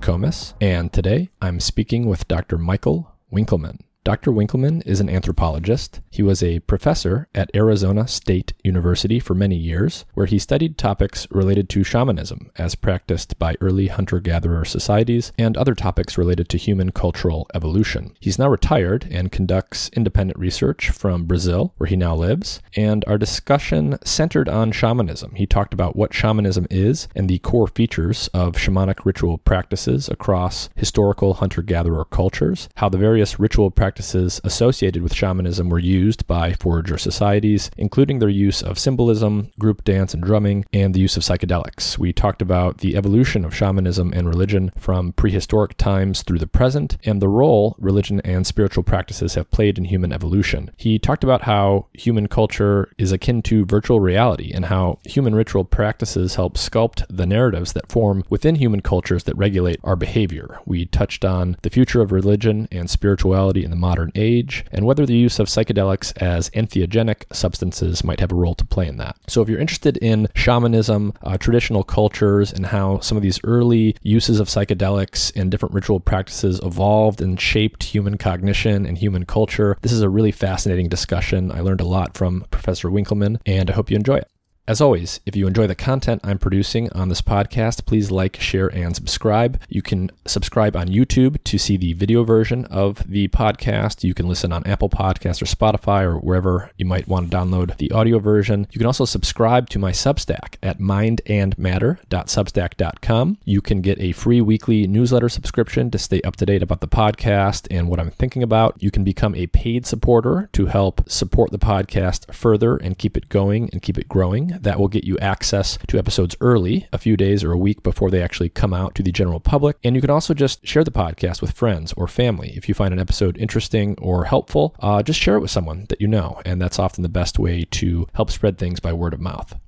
Jikomes, 0.00 0.54
and 0.60 0.92
today 0.92 1.30
I'm 1.42 1.58
speaking 1.60 2.06
with 2.06 2.28
Dr. 2.28 2.56
Michael 2.56 3.12
Winkelman. 3.32 3.80
Dr. 4.08 4.32
Winkelman 4.32 4.82
is 4.86 5.00
an 5.00 5.10
anthropologist. 5.10 6.00
He 6.10 6.22
was 6.22 6.42
a 6.42 6.60
professor 6.60 7.28
at 7.34 7.54
Arizona 7.54 8.08
State 8.08 8.54
University 8.64 9.20
for 9.20 9.34
many 9.34 9.54
years, 9.54 10.06
where 10.14 10.24
he 10.24 10.38
studied 10.38 10.78
topics 10.78 11.26
related 11.30 11.68
to 11.68 11.84
shamanism 11.84 12.50
as 12.56 12.74
practiced 12.74 13.38
by 13.38 13.54
early 13.60 13.88
hunter 13.88 14.18
gatherer 14.18 14.64
societies 14.64 15.30
and 15.36 15.58
other 15.58 15.74
topics 15.74 16.16
related 16.16 16.48
to 16.48 16.56
human 16.56 16.90
cultural 16.90 17.46
evolution. 17.54 18.16
He's 18.18 18.38
now 18.38 18.48
retired 18.48 19.06
and 19.10 19.30
conducts 19.30 19.90
independent 19.92 20.38
research 20.38 20.88
from 20.88 21.26
Brazil, 21.26 21.74
where 21.76 21.88
he 21.88 21.94
now 21.96 22.14
lives, 22.14 22.62
and 22.74 23.04
our 23.06 23.18
discussion 23.18 23.98
centered 24.06 24.48
on 24.48 24.72
shamanism. 24.72 25.34
He 25.34 25.46
talked 25.46 25.74
about 25.74 25.96
what 25.96 26.14
shamanism 26.14 26.66
is 26.70 27.08
and 27.14 27.28
the 27.28 27.40
core 27.40 27.68
features 27.68 28.30
of 28.32 28.54
shamanic 28.54 29.04
ritual 29.04 29.36
practices 29.36 30.08
across 30.08 30.70
historical 30.76 31.34
hunter 31.34 31.60
gatherer 31.60 32.06
cultures, 32.06 32.70
how 32.76 32.88
the 32.88 32.96
various 32.96 33.38
ritual 33.38 33.70
practices 33.70 33.97
practices 33.98 34.40
associated 34.44 35.02
with 35.02 35.12
shamanism 35.12 35.68
were 35.68 35.78
used 35.80 36.24
by 36.28 36.52
forager 36.52 36.96
societies, 36.96 37.68
including 37.76 38.20
their 38.20 38.28
use 38.28 38.62
of 38.62 38.78
symbolism, 38.78 39.50
group 39.58 39.82
dance 39.82 40.14
and 40.14 40.22
drumming, 40.22 40.64
and 40.72 40.94
the 40.94 41.00
use 41.00 41.16
of 41.16 41.24
psychedelics. 41.24 41.98
We 41.98 42.12
talked 42.12 42.40
about 42.40 42.78
the 42.78 42.96
evolution 42.96 43.44
of 43.44 43.56
shamanism 43.56 44.12
and 44.12 44.28
religion 44.28 44.70
from 44.78 45.14
prehistoric 45.14 45.76
times 45.78 46.22
through 46.22 46.38
the 46.38 46.46
present 46.46 46.96
and 47.02 47.20
the 47.20 47.26
role 47.26 47.74
religion 47.80 48.20
and 48.20 48.46
spiritual 48.46 48.84
practices 48.84 49.34
have 49.34 49.50
played 49.50 49.78
in 49.78 49.86
human 49.86 50.12
evolution. 50.12 50.70
He 50.76 51.00
talked 51.00 51.24
about 51.24 51.42
how 51.42 51.86
human 51.92 52.28
culture 52.28 52.92
is 52.98 53.10
akin 53.10 53.42
to 53.42 53.66
virtual 53.66 53.98
reality 53.98 54.52
and 54.54 54.66
how 54.66 55.00
human 55.06 55.34
ritual 55.34 55.64
practices 55.64 56.36
help 56.36 56.56
sculpt 56.56 57.04
the 57.10 57.26
narratives 57.26 57.72
that 57.72 57.90
form 57.90 58.22
within 58.30 58.54
human 58.54 58.80
cultures 58.80 59.24
that 59.24 59.36
regulate 59.36 59.80
our 59.82 59.96
behavior. 59.96 60.60
We 60.66 60.86
touched 60.86 61.24
on 61.24 61.56
the 61.62 61.70
future 61.70 62.00
of 62.00 62.12
religion 62.12 62.68
and 62.70 62.88
spirituality 62.88 63.64
in 63.64 63.70
the 63.70 63.76
modern 63.88 64.12
age, 64.14 64.64
and 64.70 64.84
whether 64.84 65.06
the 65.06 65.16
use 65.16 65.38
of 65.38 65.46
psychedelics 65.46 66.14
as 66.20 66.50
entheogenic 66.50 67.24
substances 67.32 68.04
might 68.04 68.20
have 68.20 68.32
a 68.32 68.34
role 68.34 68.54
to 68.54 68.64
play 68.64 68.86
in 68.86 68.98
that. 68.98 69.16
So, 69.26 69.40
if 69.40 69.48
you're 69.48 69.64
interested 69.66 69.96
in 69.98 70.28
shamanism, 70.34 71.14
uh, 71.22 71.38
traditional 71.38 71.84
cultures, 71.84 72.52
and 72.52 72.66
how 72.66 73.00
some 73.00 73.16
of 73.16 73.22
these 73.22 73.40
early 73.44 73.96
uses 74.02 74.40
of 74.40 74.48
psychedelics 74.48 75.32
and 75.34 75.50
different 75.50 75.74
ritual 75.74 76.00
practices 76.00 76.60
evolved 76.62 77.22
and 77.22 77.40
shaped 77.40 77.82
human 77.82 78.18
cognition 78.18 78.84
and 78.84 78.98
human 78.98 79.24
culture, 79.24 79.76
this 79.82 79.92
is 79.92 80.02
a 80.02 80.08
really 80.08 80.32
fascinating 80.32 80.88
discussion. 80.88 81.50
I 81.50 81.60
learned 81.60 81.80
a 81.80 81.86
lot 81.86 82.16
from 82.16 82.44
Professor 82.50 82.88
Winkelman, 82.88 83.40
and 83.46 83.70
I 83.70 83.74
hope 83.74 83.90
you 83.90 83.96
enjoy 83.96 84.16
it. 84.16 84.28
As 84.68 84.80
always, 84.82 85.20
if 85.24 85.34
you 85.34 85.46
enjoy 85.46 85.66
the 85.66 85.74
content 85.74 86.20
I'm 86.22 86.36
producing 86.36 86.92
on 86.92 87.08
this 87.08 87.22
podcast, 87.22 87.86
please 87.86 88.10
like, 88.10 88.38
share, 88.38 88.66
and 88.66 88.94
subscribe. 88.94 89.58
You 89.70 89.80
can 89.80 90.10
subscribe 90.26 90.76
on 90.76 90.88
YouTube 90.88 91.42
to 91.44 91.56
see 91.56 91.78
the 91.78 91.94
video 91.94 92.22
version 92.22 92.66
of 92.66 93.10
the 93.10 93.28
podcast. 93.28 94.04
You 94.04 94.12
can 94.12 94.28
listen 94.28 94.52
on 94.52 94.66
Apple 94.66 94.90
Podcasts 94.90 95.40
or 95.40 95.46
Spotify 95.46 96.02
or 96.02 96.18
wherever 96.18 96.70
you 96.76 96.84
might 96.84 97.08
want 97.08 97.30
to 97.30 97.36
download 97.38 97.78
the 97.78 97.90
audio 97.92 98.18
version. 98.18 98.66
You 98.70 98.78
can 98.78 98.86
also 98.86 99.06
subscribe 99.06 99.70
to 99.70 99.78
my 99.78 99.90
Substack 99.90 100.56
at 100.62 100.78
mindandmatter.substack.com. 100.78 103.38
You 103.46 103.62
can 103.62 103.80
get 103.80 103.98
a 103.98 104.12
free 104.12 104.42
weekly 104.42 104.86
newsletter 104.86 105.30
subscription 105.30 105.90
to 105.92 105.98
stay 105.98 106.20
up 106.20 106.36
to 106.36 106.44
date 106.44 106.62
about 106.62 106.82
the 106.82 106.88
podcast 106.88 107.66
and 107.70 107.88
what 107.88 108.00
I'm 108.00 108.10
thinking 108.10 108.42
about. 108.42 108.82
You 108.82 108.90
can 108.90 109.02
become 109.02 109.34
a 109.34 109.46
paid 109.46 109.86
supporter 109.86 110.50
to 110.52 110.66
help 110.66 111.08
support 111.08 111.52
the 111.52 111.58
podcast 111.58 112.34
further 112.34 112.76
and 112.76 112.98
keep 112.98 113.16
it 113.16 113.30
going 113.30 113.70
and 113.72 113.80
keep 113.80 113.96
it 113.96 114.10
growing. 114.10 114.57
That 114.60 114.78
will 114.78 114.88
get 114.88 115.04
you 115.04 115.18
access 115.18 115.78
to 115.88 115.98
episodes 115.98 116.36
early, 116.40 116.88
a 116.92 116.98
few 116.98 117.16
days 117.16 117.44
or 117.44 117.52
a 117.52 117.58
week 117.58 117.82
before 117.82 118.10
they 118.10 118.22
actually 118.22 118.48
come 118.48 118.74
out 118.74 118.94
to 118.96 119.02
the 119.02 119.12
general 119.12 119.40
public. 119.40 119.76
And 119.84 119.94
you 119.94 120.00
can 120.00 120.10
also 120.10 120.34
just 120.34 120.66
share 120.66 120.84
the 120.84 120.90
podcast 120.90 121.40
with 121.40 121.52
friends 121.52 121.92
or 121.94 122.06
family. 122.06 122.52
If 122.56 122.68
you 122.68 122.74
find 122.74 122.92
an 122.92 123.00
episode 123.00 123.38
interesting 123.38 123.96
or 124.00 124.24
helpful, 124.24 124.74
uh, 124.80 125.02
just 125.02 125.20
share 125.20 125.36
it 125.36 125.40
with 125.40 125.50
someone 125.50 125.86
that 125.88 126.00
you 126.00 126.08
know. 126.08 126.40
And 126.44 126.60
that's 126.60 126.78
often 126.78 127.02
the 127.02 127.08
best 127.08 127.38
way 127.38 127.64
to 127.64 128.06
help 128.14 128.30
spread 128.30 128.58
things 128.58 128.80
by 128.80 128.92
word 128.92 129.14
of 129.14 129.20
mouth. 129.20 129.58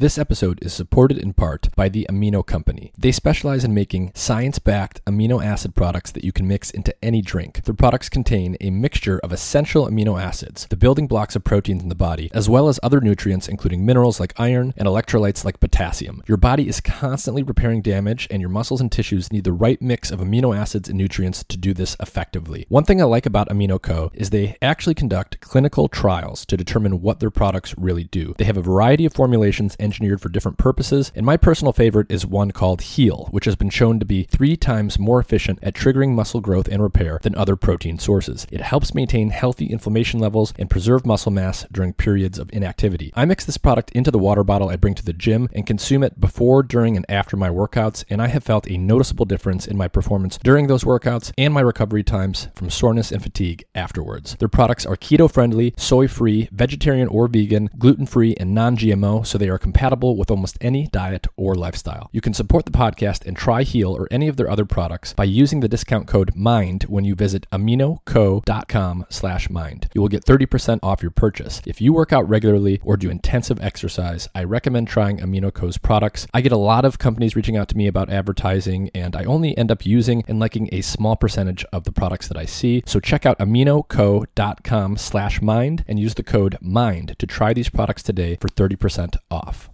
This 0.00 0.16
episode 0.16 0.60
is 0.62 0.72
supported 0.72 1.18
in 1.18 1.34
part 1.34 1.68
by 1.76 1.90
the 1.90 2.06
Amino 2.08 2.42
Company. 2.46 2.90
They 2.96 3.12
specialize 3.12 3.64
in 3.64 3.74
making 3.74 4.12
science 4.14 4.58
backed 4.58 5.04
amino 5.04 5.44
acid 5.44 5.74
products 5.74 6.10
that 6.12 6.24
you 6.24 6.32
can 6.32 6.48
mix 6.48 6.70
into 6.70 6.94
any 7.04 7.20
drink. 7.20 7.62
Their 7.64 7.74
products 7.74 8.08
contain 8.08 8.56
a 8.62 8.70
mixture 8.70 9.18
of 9.18 9.30
essential 9.30 9.86
amino 9.86 10.18
acids, 10.18 10.66
the 10.70 10.76
building 10.78 11.06
blocks 11.06 11.36
of 11.36 11.44
proteins 11.44 11.82
in 11.82 11.90
the 11.90 11.94
body, 11.94 12.30
as 12.32 12.48
well 12.48 12.68
as 12.68 12.80
other 12.82 13.02
nutrients, 13.02 13.46
including 13.46 13.84
minerals 13.84 14.18
like 14.18 14.32
iron 14.40 14.72
and 14.78 14.88
electrolytes 14.88 15.44
like 15.44 15.60
potassium. 15.60 16.22
Your 16.26 16.38
body 16.38 16.66
is 16.66 16.80
constantly 16.80 17.42
repairing 17.42 17.82
damage, 17.82 18.26
and 18.30 18.40
your 18.40 18.48
muscles 18.48 18.80
and 18.80 18.90
tissues 18.90 19.30
need 19.30 19.44
the 19.44 19.52
right 19.52 19.82
mix 19.82 20.10
of 20.10 20.20
amino 20.20 20.56
acids 20.56 20.88
and 20.88 20.96
nutrients 20.96 21.44
to 21.44 21.58
do 21.58 21.74
this 21.74 21.94
effectively. 22.00 22.64
One 22.70 22.84
thing 22.84 23.02
I 23.02 23.04
like 23.04 23.26
about 23.26 23.50
Amino 23.50 23.78
Co. 23.78 24.10
is 24.14 24.30
they 24.30 24.56
actually 24.62 24.94
conduct 24.94 25.42
clinical 25.42 25.88
trials 25.88 26.46
to 26.46 26.56
determine 26.56 27.02
what 27.02 27.20
their 27.20 27.30
products 27.30 27.74
really 27.76 28.04
do. 28.04 28.34
They 28.38 28.46
have 28.46 28.56
a 28.56 28.62
variety 28.62 29.04
of 29.04 29.12
formulations 29.12 29.76
and 29.78 29.89
engineered 29.90 30.20
for 30.20 30.28
different 30.28 30.56
purposes, 30.56 31.10
and 31.16 31.26
my 31.26 31.36
personal 31.36 31.72
favorite 31.72 32.06
is 32.08 32.24
one 32.24 32.52
called 32.52 32.80
Heal, 32.80 33.26
which 33.32 33.44
has 33.44 33.56
been 33.56 33.70
shown 33.70 33.98
to 33.98 34.06
be 34.06 34.22
three 34.22 34.56
times 34.56 35.00
more 35.00 35.18
efficient 35.18 35.58
at 35.64 35.74
triggering 35.74 36.14
muscle 36.14 36.40
growth 36.40 36.68
and 36.68 36.80
repair 36.80 37.18
than 37.22 37.34
other 37.34 37.56
protein 37.56 37.98
sources. 37.98 38.46
It 38.52 38.60
helps 38.60 38.94
maintain 38.94 39.30
healthy 39.30 39.66
inflammation 39.66 40.20
levels 40.20 40.54
and 40.56 40.70
preserve 40.70 41.04
muscle 41.04 41.32
mass 41.32 41.66
during 41.72 41.92
periods 41.92 42.38
of 42.38 42.52
inactivity. 42.52 43.12
I 43.16 43.24
mix 43.24 43.44
this 43.44 43.58
product 43.58 43.90
into 43.90 44.12
the 44.12 44.18
water 44.18 44.44
bottle 44.44 44.68
I 44.68 44.76
bring 44.76 44.94
to 44.94 45.04
the 45.04 45.12
gym 45.12 45.48
and 45.52 45.66
consume 45.66 46.04
it 46.04 46.20
before, 46.20 46.62
during, 46.62 46.96
and 46.96 47.04
after 47.08 47.36
my 47.36 47.48
workouts, 47.48 48.04
and 48.08 48.22
I 48.22 48.28
have 48.28 48.44
felt 48.44 48.70
a 48.70 48.78
noticeable 48.78 49.24
difference 49.24 49.66
in 49.66 49.76
my 49.76 49.88
performance 49.88 50.38
during 50.38 50.68
those 50.68 50.84
workouts 50.84 51.32
and 51.36 51.52
my 51.52 51.62
recovery 51.62 52.04
times 52.04 52.46
from 52.54 52.70
soreness 52.70 53.10
and 53.10 53.24
fatigue 53.24 53.64
afterwards. 53.74 54.36
Their 54.38 54.46
products 54.48 54.86
are 54.86 54.96
keto 54.96 55.28
friendly, 55.28 55.74
soy 55.76 56.06
free, 56.06 56.48
vegetarian 56.52 57.08
or 57.08 57.26
vegan, 57.26 57.70
gluten 57.76 58.06
free, 58.06 58.36
and 58.38 58.54
non 58.54 58.76
GMO, 58.76 59.26
so 59.26 59.36
they 59.36 59.48
are 59.48 59.58
compatible 59.58 59.79
compatible 59.80 60.14
with 60.14 60.30
almost 60.30 60.58
any 60.60 60.86
diet 60.88 61.26
or 61.36 61.54
lifestyle. 61.54 62.10
You 62.12 62.20
can 62.20 62.34
support 62.34 62.66
the 62.66 62.70
podcast 62.70 63.24
and 63.24 63.34
try 63.34 63.62
Heal 63.62 63.96
or 63.96 64.08
any 64.10 64.28
of 64.28 64.36
their 64.36 64.50
other 64.50 64.66
products 64.66 65.14
by 65.14 65.24
using 65.24 65.60
the 65.60 65.68
discount 65.68 66.06
code 66.06 66.36
MIND 66.36 66.82
when 66.82 67.06
you 67.06 67.14
visit 67.14 67.46
aminoco.com 67.50 69.06
slash 69.08 69.48
mind. 69.48 69.88
You 69.94 70.02
will 70.02 70.10
get 70.10 70.26
30% 70.26 70.80
off 70.82 71.00
your 71.00 71.10
purchase. 71.10 71.62
If 71.64 71.80
you 71.80 71.94
work 71.94 72.12
out 72.12 72.28
regularly 72.28 72.78
or 72.84 72.98
do 72.98 73.08
intensive 73.08 73.58
exercise, 73.62 74.28
I 74.34 74.44
recommend 74.44 74.88
trying 74.88 75.16
AminoCo's 75.16 75.78
products. 75.78 76.26
I 76.34 76.42
get 76.42 76.52
a 76.52 76.58
lot 76.58 76.84
of 76.84 76.98
companies 76.98 77.34
reaching 77.34 77.56
out 77.56 77.68
to 77.68 77.76
me 77.76 77.86
about 77.86 78.10
advertising, 78.10 78.90
and 78.94 79.16
I 79.16 79.24
only 79.24 79.56
end 79.56 79.70
up 79.70 79.86
using 79.86 80.24
and 80.28 80.38
liking 80.38 80.68
a 80.72 80.82
small 80.82 81.16
percentage 81.16 81.64
of 81.72 81.84
the 81.84 81.92
products 81.92 82.28
that 82.28 82.36
I 82.36 82.44
see. 82.44 82.82
So 82.84 83.00
check 83.00 83.24
out 83.24 83.38
aminoco.com 83.38 84.98
slash 84.98 85.40
mind 85.40 85.86
and 85.88 85.98
use 85.98 86.16
the 86.16 86.22
code 86.22 86.58
MIND 86.60 87.16
to 87.18 87.26
try 87.26 87.54
these 87.54 87.70
products 87.70 88.02
today 88.02 88.36
for 88.42 88.48
30% 88.48 89.16
off. 89.30 89.69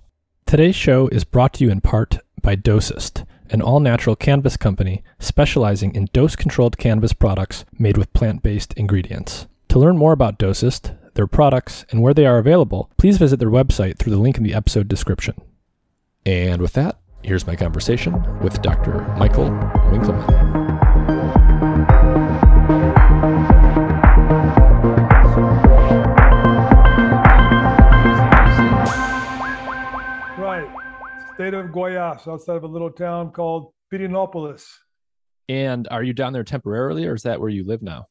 Today's 0.47 0.77
show 0.77 1.09
is 1.09 1.25
brought 1.25 1.55
to 1.55 1.65
you 1.65 1.71
in 1.73 1.81
part 1.81 2.19
by 2.41 2.55
Dosist, 2.55 3.27
an 3.51 3.61
all 3.61 3.81
natural 3.81 4.15
cannabis 4.15 4.57
company 4.57 5.03
specializing 5.19 5.93
in 5.93 6.09
dose 6.13 6.37
controlled 6.37 6.79
cannabis 6.79 7.13
products 7.13 7.65
made 7.81 7.99
with 7.99 8.13
plant 8.13 8.45
based 8.45 8.73
ingredients. 8.75 9.49
To 9.71 9.81
learn 9.81 9.99
more 9.99 10.13
about 10.13 10.39
Dosist, 10.39 10.97
their 11.15 11.27
products, 11.27 11.85
and 11.91 12.01
where 12.01 12.15
they 12.15 12.27
are 12.27 12.39
available, 12.39 12.93
please 12.97 13.19
visit 13.19 13.41
their 13.41 13.51
website 13.51 13.99
through 13.99 14.13
the 14.13 14.21
link 14.21 14.37
in 14.37 14.45
the 14.45 14.55
episode 14.55 14.87
description. 14.87 15.35
And 16.25 16.63
with 16.63 16.75
that, 16.75 17.01
here's 17.25 17.49
my 17.49 17.57
conversation 17.57 18.15
with 18.41 18.63
Dr. 18.63 19.01
Michael 19.19 19.51
Winkelman. 19.91 20.66
State 31.47 31.55
of 31.55 31.67
Goiás, 31.67 32.27
outside 32.27 32.57
of 32.57 32.65
a 32.65 32.67
little 32.67 32.91
town 32.91 33.31
called 33.31 33.73
Pirenópolis. 33.93 34.67
And 35.49 35.87
are 35.93 36.03
you 36.03 36.13
down 36.13 36.33
there 36.33 36.43
temporarily, 36.43 37.07
or 37.07 37.15
is 37.15 37.23
that 37.23 37.41
where 37.41 37.49
you 37.49 37.65
live 37.65 37.83
now? 37.83 38.07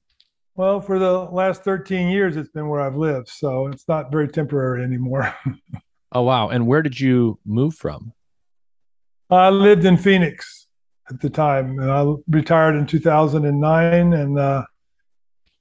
Well, 0.55 0.79
for 0.79 0.99
the 0.99 1.11
last 1.11 1.65
13 1.65 2.07
years, 2.07 2.37
it's 2.37 2.47
been 2.47 2.69
where 2.69 2.79
I've 2.79 2.95
lived, 2.95 3.27
so 3.27 3.67
it's 3.67 3.89
not 3.89 4.09
very 4.09 4.29
temporary 4.29 4.85
anymore. 4.85 5.35
oh 6.13 6.21
wow! 6.21 6.47
And 6.47 6.65
where 6.65 6.81
did 6.81 6.97
you 6.97 7.37
move 7.45 7.75
from? 7.75 8.13
I 9.29 9.49
lived 9.49 9.83
in 9.83 9.97
Phoenix 9.97 10.67
at 11.09 11.19
the 11.19 11.29
time, 11.29 11.77
and 11.79 11.91
I 11.91 12.05
retired 12.29 12.75
in 12.75 12.87
2009 12.87 14.13
and 14.13 14.39
uh, 14.39 14.63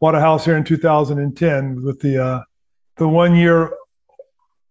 bought 0.01 0.15
a 0.15 0.21
house 0.21 0.45
here 0.45 0.57
in 0.57 0.63
2010 0.63 1.83
with 1.83 1.99
the 1.99 2.23
uh, 2.25 2.41
the 2.99 3.09
one 3.09 3.35
year 3.35 3.73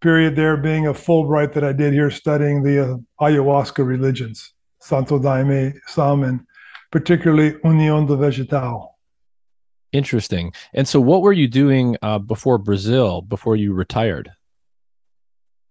period 0.04 0.36
there 0.36 0.58
being 0.58 0.88
a 0.88 0.94
Fulbright 0.94 1.54
that 1.54 1.64
I 1.64 1.72
did 1.72 1.94
here 1.94 2.12
studying 2.12 2.62
the 2.62 2.84
uh, 2.84 2.98
ayahuasca 3.22 3.88
religions, 3.88 4.54
Santo 4.82 5.18
Daime, 5.18 5.74
Sam, 5.88 6.24
and 6.24 6.42
particularly 6.92 7.56
Union 7.64 8.06
de 8.06 8.18
Vegetal. 8.18 8.90
Interesting. 9.94 10.52
And 10.74 10.88
so, 10.88 11.00
what 11.00 11.22
were 11.22 11.32
you 11.32 11.48
doing 11.48 11.96
uh, 12.02 12.20
before 12.20 12.58
Brazil, 12.58 13.22
before 13.22 13.56
you 13.56 13.74
retired? 13.74 14.30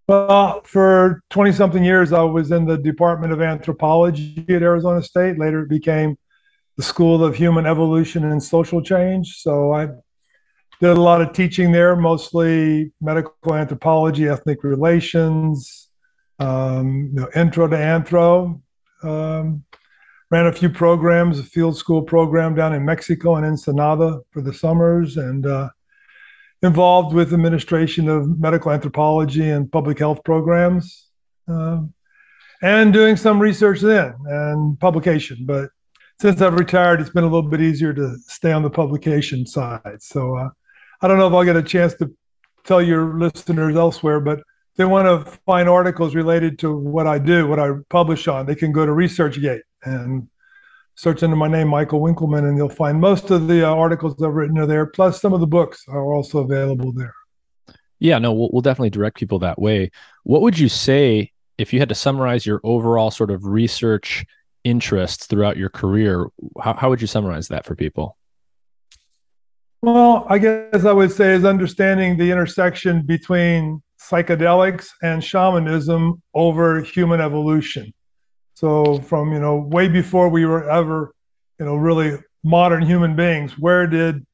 Well, 0.08 0.62
for 0.64 1.22
20 1.30 1.52
something 1.52 1.84
years, 1.84 2.12
I 2.12 2.22
was 2.22 2.50
in 2.52 2.64
the 2.64 2.78
Department 2.78 3.32
of 3.34 3.42
Anthropology 3.42 4.44
at 4.48 4.62
Arizona 4.62 5.02
State. 5.02 5.38
Later, 5.38 5.62
it 5.62 5.68
became 5.68 6.16
the 6.76 6.82
School 6.82 7.22
of 7.22 7.36
Human 7.36 7.66
Evolution 7.66 8.24
and 8.24 8.42
Social 8.42 8.82
Change. 8.82 9.36
So 9.42 9.72
I 9.72 9.88
did 10.82 10.98
a 10.98 11.00
lot 11.00 11.22
of 11.22 11.32
teaching 11.32 11.70
there, 11.70 11.94
mostly 11.94 12.90
medical 13.00 13.54
anthropology, 13.54 14.28
ethnic 14.28 14.64
relations, 14.64 15.90
um, 16.40 17.08
you 17.14 17.20
know, 17.20 17.28
intro 17.36 17.68
to 17.68 17.76
anthro. 17.76 18.60
Um, 19.04 19.62
ran 20.32 20.46
a 20.46 20.52
few 20.52 20.68
programs, 20.68 21.38
a 21.38 21.44
field 21.44 21.76
school 21.76 22.02
program 22.02 22.56
down 22.56 22.74
in 22.74 22.84
Mexico 22.84 23.36
and 23.36 23.46
Ensenada 23.46 24.18
for 24.32 24.42
the 24.42 24.52
summers, 24.52 25.18
and 25.18 25.46
uh, 25.46 25.68
involved 26.62 27.14
with 27.14 27.32
administration 27.32 28.08
of 28.08 28.40
medical 28.40 28.72
anthropology 28.72 29.50
and 29.50 29.70
public 29.70 30.00
health 30.00 30.24
programs, 30.24 31.10
uh, 31.46 31.78
and 32.62 32.92
doing 32.92 33.14
some 33.14 33.38
research 33.38 33.80
then 33.80 34.14
and 34.26 34.80
publication. 34.80 35.44
But 35.46 35.70
since 36.20 36.40
I've 36.40 36.58
retired, 36.58 37.00
it's 37.00 37.10
been 37.10 37.22
a 37.22 37.28
little 37.28 37.48
bit 37.48 37.60
easier 37.60 37.92
to 37.92 38.16
stay 38.26 38.50
on 38.50 38.64
the 38.64 38.70
publication 38.70 39.46
side. 39.46 40.00
So 40.00 40.36
uh, 40.36 40.48
I 41.02 41.08
don't 41.08 41.18
know 41.18 41.26
if 41.26 41.34
I'll 41.34 41.44
get 41.44 41.56
a 41.56 41.62
chance 41.62 41.94
to 41.94 42.14
tell 42.64 42.80
your 42.80 43.18
listeners 43.18 43.74
elsewhere, 43.74 44.20
but 44.20 44.40
they 44.76 44.84
want 44.84 45.06
to 45.06 45.30
find 45.44 45.68
articles 45.68 46.14
related 46.14 46.60
to 46.60 46.74
what 46.74 47.08
I 47.08 47.18
do, 47.18 47.48
what 47.48 47.58
I 47.58 47.72
publish 47.90 48.28
on, 48.28 48.46
they 48.46 48.54
can 48.54 48.72
go 48.72 48.86
to 48.86 48.92
ResearchGate 48.92 49.60
and 49.84 50.28
search 50.94 51.22
under 51.22 51.36
my 51.36 51.48
name, 51.48 51.68
Michael 51.68 52.00
Winkelman, 52.00 52.48
and 52.48 52.56
you'll 52.56 52.68
find 52.68 53.00
most 53.00 53.30
of 53.30 53.48
the 53.48 53.68
uh, 53.68 53.74
articles 53.74 54.22
I've 54.22 54.32
written 54.32 54.58
are 54.58 54.66
there. 54.66 54.86
Plus, 54.86 55.20
some 55.20 55.32
of 55.32 55.40
the 55.40 55.46
books 55.46 55.84
are 55.88 56.14
also 56.14 56.38
available 56.38 56.92
there. 56.92 57.14
Yeah, 57.98 58.18
no, 58.18 58.32
we'll, 58.32 58.50
we'll 58.52 58.62
definitely 58.62 58.90
direct 58.90 59.16
people 59.16 59.40
that 59.40 59.60
way. 59.60 59.90
What 60.24 60.42
would 60.42 60.58
you 60.58 60.68
say 60.68 61.32
if 61.58 61.72
you 61.72 61.80
had 61.80 61.88
to 61.88 61.94
summarize 61.94 62.46
your 62.46 62.60
overall 62.62 63.10
sort 63.10 63.30
of 63.30 63.44
research 63.44 64.24
interests 64.64 65.26
throughout 65.26 65.56
your 65.56 65.68
career? 65.68 66.28
How, 66.60 66.74
how 66.74 66.90
would 66.90 67.00
you 67.00 67.06
summarize 67.06 67.48
that 67.48 67.64
for 67.64 67.74
people? 67.74 68.16
Well, 69.84 70.26
I 70.28 70.38
guess 70.38 70.84
I 70.84 70.92
would 70.92 71.10
say 71.10 71.32
is 71.32 71.44
understanding 71.44 72.16
the 72.16 72.30
intersection 72.30 73.02
between 73.02 73.82
psychedelics 74.00 74.90
and 75.02 75.22
shamanism 75.22 76.22
over 76.34 76.82
human 76.82 77.20
evolution. 77.20 77.92
So 78.54 79.00
from 79.00 79.32
you 79.32 79.40
know 79.40 79.56
way 79.56 79.88
before 79.88 80.28
we 80.28 80.46
were 80.46 80.70
ever 80.70 81.12
you 81.58 81.66
know 81.66 81.74
really 81.74 82.16
modern 82.44 82.84
human 82.84 83.16
beings, 83.16 83.58
where 83.58 83.88
did 83.88 84.24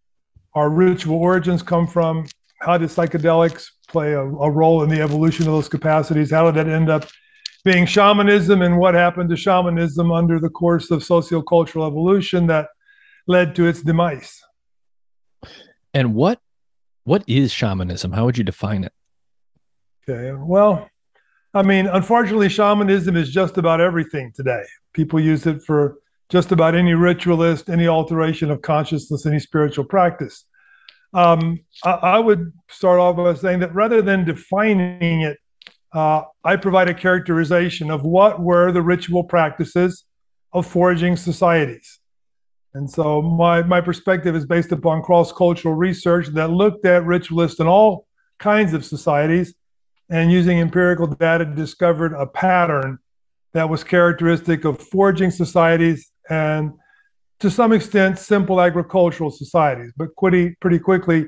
our 0.52 0.68
ritual 0.68 1.16
origins 1.16 1.62
come 1.62 1.86
from? 1.86 2.26
How 2.60 2.76
did 2.76 2.90
psychedelics 2.90 3.68
play 3.88 4.12
a, 4.12 4.20
a 4.20 4.50
role 4.50 4.82
in 4.82 4.90
the 4.90 5.00
evolution 5.00 5.46
of 5.46 5.52
those 5.52 5.68
capacities? 5.68 6.30
How 6.30 6.50
did 6.50 6.56
that 6.56 6.70
end 6.70 6.90
up 6.90 7.08
being 7.64 7.86
shamanism, 7.86 8.60
and 8.60 8.76
what 8.76 8.92
happened 8.92 9.30
to 9.30 9.36
shamanism 9.36 10.12
under 10.12 10.38
the 10.38 10.50
course 10.50 10.90
of 10.90 11.00
sociocultural 11.00 11.86
evolution 11.86 12.46
that 12.48 12.66
led 13.26 13.54
to 13.54 13.66
its 13.66 13.82
demise? 13.82 14.42
And 15.94 16.14
what 16.14 16.40
what 17.04 17.24
is 17.26 17.52
shamanism? 17.52 18.12
How 18.12 18.26
would 18.26 18.36
you 18.36 18.44
define 18.44 18.84
it? 18.84 18.92
Okay, 20.08 20.32
well, 20.32 20.88
I 21.54 21.62
mean, 21.62 21.86
unfortunately, 21.86 22.48
shamanism 22.48 23.16
is 23.16 23.30
just 23.30 23.56
about 23.56 23.80
everything 23.80 24.32
today. 24.34 24.62
People 24.92 25.18
use 25.18 25.46
it 25.46 25.62
for 25.62 25.98
just 26.28 26.52
about 26.52 26.74
any 26.74 26.94
ritualist, 26.94 27.70
any 27.70 27.88
alteration 27.88 28.50
of 28.50 28.60
consciousness, 28.60 29.24
any 29.24 29.38
spiritual 29.38 29.84
practice. 29.84 30.44
Um, 31.14 31.60
I, 31.84 31.90
I, 31.90 32.18
would 32.18 32.52
start 32.68 33.00
off 33.00 33.16
by 33.16 33.32
saying 33.32 33.60
that 33.60 33.74
rather 33.74 34.02
than 34.02 34.26
defining 34.26 35.22
it, 35.22 35.38
uh, 35.94 36.22
I 36.44 36.56
provide 36.56 36.90
a 36.90 36.94
characterization 36.94 37.90
of 37.90 38.02
what 38.02 38.40
were 38.40 38.72
the 38.72 38.82
ritual 38.82 39.24
practices 39.24 40.04
of 40.52 40.66
foraging 40.66 41.16
societies. 41.16 41.97
And 42.78 42.88
so 42.88 43.20
my, 43.20 43.60
my 43.64 43.80
perspective 43.80 44.36
is 44.36 44.46
based 44.46 44.70
upon 44.70 45.02
cross 45.02 45.32
cultural 45.32 45.74
research 45.74 46.28
that 46.28 46.50
looked 46.50 46.86
at 46.86 47.02
ritualists 47.02 47.58
in 47.58 47.66
all 47.66 48.06
kinds 48.38 48.72
of 48.72 48.84
societies 48.84 49.52
and 50.10 50.30
using 50.30 50.60
empirical 50.60 51.08
data 51.08 51.44
discovered 51.44 52.12
a 52.12 52.24
pattern 52.24 53.00
that 53.52 53.68
was 53.68 53.82
characteristic 53.82 54.64
of 54.64 54.80
foraging 54.80 55.32
societies 55.32 56.12
and 56.30 56.70
to 57.40 57.50
some 57.50 57.72
extent 57.72 58.16
simple 58.16 58.60
agricultural 58.60 59.32
societies, 59.32 59.92
but 59.96 60.14
pretty, 60.16 60.54
pretty 60.60 60.78
quickly 60.78 61.26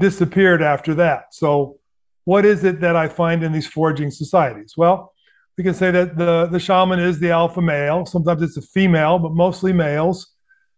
disappeared 0.00 0.62
after 0.62 0.94
that. 0.96 1.32
So, 1.32 1.78
what 2.24 2.44
is 2.44 2.64
it 2.64 2.80
that 2.80 2.96
I 2.96 3.06
find 3.06 3.44
in 3.44 3.52
these 3.52 3.68
foraging 3.68 4.10
societies? 4.10 4.74
Well, 4.76 5.12
we 5.56 5.62
can 5.62 5.74
say 5.74 5.92
that 5.92 6.18
the, 6.18 6.46
the 6.46 6.58
shaman 6.58 6.98
is 6.98 7.20
the 7.20 7.30
alpha 7.30 7.62
male. 7.62 8.04
Sometimes 8.04 8.42
it's 8.42 8.56
a 8.56 8.62
female, 8.62 9.20
but 9.20 9.30
mostly 9.32 9.72
males. 9.72 10.34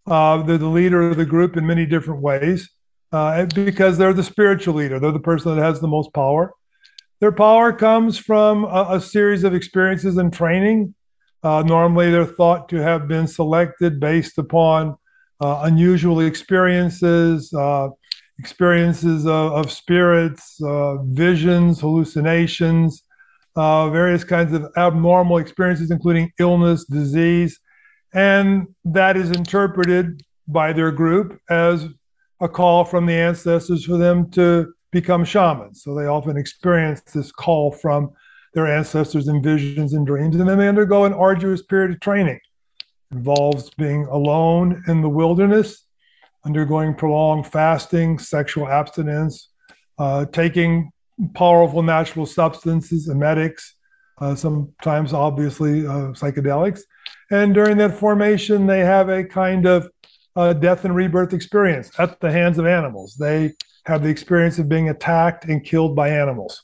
Uh, 0.06 0.42
they're 0.42 0.58
the 0.58 0.66
leader 0.66 1.08
of 1.10 1.16
the 1.16 1.26
group 1.26 1.56
in 1.56 1.66
many 1.66 1.86
different 1.86 2.22
ways 2.22 2.68
uh, 3.12 3.46
because 3.46 3.98
they're 3.98 4.12
the 4.12 4.22
spiritual 4.22 4.74
leader. 4.74 4.98
They're 4.98 5.12
the 5.12 5.20
person 5.20 5.54
that 5.54 5.62
has 5.62 5.80
the 5.80 5.88
most 5.88 6.12
power. 6.12 6.52
Their 7.20 7.32
power 7.32 7.72
comes 7.72 8.18
from 8.18 8.64
a, 8.64 8.88
a 8.92 9.00
series 9.00 9.44
of 9.44 9.54
experiences 9.54 10.16
and 10.16 10.32
training. 10.32 10.94
Uh, 11.42 11.62
normally, 11.62 12.10
they're 12.10 12.24
thought 12.24 12.68
to 12.70 12.76
have 12.76 13.08
been 13.08 13.26
selected 13.26 14.00
based 14.00 14.38
upon 14.38 14.96
uh, 15.40 15.60
unusual 15.64 16.20
experiences, 16.20 17.52
uh, 17.54 17.88
experiences 18.38 19.26
of, 19.26 19.52
of 19.52 19.72
spirits, 19.72 20.60
uh, 20.62 20.96
visions, 21.04 21.80
hallucinations, 21.80 23.02
various 23.56 24.24
kinds 24.24 24.52
of 24.52 24.66
abnormal 24.76 25.38
experiences, 25.38 25.90
including 25.90 26.30
illness, 26.38 26.84
disease. 26.84 27.58
And 28.12 28.68
that 28.84 29.16
is 29.16 29.30
interpreted 29.30 30.22
by 30.48 30.72
their 30.72 30.90
group 30.90 31.40
as 31.48 31.86
a 32.40 32.48
call 32.48 32.84
from 32.84 33.06
the 33.06 33.14
ancestors 33.14 33.84
for 33.84 33.96
them 33.96 34.30
to 34.32 34.72
become 34.90 35.24
shamans. 35.24 35.82
So 35.82 35.94
they 35.94 36.06
often 36.06 36.36
experience 36.36 37.00
this 37.02 37.30
call 37.30 37.70
from 37.70 38.10
their 38.54 38.66
ancestors 38.66 39.28
in 39.28 39.42
visions 39.42 39.92
and 39.92 40.06
dreams. 40.06 40.36
And 40.36 40.48
then 40.48 40.58
they 40.58 40.68
undergo 40.68 41.04
an 41.04 41.12
arduous 41.12 41.62
period 41.62 41.92
of 41.92 42.00
training. 42.00 42.40
It 43.10 43.16
involves 43.16 43.70
being 43.70 44.06
alone 44.06 44.82
in 44.88 45.02
the 45.02 45.08
wilderness, 45.08 45.86
undergoing 46.44 46.94
prolonged 46.94 47.46
fasting, 47.46 48.18
sexual 48.18 48.68
abstinence, 48.68 49.50
uh, 49.98 50.24
taking 50.26 50.90
powerful 51.34 51.82
natural 51.82 52.26
substances, 52.26 53.08
emetics, 53.08 53.76
uh, 54.20 54.34
sometimes 54.34 55.12
obviously 55.12 55.86
uh, 55.86 56.12
psychedelics. 56.12 56.80
And 57.30 57.54
during 57.54 57.76
that 57.78 57.96
formation, 57.96 58.66
they 58.66 58.80
have 58.80 59.08
a 59.08 59.24
kind 59.24 59.66
of 59.66 59.88
uh, 60.36 60.52
death 60.52 60.84
and 60.84 60.94
rebirth 60.94 61.32
experience 61.32 61.90
at 61.98 62.20
the 62.20 62.30
hands 62.30 62.58
of 62.58 62.66
animals. 62.66 63.16
They 63.18 63.54
have 63.86 64.02
the 64.02 64.08
experience 64.08 64.58
of 64.58 64.68
being 64.68 64.88
attacked 64.88 65.44
and 65.44 65.64
killed 65.64 65.94
by 65.94 66.10
animals. 66.10 66.62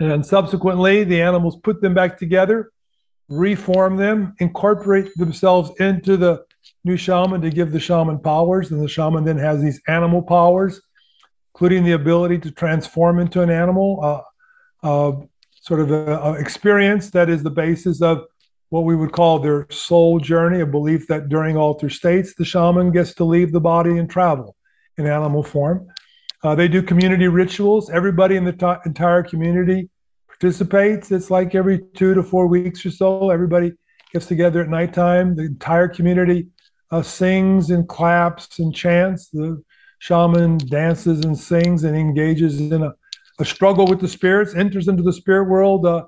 And 0.00 0.24
subsequently, 0.26 1.04
the 1.04 1.22
animals 1.22 1.56
put 1.62 1.80
them 1.80 1.94
back 1.94 2.18
together, 2.18 2.72
reform 3.28 3.96
them, 3.96 4.34
incorporate 4.40 5.14
themselves 5.16 5.70
into 5.78 6.16
the 6.16 6.44
new 6.84 6.96
shaman 6.96 7.40
to 7.40 7.50
give 7.50 7.70
the 7.72 7.80
shaman 7.80 8.18
powers. 8.18 8.70
And 8.72 8.82
the 8.82 8.88
shaman 8.88 9.24
then 9.24 9.38
has 9.38 9.62
these 9.62 9.80
animal 9.86 10.22
powers, 10.22 10.80
including 11.54 11.84
the 11.84 11.92
ability 11.92 12.38
to 12.40 12.50
transform 12.50 13.20
into 13.20 13.42
an 13.42 13.50
animal, 13.50 14.00
uh, 14.02 14.20
uh, 14.86 15.20
sort 15.64 15.80
of 15.80 15.90
an 15.90 16.36
experience 16.36 17.08
that 17.10 17.30
is 17.30 17.42
the 17.42 17.50
basis 17.50 18.02
of 18.02 18.26
what 18.68 18.84
we 18.84 18.94
would 18.94 19.12
call 19.12 19.38
their 19.38 19.66
soul 19.70 20.20
journey, 20.20 20.60
a 20.60 20.66
belief 20.66 21.06
that 21.06 21.30
during 21.30 21.56
alter 21.56 21.88
states, 21.88 22.34
the 22.34 22.44
shaman 22.44 22.92
gets 22.92 23.14
to 23.14 23.24
leave 23.24 23.50
the 23.50 23.60
body 23.60 23.96
and 23.96 24.10
travel 24.10 24.56
in 24.98 25.06
animal 25.06 25.42
form. 25.42 25.86
Uh, 26.42 26.54
they 26.54 26.68
do 26.68 26.82
community 26.82 27.28
rituals. 27.28 27.88
Everybody 27.88 28.36
in 28.36 28.44
the 28.44 28.52
t- 28.52 28.80
entire 28.84 29.22
community 29.22 29.88
participates. 30.28 31.10
It's 31.10 31.30
like 31.30 31.54
every 31.54 31.80
two 31.94 32.12
to 32.12 32.22
four 32.22 32.46
weeks 32.46 32.84
or 32.84 32.90
so, 32.90 33.30
everybody 33.30 33.72
gets 34.12 34.26
together 34.26 34.60
at 34.60 34.68
nighttime. 34.68 35.34
The 35.34 35.44
entire 35.44 35.88
community 35.88 36.48
uh, 36.90 37.00
sings 37.00 37.70
and 37.70 37.88
claps 37.88 38.58
and 38.58 38.74
chants. 38.74 39.30
The 39.30 39.62
shaman 39.98 40.58
dances 40.58 41.24
and 41.24 41.38
sings 41.38 41.84
and 41.84 41.96
engages 41.96 42.60
in 42.60 42.82
a, 42.82 42.92
a 43.38 43.44
struggle 43.44 43.86
with 43.86 44.00
the 44.00 44.08
spirits, 44.08 44.54
enters 44.54 44.88
into 44.88 45.02
the 45.02 45.12
spirit 45.12 45.48
world, 45.48 45.86
uh, 45.86 46.04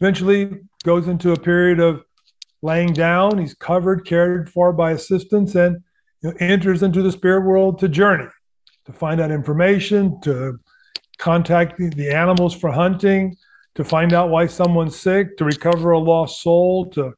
eventually 0.00 0.50
goes 0.84 1.08
into 1.08 1.32
a 1.32 1.40
period 1.40 1.80
of 1.80 2.02
laying 2.62 2.92
down. 2.92 3.38
He's 3.38 3.54
covered, 3.54 4.06
cared 4.06 4.50
for 4.50 4.72
by 4.72 4.92
assistants, 4.92 5.54
and 5.54 5.82
you 6.22 6.30
know, 6.30 6.36
enters 6.40 6.82
into 6.82 7.02
the 7.02 7.12
spirit 7.12 7.46
world 7.46 7.78
to 7.80 7.88
journey, 7.88 8.28
to 8.84 8.92
find 8.92 9.20
out 9.20 9.30
information, 9.30 10.20
to 10.22 10.58
contact 11.18 11.78
the, 11.78 11.88
the 11.90 12.10
animals 12.10 12.54
for 12.54 12.70
hunting, 12.70 13.34
to 13.74 13.84
find 13.84 14.12
out 14.12 14.30
why 14.30 14.46
someone's 14.46 14.98
sick, 14.98 15.36
to 15.38 15.44
recover 15.44 15.92
a 15.92 15.98
lost 15.98 16.42
soul, 16.42 16.90
to 16.90 17.12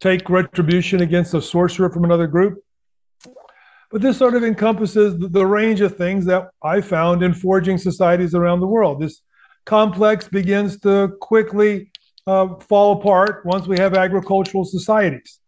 take 0.00 0.28
retribution 0.28 1.02
against 1.02 1.34
a 1.34 1.42
sorcerer 1.42 1.90
from 1.90 2.04
another 2.04 2.26
group. 2.26 2.58
But 3.94 4.02
this 4.02 4.18
sort 4.18 4.34
of 4.34 4.42
encompasses 4.42 5.16
the, 5.16 5.28
the 5.28 5.46
range 5.46 5.80
of 5.80 5.96
things 5.96 6.24
that 6.24 6.48
I 6.64 6.80
found 6.80 7.22
in 7.22 7.32
foraging 7.32 7.78
societies 7.78 8.34
around 8.34 8.58
the 8.58 8.66
world. 8.66 9.00
This 9.00 9.20
complex 9.66 10.26
begins 10.26 10.80
to 10.80 11.12
quickly 11.20 11.92
uh, 12.26 12.56
fall 12.56 12.98
apart 12.98 13.46
once 13.46 13.68
we 13.68 13.78
have 13.78 13.94
agricultural 13.94 14.64
societies. 14.64 15.38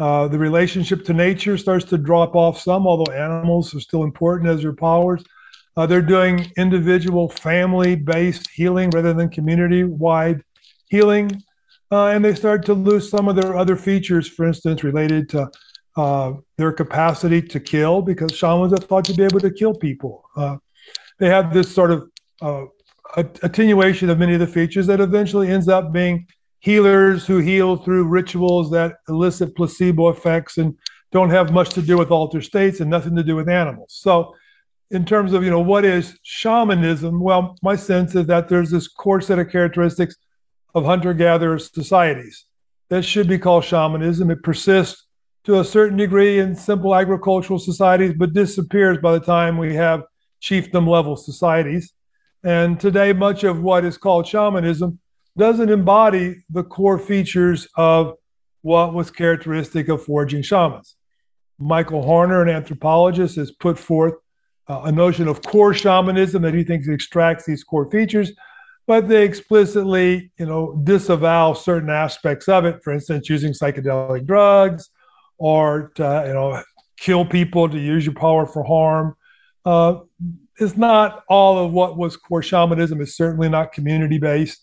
Uh, 0.00 0.26
the 0.26 0.36
relationship 0.36 1.04
to 1.04 1.12
nature 1.12 1.56
starts 1.56 1.84
to 1.84 1.96
drop 1.96 2.34
off 2.34 2.60
some, 2.60 2.88
although 2.88 3.12
animals 3.12 3.72
are 3.72 3.78
still 3.78 4.02
important 4.02 4.50
as 4.50 4.62
their 4.62 4.74
powers. 4.74 5.22
Uh, 5.76 5.86
they're 5.86 6.02
doing 6.02 6.50
individual 6.56 7.28
family 7.28 7.94
based 7.94 8.50
healing 8.50 8.90
rather 8.90 9.12
than 9.12 9.28
community 9.28 9.84
wide 9.84 10.42
healing. 10.88 11.30
Uh, 11.92 12.06
and 12.06 12.24
they 12.24 12.34
start 12.34 12.66
to 12.66 12.74
lose 12.74 13.08
some 13.08 13.28
of 13.28 13.36
their 13.36 13.56
other 13.56 13.76
features, 13.76 14.26
for 14.26 14.44
instance, 14.44 14.82
related 14.82 15.28
to 15.28 15.48
uh, 15.96 16.34
their 16.58 16.72
capacity 16.72 17.40
to 17.40 17.58
kill, 17.58 18.02
because 18.02 18.32
shamans 18.32 18.72
are 18.72 18.76
thought 18.76 19.04
to 19.06 19.14
be 19.14 19.24
able 19.24 19.40
to 19.40 19.50
kill 19.50 19.74
people. 19.74 20.24
Uh, 20.36 20.56
they 21.18 21.28
have 21.28 21.52
this 21.52 21.74
sort 21.74 21.90
of 21.90 22.10
uh, 22.42 22.64
attenuation 23.16 24.10
of 24.10 24.18
many 24.18 24.34
of 24.34 24.40
the 24.40 24.46
features 24.46 24.86
that 24.86 25.00
eventually 25.00 25.48
ends 25.48 25.68
up 25.68 25.92
being 25.92 26.26
healers 26.60 27.26
who 27.26 27.38
heal 27.38 27.76
through 27.76 28.04
rituals 28.04 28.70
that 28.70 28.96
elicit 29.08 29.54
placebo 29.56 30.08
effects 30.08 30.58
and 30.58 30.76
don't 31.12 31.30
have 31.30 31.52
much 31.52 31.70
to 31.70 31.82
do 31.82 31.96
with 31.96 32.10
altered 32.10 32.44
states 32.44 32.80
and 32.80 32.90
nothing 32.90 33.14
to 33.16 33.22
do 33.22 33.36
with 33.36 33.48
animals. 33.48 33.96
So, 33.98 34.34
in 34.90 35.04
terms 35.04 35.32
of 35.32 35.42
you 35.42 35.50
know 35.50 35.60
what 35.60 35.84
is 35.84 36.18
shamanism, 36.22 37.20
well, 37.20 37.56
my 37.62 37.74
sense 37.74 38.14
is 38.14 38.26
that 38.26 38.48
there's 38.48 38.70
this 38.70 38.86
core 38.86 39.20
set 39.20 39.38
of 39.38 39.50
characteristics 39.50 40.16
of 40.74 40.84
hunter-gatherer 40.84 41.58
societies 41.58 42.44
that 42.90 43.04
should 43.04 43.28
be 43.28 43.38
called 43.38 43.64
shamanism. 43.64 44.30
It 44.30 44.42
persists 44.42 45.05
to 45.46 45.60
a 45.60 45.64
certain 45.64 45.96
degree 45.96 46.40
in 46.40 46.56
simple 46.56 46.94
agricultural 46.94 47.60
societies, 47.60 48.12
but 48.18 48.32
disappears 48.32 48.98
by 48.98 49.12
the 49.12 49.24
time 49.24 49.56
we 49.56 49.74
have 49.74 50.02
chiefdom 50.42 50.88
level 50.88 51.16
societies. 51.16 51.92
And 52.42 52.78
today, 52.78 53.12
much 53.12 53.44
of 53.44 53.62
what 53.62 53.84
is 53.84 53.96
called 53.96 54.26
shamanism 54.26 54.98
doesn't 55.38 55.70
embody 55.70 56.42
the 56.50 56.64
core 56.64 56.98
features 56.98 57.68
of 57.76 58.14
what 58.62 58.92
was 58.92 59.10
characteristic 59.12 59.88
of 59.88 60.04
foraging 60.04 60.42
shamans. 60.42 60.96
Michael 61.60 62.02
Harner, 62.02 62.42
an 62.42 62.48
anthropologist, 62.48 63.36
has 63.36 63.52
put 63.52 63.78
forth 63.78 64.14
uh, 64.68 64.82
a 64.84 64.92
notion 64.92 65.28
of 65.28 65.42
core 65.42 65.72
shamanism 65.72 66.42
that 66.42 66.54
he 66.54 66.64
thinks 66.64 66.88
extracts 66.88 67.46
these 67.46 67.62
core 67.62 67.88
features, 67.88 68.32
but 68.88 69.08
they 69.08 69.24
explicitly, 69.24 70.32
you 70.38 70.46
know, 70.46 70.80
disavow 70.82 71.52
certain 71.52 71.90
aspects 71.90 72.48
of 72.48 72.64
it. 72.64 72.82
For 72.82 72.92
instance, 72.92 73.28
using 73.28 73.52
psychedelic 73.52 74.26
drugs, 74.26 74.90
or 75.38 75.92
to, 75.96 76.24
you 76.26 76.34
know, 76.34 76.62
kill 76.98 77.24
people 77.24 77.68
to 77.68 77.78
use 77.78 78.04
your 78.04 78.14
power 78.14 78.46
for 78.46 78.64
harm. 78.64 79.16
Uh, 79.64 80.00
it's 80.58 80.76
not 80.76 81.22
all 81.28 81.64
of 81.64 81.72
what 81.72 81.96
was 81.96 82.16
core 82.16 82.42
shamanism. 82.42 83.00
It's 83.00 83.16
certainly 83.16 83.48
not 83.48 83.72
community 83.72 84.18
based. 84.18 84.62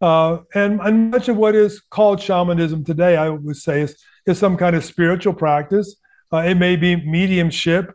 Uh, 0.00 0.38
and, 0.54 0.80
and, 0.80 1.10
much 1.10 1.28
of 1.28 1.36
what 1.36 1.54
is 1.54 1.80
called 1.80 2.20
shamanism 2.20 2.84
today, 2.84 3.16
I 3.16 3.30
would 3.30 3.56
say, 3.56 3.80
is, 3.80 3.96
is 4.26 4.38
some 4.38 4.56
kind 4.56 4.76
of 4.76 4.84
spiritual 4.84 5.32
practice. 5.32 5.96
Uh, 6.32 6.38
it 6.38 6.56
may 6.56 6.76
be 6.76 6.96
mediumship. 6.96 7.92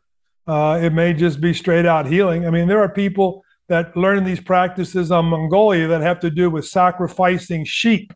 Uh, 0.48 0.80
it 0.82 0.94
may 0.94 1.14
just 1.14 1.40
be 1.40 1.54
straight 1.54 1.86
out 1.86 2.08
healing. 2.08 2.48
I 2.48 2.50
mean, 2.50 2.68
there 2.68 2.82
are 2.82 2.90
people 2.90 3.44
that 3.70 3.96
learn 3.96 4.24
these 4.24 4.42
practices 4.42 5.12
on 5.12 5.26
Mongolia 5.26 5.88
that 5.88 6.02
have 6.02 6.20
to 6.22 6.32
do 6.32 6.50
with 6.50 6.66
sacrificing 6.66 7.64
sheep 7.66 8.12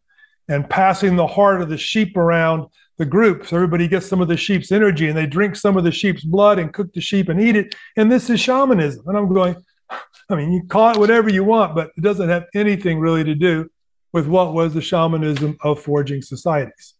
and 0.49 0.69
passing 0.69 1.15
the 1.15 1.27
heart 1.27 1.61
of 1.61 1.69
the 1.69 1.77
sheep 1.77 2.17
around 2.17 2.67
the 2.97 3.05
group. 3.05 3.45
So 3.45 3.55
everybody 3.55 3.87
gets 3.87 4.05
some 4.05 4.21
of 4.21 4.27
the 4.27 4.37
sheep's 4.37 4.71
energy 4.71 5.07
and 5.09 5.17
they 5.17 5.25
drink 5.25 5.55
some 5.55 5.77
of 5.77 5.83
the 5.83 5.91
sheep's 5.91 6.23
blood 6.23 6.59
and 6.59 6.73
cook 6.73 6.93
the 6.93 7.01
sheep 7.01 7.29
and 7.29 7.41
eat 7.41 7.55
it. 7.55 7.75
And 7.97 8.11
this 8.11 8.29
is 8.29 8.39
shamanism. 8.39 9.07
And 9.07 9.17
I'm 9.17 9.31
going, 9.33 9.55
I 10.29 10.35
mean, 10.35 10.51
you 10.51 10.63
call 10.67 10.91
it 10.91 10.97
whatever 10.97 11.29
you 11.29 11.43
want, 11.43 11.75
but 11.75 11.91
it 11.97 12.01
doesn't 12.01 12.29
have 12.29 12.45
anything 12.53 12.99
really 12.99 13.23
to 13.23 13.35
do 13.35 13.69
with 14.13 14.27
what 14.27 14.53
was 14.53 14.73
the 14.73 14.81
shamanism 14.81 15.57
of 15.61 15.81
foraging 15.81 16.21
societies. 16.21 16.93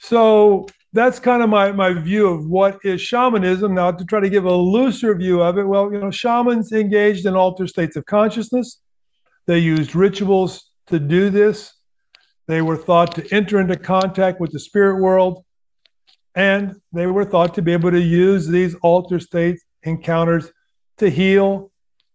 So 0.00 0.66
that's 0.92 1.18
kind 1.18 1.42
of 1.42 1.48
my, 1.48 1.72
my 1.72 1.92
view 1.92 2.26
of 2.28 2.46
what 2.46 2.78
is 2.82 3.00
shamanism. 3.00 3.74
Now, 3.74 3.92
to 3.92 4.04
try 4.04 4.18
to 4.18 4.28
give 4.28 4.46
a 4.46 4.54
looser 4.54 5.14
view 5.14 5.42
of 5.42 5.58
it, 5.58 5.64
well, 5.64 5.92
you 5.92 6.00
know, 6.00 6.10
shamans 6.10 6.72
engaged 6.72 7.26
in 7.26 7.36
altered 7.36 7.68
states 7.68 7.96
of 7.96 8.04
consciousness. 8.06 8.80
They 9.46 9.58
used 9.58 9.94
rituals 9.94 10.70
to 10.88 10.98
do 10.98 11.30
this. 11.30 11.75
They 12.48 12.62
were 12.62 12.76
thought 12.76 13.14
to 13.16 13.34
enter 13.34 13.60
into 13.60 13.76
contact 13.76 14.40
with 14.40 14.52
the 14.52 14.60
spirit 14.60 15.00
world. 15.00 15.44
And 16.34 16.76
they 16.92 17.06
were 17.06 17.24
thought 17.24 17.54
to 17.54 17.62
be 17.62 17.72
able 17.72 17.90
to 17.90 18.00
use 18.00 18.46
these 18.46 18.74
altered 18.82 19.22
states 19.22 19.64
encounters 19.82 20.52
to 20.98 21.10
heal, 21.10 21.70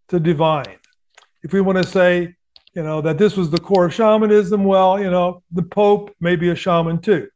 to 0.10 0.20
divine. 0.20 0.78
If 1.44 1.54
we 1.54 1.62
want 1.62 1.80
to 1.80 1.84
say 1.84 2.36
you 2.74 2.84
know, 2.84 3.02
that 3.02 3.18
this 3.18 3.36
was 3.36 3.50
the 3.50 3.58
core 3.58 3.86
of 3.86 3.94
shamanism. 3.94 4.64
Well, 4.64 5.00
you 5.00 5.12
know, 5.12 5.44
the 5.52 5.64
Pope 5.64 6.16
may 6.20 6.36
be 6.36 6.50
a 6.50 6.56
shaman 6.56 7.00
too. 7.02 7.28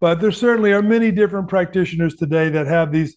But 0.00 0.20
there 0.20 0.32
certainly 0.32 0.72
are 0.72 0.82
many 0.82 1.10
different 1.10 1.48
practitioners 1.48 2.16
today 2.16 2.50
that 2.50 2.66
have 2.66 2.92
these, 2.92 3.16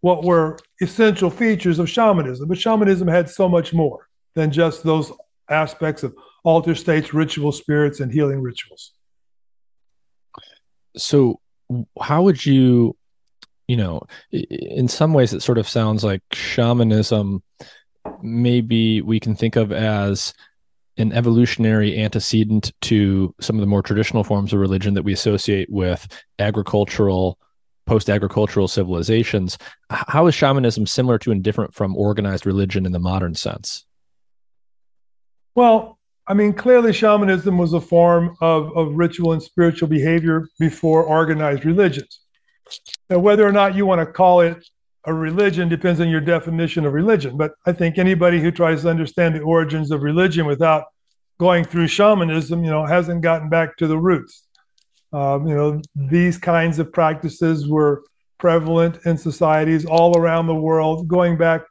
what 0.00 0.24
were 0.24 0.58
essential 0.80 1.30
features 1.30 1.78
of 1.78 1.88
shamanism. 1.88 2.48
But 2.48 2.58
shamanism 2.58 3.08
had 3.08 3.30
so 3.30 3.48
much 3.48 3.72
more 3.72 4.08
than 4.34 4.50
just 4.50 4.82
those 4.82 5.12
aspects 5.48 6.02
of 6.02 6.14
alter 6.46 6.76
states, 6.76 7.12
ritual 7.12 7.52
spirits, 7.52 7.98
and 8.00 8.10
healing 8.10 8.40
rituals. 8.40 8.92
So, 10.96 11.40
how 12.00 12.22
would 12.22 12.46
you, 12.46 12.96
you 13.66 13.76
know, 13.76 14.00
in 14.30 14.88
some 14.88 15.12
ways, 15.12 15.34
it 15.34 15.42
sort 15.42 15.58
of 15.58 15.68
sounds 15.68 16.04
like 16.04 16.22
shamanism, 16.32 17.42
maybe 18.22 19.02
we 19.02 19.18
can 19.18 19.34
think 19.34 19.56
of 19.56 19.72
as 19.72 20.32
an 20.96 21.12
evolutionary 21.12 21.98
antecedent 21.98 22.72
to 22.80 23.34
some 23.40 23.56
of 23.56 23.60
the 23.60 23.66
more 23.66 23.82
traditional 23.82 24.24
forms 24.24 24.52
of 24.52 24.60
religion 24.60 24.94
that 24.94 25.02
we 25.02 25.12
associate 25.12 25.68
with 25.70 26.06
agricultural 26.38 27.38
post-agricultural 27.86 28.66
civilizations 28.66 29.58
how 29.90 30.26
is 30.26 30.34
shamanism 30.34 30.86
similar 30.86 31.18
to 31.18 31.30
and 31.30 31.44
different 31.44 31.72
from 31.72 31.94
organized 31.96 32.44
religion 32.44 32.84
in 32.84 32.90
the 32.90 32.98
modern 32.98 33.32
sense 33.32 33.84
well 35.54 35.95
i 36.28 36.34
mean 36.34 36.52
clearly 36.52 36.92
shamanism 36.92 37.58
was 37.58 37.72
a 37.72 37.80
form 37.80 38.36
of, 38.40 38.76
of 38.76 38.94
ritual 38.94 39.32
and 39.32 39.42
spiritual 39.42 39.88
behavior 39.88 40.48
before 40.58 41.02
organized 41.02 41.64
religions 41.64 42.20
now 43.10 43.18
whether 43.18 43.46
or 43.46 43.52
not 43.52 43.74
you 43.74 43.86
want 43.86 44.00
to 44.00 44.06
call 44.06 44.40
it 44.40 44.64
a 45.06 45.14
religion 45.14 45.68
depends 45.68 46.00
on 46.00 46.08
your 46.08 46.20
definition 46.20 46.84
of 46.84 46.92
religion. 46.92 47.36
But 47.36 47.52
I 47.64 47.72
think 47.72 47.96
anybody 47.96 48.40
who 48.40 48.50
tries 48.50 48.82
to 48.82 48.90
understand 48.90 49.34
the 49.34 49.40
origins 49.40 49.92
of 49.92 50.02
religion 50.02 50.46
without 50.46 50.84
going 51.38 51.64
through 51.64 51.86
shamanism, 51.86 52.64
you 52.64 52.70
know, 52.70 52.84
hasn't 52.84 53.22
gotten 53.22 53.48
back 53.48 53.76
to 53.76 53.86
the 53.86 53.96
roots. 53.96 54.46
Um, 55.12 55.46
you 55.46 55.54
know, 55.54 55.80
these 55.94 56.38
kinds 56.38 56.80
of 56.80 56.92
practices 56.92 57.68
were 57.68 58.02
prevalent 58.38 58.98
in 59.06 59.16
societies 59.16 59.86
all 59.86 60.18
around 60.18 60.46
the 60.46 60.54
world, 60.54 61.06
going 61.06 61.36
back 61.38 61.62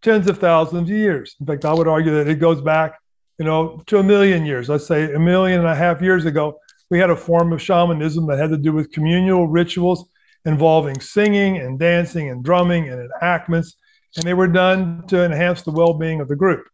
tens 0.00 0.28
of 0.28 0.38
thousands 0.38 0.88
of 0.88 0.96
years. 0.96 1.34
In 1.40 1.46
fact, 1.46 1.64
I 1.64 1.74
would 1.74 1.88
argue 1.88 2.14
that 2.14 2.28
it 2.28 2.36
goes 2.36 2.60
back, 2.60 2.94
you 3.38 3.44
know, 3.44 3.82
to 3.86 3.98
a 3.98 4.02
million 4.02 4.44
years. 4.44 4.68
Let's 4.68 4.86
say 4.86 5.12
a 5.12 5.18
million 5.18 5.60
and 5.60 5.68
a 5.68 5.74
half 5.74 6.00
years 6.00 6.24
ago, 6.24 6.58
we 6.90 6.98
had 6.98 7.10
a 7.10 7.16
form 7.16 7.52
of 7.52 7.60
shamanism 7.60 8.26
that 8.28 8.38
had 8.38 8.50
to 8.50 8.56
do 8.56 8.72
with 8.72 8.92
communal 8.92 9.48
rituals 9.48 10.08
involving 10.44 11.00
singing 11.00 11.58
and 11.58 11.78
dancing 11.78 12.30
and 12.30 12.44
drumming 12.44 12.88
and 12.88 13.08
enactments, 13.22 13.76
and 14.16 14.24
they 14.24 14.34
were 14.34 14.46
done 14.46 15.06
to 15.08 15.24
enhance 15.24 15.62
the 15.62 15.72
well 15.72 15.94
being 15.94 16.20
of 16.20 16.28
the 16.28 16.36
group. 16.36 16.66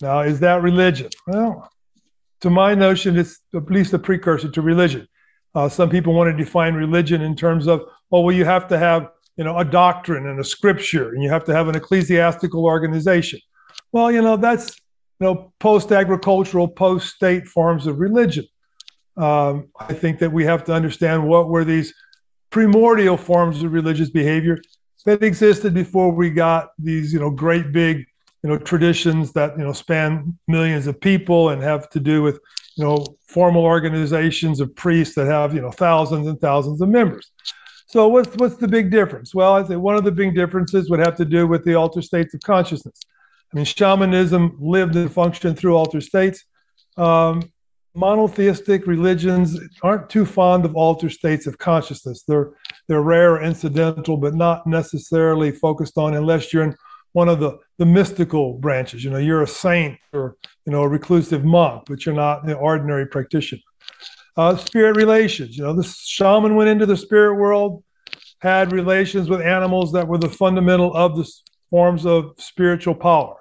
Now, 0.00 0.20
is 0.20 0.40
that 0.40 0.62
religion? 0.62 1.08
Well, 1.26 1.70
to 2.42 2.50
my 2.50 2.74
notion, 2.74 3.18
it's 3.18 3.40
at 3.54 3.70
least 3.70 3.94
a 3.94 3.98
precursor 3.98 4.50
to 4.50 4.62
religion. 4.62 5.08
Uh, 5.54 5.68
some 5.68 5.88
people 5.88 6.12
want 6.12 6.30
to 6.30 6.44
define 6.44 6.74
religion 6.74 7.22
in 7.22 7.34
terms 7.34 7.66
of, 7.66 7.80
oh, 8.12 8.20
well, 8.20 8.36
you 8.36 8.44
have 8.44 8.68
to 8.68 8.78
have 8.78 9.08
you 9.36 9.44
know 9.44 9.58
a 9.58 9.64
doctrine 9.64 10.26
and 10.26 10.38
a 10.38 10.44
scripture, 10.44 11.14
and 11.14 11.22
you 11.22 11.30
have 11.30 11.44
to 11.44 11.54
have 11.54 11.68
an 11.68 11.76
ecclesiastical 11.76 12.64
organization. 12.64 13.40
Well, 13.92 14.10
you 14.12 14.22
know 14.22 14.36
that's 14.36 14.76
you 15.20 15.26
know 15.26 15.52
post-agricultural, 15.58 16.68
post-state 16.68 17.46
forms 17.48 17.86
of 17.86 17.98
religion. 17.98 18.46
Um, 19.16 19.68
I 19.78 19.94
think 19.94 20.18
that 20.18 20.32
we 20.32 20.44
have 20.44 20.64
to 20.64 20.74
understand 20.74 21.26
what 21.26 21.48
were 21.48 21.64
these 21.64 21.94
primordial 22.50 23.16
forms 23.16 23.62
of 23.62 23.72
religious 23.72 24.10
behavior 24.10 24.58
that 25.06 25.22
existed 25.22 25.72
before 25.72 26.10
we 26.10 26.30
got 26.30 26.70
these, 26.78 27.12
you 27.12 27.20
know, 27.20 27.30
great 27.30 27.72
big, 27.72 28.04
you 28.42 28.50
know, 28.50 28.58
traditions 28.58 29.32
that 29.32 29.56
you 29.56 29.64
know 29.64 29.72
span 29.72 30.36
millions 30.48 30.86
of 30.86 31.00
people 31.00 31.50
and 31.50 31.62
have 31.62 31.88
to 31.90 32.00
do 32.00 32.22
with, 32.22 32.38
you 32.76 32.84
know, 32.84 33.04
formal 33.26 33.64
organizations 33.64 34.60
of 34.60 34.74
priests 34.76 35.14
that 35.14 35.26
have 35.26 35.54
you 35.54 35.62
know 35.62 35.70
thousands 35.70 36.26
and 36.26 36.40
thousands 36.40 36.80
of 36.80 36.88
members. 36.88 37.30
So 37.86 38.08
what's 38.08 38.34
what's 38.36 38.56
the 38.56 38.68
big 38.68 38.90
difference? 38.90 39.34
Well, 39.34 39.54
I 39.54 39.62
think 39.62 39.80
one 39.80 39.96
of 39.96 40.04
the 40.04 40.12
big 40.12 40.34
differences 40.34 40.90
would 40.90 41.00
have 41.00 41.16
to 41.16 41.24
do 41.24 41.46
with 41.46 41.64
the 41.64 41.74
altered 41.74 42.04
states 42.04 42.34
of 42.34 42.40
consciousness. 42.40 43.00
I 43.52 43.56
mean, 43.56 43.64
shamanism 43.64 44.56
lived 44.60 44.96
and 44.96 45.12
functioned 45.12 45.58
through 45.58 45.76
alter 45.76 46.00
states. 46.00 46.44
Um, 46.96 47.42
monotheistic 47.96 48.86
religions 48.86 49.58
aren't 49.82 50.10
too 50.10 50.26
fond 50.26 50.64
of 50.64 50.76
altered 50.76 51.12
states 51.12 51.46
of 51.46 51.58
consciousness. 51.58 52.22
They're 52.26 52.52
they're 52.88 53.02
rare, 53.02 53.42
incidental, 53.42 54.16
but 54.16 54.34
not 54.34 54.66
necessarily 54.66 55.50
focused 55.50 55.98
on 55.98 56.14
unless 56.14 56.52
you're 56.52 56.62
in 56.62 56.76
one 57.12 57.28
of 57.28 57.40
the 57.40 57.58
the 57.78 57.86
mystical 57.86 58.54
branches. 58.54 59.02
You 59.02 59.10
know, 59.10 59.18
you're 59.18 59.42
a 59.42 59.48
saint 59.48 59.98
or 60.12 60.36
you 60.66 60.72
know 60.72 60.82
a 60.82 60.88
reclusive 60.88 61.44
monk, 61.44 61.84
but 61.88 62.04
you're 62.04 62.14
not 62.14 62.44
an 62.44 62.52
ordinary 62.54 63.06
practitioner. 63.06 63.62
Uh, 64.36 64.54
spirit 64.56 64.96
relations. 64.96 65.56
You 65.56 65.64
know, 65.64 65.72
the 65.72 65.82
shaman 65.82 66.56
went 66.56 66.68
into 66.68 66.84
the 66.84 66.96
spirit 66.96 67.36
world, 67.36 67.82
had 68.40 68.70
relations 68.70 69.30
with 69.30 69.40
animals 69.40 69.92
that 69.92 70.06
were 70.06 70.18
the 70.18 70.28
fundamental 70.28 70.94
of 70.94 71.16
the 71.16 71.24
forms 71.70 72.06
of 72.06 72.34
spiritual 72.38 72.94
power. 72.94 73.36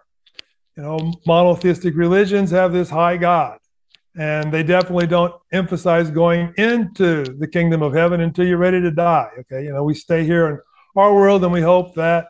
You 0.78 0.84
know, 0.84 1.14
monotheistic 1.26 1.96
religions 1.96 2.52
have 2.52 2.74
this 2.74 2.90
high 2.90 3.18
God, 3.18 3.60
and 4.18 4.52
they 4.52 4.64
definitely 4.64 5.08
don't 5.08 5.34
emphasize 5.54 6.12
going 6.12 6.54
into 6.58 7.24
the 7.24 7.48
kingdom 7.48 7.82
of 7.82 7.94
heaven 7.94 8.22
until 8.22 8.46
you're 8.46 8.58
ready 8.58 8.82
to 8.82 8.92
die. 8.92 9.30
Okay, 9.40 9.64
you 9.64 9.72
know, 9.72 9.84
we 9.84 9.94
stay 9.94 10.26
here 10.26 10.48
in 10.50 10.60
our 10.96 11.14
world 11.14 11.44
and 11.44 11.54
we 11.54 11.62
hope 11.62 11.96
that 11.96 12.28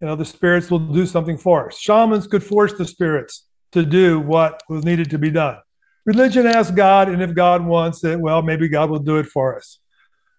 you 0.00 0.06
know 0.06 0.16
the 0.16 0.24
spirits 0.24 0.70
will 0.70 0.78
do 0.78 1.06
something 1.06 1.36
for 1.36 1.68
us. 1.68 1.78
Shamans 1.78 2.26
could 2.26 2.44
force 2.44 2.72
the 2.74 2.84
spirits 2.84 3.46
to 3.72 3.84
do 3.84 4.20
what 4.20 4.62
was 4.68 4.84
needed 4.84 5.10
to 5.10 5.18
be 5.18 5.30
done. 5.30 5.58
Religion 6.04 6.46
asks 6.46 6.72
God, 6.72 7.08
and 7.08 7.22
if 7.22 7.34
God 7.34 7.64
wants 7.64 8.04
it, 8.04 8.18
well, 8.18 8.42
maybe 8.42 8.68
God 8.68 8.90
will 8.90 8.98
do 8.98 9.18
it 9.18 9.26
for 9.26 9.56
us. 9.56 9.78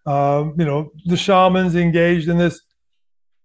Um, 0.06 0.56
you 0.58 0.66
know, 0.66 0.92
the 1.06 1.16
shamans 1.16 1.76
engaged 1.76 2.28
in 2.28 2.38
this 2.38 2.62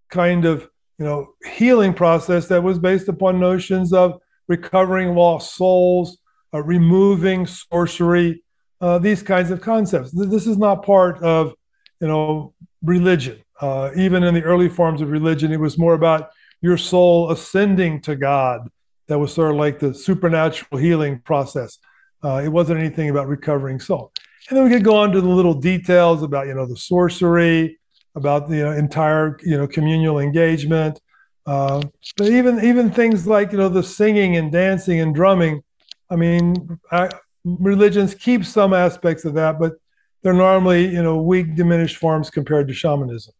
kind 0.09 0.45
of 0.45 0.69
you 0.99 1.05
know 1.05 1.33
healing 1.53 1.93
process 1.93 2.47
that 2.47 2.61
was 2.61 2.77
based 2.77 3.07
upon 3.07 3.39
notions 3.39 3.93
of 3.93 4.19
recovering 4.47 5.15
lost 5.15 5.55
souls, 5.55 6.17
uh, 6.53 6.61
removing 6.61 7.47
sorcery, 7.47 8.43
uh, 8.81 8.99
these 8.99 9.23
kinds 9.23 9.49
of 9.49 9.61
concepts. 9.61 10.11
This 10.11 10.45
is 10.45 10.57
not 10.57 10.85
part 10.85 11.21
of 11.23 11.53
you 12.01 12.07
know 12.07 12.53
religion. 12.83 13.41
Uh, 13.61 13.91
even 13.95 14.23
in 14.23 14.33
the 14.33 14.43
early 14.43 14.69
forms 14.69 15.01
of 15.01 15.09
religion, 15.09 15.51
it 15.51 15.59
was 15.59 15.77
more 15.77 15.93
about 15.93 16.29
your 16.61 16.77
soul 16.77 17.31
ascending 17.31 18.01
to 18.01 18.15
God. 18.15 18.69
That 19.07 19.19
was 19.19 19.33
sort 19.33 19.51
of 19.51 19.57
like 19.57 19.79
the 19.79 19.93
supernatural 19.93 20.79
healing 20.79 21.19
process. 21.19 21.79
Uh, 22.23 22.41
it 22.43 22.49
wasn't 22.49 22.79
anything 22.79 23.09
about 23.09 23.27
recovering 23.27 23.79
soul. 23.79 24.11
And 24.49 24.57
then 24.57 24.65
we 24.65 24.71
could 24.71 24.83
go 24.83 24.95
on 24.95 25.11
to 25.11 25.21
the 25.21 25.27
little 25.27 25.53
details 25.53 26.23
about, 26.23 26.47
you 26.47 26.53
know, 26.53 26.65
the 26.65 26.77
sorcery, 26.77 27.78
about 28.15 28.49
the 28.49 28.57
you 28.57 28.63
know, 28.63 28.71
entire, 28.71 29.37
you 29.43 29.57
know, 29.57 29.67
communal 29.67 30.19
engagement. 30.19 30.99
Uh, 31.45 31.81
but 32.17 32.27
even 32.27 32.63
even 32.63 32.91
things 32.91 33.25
like, 33.25 33.51
you 33.51 33.57
know, 33.57 33.69
the 33.69 33.83
singing 33.83 34.37
and 34.37 34.51
dancing 34.51 34.99
and 34.99 35.15
drumming. 35.15 35.63
I 36.09 36.15
mean, 36.15 36.79
I, 36.91 37.09
religions 37.43 38.13
keep 38.13 38.45
some 38.45 38.73
aspects 38.73 39.25
of 39.25 39.33
that, 39.35 39.59
but 39.59 39.73
they're 40.21 40.33
normally, 40.33 40.87
you 40.87 41.01
know, 41.01 41.21
weak, 41.21 41.55
diminished 41.55 41.97
forms 41.97 42.29
compared 42.29 42.67
to 42.67 42.73
shamanism. 42.73 43.33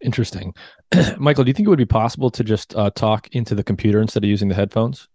Interesting. 0.00 0.54
Michael, 1.18 1.44
do 1.44 1.48
you 1.50 1.54
think 1.54 1.66
it 1.66 1.70
would 1.70 1.78
be 1.78 1.84
possible 1.84 2.30
to 2.30 2.44
just 2.44 2.74
uh, 2.74 2.90
talk 2.90 3.28
into 3.32 3.54
the 3.54 3.64
computer 3.64 4.00
instead 4.00 4.24
of 4.24 4.30
using 4.30 4.48
the 4.48 4.54
headphones? 4.54 5.08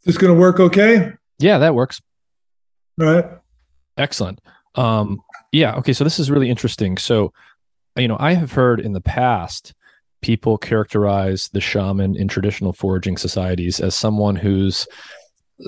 Is 0.00 0.14
this 0.14 0.18
going 0.18 0.34
to 0.34 0.40
work 0.40 0.58
okay? 0.58 1.12
Yeah, 1.38 1.58
that 1.58 1.74
works. 1.74 2.00
All 3.00 3.06
right. 3.06 3.26
Excellent. 3.96 4.40
Um, 4.74 5.20
yeah. 5.52 5.74
Okay. 5.76 5.92
So 5.92 6.04
this 6.04 6.18
is 6.18 6.30
really 6.30 6.50
interesting. 6.50 6.96
So, 6.96 7.32
you 7.96 8.08
know, 8.08 8.16
I 8.20 8.34
have 8.34 8.52
heard 8.52 8.80
in 8.80 8.92
the 8.92 9.00
past 9.00 9.74
people 10.22 10.58
characterize 10.58 11.48
the 11.48 11.60
shaman 11.60 12.16
in 12.16 12.28
traditional 12.28 12.72
foraging 12.72 13.16
societies 13.16 13.80
as 13.80 13.94
someone 13.94 14.36
who's 14.36 14.86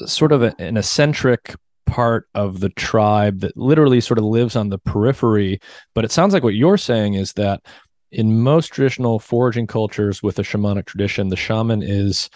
sort 0.06 0.32
of 0.32 0.42
a, 0.42 0.54
an 0.58 0.76
eccentric 0.76 1.54
part 1.86 2.28
of 2.34 2.60
the 2.60 2.68
tribe 2.70 3.40
that 3.40 3.56
literally 3.56 4.00
sort 4.00 4.18
of 4.18 4.24
lives 4.24 4.56
on 4.56 4.68
the 4.68 4.78
periphery. 4.78 5.60
But 5.94 6.04
it 6.04 6.12
sounds 6.12 6.32
like 6.32 6.42
what 6.42 6.54
you're 6.54 6.78
saying 6.78 7.14
is 7.14 7.32
that 7.34 7.62
in 8.10 8.42
most 8.42 8.68
traditional 8.68 9.18
foraging 9.18 9.66
cultures 9.66 10.22
with 10.22 10.38
a 10.38 10.42
shamanic 10.42 10.86
tradition, 10.86 11.28
the 11.28 11.36
shaman 11.36 11.82
is 11.82 12.30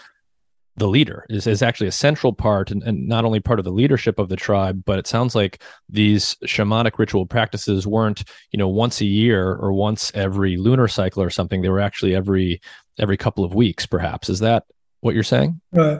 the 0.77 0.87
leader 0.87 1.25
is, 1.29 1.47
is 1.47 1.61
actually 1.61 1.87
a 1.87 1.91
central 1.91 2.31
part 2.31 2.71
and, 2.71 2.83
and 2.83 3.07
not 3.07 3.25
only 3.25 3.39
part 3.39 3.59
of 3.59 3.65
the 3.65 3.71
leadership 3.71 4.19
of 4.19 4.29
the 4.29 4.35
tribe 4.35 4.83
but 4.85 4.97
it 4.97 5.07
sounds 5.07 5.35
like 5.35 5.61
these 5.89 6.35
shamanic 6.45 6.97
ritual 6.97 7.25
practices 7.25 7.85
weren't 7.85 8.23
you 8.51 8.57
know 8.57 8.67
once 8.69 9.01
a 9.01 9.05
year 9.05 9.53
or 9.55 9.73
once 9.73 10.11
every 10.15 10.55
lunar 10.55 10.87
cycle 10.87 11.21
or 11.21 11.29
something 11.29 11.61
they 11.61 11.69
were 11.69 11.79
actually 11.79 12.15
every 12.15 12.61
every 12.99 13.17
couple 13.17 13.43
of 13.43 13.53
weeks 13.53 13.85
perhaps 13.85 14.29
is 14.29 14.39
that 14.39 14.63
what 15.01 15.13
you're 15.13 15.23
saying 15.23 15.59
right 15.73 15.99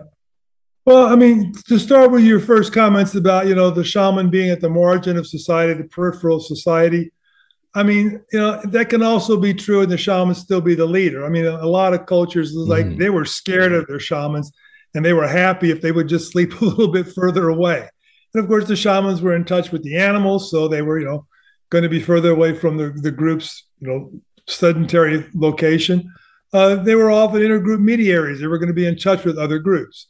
well, 0.86 1.08
I 1.08 1.18
mean, 1.18 1.52
to 1.68 1.78
start 1.78 2.12
with 2.12 2.24
your 2.24 2.40
first 2.40 2.72
comments 2.72 3.14
about, 3.14 3.48
you 3.48 3.56
know, 3.56 3.70
the 3.70 3.84
shaman 3.84 4.30
being 4.30 4.52
at 4.52 4.62
the 4.62 4.70
margin 4.70 5.18
of 5.18 5.28
society, 5.28 5.74
the 5.74 5.84
peripheral 5.84 6.40
society. 6.40 7.12
I 7.76 7.84
mean, 7.84 8.24
you 8.32 8.40
know, 8.40 8.62
that 8.64 8.88
can 8.88 9.04
also 9.04 9.36
be 9.36 9.54
true 9.54 9.82
and 9.82 9.92
the 9.92 9.98
shaman 9.98 10.34
still 10.34 10.62
be 10.62 10.76
the 10.76 10.86
leader. 10.86 11.26
I 11.26 11.30
mean, 11.30 11.46
a, 11.46 11.58
a 11.58 11.68
lot 11.68 11.94
of 11.94 12.06
cultures, 12.06 12.54
like 12.56 12.86
mm. 12.86 12.98
they 12.98 13.10
were 13.10 13.26
scared 13.26 13.74
of 13.74 13.86
their 13.88 14.00
shamans 14.00 14.50
and 14.96 15.04
they 15.06 15.14
were 15.14 15.28
happy 15.28 15.72
if 15.72 15.82
they 15.82 15.92
would 15.92 16.08
just 16.08 16.32
sleep 16.32 16.54
a 16.62 16.66
little 16.66 16.90
bit 16.90 17.08
further 17.14 17.50
away. 17.50 17.88
And 18.34 18.44
of 18.44 18.50
course, 18.50 18.68
the 18.68 18.76
shamans 18.76 19.22
were 19.22 19.36
in 19.36 19.46
touch 19.46 19.72
with 19.72 19.84
the 19.84 19.98
animals, 19.98 20.52
so 20.52 20.68
they 20.68 20.82
were, 20.82 21.00
you 21.00 21.06
know, 21.06 21.26
going 21.70 21.84
to 21.84 21.90
be 21.90 22.02
further 22.02 22.32
away 22.32 22.54
from 22.54 22.78
the, 22.78 22.90
the 23.02 23.12
group's, 23.12 23.66
you 23.80 23.88
know, 23.88 24.12
sedentary 24.48 25.26
location. 25.34 26.12
Uh, 26.54 26.76
they 26.76 26.96
were 26.96 27.12
often 27.12 27.42
intergroup 27.42 27.82
mediaries. 27.82 28.40
They 28.40 28.48
were 28.48 28.58
going 28.58 28.70
to 28.70 28.74
be 28.74 28.88
in 28.88 28.98
touch 28.98 29.26
with 29.26 29.38
other 29.38 29.60
groups. 29.60 30.08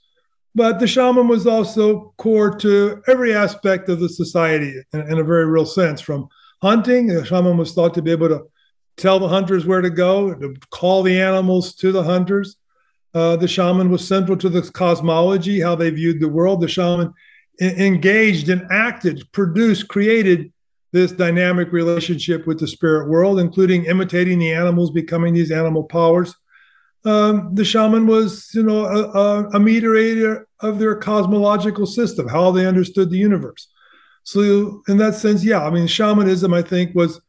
But 0.53 0.79
the 0.79 0.87
shaman 0.87 1.27
was 1.27 1.45
also 1.45 2.13
core 2.17 2.55
to 2.57 3.01
every 3.07 3.33
aspect 3.33 3.89
of 3.89 3.99
the 3.99 4.09
society 4.09 4.73
in, 4.93 5.01
in, 5.01 5.19
a 5.19 5.23
very 5.23 5.45
real 5.45 5.65
sense. 5.65 6.01
From 6.01 6.27
hunting, 6.61 7.07
the 7.07 7.25
shaman 7.25 7.57
was 7.57 7.73
thought 7.73 7.93
to 7.95 8.01
be 8.01 8.11
able 8.11 8.29
to 8.29 8.43
tell 8.97 9.19
the 9.19 9.27
hunters 9.27 9.65
where 9.65 9.81
to 9.81 9.89
go, 9.89 10.33
to 10.33 10.55
call 10.71 11.03
the 11.03 11.21
animals 11.21 11.75
to 11.75 11.91
the 11.91 12.03
hunters. 12.03 12.55
Uh, 13.17 13.35
the 13.35 13.47
shaman 13.47 13.89
was 13.89 14.07
central 14.07 14.37
to 14.37 14.49
the 14.49 14.61
cosmology, 14.61 15.59
how 15.59 15.75
they 15.75 15.89
viewed 15.89 16.19
the 16.19 16.29
world. 16.29 16.61
The 16.61 16.67
shaman 16.67 17.13
engaged 17.59 18.49
and 18.49 18.61
acted, 18.71 19.23
produced, 19.31 19.87
created 19.87 20.51
this 20.91 21.11
dynamic 21.11 21.71
relationship 21.71 22.45
with 22.45 22.59
the 22.59 22.67
spirit 22.67 23.09
world, 23.09 23.39
including 23.39 23.85
imitating 23.85 24.39
the 24.39 24.53
animals, 24.53 24.91
becoming 24.91 25.33
these 25.33 25.51
animal 25.51 25.83
powers 25.83 26.35
um, 27.07 27.55
the 27.55 27.63
shaman 27.63 28.05
was, 28.05 28.49
you 28.53 28.63
know, 28.63 28.85
a, 28.85 29.11
a, 29.11 29.49
a, 29.51 29.59
mediator 29.59 30.47
of 30.59 30.77
their 30.77 30.95
cosmological 30.95 31.85
system, 31.85 32.27
how 32.27 32.51
they 32.51 32.65
understood 32.65 33.09
the 33.09 33.17
universe. 33.17 33.69
So, 34.23 34.81
in 34.89 34.97
that 34.97 35.15
sense, 35.15 35.43
yeah, 35.43 35.65
I 35.65 35.69
mean, 35.69 35.87
shamanism, 35.87 36.53
I 36.53 36.61
think, 36.61 36.93
was 36.95 37.21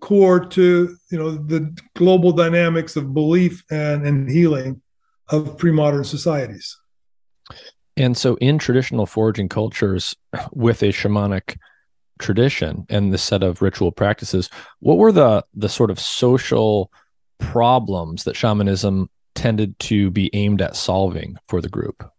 core 0.00 0.40
to, 0.40 0.96
you 1.10 1.18
know, 1.18 1.32
the 1.32 1.76
global 1.96 2.32
dynamics 2.32 2.96
of 2.96 3.12
belief 3.12 3.62
and, 3.70 4.06
and 4.06 4.30
healing 4.30 4.80
of 5.28 5.58
pre-modern 5.58 6.04
societies. 6.04 6.76
And 7.96 8.16
so, 8.16 8.36
in 8.36 8.58
traditional 8.58 9.06
foraging 9.06 9.48
cultures, 9.48 10.14
with 10.52 10.82
a 10.82 10.88
shamanic 10.88 11.56
tradition 12.18 12.86
and 12.88 13.12
the 13.12 13.18
set 13.18 13.42
of 13.42 13.62
ritual 13.62 13.92
practices, 13.92 14.50
what 14.80 14.98
were 14.98 15.12
the 15.12 15.44
the 15.54 15.68
sort 15.68 15.90
of 15.90 15.98
social 15.98 16.92
problems 17.38 18.24
that 18.24 18.36
shamanism 18.36 19.08
tended 19.34 19.78
to 19.78 20.10
be 20.10 20.30
aimed 20.34 20.60
at 20.60 20.76
solving 20.76 21.36
for 21.48 21.60
the 21.60 21.68
group? 21.68 22.10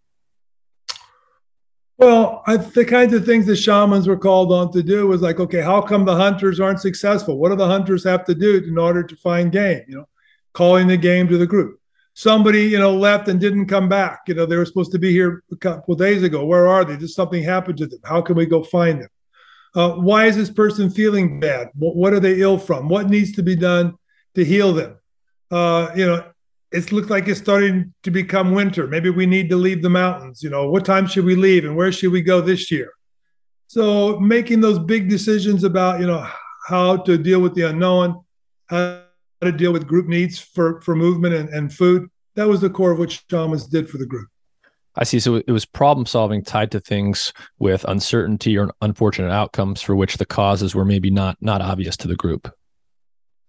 Well, 1.97 2.43
I, 2.45 2.57
the 2.57 2.85
kinds 2.85 3.13
of 3.13 3.25
things 3.25 3.47
the 3.47 3.55
shamans 3.55 4.07
were 4.07 4.17
called 4.17 4.51
on 4.51 4.71
to 4.73 4.83
do 4.83 5.07
was 5.07 5.23
like, 5.23 5.39
okay, 5.39 5.61
how 5.61 5.81
come 5.81 6.05
the 6.05 6.15
hunters 6.15 6.59
aren't 6.59 6.79
successful? 6.79 7.39
What 7.39 7.49
do 7.49 7.55
the 7.55 7.65
hunters 7.65 8.03
have 8.03 8.23
to 8.25 8.35
do 8.35 8.57
in 8.57 8.77
order 8.77 9.01
to 9.01 9.15
find 9.15 9.51
game? 9.51 9.81
You 9.87 9.97
know, 9.97 10.07
calling 10.53 10.87
the 10.87 10.97
game 10.97 11.27
to 11.27 11.37
the 11.37 11.47
group. 11.47 11.76
Somebody, 12.17 12.63
you 12.63 12.79
know, 12.79 12.95
left 12.95 13.27
and 13.27 13.39
didn't 13.39 13.67
come 13.67 13.87
back. 13.87 14.21
You 14.27 14.33
know, 14.33 14.47
they 14.47 14.55
were 14.55 14.65
supposed 14.65 14.91
to 14.93 14.97
be 14.97 15.11
here 15.11 15.43
a 15.51 15.55
couple 15.55 15.93
days 15.93 16.23
ago. 16.23 16.43
Where 16.43 16.67
are 16.67 16.83
they? 16.83 16.97
Did 16.97 17.11
something 17.11 17.43
happen 17.43 17.75
to 17.75 17.85
them? 17.85 17.99
How 18.03 18.23
can 18.23 18.35
we 18.35 18.47
go 18.47 18.63
find 18.63 19.01
them? 19.01 19.09
Uh, 19.75 19.91
why 19.91 20.25
is 20.25 20.35
this 20.35 20.49
person 20.49 20.89
feeling 20.89 21.39
bad? 21.39 21.67
What, 21.75 22.13
are 22.13 22.19
they 22.19 22.41
ill 22.41 22.57
from? 22.57 22.89
What 22.89 23.07
needs 23.07 23.33
to 23.33 23.43
be 23.43 23.55
done 23.55 23.99
to 24.33 24.43
heal 24.43 24.73
them? 24.73 24.97
Uh, 25.51 25.91
you 25.95 26.07
know, 26.07 26.23
it 26.71 26.91
looked 26.91 27.11
like 27.11 27.27
it's 27.27 27.39
starting 27.39 27.93
to 28.01 28.09
become 28.09 28.51
winter. 28.51 28.87
Maybe 28.87 29.11
we 29.11 29.27
need 29.27 29.47
to 29.51 29.55
leave 29.55 29.83
the 29.83 29.91
mountains. 29.91 30.41
You 30.41 30.49
know, 30.49 30.71
what 30.71 30.85
time 30.85 31.05
should 31.05 31.23
we 31.23 31.35
leave 31.35 31.65
and 31.65 31.75
where 31.75 31.91
should 31.91 32.11
we 32.11 32.23
go 32.23 32.41
this 32.41 32.71
year? 32.71 32.93
So 33.67 34.19
making 34.19 34.61
those 34.61 34.79
big 34.79 35.07
decisions 35.07 35.63
about, 35.63 35.99
you 35.99 36.07
know, 36.07 36.27
how 36.67 36.97
to 36.97 37.15
deal 37.15 37.41
with 37.41 37.53
the 37.53 37.69
unknown, 37.69 38.23
how 38.65 39.03
to 39.41 39.51
deal 39.51 39.73
with 39.73 39.87
group 39.87 40.07
needs 40.07 40.39
for, 40.39 40.81
for 40.81 40.95
movement 40.95 41.33
and, 41.33 41.49
and 41.49 41.73
food, 41.73 42.09
that 42.35 42.47
was 42.47 42.61
the 42.61 42.69
core 42.69 42.91
of 42.91 42.99
what 42.99 43.11
shamans 43.11 43.67
did 43.67 43.89
for 43.89 43.97
the 43.97 44.05
group. 44.05 44.27
I 44.95 45.03
see. 45.03 45.19
So 45.19 45.35
it 45.35 45.51
was 45.51 45.65
problem 45.65 46.05
solving 46.05 46.43
tied 46.43 46.71
to 46.71 46.79
things 46.79 47.31
with 47.59 47.83
uncertainty 47.85 48.57
or 48.57 48.71
unfortunate 48.81 49.31
outcomes 49.31 49.81
for 49.81 49.95
which 49.95 50.17
the 50.17 50.25
causes 50.25 50.73
were 50.73 50.85
maybe 50.85 51.11
not 51.11 51.37
not 51.39 51.61
obvious 51.61 51.95
to 51.97 52.07
the 52.07 52.15
group. 52.15 52.51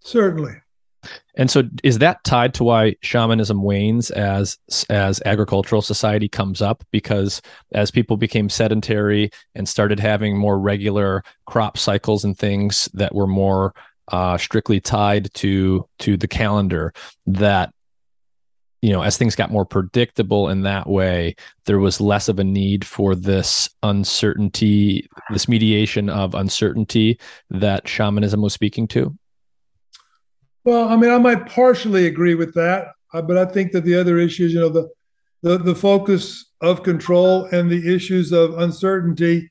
Certainly. 0.00 0.56
And 1.36 1.50
so 1.50 1.62
is 1.84 1.98
that 1.98 2.22
tied 2.24 2.54
to 2.54 2.64
why 2.64 2.96
shamanism 3.02 3.62
wanes 3.62 4.10
as 4.10 4.58
as 4.90 5.22
agricultural 5.24 5.80
society 5.80 6.28
comes 6.28 6.60
up 6.60 6.84
because 6.90 7.40
as 7.72 7.90
people 7.90 8.16
became 8.16 8.50
sedentary 8.50 9.30
and 9.54 9.68
started 9.68 10.00
having 10.00 10.36
more 10.36 10.58
regular 10.58 11.22
crop 11.46 11.78
cycles 11.78 12.24
and 12.24 12.36
things 12.36 12.90
that 12.94 13.14
were 13.14 13.28
more 13.28 13.74
uh, 14.08 14.38
strictly 14.38 14.80
tied 14.80 15.32
to 15.34 15.86
to 16.00 16.16
the 16.16 16.28
calendar 16.28 16.92
that 17.26 17.72
you 18.80 18.92
know, 18.92 19.02
as 19.02 19.18
things 19.18 19.34
got 19.34 19.50
more 19.50 19.64
predictable 19.64 20.48
in 20.48 20.62
that 20.62 20.86
way, 20.86 21.34
there 21.64 21.80
was 21.80 22.00
less 22.00 22.28
of 22.28 22.38
a 22.38 22.44
need 22.44 22.86
for 22.86 23.14
this 23.14 23.68
uncertainty, 23.82 25.08
this 25.30 25.48
mediation 25.48 26.08
of 26.08 26.34
uncertainty 26.34 27.18
that 27.50 27.88
shamanism 27.88 28.40
was 28.40 28.52
speaking 28.52 28.86
to? 28.86 29.16
Well, 30.64 30.88
I 30.88 30.96
mean, 30.96 31.10
I 31.10 31.18
might 31.18 31.46
partially 31.46 32.06
agree 32.06 32.36
with 32.36 32.54
that, 32.54 32.88
uh, 33.12 33.22
but 33.22 33.36
I 33.36 33.46
think 33.46 33.72
that 33.72 33.84
the 33.84 33.96
other 33.96 34.18
issues, 34.18 34.52
you 34.52 34.60
know, 34.60 34.68
the 34.68 34.88
the, 35.42 35.56
the 35.56 35.74
focus 35.74 36.52
of 36.60 36.82
control 36.82 37.44
and 37.52 37.70
the 37.70 37.94
issues 37.94 38.32
of 38.32 38.58
uncertainty 38.58 39.50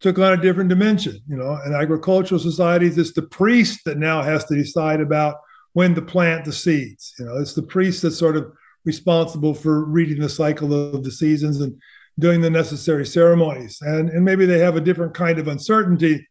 took 0.00 0.18
on 0.18 0.32
a 0.32 0.42
different 0.42 0.68
dimension. 0.68 1.20
You 1.28 1.36
know, 1.36 1.58
in 1.66 1.74
agricultural 1.74 2.40
societies, 2.40 2.98
it's 2.98 3.12
the 3.12 3.22
priest 3.22 3.80
that 3.84 3.98
now 3.98 4.22
has 4.22 4.44
to 4.46 4.54
decide 4.54 5.00
about 5.00 5.36
when 5.72 5.94
to 5.94 6.02
plant 6.02 6.44
the 6.44 6.52
seeds. 6.52 7.14
You 7.18 7.26
know, 7.26 7.36
it's 7.38 7.54
the 7.54 7.62
priest 7.62 8.02
that's 8.02 8.18
sort 8.18 8.36
of 8.36 8.52
responsible 8.84 9.54
for 9.54 9.84
reading 9.84 10.20
the 10.20 10.28
cycle 10.28 10.94
of 10.94 11.04
the 11.04 11.10
seasons 11.10 11.60
and 11.60 11.78
doing 12.18 12.40
the 12.40 12.50
necessary 12.50 13.06
ceremonies. 13.06 13.78
And, 13.82 14.08
and 14.10 14.24
maybe 14.24 14.46
they 14.46 14.58
have 14.58 14.76
a 14.76 14.80
different 14.80 15.14
kind 15.14 15.38
of 15.38 15.48
uncertainty 15.48 16.26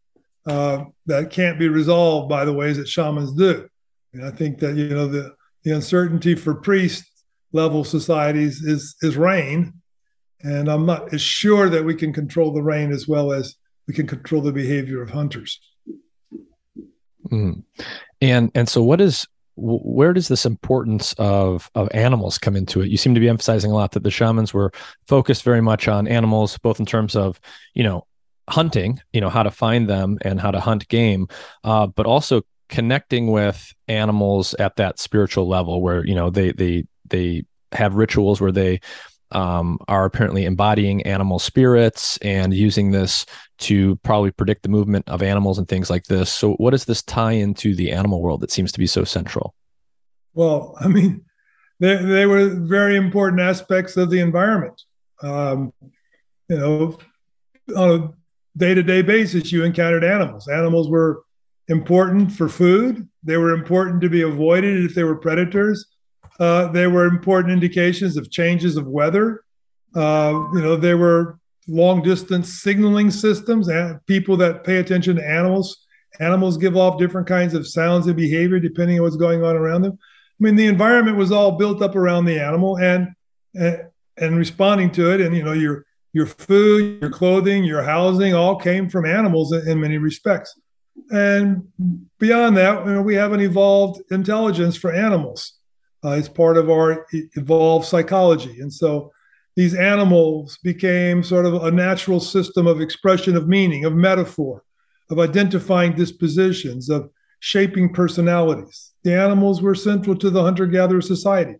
uh, 0.46 0.86
that 1.06 1.30
can't 1.30 1.60
be 1.60 1.70
resolved 1.70 2.30
by 2.30 2.46
the 2.46 2.54
ways 2.54 2.78
that 2.78 2.88
shamans 2.88 3.34
do. 3.34 3.68
And 4.14 4.26
I 4.26 4.32
think 4.32 4.60
that, 4.60 4.76
you 4.76 4.90
know, 4.90 5.08
the, 5.08 5.34
the 5.64 5.72
uncertainty 5.72 6.36
for 6.36 6.56
priest 6.56 7.06
level 7.54 7.84
societies 7.84 8.64
is, 8.64 8.96
is 9.02 9.18
rain. 9.18 9.74
And 10.42 10.70
I'm 10.70 10.86
not 10.86 11.14
as 11.14 11.22
sure 11.22 11.70
that 11.70 11.84
we 11.84 11.96
can 11.96 12.14
control 12.14 12.54
the 12.54 12.62
rain 12.62 12.92
as 12.92 13.08
well 13.08 13.32
as 13.32 13.56
we 13.88 13.94
can 13.94 14.08
control 14.08 14.42
the 14.42 14.52
behavior 14.52 15.02
of 15.02 15.10
hunters. 15.10 15.60
Mm. 17.30 17.64
And 18.22 18.52
and 18.54 18.70
so 18.70 18.84
what 18.84 19.02
is 19.02 19.28
where 19.56 20.14
does 20.14 20.28
this 20.28 20.46
importance 20.46 21.14
of 21.18 21.70
of 21.74 21.90
animals 21.94 22.38
come 22.38 22.56
into 22.56 22.82
it? 22.82 22.90
You 22.90 22.98
seem 22.98 23.14
to 23.16 23.20
be 23.20 23.30
emphasizing 23.30 23.72
a 23.72 23.76
lot 23.76 23.92
that 23.94 24.04
the 24.04 24.12
shamans 24.12 24.54
were 24.54 24.72
focused 25.08 25.44
very 25.44 25.62
much 25.62 25.88
on 25.88 26.08
animals, 26.08 26.58
both 26.60 26.80
in 26.80 26.86
terms 26.86 27.16
of 27.16 27.40
you 27.74 27.84
know 27.84 28.06
hunting, 28.50 29.02
you 29.14 29.22
know 29.22 29.30
how 29.30 29.44
to 29.44 29.52
find 29.52 29.90
them 29.90 30.18
and 30.22 30.40
how 30.40 30.52
to 30.52 30.60
hunt 30.60 30.88
game, 30.88 31.28
uh, 31.64 31.88
but 31.88 32.06
also 32.06 32.44
connecting 32.70 33.32
with 33.32 33.74
animals 33.88 34.54
at 34.56 34.76
that 34.76 35.00
spiritual 35.00 35.48
level, 35.48 35.82
where 35.82 36.06
you 36.06 36.16
know 36.16 36.30
they 36.30 36.52
they 36.52 36.86
they 37.10 37.44
have 37.72 37.96
rituals 37.96 38.40
where 38.40 38.52
they 38.52 38.80
um, 39.32 39.78
are 39.88 40.06
apparently 40.06 40.46
embodying 40.46 41.02
animal 41.04 41.40
spirits 41.40 42.18
and 42.18 42.54
using 42.54 42.92
this 42.92 43.26
to 43.60 43.96
probably 43.98 44.32
predict 44.32 44.64
the 44.64 44.70
movement 44.70 45.08
of 45.10 45.22
animals 45.22 45.58
and 45.58 45.68
things 45.68 45.90
like 45.90 46.06
this. 46.06 46.32
So, 46.32 46.54
what 46.54 46.72
does 46.72 46.86
this 46.86 47.04
tie 47.04 47.34
into 47.34 47.76
the 47.76 47.92
animal 47.92 48.22
world 48.22 48.42
that 48.42 48.52
seems 48.52 48.72
to 48.72 48.80
be 48.80 48.88
so 48.88 49.04
central? 49.04 49.54
Well, 50.34 50.78
I 50.82 50.88
mean, 50.88 51.26
they, 51.80 51.96
they 51.98 52.26
were 52.26 52.50
very 52.50 52.96
important 52.96 53.42
aspects 53.42 53.98
of 53.98 54.10
the 54.10 54.20
environment. 54.20 54.82
Um, 55.22 55.74
you 56.50 56.58
know, 56.58 56.98
on 57.76 57.90
a 57.90 58.14
day 58.58 58.74
to 58.74 58.84
day 58.84 59.02
basis, 59.02 59.52
you 59.52 59.64
encountered 59.64 60.04
animals. 60.04 60.48
Animals 60.48 60.90
were 60.90 61.24
important 61.68 62.32
for 62.32 62.48
food, 62.48 63.08
they 63.24 63.36
were 63.36 63.52
important 63.52 64.02
to 64.02 64.10
be 64.10 64.22
avoided 64.22 64.86
if 64.86 64.96
they 64.96 65.04
were 65.04 65.18
predators. 65.18 65.86
Uh, 66.40 66.68
they 66.68 66.88
were 66.88 67.06
important 67.06 67.52
indications 67.52 68.18
of 68.18 68.30
changes 68.30 68.78
of 68.78 68.88
weather. 68.88 69.44
Uh, 69.96 70.34
you 70.54 70.62
know, 70.62 70.76
they 70.76 70.94
were 70.94 71.40
long 71.68 72.02
distance 72.02 72.62
signaling 72.62 73.12
systems 73.12 73.68
and 73.68 74.04
people 74.06 74.38
that 74.38 74.64
pay 74.64 74.78
attention 74.78 75.16
to 75.16 75.28
animals. 75.28 75.86
Animals 76.20 76.58
give 76.58 76.78
off 76.78 77.00
different 77.00 77.28
kinds 77.28 77.54
of 77.54 77.68
sounds 77.68 78.08
and 78.08 78.16
behavior 78.16 78.60
depending 78.60 78.98
on 78.98 79.04
what's 79.04 79.18
going 79.18 79.44
on 79.44 79.56
around 79.56 79.82
them. 79.82 79.98
I 80.40 80.44
mean, 80.44 80.56
the 80.56 80.68
environment 80.68 81.18
was 81.18 81.32
all 81.32 81.54
built 81.54 81.82
up 81.82 81.96
around 81.96 82.26
the 82.26 82.40
animal 82.40 82.78
and 82.78 83.10
and, 83.56 84.38
responding 84.38 84.92
to 84.92 85.14
it. 85.14 85.22
And 85.22 85.36
you 85.36 85.44
know, 85.44 85.54
your 85.54 85.86
your 86.14 86.28
food, 86.28 87.02
your 87.02 87.10
clothing, 87.10 87.64
your 87.64 87.84
housing 87.84 88.34
all 88.34 88.56
came 88.56 88.90
from 88.90 89.06
animals 89.06 89.52
in, 89.52 89.68
in 89.68 89.80
many 89.80 89.98
respects. 89.98 90.60
And 91.12 91.68
beyond 92.20 92.58
that, 92.58 92.86
you 92.86 92.94
know, 92.94 93.02
we 93.02 93.16
have 93.16 93.34
an 93.34 93.40
evolved 93.40 94.02
intelligence 94.12 94.78
for 94.78 94.92
animals. 94.92 95.57
Uh, 96.04 96.12
it's 96.12 96.30
part 96.30 96.58
of 96.58 96.70
our 96.70 97.08
evolved 97.12 97.86
psychology. 97.86 98.60
And 98.60 98.72
so 98.72 99.12
these 99.56 99.74
animals 99.74 100.60
became 100.64 101.24
sort 101.24 101.46
of 101.46 101.56
a 101.64 101.72
natural 101.72 102.20
system 102.20 102.68
of 102.68 102.80
expression 102.80 103.36
of 103.36 103.48
meaning, 103.48 103.86
of 103.86 103.94
metaphor, 103.94 104.64
of 105.10 105.20
identifying 105.20 105.94
dispositions, 105.94 106.90
of 106.90 107.10
shaping 107.40 107.92
personalities. 107.92 108.94
The 109.04 109.16
animals 109.16 109.62
were 109.62 109.76
central 109.76 110.16
to 110.18 110.30
the 110.30 110.44
hunter 110.44 110.68
gatherer 110.68 111.02
society. 111.02 111.56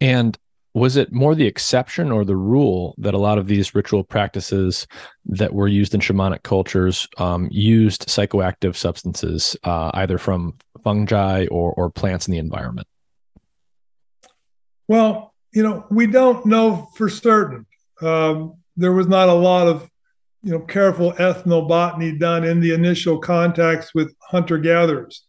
And 0.00 0.38
was 0.74 0.96
it 0.96 1.12
more 1.12 1.34
the 1.34 1.46
exception 1.46 2.10
or 2.10 2.24
the 2.24 2.36
rule 2.36 2.94
that 2.98 3.14
a 3.14 3.18
lot 3.18 3.38
of 3.38 3.46
these 3.46 3.74
ritual 3.74 4.04
practices 4.04 4.86
that 5.26 5.52
were 5.52 5.68
used 5.68 5.94
in 5.94 6.00
shamanic 6.00 6.42
cultures 6.42 7.06
um, 7.18 7.48
used 7.50 8.08
psychoactive 8.08 8.74
substances, 8.74 9.56
uh, 9.64 9.90
either 9.94 10.16
from 10.16 10.54
fungi 10.82 11.46
or, 11.50 11.72
or 11.72 11.90
plants 11.90 12.26
in 12.28 12.32
the 12.32 12.38
environment? 12.38 12.86
Well, 14.88 15.34
you 15.52 15.62
know, 15.62 15.86
we 15.90 16.06
don't 16.06 16.44
know 16.46 16.88
for 16.94 17.08
certain. 17.08 17.66
Um, 18.00 18.54
there 18.76 18.92
was 18.92 19.06
not 19.06 19.28
a 19.28 19.34
lot 19.34 19.68
of, 19.68 19.88
you 20.42 20.52
know, 20.52 20.60
careful 20.60 21.12
ethnobotany 21.14 22.18
done 22.18 22.44
in 22.44 22.60
the 22.60 22.74
initial 22.74 23.18
contacts 23.18 23.94
with 23.94 24.14
hunter 24.22 24.58
gatherers. 24.58 25.24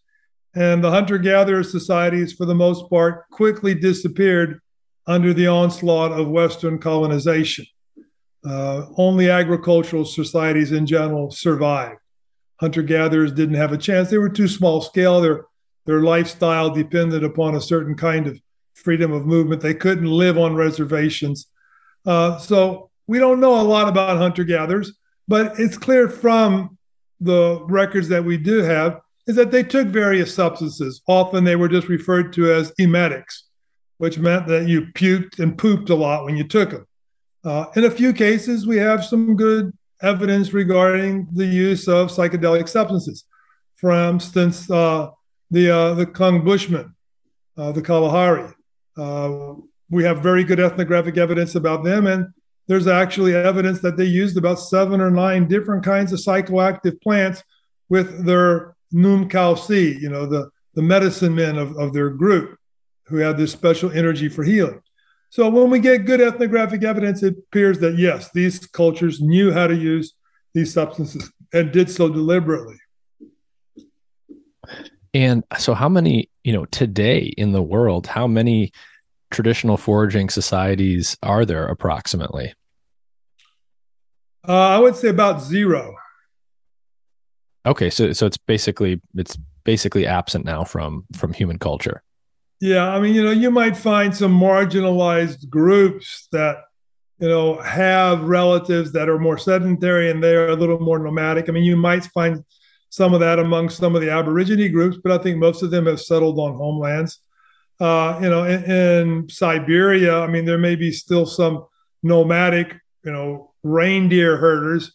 And 0.55 0.83
the 0.83 0.91
hunter 0.91 1.17
gatherer 1.17 1.63
societies, 1.63 2.33
for 2.33 2.45
the 2.45 2.55
most 2.55 2.89
part, 2.89 3.29
quickly 3.31 3.73
disappeared 3.73 4.59
under 5.07 5.33
the 5.33 5.47
onslaught 5.47 6.11
of 6.11 6.29
Western 6.29 6.79
colonization. 6.79 7.65
Uh, 8.45 8.85
only 8.97 9.29
agricultural 9.29 10.05
societies 10.05 10.71
in 10.71 10.85
general 10.85 11.31
survived. 11.31 11.99
Hunter 12.63 12.82
gatherers 12.82 13.34
didn't 13.34 13.56
have 13.56 13.73
a 13.73 13.78
chance. 13.78 14.10
They 14.10 14.17
were 14.17 14.30
too 14.30 14.47
small 14.47 14.80
scale. 14.80 15.19
Their, 15.19 15.47
their 15.86 16.02
lifestyle 16.02 16.69
depended 16.69 17.21
upon 17.21 17.56
a 17.56 17.62
certain 17.62 17.93
kind 17.93 18.26
of 18.26 18.39
freedom 18.73 19.12
of 19.12 19.26
movement. 19.26 19.62
They 19.62 19.73
couldn't 19.73 20.10
live 20.10 20.38
on 20.38 20.56
reservations. 20.56 21.47
Uh, 22.06 22.38
so 22.38 22.89
we 23.06 23.19
don't 23.19 23.41
know 23.41 23.60
a 23.60 23.62
lot 23.62 23.89
about 23.89 24.15
hunter 24.15 24.45
gatherers, 24.45 24.93
but 25.28 25.60
it's 25.60 25.78
clear 25.78 26.08
from 26.08 26.78
the 27.19 27.62
records 27.67 28.08
that 28.08 28.23
we 28.23 28.38
do 28.38 28.60
have 28.60 29.02
is 29.28 29.36
that 29.36 29.52
they 29.52 29.63
took 29.63 29.89
various 29.89 30.34
substances. 30.34 31.02
Often 31.06 31.43
they 31.43 31.58
were 31.58 31.67
just 31.67 31.89
referred 31.89 32.32
to 32.32 32.49
as 32.54 32.71
emetics, 32.80 33.43
which 33.97 34.19
meant 34.19 34.47
that 34.47 34.69
you 34.69 34.84
puked 34.93 35.39
and 35.39 35.58
pooped 35.58 35.89
a 35.89 35.95
lot 35.95 36.23
when 36.23 36.38
you 36.38 36.47
took 36.47 36.69
them. 36.69 36.88
Uh, 37.43 37.65
in 37.76 37.84
a 37.84 37.91
few 37.91 38.13
cases, 38.13 38.65
we 38.65 38.78
have 38.78 39.04
some 39.04 39.36
good 39.36 39.73
evidence 40.01 40.53
regarding 40.53 41.27
the 41.34 41.45
use 41.45 41.88
of 41.88 42.10
psychedelic 42.10 42.67
substances. 42.67 43.25
For 43.75 43.91
instance, 43.91 44.69
uh, 44.69 45.10
the 45.51 45.69
uh, 45.69 45.93
the 45.93 46.06
Kung 46.06 46.43
Bushmen, 46.43 46.95
uh, 47.58 47.71
the 47.71 47.82
Kalahari, 47.82 48.51
uh, 48.97 49.53
we 49.89 50.03
have 50.03 50.23
very 50.23 50.43
good 50.43 50.60
ethnographic 50.60 51.17
evidence 51.17 51.56
about 51.56 51.84
them, 51.84 52.08
and 52.08 52.27
there's 52.67 52.88
actually 52.88 53.36
evidence 53.36 53.82
that 53.82 53.97
they 53.97 54.06
used 54.06 54.38
about 54.38 54.60
seven 54.60 55.01
or 55.01 55.12
nine 55.12 55.47
different 55.47 55.84
kinds 55.84 56.13
of 56.13 56.19
psychoactive 56.19 57.01
plants 57.01 57.43
with 57.89 58.25
their 58.25 58.75
Num 58.91 59.29
Si, 59.58 59.97
you 59.99 60.10
know, 60.10 60.25
the, 60.25 60.49
the 60.75 60.82
medicine 60.82 61.36
men 61.36 61.58
of, 61.58 61.75
of 61.77 61.93
their 61.93 62.10
group 62.10 62.58
who 63.08 63.17
had 63.17 63.38
this 63.38 63.51
special 63.51 63.91
energy 63.91 64.29
for 64.29 64.43
healing. 64.43 64.82
So 65.34 65.50
when 65.50 65.72
we 65.72 65.80
get 65.80 66.06
good 66.06 66.22
ethnographic 66.22 66.84
evidence, 66.84 67.24
it 67.24 67.36
appears 67.36 67.80
that 67.80 67.98
yes, 67.98 68.30
these 68.36 68.67
cultures 68.67 69.19
knew 69.19 69.52
how 69.52 69.65
to 69.65 69.74
use 69.74 70.13
these 70.54 70.72
substances 70.72 71.28
and 71.52 71.72
did 71.72 71.89
so 71.89 72.08
deliberately. 72.08 72.76
And 75.15 75.43
so, 75.58 75.74
how 75.74 75.89
many, 75.89 76.30
you 76.43 76.54
know, 76.54 76.65
today 76.65 77.34
in 77.36 77.52
the 77.52 77.63
world, 77.63 78.06
how 78.06 78.28
many 78.28 78.74
traditional 79.32 79.76
foraging 79.76 80.30
societies 80.30 81.17
are 81.24 81.46
there 81.46 81.65
approximately? 81.65 82.54
Uh, 84.48 84.54
I 84.54 84.78
would 84.78 84.96
say 84.96 85.08
about 85.08 85.41
zero. 85.41 85.96
Okay, 87.65 87.89
so 87.89 88.13
so 88.13 88.28
it's 88.28 88.38
basically 88.38 89.02
it's 89.15 89.36
basically 89.63 90.06
absent 90.06 90.46
now 90.46 90.63
from 90.63 91.06
from 91.15 91.34
human 91.34 91.58
culture. 91.58 92.04
Yeah, 92.63 92.88
I 92.88 93.02
mean, 93.02 93.13
you 93.13 93.21
know, 93.21 93.32
you 93.32 93.52
might 93.52 93.76
find 93.76 94.15
some 94.15 94.39
marginalized 94.39 95.49
groups 95.49 96.30
that 96.32 96.60
you 97.19 97.28
know 97.28 97.58
have 97.58 98.23
relatives 98.23 98.93
that 98.93 99.10
are 99.10 99.19
more 99.19 99.38
sedentary 99.38 100.10
and 100.10 100.23
they're 100.23 100.47
a 100.47 100.56
little 100.56 100.80
more 100.80 100.97
nomadic. 100.97 101.49
I 101.49 101.52
mean, 101.52 101.65
you 101.65 101.76
might 101.76 102.06
find 102.06 102.41
some 102.89 103.13
of 103.13 103.19
that 103.19 103.38
among 103.38 103.67
some 103.67 103.97
of 103.97 104.02
the 104.02 104.10
Aborigine 104.10 104.71
groups, 104.71 104.97
but 105.04 105.12
I 105.12 105.21
think 105.21 105.39
most 105.39 105.62
of 105.62 105.71
them 105.71 105.88
have 105.88 105.99
settled 105.99 106.39
on 106.39 106.56
homelands. 106.56 107.19
Uh, 107.82 108.17
you 108.21 108.30
know, 108.30 108.45
in, 108.45 108.63
in, 108.63 109.30
Siberia, 109.30 110.21
I 110.21 110.28
mean, 110.28 110.45
there 110.45 110.58
may 110.58 110.78
be 110.78 110.93
still 110.93 111.26
some 111.26 111.65
nomadic, 112.02 112.73
you 113.04 113.12
know, 113.12 113.52
reindeer 113.63 114.38
herders, 114.38 114.93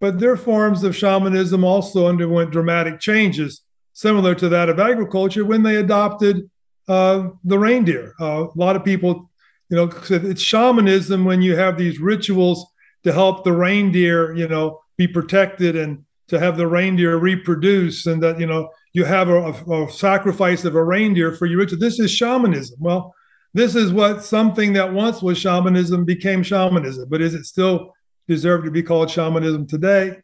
but 0.00 0.18
their 0.18 0.38
forms 0.38 0.84
of 0.84 0.96
shamanism 0.96 1.64
also 1.64 2.06
underwent 2.06 2.50
dramatic 2.50 2.98
changes, 2.98 3.60
similar 3.92 4.34
to 4.36 4.48
that 4.48 4.70
of 4.70 4.80
agriculture 4.80 5.44
when 5.44 5.62
they 5.62 5.76
adopted 5.76 6.48
uh, 6.90 7.30
the 7.44 7.58
reindeer. 7.58 8.14
Uh, 8.20 8.48
a 8.48 8.58
lot 8.58 8.74
of 8.74 8.84
people, 8.84 9.30
you 9.68 9.76
know, 9.76 9.88
it's 10.10 10.42
shamanism 10.42 11.24
when 11.24 11.40
you 11.40 11.54
have 11.54 11.78
these 11.78 12.00
rituals 12.00 12.66
to 13.04 13.12
help 13.12 13.44
the 13.44 13.52
reindeer, 13.52 14.34
you 14.34 14.48
know, 14.48 14.80
be 14.96 15.06
protected 15.06 15.76
and 15.76 16.04
to 16.26 16.40
have 16.40 16.56
the 16.56 16.66
reindeer 16.66 17.16
reproduce, 17.16 18.06
and 18.06 18.20
that 18.22 18.40
you 18.40 18.46
know 18.46 18.70
you 18.92 19.04
have 19.04 19.28
a, 19.28 19.52
a, 19.68 19.84
a 19.84 19.90
sacrifice 19.90 20.64
of 20.64 20.74
a 20.74 20.82
reindeer 20.82 21.32
for 21.32 21.46
your 21.46 21.58
ritual. 21.60 21.78
This 21.78 22.00
is 22.00 22.10
shamanism. 22.10 22.76
Well, 22.80 23.14
this 23.54 23.76
is 23.76 23.92
what 23.92 24.24
something 24.24 24.72
that 24.72 24.92
once 24.92 25.22
was 25.22 25.38
shamanism 25.38 26.04
became 26.04 26.42
shamanism, 26.42 27.08
but 27.08 27.20
is 27.20 27.34
it 27.34 27.46
still 27.46 27.94
deserved 28.26 28.64
to 28.64 28.70
be 28.70 28.82
called 28.82 29.10
shamanism 29.10 29.66
today? 29.66 30.16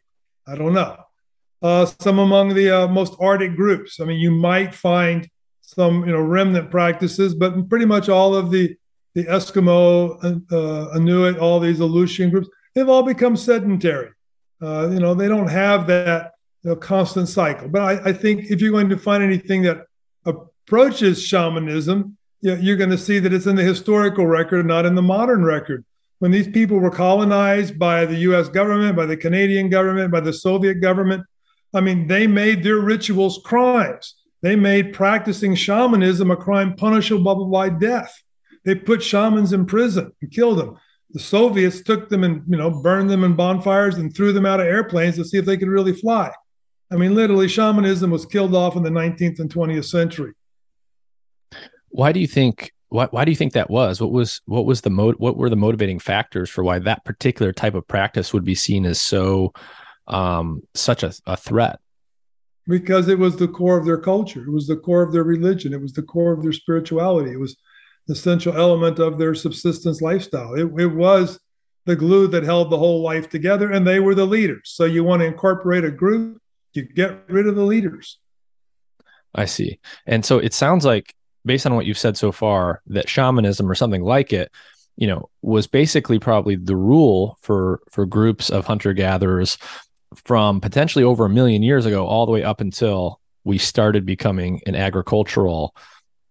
I 0.45 0.55
don't 0.55 0.73
know. 0.73 0.97
Uh, 1.61 1.85
some 2.01 2.19
among 2.19 2.53
the 2.53 2.69
uh, 2.69 2.87
most 2.87 3.15
Arctic 3.19 3.55
groups. 3.55 3.99
I 3.99 4.05
mean, 4.05 4.19
you 4.19 4.31
might 4.31 4.75
find 4.75 5.29
some, 5.67 6.05
you 6.05 6.11
know, 6.11 6.21
remnant 6.21 6.71
practices, 6.71 7.35
but 7.35 7.69
pretty 7.69 7.85
much 7.85 8.09
all 8.09 8.35
of 8.35 8.51
the 8.51 8.75
the 9.15 9.23
Eskimo, 9.23 10.43
uh, 10.51 10.95
Inuit, 10.95 11.39
all 11.39 11.59
these 11.59 11.79
Aleutian 11.79 12.29
groups, 12.29 12.47
they've 12.75 12.87
all 12.87 13.01
become 13.01 13.35
sedentary. 13.35 14.11
Uh, 14.61 14.89
you 14.91 14.99
know, 14.99 15.15
they 15.15 15.27
don't 15.27 15.47
have 15.47 15.87
that 15.87 16.33
you 16.61 16.69
know, 16.69 16.75
constant 16.75 17.27
cycle. 17.27 17.67
But 17.67 17.81
I, 17.81 18.09
I, 18.09 18.13
think 18.13 18.51
if 18.51 18.61
you're 18.61 18.69
going 18.69 18.89
to 18.89 18.97
find 18.97 19.23
anything 19.23 19.63
that 19.63 19.87
approaches 20.25 21.23
shamanism, 21.23 22.15
you're 22.41 22.77
going 22.77 22.91
to 22.91 22.97
see 22.97 23.17
that 23.17 23.33
it's 23.33 23.47
in 23.47 23.55
the 23.55 23.63
historical 23.63 24.27
record, 24.27 24.67
not 24.67 24.85
in 24.85 24.93
the 24.93 25.01
modern 25.01 25.43
record 25.43 25.83
when 26.19 26.31
these 26.31 26.47
people 26.47 26.79
were 26.79 26.89
colonized 26.89 27.77
by 27.77 28.05
the 28.05 28.17
US 28.31 28.49
government, 28.49 28.95
by 28.95 29.05
the 29.05 29.17
Canadian 29.17 29.69
government, 29.69 30.11
by 30.11 30.19
the 30.19 30.33
Soviet 30.33 30.75
government, 30.75 31.23
I 31.73 31.81
mean, 31.81 32.07
they 32.07 32.27
made 32.27 32.63
their 32.63 32.77
rituals 32.77 33.41
crimes. 33.43 34.15
They 34.41 34.55
made 34.55 34.93
practicing 34.93 35.55
shamanism 35.55 36.31
a 36.31 36.35
crime 36.35 36.75
punishable 36.75 37.45
by 37.45 37.69
death. 37.69 38.13
They 38.65 38.75
put 38.75 39.01
shamans 39.01 39.53
in 39.53 39.65
prison 39.65 40.11
and 40.21 40.31
killed 40.31 40.59
them. 40.59 40.77
The 41.11 41.19
Soviets 41.19 41.81
took 41.81 42.09
them 42.09 42.23
and 42.23 42.43
you 42.47 42.57
know 42.57 42.69
burned 42.69 43.09
them 43.09 43.23
in 43.23 43.35
bonfires 43.35 43.95
and 43.95 44.13
threw 44.13 44.33
them 44.33 44.45
out 44.45 44.59
of 44.59 44.67
airplanes 44.67 45.15
to 45.15 45.25
see 45.25 45.37
if 45.37 45.45
they 45.45 45.57
could 45.57 45.69
really 45.69 45.93
fly. 45.93 46.31
I 46.91 46.95
mean, 46.95 47.15
literally, 47.15 47.47
shamanism 47.47 48.11
was 48.11 48.25
killed 48.25 48.55
off 48.55 48.75
in 48.75 48.83
the 48.83 48.89
19th 48.89 49.39
and 49.39 49.53
20th 49.53 49.85
century. 49.85 50.33
Why 51.89 52.11
do 52.11 52.19
you 52.19 52.27
think 52.27 52.73
why, 52.89 53.07
why 53.07 53.25
do 53.25 53.31
you 53.31 53.37
think 53.37 53.53
that 53.53 53.69
was? 53.69 53.99
What 53.99 54.11
was 54.11 54.41
what 54.45 54.65
was 54.65 54.81
the 54.81 54.89
mo- 54.89 55.13
what 55.13 55.37
were 55.37 55.49
the 55.49 55.55
motivating 55.55 55.99
factors 55.99 56.49
for 56.49 56.63
why 56.63 56.79
that 56.79 57.03
particular 57.03 57.51
type 57.51 57.73
of 57.73 57.87
practice 57.87 58.33
would 58.33 58.45
be 58.45 58.55
seen 58.55 58.85
as 58.85 59.01
so 59.01 59.53
um, 60.07 60.61
such 60.73 61.03
a, 61.03 61.13
a 61.25 61.35
threat? 61.35 61.79
Because 62.67 63.07
it 63.07 63.17
was 63.17 63.37
the 63.37 63.47
core 63.47 63.77
of 63.77 63.85
their 63.85 63.97
culture. 63.97 64.43
It 64.43 64.51
was 64.51 64.67
the 64.67 64.75
core 64.75 65.01
of 65.01 65.13
their 65.13 65.23
religion. 65.23 65.73
It 65.73 65.81
was 65.81 65.93
the 65.93 66.01
core 66.01 66.33
of 66.33 66.43
their 66.43 66.51
spirituality. 66.51 67.31
It 67.31 67.39
was 67.39 67.55
the 68.07 68.13
essential 68.13 68.55
element 68.57 68.99
of 68.99 69.17
their 69.17 69.35
subsistence 69.35 70.01
lifestyle. 70.01 70.53
It, 70.53 70.67
it 70.79 70.87
was 70.87 71.39
the 71.85 71.95
glue 71.95 72.27
that 72.27 72.43
held 72.43 72.69
the 72.69 72.77
whole 72.77 73.01
life 73.01 73.29
together, 73.29 73.71
and 73.71 73.87
they 73.87 73.99
were 73.99 74.15
the 74.15 74.25
leaders. 74.25 74.63
So 74.65 74.83
you 74.83 75.03
want 75.03 75.21
to 75.21 75.25
incorporate 75.25 75.85
a 75.85 75.91
group, 75.91 76.41
you 76.73 76.83
get 76.83 77.23
rid 77.29 77.47
of 77.47 77.55
the 77.55 77.63
leaders. 77.63 78.19
I 79.33 79.45
see. 79.45 79.79
And 80.05 80.25
so 80.25 80.37
it 80.37 80.53
sounds 80.53 80.83
like 80.83 81.15
based 81.45 81.65
on 81.65 81.75
what 81.75 81.85
you've 81.85 81.97
said 81.97 82.17
so 82.17 82.31
far, 82.31 82.81
that 82.87 83.09
shamanism 83.09 83.69
or 83.71 83.75
something 83.75 84.03
like 84.03 84.33
it, 84.33 84.51
you 84.97 85.07
know, 85.07 85.29
was 85.41 85.67
basically 85.67 86.19
probably 86.19 86.55
the 86.55 86.75
rule 86.75 87.37
for 87.41 87.79
for 87.89 88.05
groups 88.05 88.49
of 88.49 88.65
hunter 88.65 88.93
gatherers 88.93 89.57
from 90.15 90.61
potentially 90.61 91.03
over 91.03 91.25
a 91.25 91.29
million 91.29 91.63
years 91.63 91.85
ago 91.85 92.05
all 92.05 92.25
the 92.25 92.31
way 92.31 92.43
up 92.43 92.61
until 92.61 93.19
we 93.43 93.57
started 93.57 94.05
becoming 94.05 94.61
an 94.65 94.75
agricultural 94.75 95.75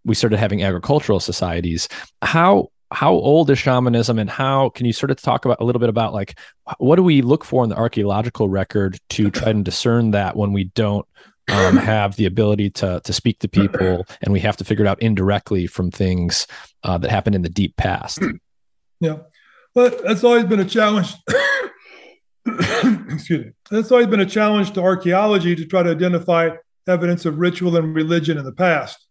we 0.04 0.14
started 0.14 0.38
having 0.38 0.62
agricultural 0.62 1.20
societies 1.20 1.88
how 2.22 2.70
how 2.92 3.12
old 3.12 3.50
is 3.50 3.58
shamanism 3.58 4.18
and 4.18 4.30
how 4.30 4.70
can 4.70 4.86
you 4.86 4.92
sort 4.92 5.10
of 5.10 5.20
talk 5.20 5.44
about 5.44 5.60
a 5.60 5.64
little 5.64 5.80
bit 5.80 5.88
about 5.88 6.14
like 6.14 6.38
what 6.78 6.96
do 6.96 7.02
we 7.02 7.20
look 7.20 7.44
for 7.44 7.64
in 7.64 7.70
the 7.70 7.76
archaeological 7.76 8.48
record 8.48 8.98
to 9.10 9.30
try 9.30 9.50
and 9.50 9.64
discern 9.64 10.12
that 10.12 10.36
when 10.36 10.52
we 10.52 10.64
don't 10.64 11.06
um, 11.48 11.76
have 11.76 12.16
the 12.16 12.26
ability 12.26 12.70
to 12.70 13.00
to 13.04 13.12
speak 13.12 13.38
to 13.40 13.48
people, 13.48 14.06
and 14.22 14.32
we 14.32 14.40
have 14.40 14.56
to 14.56 14.64
figure 14.64 14.84
it 14.84 14.88
out 14.88 15.00
indirectly 15.02 15.66
from 15.66 15.90
things 15.90 16.46
uh, 16.82 16.98
that 16.98 17.10
happened 17.10 17.36
in 17.36 17.42
the 17.42 17.48
deep 17.48 17.76
past. 17.76 18.18
Yeah, 18.98 19.18
well, 19.74 19.90
that's 20.02 20.24
always 20.24 20.44
been 20.44 20.58
a 20.58 20.64
challenge. 20.64 21.12
Excuse 23.10 23.46
me. 23.46 23.52
That's 23.70 23.90
always 23.90 24.06
been 24.06 24.20
a 24.20 24.26
challenge 24.26 24.72
to 24.72 24.82
archaeology 24.82 25.56
to 25.56 25.64
try 25.64 25.82
to 25.82 25.90
identify 25.90 26.50
evidence 26.86 27.24
of 27.24 27.38
ritual 27.38 27.76
and 27.76 27.94
religion 27.94 28.38
in 28.38 28.44
the 28.44 28.52
past. 28.52 29.06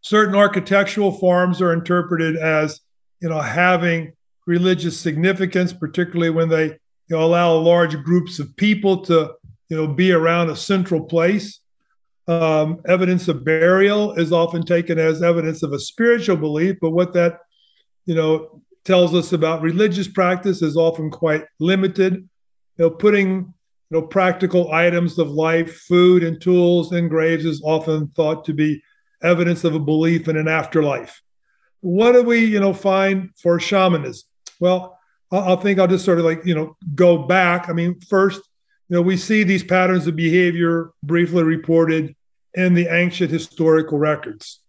Certain 0.00 0.34
architectural 0.34 1.12
forms 1.12 1.60
are 1.62 1.72
interpreted 1.72 2.36
as, 2.36 2.80
you 3.20 3.28
know, 3.28 3.40
having 3.40 4.12
religious 4.46 4.98
significance, 4.98 5.72
particularly 5.72 6.30
when 6.30 6.48
they 6.48 6.64
you 6.64 7.16
know, 7.16 7.22
allow 7.22 7.54
large 7.54 7.96
groups 8.02 8.38
of 8.38 8.54
people 8.56 9.02
to 9.04 9.34
you 9.68 9.76
know, 9.76 9.86
be 9.86 10.12
around 10.12 10.50
a 10.50 10.56
central 10.56 11.02
place. 11.02 11.60
Um, 12.26 12.82
evidence 12.86 13.28
of 13.28 13.44
burial 13.44 14.12
is 14.12 14.32
often 14.32 14.62
taken 14.62 14.98
as 14.98 15.22
evidence 15.22 15.62
of 15.62 15.72
a 15.72 15.78
spiritual 15.78 16.36
belief, 16.36 16.76
but 16.80 16.90
what 16.90 17.14
that, 17.14 17.40
you 18.04 18.14
know, 18.14 18.62
tells 18.88 19.14
us 19.14 19.34
about 19.34 19.60
religious 19.60 20.08
practice 20.08 20.62
is 20.62 20.74
often 20.74 21.10
quite 21.10 21.44
limited. 21.60 22.14
You 22.78 22.86
know, 22.86 22.90
putting 22.90 23.28
you 23.30 23.54
know 23.90 24.02
practical 24.02 24.72
items 24.72 25.18
of 25.18 25.28
life, 25.28 25.80
food 25.80 26.24
and 26.24 26.40
tools 26.40 26.92
in 26.92 27.06
graves 27.06 27.44
is 27.44 27.60
often 27.62 28.08
thought 28.08 28.46
to 28.46 28.54
be 28.54 28.82
evidence 29.22 29.64
of 29.64 29.74
a 29.74 29.78
belief 29.78 30.26
in 30.26 30.38
an 30.38 30.48
afterlife. 30.48 31.20
What 31.80 32.12
do 32.12 32.22
we, 32.22 32.46
you 32.46 32.60
know, 32.60 32.72
find 32.72 33.28
for 33.36 33.60
shamanism? 33.60 34.26
Well, 34.58 34.98
I, 35.30 35.54
think 35.56 35.78
I'll 35.78 35.86
just 35.86 36.06
sort 36.06 36.18
of 36.18 36.24
like, 36.24 36.46
you 36.46 36.54
know, 36.54 36.76
go 36.94 37.18
back. 37.18 37.68
I 37.68 37.74
mean, 37.74 38.00
first, 38.00 38.40
you 38.88 38.96
know, 38.96 39.02
we 39.02 39.18
see 39.18 39.44
these 39.44 39.62
patterns 39.62 40.06
of 40.06 40.16
behavior 40.16 40.92
briefly 41.02 41.42
reported 41.42 42.16
in 42.54 42.72
the 42.72 42.88
ancient 42.88 43.30
historical 43.30 43.98
records 43.98 44.60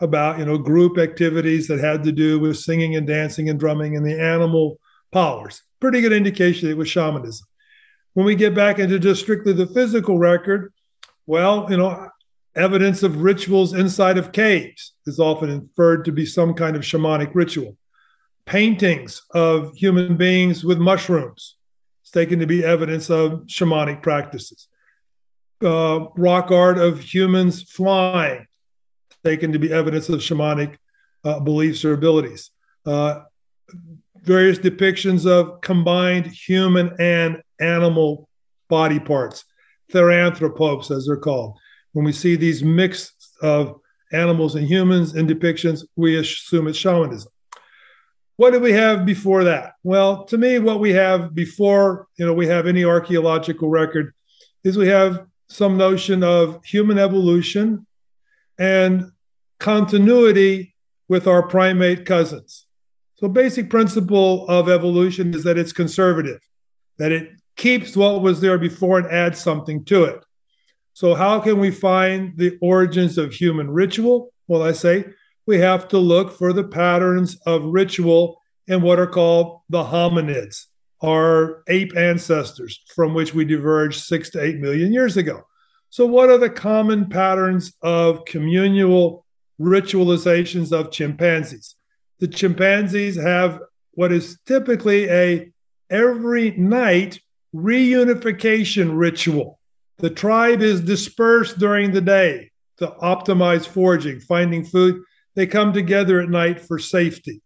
about, 0.00 0.38
you 0.38 0.44
know, 0.44 0.58
group 0.58 0.98
activities 0.98 1.68
that 1.68 1.80
had 1.80 2.02
to 2.04 2.12
do 2.12 2.38
with 2.38 2.58
singing 2.58 2.96
and 2.96 3.06
dancing 3.06 3.48
and 3.48 3.58
drumming 3.58 3.96
and 3.96 4.04
the 4.04 4.20
animal 4.20 4.78
powers. 5.12 5.62
Pretty 5.80 6.00
good 6.00 6.12
indication 6.12 6.68
it 6.68 6.76
was 6.76 6.88
shamanism. 6.88 7.46
When 8.14 8.26
we 8.26 8.34
get 8.34 8.54
back 8.54 8.78
into 8.78 8.98
just 8.98 9.22
strictly 9.22 9.52
the 9.52 9.66
physical 9.66 10.18
record, 10.18 10.72
well, 11.26 11.66
you 11.70 11.76
know, 11.76 12.08
evidence 12.54 13.02
of 13.02 13.22
rituals 13.22 13.74
inside 13.74 14.18
of 14.18 14.32
caves 14.32 14.94
is 15.06 15.18
often 15.18 15.50
inferred 15.50 16.04
to 16.04 16.12
be 16.12 16.26
some 16.26 16.54
kind 16.54 16.76
of 16.76 16.82
shamanic 16.82 17.34
ritual. 17.34 17.76
Paintings 18.46 19.22
of 19.32 19.74
human 19.74 20.16
beings 20.16 20.64
with 20.64 20.78
mushrooms 20.78 21.56
is 22.04 22.10
taken 22.10 22.38
to 22.38 22.46
be 22.46 22.64
evidence 22.64 23.10
of 23.10 23.44
shamanic 23.46 24.02
practices. 24.02 24.68
Uh, 25.62 26.06
rock 26.16 26.50
art 26.50 26.78
of 26.78 27.00
humans 27.00 27.62
flying, 27.62 28.46
taken 29.24 29.52
to 29.52 29.58
be 29.58 29.72
evidence 29.72 30.08
of 30.08 30.20
shamanic 30.20 30.76
uh, 31.24 31.40
beliefs 31.40 31.84
or 31.84 31.94
abilities. 31.94 32.50
Uh, 32.86 33.22
various 34.22 34.58
depictions 34.58 35.26
of 35.26 35.60
combined 35.60 36.26
human 36.26 36.94
and 36.98 37.42
animal 37.60 38.28
body 38.68 39.00
parts, 39.00 39.44
therianthropes, 39.92 40.90
as 40.90 41.06
they're 41.06 41.16
called. 41.16 41.56
When 41.92 42.04
we 42.04 42.12
see 42.12 42.36
these 42.36 42.62
mix 42.62 43.12
of 43.42 43.80
animals 44.12 44.54
and 44.54 44.66
humans 44.66 45.14
in 45.14 45.26
depictions, 45.26 45.84
we 45.96 46.16
assume 46.16 46.68
it's 46.68 46.78
shamanism. 46.78 47.30
What 48.36 48.50
did 48.50 48.62
we 48.62 48.72
have 48.72 49.06
before 49.06 49.44
that? 49.44 49.74
Well, 49.84 50.24
to 50.24 50.36
me, 50.36 50.58
what 50.58 50.80
we 50.80 50.90
have 50.90 51.34
before, 51.34 52.08
you 52.18 52.26
know, 52.26 52.32
we 52.32 52.48
have 52.48 52.66
any 52.66 52.84
archaeological 52.84 53.68
record 53.68 54.12
is 54.64 54.76
we 54.76 54.88
have 54.88 55.26
some 55.48 55.76
notion 55.76 56.24
of 56.24 56.64
human 56.64 56.98
evolution 56.98 57.86
and 58.58 59.10
continuity 59.58 60.74
with 61.08 61.26
our 61.26 61.46
primate 61.46 62.06
cousins. 62.06 62.66
So 63.16 63.28
basic 63.28 63.70
principle 63.70 64.46
of 64.48 64.68
evolution 64.68 65.34
is 65.34 65.44
that 65.44 65.58
it's 65.58 65.72
conservative, 65.72 66.40
that 66.98 67.12
it 67.12 67.30
keeps 67.56 67.96
what 67.96 68.22
was 68.22 68.40
there 68.40 68.58
before 68.58 68.98
and 68.98 69.10
adds 69.10 69.38
something 69.38 69.84
to 69.86 70.04
it. 70.04 70.24
So 70.92 71.14
how 71.14 71.40
can 71.40 71.58
we 71.58 71.70
find 71.70 72.36
the 72.36 72.58
origins 72.60 73.18
of 73.18 73.32
human 73.32 73.70
ritual? 73.70 74.32
Well, 74.46 74.62
I 74.62 74.72
say 74.72 75.04
we 75.46 75.58
have 75.58 75.88
to 75.88 75.98
look 75.98 76.32
for 76.32 76.52
the 76.52 76.64
patterns 76.64 77.36
of 77.46 77.64
ritual 77.64 78.40
in 78.66 78.80
what 78.82 78.98
are 78.98 79.06
called 79.06 79.60
the 79.68 79.82
hominids, 79.82 80.66
our 81.02 81.62
ape 81.68 81.96
ancestors 81.96 82.82
from 82.94 83.14
which 83.14 83.34
we 83.34 83.44
diverged 83.44 84.00
six 84.00 84.30
to 84.30 84.42
eight 84.42 84.58
million 84.58 84.92
years 84.92 85.16
ago. 85.16 85.42
So, 85.90 86.06
what 86.06 86.30
are 86.30 86.38
the 86.38 86.50
common 86.50 87.08
patterns 87.08 87.72
of 87.82 88.24
communal 88.24 89.23
ritualizations 89.60 90.72
of 90.72 90.90
chimpanzees? 90.90 91.76
The 92.20 92.28
chimpanzees 92.28 93.16
have 93.16 93.60
what 93.92 94.12
is 94.12 94.38
typically 94.46 95.08
a 95.08 95.52
every 95.90 96.52
night 96.52 97.20
reunification 97.54 98.96
ritual. 98.96 99.58
The 99.98 100.10
tribe 100.10 100.60
is 100.60 100.80
dispersed 100.80 101.58
during 101.58 101.92
the 101.92 102.00
day 102.00 102.50
to 102.78 102.88
optimize 103.02 103.66
foraging, 103.66 104.20
finding 104.20 104.64
food. 104.64 105.02
They 105.34 105.46
come 105.46 105.72
together 105.72 106.20
at 106.20 106.28
night 106.28 106.60
for 106.60 106.78
safety. 106.78 107.42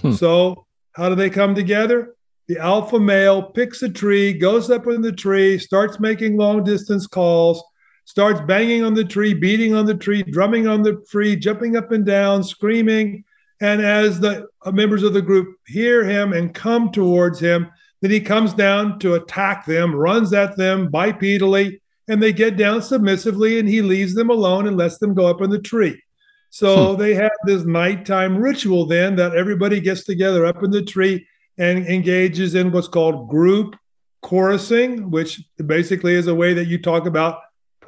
Hmm. 0.00 0.12
So, 0.12 0.66
how 0.92 1.08
do 1.08 1.14
they 1.14 1.30
come 1.30 1.54
together? 1.54 2.14
The 2.48 2.58
alpha 2.58 2.98
male 2.98 3.42
picks 3.42 3.82
a 3.82 3.88
tree, 3.88 4.32
goes 4.32 4.70
up 4.70 4.86
in 4.86 5.02
the 5.02 5.12
tree, 5.12 5.58
starts 5.58 6.00
making 6.00 6.36
long 6.36 6.64
distance 6.64 7.06
calls, 7.06 7.62
starts 8.10 8.40
banging 8.40 8.82
on 8.82 8.92
the 8.92 9.04
tree, 9.04 9.32
beating 9.32 9.72
on 9.72 9.86
the 9.86 9.94
tree, 9.94 10.24
drumming 10.24 10.66
on 10.66 10.82
the 10.82 10.96
tree, 11.08 11.36
jumping 11.36 11.76
up 11.76 11.92
and 11.92 12.04
down, 12.04 12.42
screaming. 12.42 13.22
And 13.60 13.80
as 13.80 14.18
the 14.18 14.48
members 14.66 15.04
of 15.04 15.12
the 15.12 15.22
group 15.22 15.54
hear 15.68 16.04
him 16.04 16.32
and 16.32 16.52
come 16.52 16.90
towards 16.90 17.38
him, 17.38 17.70
then 18.00 18.10
he 18.10 18.18
comes 18.18 18.52
down 18.52 18.98
to 18.98 19.14
attack 19.14 19.64
them, 19.64 19.94
runs 19.94 20.32
at 20.32 20.56
them 20.56 20.90
bipedally, 20.90 21.80
and 22.08 22.20
they 22.20 22.32
get 22.32 22.56
down 22.56 22.82
submissively, 22.82 23.60
and 23.60 23.68
he 23.68 23.80
leaves 23.80 24.16
them 24.16 24.30
alone 24.30 24.66
and 24.66 24.76
lets 24.76 24.98
them 24.98 25.14
go 25.14 25.28
up 25.28 25.40
in 25.40 25.48
the 25.48 25.60
tree. 25.60 26.02
So 26.48 26.94
hmm. 26.94 27.00
they 27.00 27.14
have 27.14 27.30
this 27.44 27.62
nighttime 27.62 28.36
ritual 28.36 28.86
then 28.86 29.14
that 29.16 29.36
everybody 29.36 29.78
gets 29.78 30.02
together 30.02 30.46
up 30.46 30.64
in 30.64 30.72
the 30.72 30.82
tree 30.82 31.28
and 31.58 31.86
engages 31.86 32.56
in 32.56 32.72
what's 32.72 32.88
called 32.88 33.28
group 33.28 33.76
chorusing, 34.24 35.10
which 35.10 35.40
basically 35.64 36.14
is 36.14 36.26
a 36.26 36.34
way 36.34 36.54
that 36.54 36.66
you 36.66 36.76
talk 36.82 37.06
about 37.06 37.38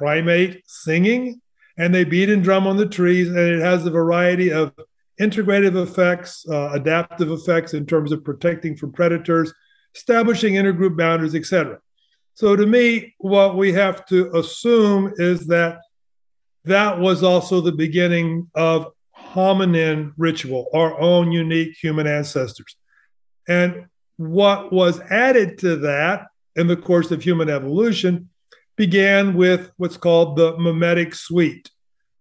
primate 0.03 0.61
singing. 0.67 1.39
And 1.77 1.95
they 1.95 2.03
beat 2.03 2.29
and 2.29 2.43
drum 2.43 2.67
on 2.67 2.77
the 2.77 2.85
trees, 2.85 3.29
and 3.29 3.37
it 3.37 3.61
has 3.61 3.85
a 3.85 3.89
variety 3.89 4.51
of 4.51 4.73
integrative 5.19 5.81
effects, 5.81 6.45
uh, 6.47 6.69
adaptive 6.73 7.31
effects 7.31 7.73
in 7.73 7.85
terms 7.85 8.11
of 8.11 8.23
protecting 8.23 8.75
from 8.75 8.91
predators, 8.91 9.51
establishing 9.95 10.53
intergroup 10.53 10.97
boundaries, 10.97 11.33
etc. 11.33 11.79
So 12.35 12.55
to 12.55 12.65
me, 12.67 13.15
what 13.17 13.57
we 13.57 13.73
have 13.73 14.05
to 14.07 14.35
assume 14.35 15.13
is 15.17 15.47
that 15.47 15.79
that 16.65 16.99
was 16.99 17.23
also 17.23 17.59
the 17.59 17.71
beginning 17.71 18.51
of 18.53 18.91
hominin 19.17 20.13
ritual, 20.17 20.67
our 20.75 20.99
own 20.99 21.31
unique 21.31 21.75
human 21.81 22.05
ancestors. 22.05 22.75
And 23.47 23.85
what 24.17 24.71
was 24.71 24.99
added 25.09 25.57
to 25.59 25.77
that 25.77 26.27
in 26.55 26.67
the 26.67 26.77
course 26.77 27.09
of 27.09 27.23
human 27.23 27.49
evolution 27.49 28.29
began 28.75 29.35
with 29.35 29.71
what's 29.77 29.97
called 29.97 30.35
the 30.35 30.57
mimetic 30.57 31.13
suite. 31.13 31.69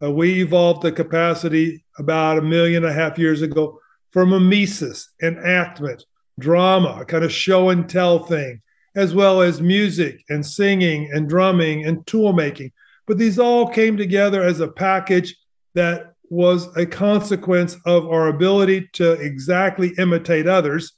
Uh, 0.03 0.11
we 0.11 0.43
evolved 0.43 0.83
the 0.83 0.93
capacity 0.93 1.85
about 1.99 2.39
a 2.39 2.43
million 2.43 2.85
and 2.85 2.93
a 2.93 2.95
half 2.95 3.19
years 3.19 3.43
ago 3.43 3.79
for 4.11 4.27
mimesis, 4.27 5.11
enactment, 5.23 6.05
drama, 6.39 6.99
a 7.01 7.05
kind 7.05 7.25
of 7.25 7.33
show 7.33 7.71
and 7.71 7.89
tell 7.89 8.25
thing, 8.25 8.61
as 8.95 9.15
well 9.15 9.41
as 9.41 9.61
music 9.61 10.23
and 10.29 10.45
singing 10.45 11.11
and 11.13 11.29
drumming 11.29 11.87
and 11.87 12.07
tool 12.07 12.33
making. 12.33 12.73
But 13.07 13.19
these 13.19 13.39
all 13.39 13.69
came 13.69 13.97
together 13.97 14.43
as 14.43 14.61
a 14.61 14.69
package 14.69 15.35
that 15.75 16.15
was 16.29 16.75
a 16.77 16.87
consequence 16.87 17.77
of 17.87 18.07
our 18.07 18.29
ability 18.29 18.89
to 18.95 19.13
exactly 19.13 19.93
imitate 19.99 20.47
others. 20.47 20.93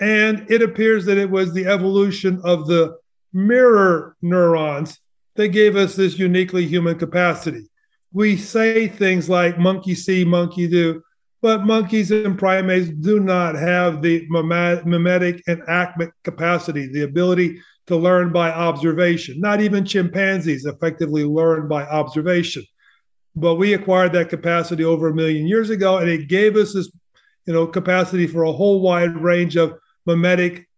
And 0.00 0.46
it 0.50 0.62
appears 0.62 1.04
that 1.06 1.18
it 1.18 1.30
was 1.30 1.52
the 1.52 1.66
evolution 1.66 2.40
of 2.44 2.66
the 2.66 2.96
mirror 3.32 4.16
neurons 4.22 4.98
that 5.36 5.48
gave 5.48 5.76
us 5.76 5.94
this 5.94 6.18
uniquely 6.18 6.66
human 6.66 6.98
capacity. 6.98 7.68
We 8.12 8.36
say 8.36 8.88
things 8.88 9.28
like 9.28 9.58
monkey 9.58 9.94
see, 9.94 10.24
monkey 10.24 10.66
do, 10.66 11.02
but 11.40 11.64
monkeys 11.64 12.10
and 12.10 12.38
primates 12.38 12.88
do 12.88 13.20
not 13.20 13.54
have 13.54 14.02
the 14.02 14.26
mimetic 14.28 15.42
enactment 15.46 16.12
capacity, 16.24 16.88
the 16.88 17.02
ability 17.02 17.60
to 17.86 17.96
learn 17.96 18.32
by 18.32 18.50
observation. 18.50 19.40
Not 19.40 19.60
even 19.60 19.84
chimpanzees 19.84 20.66
effectively 20.66 21.24
learn 21.24 21.68
by 21.68 21.84
observation. 21.84 22.64
But 23.36 23.54
we 23.54 23.74
acquired 23.74 24.12
that 24.14 24.30
capacity 24.30 24.84
over 24.84 25.08
a 25.08 25.14
million 25.14 25.46
years 25.46 25.70
ago, 25.70 25.98
and 25.98 26.10
it 26.10 26.28
gave 26.28 26.56
us 26.56 26.74
this, 26.74 26.90
you 27.46 27.52
know, 27.52 27.66
capacity 27.66 28.26
for 28.26 28.42
a 28.42 28.52
whole 28.52 28.80
wide 28.80 29.16
range 29.16 29.56
of 29.56 29.74
mimetic 30.06 30.68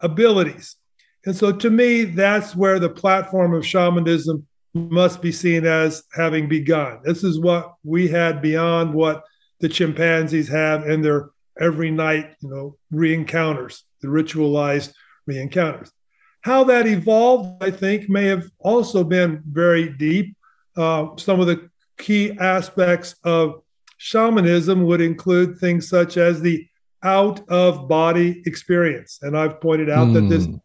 abilities. 0.00 0.76
And 1.24 1.36
so 1.36 1.52
to 1.52 1.70
me, 1.70 2.04
that's 2.04 2.56
where 2.56 2.78
the 2.78 2.88
platform 2.88 3.54
of 3.54 3.66
shamanism 3.66 4.46
must 4.74 5.20
be 5.20 5.32
seen 5.32 5.66
as 5.66 6.04
having 6.14 6.48
begun. 6.48 7.00
This 7.04 7.22
is 7.22 7.38
what 7.38 7.74
we 7.84 8.08
had 8.08 8.42
beyond 8.42 8.94
what 8.94 9.24
the 9.60 9.68
chimpanzees 9.68 10.48
have 10.48 10.88
in 10.88 11.02
their 11.02 11.30
every 11.60 11.90
night, 11.90 12.34
you 12.40 12.48
know, 12.48 12.76
re-encounters, 12.90 13.84
the 14.00 14.08
ritualized 14.08 14.92
re-encounters. 15.26 15.92
How 16.40 16.64
that 16.64 16.86
evolved, 16.86 17.62
I 17.62 17.70
think, 17.70 18.08
may 18.08 18.24
have 18.26 18.50
also 18.58 19.04
been 19.04 19.42
very 19.46 19.90
deep. 19.90 20.34
Uh, 20.76 21.08
some 21.16 21.40
of 21.40 21.46
the 21.46 21.68
key 21.98 22.36
aspects 22.40 23.14
of 23.22 23.62
shamanism 23.98 24.84
would 24.84 25.00
include 25.00 25.58
things 25.58 25.88
such 25.88 26.16
as 26.16 26.40
the 26.40 26.66
out 27.04 27.48
of 27.48 27.88
body 27.88 28.42
experience. 28.46 29.18
And 29.22 29.36
I've 29.36 29.60
pointed 29.60 29.90
out 29.90 30.08
mm. 30.08 30.14
that 30.14 30.28
this 30.28 30.46
hmm. 30.46 30.56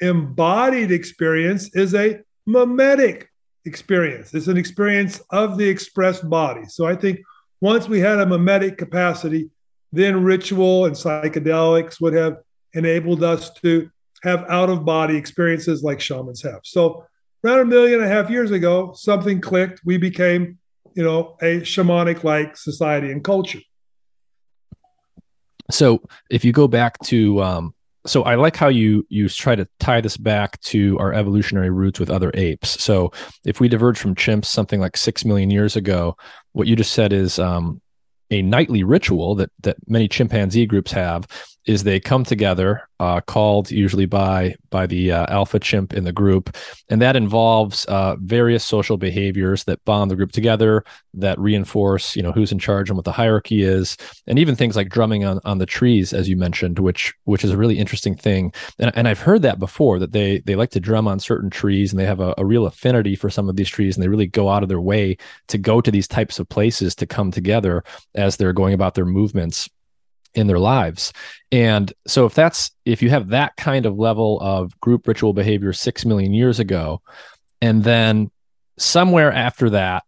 Embodied 0.00 0.90
experience 0.90 1.74
is 1.74 1.94
a 1.94 2.20
mimetic 2.46 3.30
experience, 3.64 4.32
it's 4.34 4.46
an 4.46 4.56
experience 4.56 5.20
of 5.30 5.58
the 5.58 5.68
expressed 5.68 6.28
body. 6.28 6.64
So 6.68 6.86
I 6.86 6.94
think 6.94 7.20
once 7.60 7.88
we 7.88 8.00
had 8.00 8.20
a 8.20 8.26
mimetic 8.26 8.78
capacity, 8.78 9.50
then 9.92 10.22
ritual 10.22 10.86
and 10.86 10.94
psychedelics 10.94 12.00
would 12.00 12.12
have 12.12 12.38
enabled 12.74 13.24
us 13.24 13.50
to 13.54 13.90
have 14.22 14.44
out 14.48 14.70
of 14.70 14.84
body 14.84 15.16
experiences 15.16 15.82
like 15.82 16.00
shamans 16.00 16.42
have. 16.42 16.60
So, 16.64 17.04
around 17.44 17.60
a 17.60 17.64
million 17.64 18.00
and 18.00 18.10
a 18.10 18.14
half 18.14 18.28
years 18.28 18.50
ago, 18.50 18.92
something 18.94 19.40
clicked. 19.40 19.80
We 19.84 19.98
became, 19.98 20.58
you 20.94 21.04
know, 21.04 21.36
a 21.40 21.60
shamanic 21.60 22.24
like 22.24 22.56
society 22.56 23.12
and 23.12 23.22
culture. 23.22 23.60
So, 25.70 26.02
if 26.30 26.44
you 26.44 26.52
go 26.52 26.68
back 26.68 26.98
to 27.04 27.42
um, 27.42 27.74
so 28.06 28.22
I 28.22 28.36
like 28.36 28.56
how 28.56 28.68
you 28.68 29.06
you 29.08 29.28
try 29.28 29.54
to 29.54 29.68
tie 29.78 30.00
this 30.00 30.16
back 30.16 30.60
to 30.62 30.98
our 30.98 31.12
evolutionary 31.12 31.70
roots 31.70 32.00
with 32.00 32.10
other 32.10 32.30
apes. 32.34 32.82
So 32.82 33.12
if 33.44 33.60
we 33.60 33.68
diverge 33.68 33.98
from 33.98 34.14
chimps 34.14 34.46
something 34.46 34.80
like 34.80 34.96
six 34.96 35.24
million 35.24 35.50
years 35.50 35.76
ago, 35.76 36.16
what 36.52 36.66
you 36.66 36.76
just 36.76 36.92
said 36.92 37.12
is 37.12 37.38
um, 37.38 37.80
a 38.30 38.42
nightly 38.42 38.82
ritual 38.82 39.34
that 39.36 39.50
that 39.60 39.76
many 39.88 40.08
chimpanzee 40.08 40.66
groups 40.66 40.92
have 40.92 41.26
is 41.66 41.82
they 41.82 41.98
come 41.98 42.24
together, 42.24 42.88
uh, 43.00 43.20
called 43.20 43.70
usually 43.70 44.06
by 44.06 44.54
by 44.70 44.86
the 44.86 45.12
uh, 45.12 45.26
alpha 45.28 45.58
chimp 45.58 45.92
in 45.92 46.04
the 46.04 46.12
group, 46.12 46.56
and 46.88 47.02
that 47.02 47.16
involves 47.16 47.84
uh, 47.86 48.16
various 48.20 48.64
social 48.64 48.96
behaviors 48.96 49.64
that 49.64 49.84
bond 49.84 50.10
the 50.10 50.16
group 50.16 50.32
together, 50.32 50.84
that 51.12 51.38
reinforce 51.38 52.14
you 52.14 52.22
know 52.22 52.32
who's 52.32 52.52
in 52.52 52.58
charge 52.58 52.88
and 52.88 52.96
what 52.96 53.04
the 53.04 53.12
hierarchy 53.12 53.62
is, 53.62 53.96
and 54.26 54.38
even 54.38 54.54
things 54.54 54.76
like 54.76 54.88
drumming 54.88 55.24
on, 55.24 55.40
on 55.44 55.58
the 55.58 55.66
trees, 55.66 56.12
as 56.12 56.28
you 56.28 56.36
mentioned, 56.36 56.78
which 56.78 57.12
which 57.24 57.44
is 57.44 57.50
a 57.50 57.56
really 57.56 57.78
interesting 57.78 58.14
thing. 58.14 58.52
And, 58.78 58.92
and 58.94 59.08
I've 59.08 59.20
heard 59.20 59.42
that 59.42 59.58
before 59.58 59.98
that 59.98 60.12
they 60.12 60.38
they 60.40 60.54
like 60.54 60.70
to 60.70 60.80
drum 60.80 61.08
on 61.08 61.18
certain 61.18 61.50
trees, 61.50 61.92
and 61.92 61.98
they 62.00 62.06
have 62.06 62.20
a, 62.20 62.34
a 62.38 62.44
real 62.44 62.66
affinity 62.66 63.16
for 63.16 63.28
some 63.28 63.48
of 63.48 63.56
these 63.56 63.68
trees, 63.68 63.96
and 63.96 64.04
they 64.04 64.08
really 64.08 64.26
go 64.26 64.48
out 64.48 64.62
of 64.62 64.68
their 64.68 64.80
way 64.80 65.16
to 65.48 65.58
go 65.58 65.80
to 65.80 65.90
these 65.90 66.08
types 66.08 66.38
of 66.38 66.48
places 66.48 66.94
to 66.94 67.06
come 67.06 67.32
together 67.32 67.82
as 68.14 68.36
they're 68.36 68.52
going 68.52 68.72
about 68.72 68.94
their 68.94 69.04
movements 69.04 69.68
in 70.36 70.46
their 70.46 70.58
lives. 70.58 71.12
And 71.50 71.92
so 72.06 72.26
if 72.26 72.34
that's 72.34 72.70
if 72.84 73.02
you 73.02 73.10
have 73.10 73.28
that 73.28 73.56
kind 73.56 73.86
of 73.86 73.98
level 73.98 74.38
of 74.40 74.78
group 74.80 75.08
ritual 75.08 75.32
behavior 75.32 75.72
6 75.72 76.04
million 76.04 76.32
years 76.32 76.60
ago 76.60 77.00
and 77.60 77.82
then 77.82 78.30
somewhere 78.78 79.32
after 79.32 79.70
that 79.70 80.04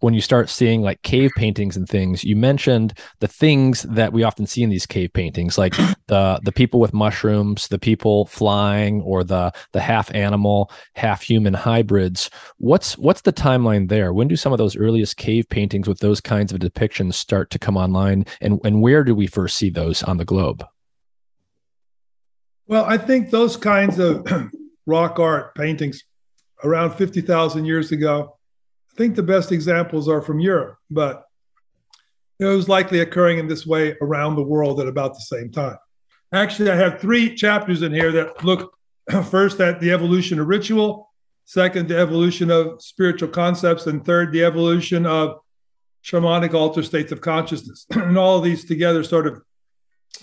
when 0.00 0.14
you 0.14 0.20
start 0.20 0.48
seeing 0.48 0.82
like 0.82 1.02
cave 1.02 1.30
paintings 1.36 1.76
and 1.76 1.88
things 1.88 2.24
you 2.24 2.36
mentioned 2.36 2.92
the 3.20 3.28
things 3.28 3.82
that 3.82 4.12
we 4.12 4.22
often 4.22 4.46
see 4.46 4.62
in 4.62 4.70
these 4.70 4.86
cave 4.86 5.12
paintings 5.12 5.58
like 5.58 5.74
the 6.06 6.40
the 6.42 6.52
people 6.52 6.80
with 6.80 6.92
mushrooms 6.92 7.68
the 7.68 7.78
people 7.78 8.26
flying 8.26 9.00
or 9.02 9.24
the 9.24 9.52
the 9.72 9.80
half 9.80 10.14
animal 10.14 10.70
half 10.94 11.22
human 11.22 11.54
hybrids. 11.54 12.30
What's 12.58 12.96
what's 12.98 13.22
the 13.22 13.32
timeline 13.32 13.88
there? 13.88 14.12
When 14.12 14.28
do 14.28 14.36
some 14.36 14.52
of 14.52 14.58
those 14.58 14.76
earliest 14.76 15.16
cave 15.16 15.48
paintings 15.48 15.88
with 15.88 16.00
those 16.00 16.20
kinds 16.20 16.52
of 16.52 16.60
depictions 16.60 17.14
start 17.14 17.50
to 17.50 17.58
come 17.58 17.76
online 17.76 18.24
and 18.40 18.60
and 18.64 18.82
where 18.82 19.04
do 19.04 19.14
we 19.14 19.26
first 19.26 19.56
see 19.56 19.70
those 19.70 20.02
on 20.02 20.16
the 20.16 20.24
globe? 20.24 20.64
Well 22.66 22.84
i 22.84 22.98
think 22.98 23.30
those 23.30 23.56
kinds 23.56 23.98
of 23.98 24.26
rock 24.86 25.18
art 25.18 25.54
paintings 25.54 26.04
around 26.64 26.92
50,000 26.92 27.64
years 27.64 27.92
ago 27.92 28.37
think 28.98 29.14
the 29.14 29.22
best 29.22 29.52
examples 29.52 30.08
are 30.08 30.20
from 30.20 30.40
Europe, 30.40 30.76
but 30.90 31.24
it 32.38 32.44
was 32.44 32.68
likely 32.68 33.00
occurring 33.00 33.38
in 33.38 33.48
this 33.48 33.66
way 33.66 33.96
around 34.02 34.34
the 34.34 34.42
world 34.42 34.80
at 34.80 34.88
about 34.88 35.14
the 35.14 35.20
same 35.20 35.50
time. 35.50 35.78
Actually, 36.32 36.70
I 36.70 36.76
have 36.76 37.00
three 37.00 37.34
chapters 37.34 37.82
in 37.82 37.92
here 37.92 38.12
that 38.12 38.44
look 38.44 38.74
first 39.30 39.60
at 39.60 39.80
the 39.80 39.92
evolution 39.92 40.38
of 40.38 40.48
ritual, 40.48 41.10
second, 41.46 41.88
the 41.88 41.98
evolution 41.98 42.50
of 42.50 42.82
spiritual 42.82 43.28
concepts, 43.28 43.86
and 43.86 44.04
third, 44.04 44.32
the 44.32 44.44
evolution 44.44 45.06
of 45.06 45.38
shamanic 46.04 46.52
alter 46.52 46.82
states 46.82 47.12
of 47.12 47.20
consciousness. 47.20 47.86
and 47.90 48.18
all 48.18 48.38
of 48.38 48.44
these 48.44 48.64
together 48.64 49.02
sort 49.02 49.26
of 49.26 49.40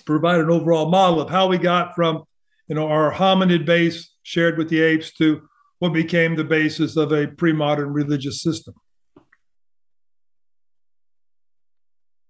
provide 0.05 0.39
an 0.39 0.51
overall 0.51 0.89
model 0.89 1.21
of 1.21 1.30
how 1.30 1.47
we 1.47 1.57
got 1.57 1.95
from 1.95 2.23
you 2.67 2.76
know, 2.76 2.88
our 2.88 3.11
hominid 3.11 3.65
base 3.65 4.11
shared 4.23 4.57
with 4.57 4.69
the 4.69 4.82
apes 4.82 5.13
to 5.13 5.47
what 5.80 5.93
became 5.93 6.36
the 6.36 6.43
basis 6.43 6.95
of 6.95 7.11
a 7.11 7.28
pre-modern 7.28 7.91
religious 7.91 8.41
system. 8.41 8.73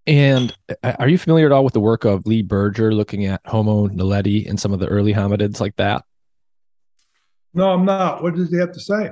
And 0.08 0.56
uh, 0.84 0.94
are 1.00 1.10
you 1.10 1.18
familiar 1.18 1.48
at 1.48 1.52
all 1.52 1.64
with 1.64 1.74
the 1.74 1.80
work 1.80 2.06
of 2.06 2.26
Lee 2.26 2.44
Berger 2.44 2.94
looking 2.94 3.26
at 3.26 3.42
Homo 3.46 3.88
naledi 3.88 4.48
and 4.48 4.60
some 4.60 4.72
of 4.72 4.80
the 4.80 4.88
early 4.88 5.14
hominids 5.14 5.60
like 5.60 5.76
that? 5.78 6.04
No, 7.54 7.72
I'm 7.72 7.86
not. 7.86 8.22
What 8.22 8.36
does 8.36 8.52
he 8.52 8.58
have 8.58 8.74
to 8.74 8.80
say? 8.80 9.12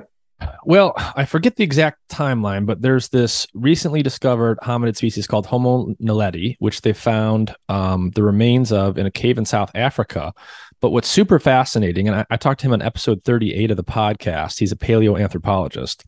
Well, 0.64 0.92
I 0.96 1.24
forget 1.24 1.56
the 1.56 1.64
exact 1.64 1.98
timeline, 2.10 2.66
but 2.66 2.82
there's 2.82 3.08
this 3.08 3.46
recently 3.54 4.02
discovered 4.02 4.58
hominid 4.62 4.96
species 4.96 5.26
called 5.26 5.46
Homo 5.46 5.94
naledi, 6.02 6.56
which 6.58 6.82
they 6.82 6.92
found 6.92 7.54
um, 7.68 8.10
the 8.14 8.22
remains 8.22 8.72
of 8.72 8.98
in 8.98 9.06
a 9.06 9.10
cave 9.10 9.38
in 9.38 9.44
South 9.44 9.70
Africa. 9.74 10.32
But 10.80 10.90
what's 10.90 11.08
super 11.08 11.38
fascinating, 11.38 12.08
and 12.08 12.16
I, 12.16 12.26
I 12.30 12.36
talked 12.36 12.60
to 12.60 12.66
him 12.66 12.72
on 12.72 12.82
episode 12.82 13.24
38 13.24 13.70
of 13.70 13.76
the 13.76 13.84
podcast, 13.84 14.58
he's 14.58 14.72
a 14.72 14.76
paleoanthropologist, 14.76 16.04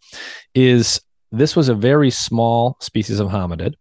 is 0.54 1.00
this 1.32 1.56
was 1.56 1.68
a 1.68 1.74
very 1.74 2.10
small 2.10 2.76
species 2.80 3.20
of 3.20 3.28
hominid. 3.28 3.74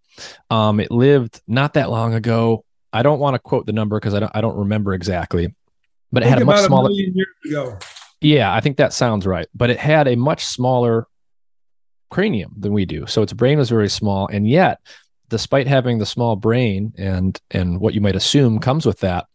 Um, 0.50 0.80
it 0.80 0.92
lived 0.92 1.42
not 1.48 1.74
that 1.74 1.90
long 1.90 2.14
ago. 2.14 2.64
I 2.94 3.04
don't 3.04 3.20
want 3.20 3.36
to 3.36 3.40
quote 3.40 3.66
the 3.66 3.74
number 3.74 4.00
because 4.00 4.14
I 4.14 4.20
don't, 4.20 4.32
I 4.34 4.42
don't 4.42 4.58
remember 4.58 4.94
exactly, 4.94 5.54
but 6.12 6.24
it 6.24 6.30
had 6.30 6.42
a 6.42 6.46
much 6.46 6.66
smaller. 6.66 6.90
A. 6.92 7.78
Yeah, 8.22 8.54
I 8.54 8.62
think 8.62 8.78
that 8.78 8.94
sounds 8.94 9.28
right. 9.28 9.48
But 9.54 9.70
it 9.70 9.78
had 9.78 10.08
a 10.08 10.16
much 10.16 10.46
smaller 10.46 11.08
cranium 12.10 12.54
than 12.58 12.74
we 12.74 12.86
do. 12.86 13.06
So 13.08 13.22
its 13.22 13.34
brain 13.34 13.58
was 13.58 13.70
very 13.70 13.90
small. 13.90 14.28
And 14.28 14.48
yet, 14.50 14.80
despite 15.30 15.68
having 15.68 15.98
the 15.98 16.06
small 16.06 16.36
brain 16.36 16.94
and 16.98 17.40
and 17.52 17.80
what 17.80 17.94
you 17.94 18.02
might 18.02 18.16
assume 18.16 18.60
comes 18.60 18.86
with 18.86 19.00
that, 19.00 19.26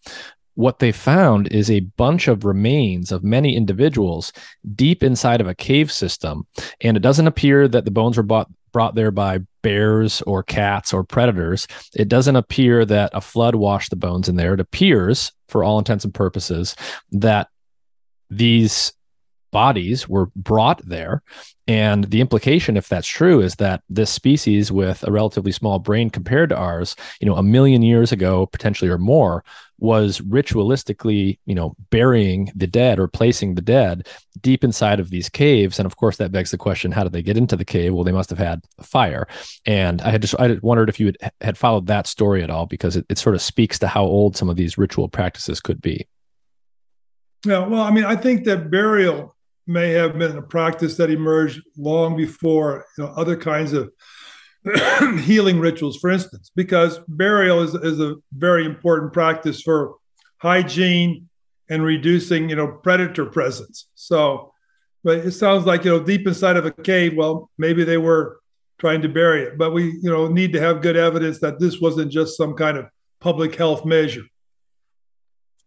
what 0.54 0.78
they 0.78 0.92
found 0.92 1.48
is 1.48 1.70
a 1.70 1.80
bunch 1.80 2.28
of 2.28 2.44
remains 2.44 3.12
of 3.12 3.24
many 3.24 3.56
individuals 3.56 4.32
deep 4.74 5.02
inside 5.02 5.40
of 5.40 5.46
a 5.46 5.54
cave 5.54 5.90
system. 5.90 6.46
And 6.80 6.96
it 6.96 7.00
doesn't 7.00 7.26
appear 7.26 7.68
that 7.68 7.84
the 7.84 7.90
bones 7.90 8.16
were 8.16 8.22
bought, 8.22 8.50
brought 8.72 8.94
there 8.94 9.10
by 9.10 9.40
bears 9.62 10.22
or 10.22 10.42
cats 10.42 10.92
or 10.92 11.04
predators. 11.04 11.66
It 11.94 12.08
doesn't 12.08 12.36
appear 12.36 12.84
that 12.84 13.10
a 13.14 13.20
flood 13.20 13.54
washed 13.54 13.90
the 13.90 13.96
bones 13.96 14.28
in 14.28 14.36
there. 14.36 14.54
It 14.54 14.60
appears, 14.60 15.32
for 15.48 15.64
all 15.64 15.78
intents 15.78 16.04
and 16.04 16.14
purposes, 16.14 16.76
that 17.12 17.48
these 18.28 18.92
bodies 19.50 20.08
were 20.08 20.30
brought 20.36 20.80
there. 20.86 21.22
And 21.66 22.04
the 22.04 22.20
implication, 22.20 22.76
if 22.76 22.88
that's 22.88 23.06
true, 23.06 23.40
is 23.40 23.56
that 23.56 23.82
this 23.88 24.10
species 24.10 24.72
with 24.72 25.06
a 25.06 25.12
relatively 25.12 25.52
small 25.52 25.78
brain 25.78 26.10
compared 26.10 26.50
to 26.50 26.56
ours, 26.56 26.96
you 27.20 27.26
know, 27.26 27.36
a 27.36 27.42
million 27.42 27.82
years 27.82 28.12
ago, 28.12 28.46
potentially 28.46 28.90
or 28.90 28.98
more, 28.98 29.44
was 29.80 30.20
ritualistically, 30.20 31.38
you 31.46 31.54
know, 31.54 31.74
burying 31.90 32.50
the 32.54 32.66
dead 32.66 32.98
or 32.98 33.08
placing 33.08 33.54
the 33.54 33.62
dead 33.62 34.06
deep 34.40 34.62
inside 34.62 35.00
of 35.00 35.10
these 35.10 35.28
caves. 35.28 35.78
And 35.78 35.86
of 35.86 35.96
course, 35.96 36.16
that 36.18 36.32
begs 36.32 36.50
the 36.50 36.58
question: 36.58 36.92
How 36.92 37.02
did 37.02 37.12
they 37.12 37.22
get 37.22 37.36
into 37.36 37.56
the 37.56 37.64
cave? 37.64 37.94
Well, 37.94 38.04
they 38.04 38.12
must 38.12 38.30
have 38.30 38.38
had 38.38 38.62
fire. 38.82 39.26
And 39.66 40.00
I 40.02 40.10
had 40.10 40.22
just 40.22 40.34
I 40.38 40.58
wondered 40.62 40.88
if 40.88 41.00
you 41.00 41.06
had, 41.06 41.32
had 41.40 41.58
followed 41.58 41.86
that 41.86 42.06
story 42.06 42.42
at 42.42 42.50
all 42.50 42.66
because 42.66 42.96
it, 42.96 43.06
it 43.08 43.18
sort 43.18 43.34
of 43.34 43.42
speaks 43.42 43.78
to 43.80 43.88
how 43.88 44.04
old 44.04 44.36
some 44.36 44.48
of 44.48 44.56
these 44.56 44.78
ritual 44.78 45.08
practices 45.08 45.60
could 45.60 45.80
be. 45.80 46.06
Yeah, 47.46 47.66
well, 47.66 47.82
I 47.82 47.90
mean, 47.90 48.04
I 48.04 48.16
think 48.16 48.44
that 48.44 48.70
burial 48.70 49.34
may 49.66 49.90
have 49.90 50.18
been 50.18 50.36
a 50.36 50.42
practice 50.42 50.96
that 50.96 51.10
emerged 51.10 51.62
long 51.76 52.16
before 52.16 52.84
you 52.98 53.04
know 53.04 53.10
other 53.16 53.36
kinds 53.36 53.72
of 53.72 53.90
healing 55.20 55.58
rituals, 55.58 55.96
for 55.96 56.10
instance, 56.10 56.50
because 56.54 57.00
burial 57.08 57.62
is, 57.62 57.74
is 57.74 58.00
a 58.00 58.16
very 58.32 58.66
important 58.66 59.12
practice 59.12 59.62
for 59.62 59.94
hygiene 60.38 61.28
and 61.68 61.84
reducing, 61.84 62.50
you 62.50 62.56
know, 62.56 62.66
predator 62.66 63.26
presence. 63.26 63.88
So, 63.94 64.52
but 65.02 65.18
it 65.18 65.32
sounds 65.32 65.66
like, 65.66 65.84
you 65.84 65.90
know, 65.90 66.02
deep 66.02 66.26
inside 66.26 66.56
of 66.56 66.66
a 66.66 66.72
cave, 66.72 67.16
well, 67.16 67.50
maybe 67.56 67.84
they 67.84 67.96
were 67.96 68.40
trying 68.78 69.02
to 69.02 69.08
bury 69.08 69.42
it, 69.42 69.56
but 69.56 69.72
we, 69.72 69.84
you 70.02 70.10
know, 70.10 70.28
need 70.28 70.52
to 70.52 70.60
have 70.60 70.82
good 70.82 70.96
evidence 70.96 71.38
that 71.40 71.58
this 71.58 71.80
wasn't 71.80 72.10
just 72.10 72.36
some 72.36 72.54
kind 72.54 72.76
of 72.76 72.86
public 73.20 73.54
health 73.54 73.84
measure. 73.84 74.24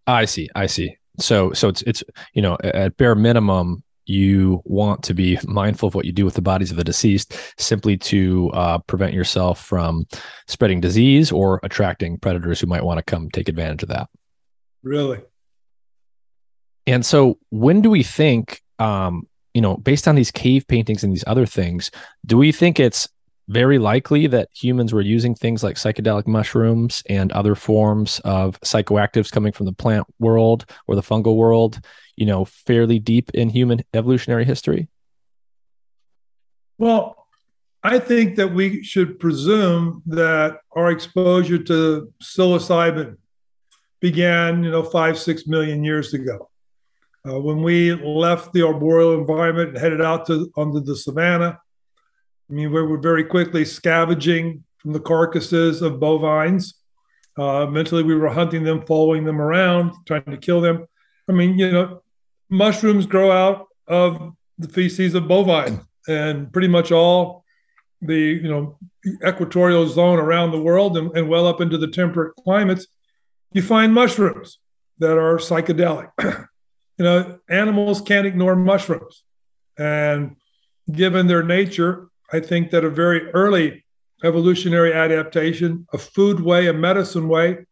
I 0.05 0.25
see. 0.25 0.49
I 0.55 0.65
see. 0.65 0.97
So, 1.19 1.53
so 1.53 1.69
it's, 1.69 1.83
it's, 1.83 2.03
you 2.33 2.41
know, 2.41 2.57
at 2.63 2.97
bare 2.97 3.15
minimum, 3.15 3.83
you 4.05 4.61
want 4.65 5.03
to 5.03 5.13
be 5.13 5.39
mindful 5.45 5.87
of 5.87 5.95
what 5.95 6.05
you 6.05 6.11
do 6.11 6.25
with 6.25 6.33
the 6.33 6.41
bodies 6.41 6.71
of 6.71 6.77
the 6.77 6.83
deceased 6.83 7.35
simply 7.57 7.97
to 7.97 8.49
uh, 8.53 8.77
prevent 8.79 9.13
yourself 9.13 9.63
from 9.63 10.05
spreading 10.47 10.81
disease 10.81 11.31
or 11.31 11.59
attracting 11.63 12.17
predators 12.17 12.59
who 12.59 12.67
might 12.67 12.83
want 12.83 12.97
to 12.97 13.03
come 13.03 13.29
take 13.29 13.49
advantage 13.49 13.83
of 13.83 13.89
that. 13.89 14.09
Really? 14.83 15.21
And 16.85 17.05
so, 17.05 17.39
when 17.49 17.81
do 17.81 17.89
we 17.89 18.03
think, 18.03 18.61
um, 18.79 19.27
you 19.53 19.61
know, 19.61 19.77
based 19.77 20.07
on 20.07 20.15
these 20.15 20.31
cave 20.31 20.67
paintings 20.67 21.03
and 21.03 21.13
these 21.13 21.23
other 21.27 21.45
things, 21.45 21.91
do 22.25 22.37
we 22.37 22.51
think 22.51 22.79
it's 22.79 23.07
very 23.49 23.77
likely 23.77 24.27
that 24.27 24.49
humans 24.53 24.93
were 24.93 25.01
using 25.01 25.35
things 25.35 25.63
like 25.63 25.75
psychedelic 25.75 26.27
mushrooms 26.27 27.03
and 27.09 27.31
other 27.31 27.55
forms 27.55 28.19
of 28.23 28.59
psychoactives 28.61 29.31
coming 29.31 29.51
from 29.51 29.65
the 29.65 29.73
plant 29.73 30.07
world 30.19 30.65
or 30.87 30.95
the 30.95 31.01
fungal 31.01 31.35
world, 31.35 31.79
you 32.15 32.25
know, 32.25 32.45
fairly 32.45 32.99
deep 32.99 33.31
in 33.33 33.49
human 33.49 33.81
evolutionary 33.93 34.45
history? 34.45 34.87
Well, 36.77 37.27
I 37.83 37.99
think 37.99 38.37
that 38.37 38.53
we 38.53 38.83
should 38.83 39.19
presume 39.19 40.01
that 40.05 40.59
our 40.71 40.89
exposure 40.91 41.57
to 41.57 42.13
psilocybin 42.21 43.17
began, 43.99 44.63
you 44.63 44.71
know, 44.71 44.83
five, 44.83 45.17
six 45.17 45.47
million 45.47 45.83
years 45.83 46.13
ago. 46.13 46.49
Uh, 47.27 47.39
when 47.39 47.61
we 47.61 47.93
left 47.93 48.51
the 48.51 48.65
arboreal 48.65 49.13
environment 49.13 49.69
and 49.69 49.77
headed 49.77 50.01
out 50.01 50.25
to 50.27 50.51
onto 50.55 50.81
the 50.81 50.95
savannah, 50.95 51.57
I 52.49 52.53
mean, 52.53 52.71
we 52.71 52.81
were 52.81 52.97
very 52.97 53.23
quickly 53.23 53.63
scavenging 53.63 54.63
from 54.77 54.91
the 54.91 54.99
carcasses 54.99 55.81
of 55.81 55.99
bovines. 55.99 56.75
Uh, 57.37 57.65
eventually, 57.67 58.03
we 58.03 58.15
were 58.15 58.29
hunting 58.29 58.63
them, 58.63 58.85
following 58.85 59.23
them 59.23 59.41
around, 59.41 59.93
trying 60.05 60.25
to 60.25 60.37
kill 60.37 60.61
them. 60.61 60.85
I 61.29 61.31
mean, 61.31 61.57
you 61.57 61.71
know, 61.71 62.03
mushrooms 62.49 63.05
grow 63.05 63.31
out 63.31 63.67
of 63.87 64.33
the 64.57 64.67
feces 64.67 65.15
of 65.15 65.27
bovine, 65.27 65.81
and 66.07 66.51
pretty 66.51 66.67
much 66.67 66.91
all 66.91 67.43
the 68.01 68.17
you 68.17 68.49
know 68.49 68.77
equatorial 69.25 69.87
zone 69.87 70.19
around 70.19 70.51
the 70.51 70.61
world 70.61 70.97
and, 70.97 71.15
and 71.17 71.29
well 71.29 71.47
up 71.47 71.61
into 71.61 71.77
the 71.77 71.87
temperate 71.87 72.35
climates, 72.35 72.87
you 73.53 73.61
find 73.61 73.93
mushrooms 73.93 74.59
that 74.99 75.17
are 75.17 75.37
psychedelic. 75.37 76.11
you 76.97 77.05
know, 77.05 77.39
animals 77.49 78.01
can't 78.01 78.27
ignore 78.27 78.55
mushrooms, 78.55 79.23
and 79.77 80.35
given 80.91 81.27
their 81.27 81.43
nature, 81.43 82.07
I 82.31 82.39
think 82.39 82.71
that 82.71 82.83
a 82.83 82.89
very 82.89 83.31
early 83.31 83.83
evolutionary 84.23 84.93
adaptation, 84.93 85.85
a 85.93 85.97
food 85.97 86.39
way, 86.39 86.67
a 86.67 86.73
medicine 86.73 87.27
way, 87.27 87.65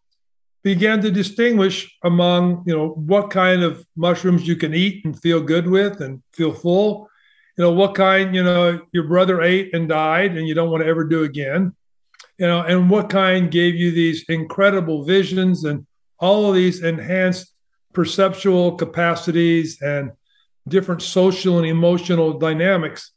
began 0.63 1.01
to 1.01 1.11
distinguish 1.11 1.97
among, 2.03 2.63
you 2.67 2.75
know, 2.75 2.89
what 2.89 3.29
kind 3.29 3.63
of 3.63 3.85
mushrooms 3.95 4.47
you 4.47 4.55
can 4.55 4.73
eat 4.73 5.03
and 5.05 5.19
feel 5.19 5.41
good 5.41 5.67
with 5.67 6.01
and 6.01 6.21
feel 6.33 6.53
full. 6.53 7.09
You 7.57 7.63
know, 7.63 7.71
what 7.71 7.95
kind, 7.95 8.35
you 8.35 8.43
know, 8.43 8.81
your 8.91 9.05
brother 9.05 9.41
ate 9.41 9.73
and 9.73 9.89
died 9.89 10.37
and 10.37 10.47
you 10.47 10.53
don't 10.53 10.69
want 10.69 10.83
to 10.83 10.89
ever 10.89 11.03
do 11.03 11.23
again. 11.23 11.75
You 12.37 12.47
know, 12.47 12.61
and 12.61 12.89
what 12.89 13.09
kind 13.09 13.51
gave 13.51 13.75
you 13.75 13.91
these 13.91 14.23
incredible 14.29 15.03
visions 15.03 15.63
and 15.63 15.85
all 16.19 16.49
of 16.49 16.55
these 16.55 16.81
enhanced 16.83 17.53
perceptual 17.93 18.77
capacities 18.77 19.81
and 19.81 20.11
different 20.67 21.01
social 21.01 21.57
and 21.57 21.67
emotional 21.67 22.37
dynamics. 22.37 23.11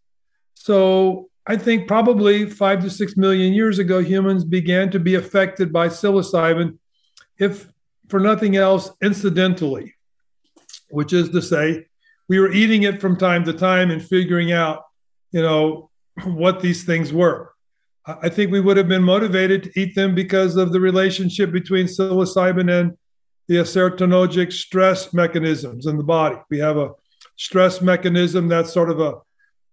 So 0.54 1.28
I 1.46 1.56
think 1.56 1.86
probably 1.86 2.48
five 2.48 2.82
to 2.82 2.90
six 2.90 3.16
million 3.16 3.52
years 3.52 3.78
ago, 3.78 4.00
humans 4.00 4.44
began 4.44 4.90
to 4.90 4.98
be 4.98 5.14
affected 5.14 5.72
by 5.72 5.88
psilocybin, 5.88 6.78
if 7.38 7.68
for 8.08 8.20
nothing 8.20 8.56
else, 8.56 8.90
incidentally, 9.02 9.94
which 10.90 11.12
is 11.12 11.30
to 11.30 11.42
say, 11.42 11.86
we 12.28 12.38
were 12.38 12.52
eating 12.52 12.84
it 12.84 13.00
from 13.00 13.16
time 13.16 13.44
to 13.44 13.52
time 13.52 13.90
and 13.90 14.02
figuring 14.02 14.52
out, 14.52 14.84
you 15.32 15.42
know, 15.42 15.90
what 16.24 16.60
these 16.60 16.84
things 16.84 17.12
were. 17.12 17.52
I 18.06 18.28
think 18.28 18.52
we 18.52 18.60
would 18.60 18.76
have 18.76 18.88
been 18.88 19.02
motivated 19.02 19.62
to 19.64 19.80
eat 19.80 19.94
them 19.94 20.14
because 20.14 20.56
of 20.56 20.72
the 20.72 20.80
relationship 20.80 21.50
between 21.52 21.86
psilocybin 21.86 22.70
and 22.70 22.98
the 23.48 23.56
serotonergic 23.56 24.52
stress 24.52 25.14
mechanisms 25.14 25.86
in 25.86 25.96
the 25.96 26.04
body. 26.04 26.36
We 26.50 26.58
have 26.58 26.76
a 26.76 26.90
stress 27.36 27.80
mechanism 27.80 28.48
that's 28.48 28.72
sort 28.72 28.90
of 28.90 29.00
a 29.00 29.14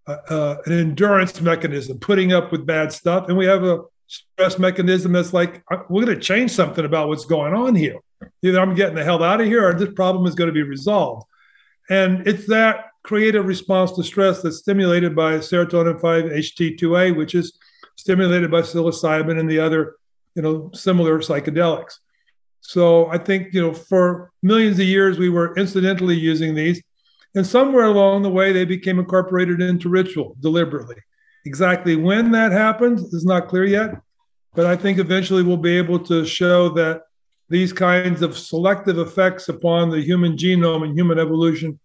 uh, 0.06 0.56
an 0.66 0.72
endurance 0.72 1.40
mechanism, 1.40 1.98
putting 1.98 2.32
up 2.32 2.50
with 2.50 2.66
bad 2.66 2.92
stuff, 2.92 3.28
and 3.28 3.36
we 3.36 3.46
have 3.46 3.62
a 3.62 3.82
stress 4.06 4.58
mechanism 4.58 5.12
that's 5.12 5.32
like 5.32 5.62
uh, 5.70 5.78
we're 5.88 6.04
going 6.04 6.16
to 6.16 6.22
change 6.22 6.50
something 6.50 6.84
about 6.84 7.08
what's 7.08 7.24
going 7.24 7.54
on 7.54 7.74
here. 7.74 7.98
Either 8.42 8.60
I'm 8.60 8.74
getting 8.74 8.94
the 8.94 9.04
hell 9.04 9.22
out 9.22 9.40
of 9.40 9.46
here, 9.46 9.66
or 9.66 9.74
this 9.74 9.92
problem 9.94 10.26
is 10.26 10.34
going 10.34 10.48
to 10.48 10.54
be 10.54 10.62
resolved. 10.62 11.26
And 11.90 12.26
it's 12.26 12.46
that 12.48 12.86
creative 13.02 13.46
response 13.46 13.92
to 13.92 14.04
stress 14.04 14.42
that's 14.42 14.58
stimulated 14.58 15.16
by 15.16 15.34
serotonin 15.34 16.00
5-HT2A, 16.00 17.16
which 17.16 17.34
is 17.34 17.58
stimulated 17.96 18.50
by 18.50 18.60
psilocybin 18.60 19.38
and 19.38 19.50
the 19.50 19.58
other, 19.58 19.96
you 20.34 20.42
know, 20.42 20.70
similar 20.72 21.18
psychedelics. 21.18 21.94
So 22.60 23.08
I 23.08 23.18
think, 23.18 23.52
you 23.52 23.60
know, 23.60 23.74
for 23.74 24.30
millions 24.42 24.78
of 24.78 24.86
years, 24.86 25.18
we 25.18 25.28
were 25.28 25.54
incidentally 25.56 26.16
using 26.16 26.54
these. 26.54 26.80
And 27.34 27.46
somewhere 27.46 27.86
along 27.86 28.22
the 28.22 28.30
way, 28.30 28.52
they 28.52 28.64
became 28.64 28.98
incorporated 28.98 29.60
into 29.60 29.88
ritual 29.88 30.36
deliberately. 30.40 30.96
Exactly 31.44 31.96
when 31.96 32.30
that 32.32 32.52
happened 32.52 32.98
is 32.98 33.24
not 33.24 33.48
clear 33.48 33.64
yet. 33.64 34.00
But 34.54 34.66
I 34.66 34.76
think 34.76 34.98
eventually 34.98 35.42
we'll 35.42 35.56
be 35.56 35.76
able 35.76 35.98
to 36.00 36.24
show 36.26 36.68
that 36.70 37.02
these 37.48 37.72
kinds 37.72 38.22
of 38.22 38.36
selective 38.36 38.98
effects 38.98 39.48
upon 39.48 39.90
the 39.90 40.00
human 40.00 40.36
genome 40.36 40.84
and 40.84 40.96
human 40.96 41.18
evolution 41.18 41.78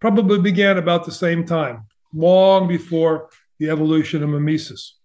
probably 0.00 0.38
began 0.38 0.78
about 0.78 1.04
the 1.04 1.12
same 1.12 1.44
time, 1.44 1.84
long 2.14 2.68
before 2.68 3.28
the 3.58 3.70
evolution 3.70 4.22
of 4.22 4.30
mimesis. 4.30 4.96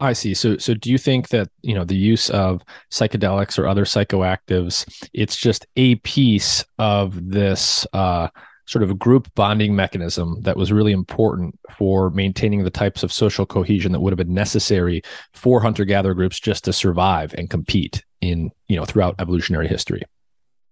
I 0.00 0.12
see. 0.12 0.34
So, 0.34 0.58
so 0.58 0.74
do 0.74 0.90
you 0.90 0.98
think 0.98 1.28
that 1.28 1.48
you 1.62 1.74
know 1.74 1.84
the 1.84 1.96
use 1.96 2.28
of 2.30 2.62
psychedelics 2.90 3.58
or 3.58 3.66
other 3.66 3.84
psychoactives? 3.84 5.08
It's 5.12 5.36
just 5.36 5.66
a 5.76 5.96
piece 5.96 6.64
of 6.78 7.30
this 7.30 7.86
uh, 7.92 8.28
sort 8.66 8.82
of 8.82 8.98
group 8.98 9.32
bonding 9.34 9.76
mechanism 9.76 10.40
that 10.42 10.56
was 10.56 10.72
really 10.72 10.92
important 10.92 11.58
for 11.70 12.10
maintaining 12.10 12.64
the 12.64 12.70
types 12.70 13.02
of 13.02 13.12
social 13.12 13.44
cohesion 13.44 13.92
that 13.92 14.00
would 14.00 14.12
have 14.12 14.18
been 14.18 14.34
necessary 14.34 15.02
for 15.34 15.60
hunter-gatherer 15.60 16.14
groups 16.14 16.40
just 16.40 16.64
to 16.64 16.72
survive 16.72 17.34
and 17.34 17.50
compete 17.50 18.02
in 18.20 18.50
you 18.68 18.76
know 18.76 18.84
throughout 18.84 19.14
evolutionary 19.18 19.68
history. 19.68 20.02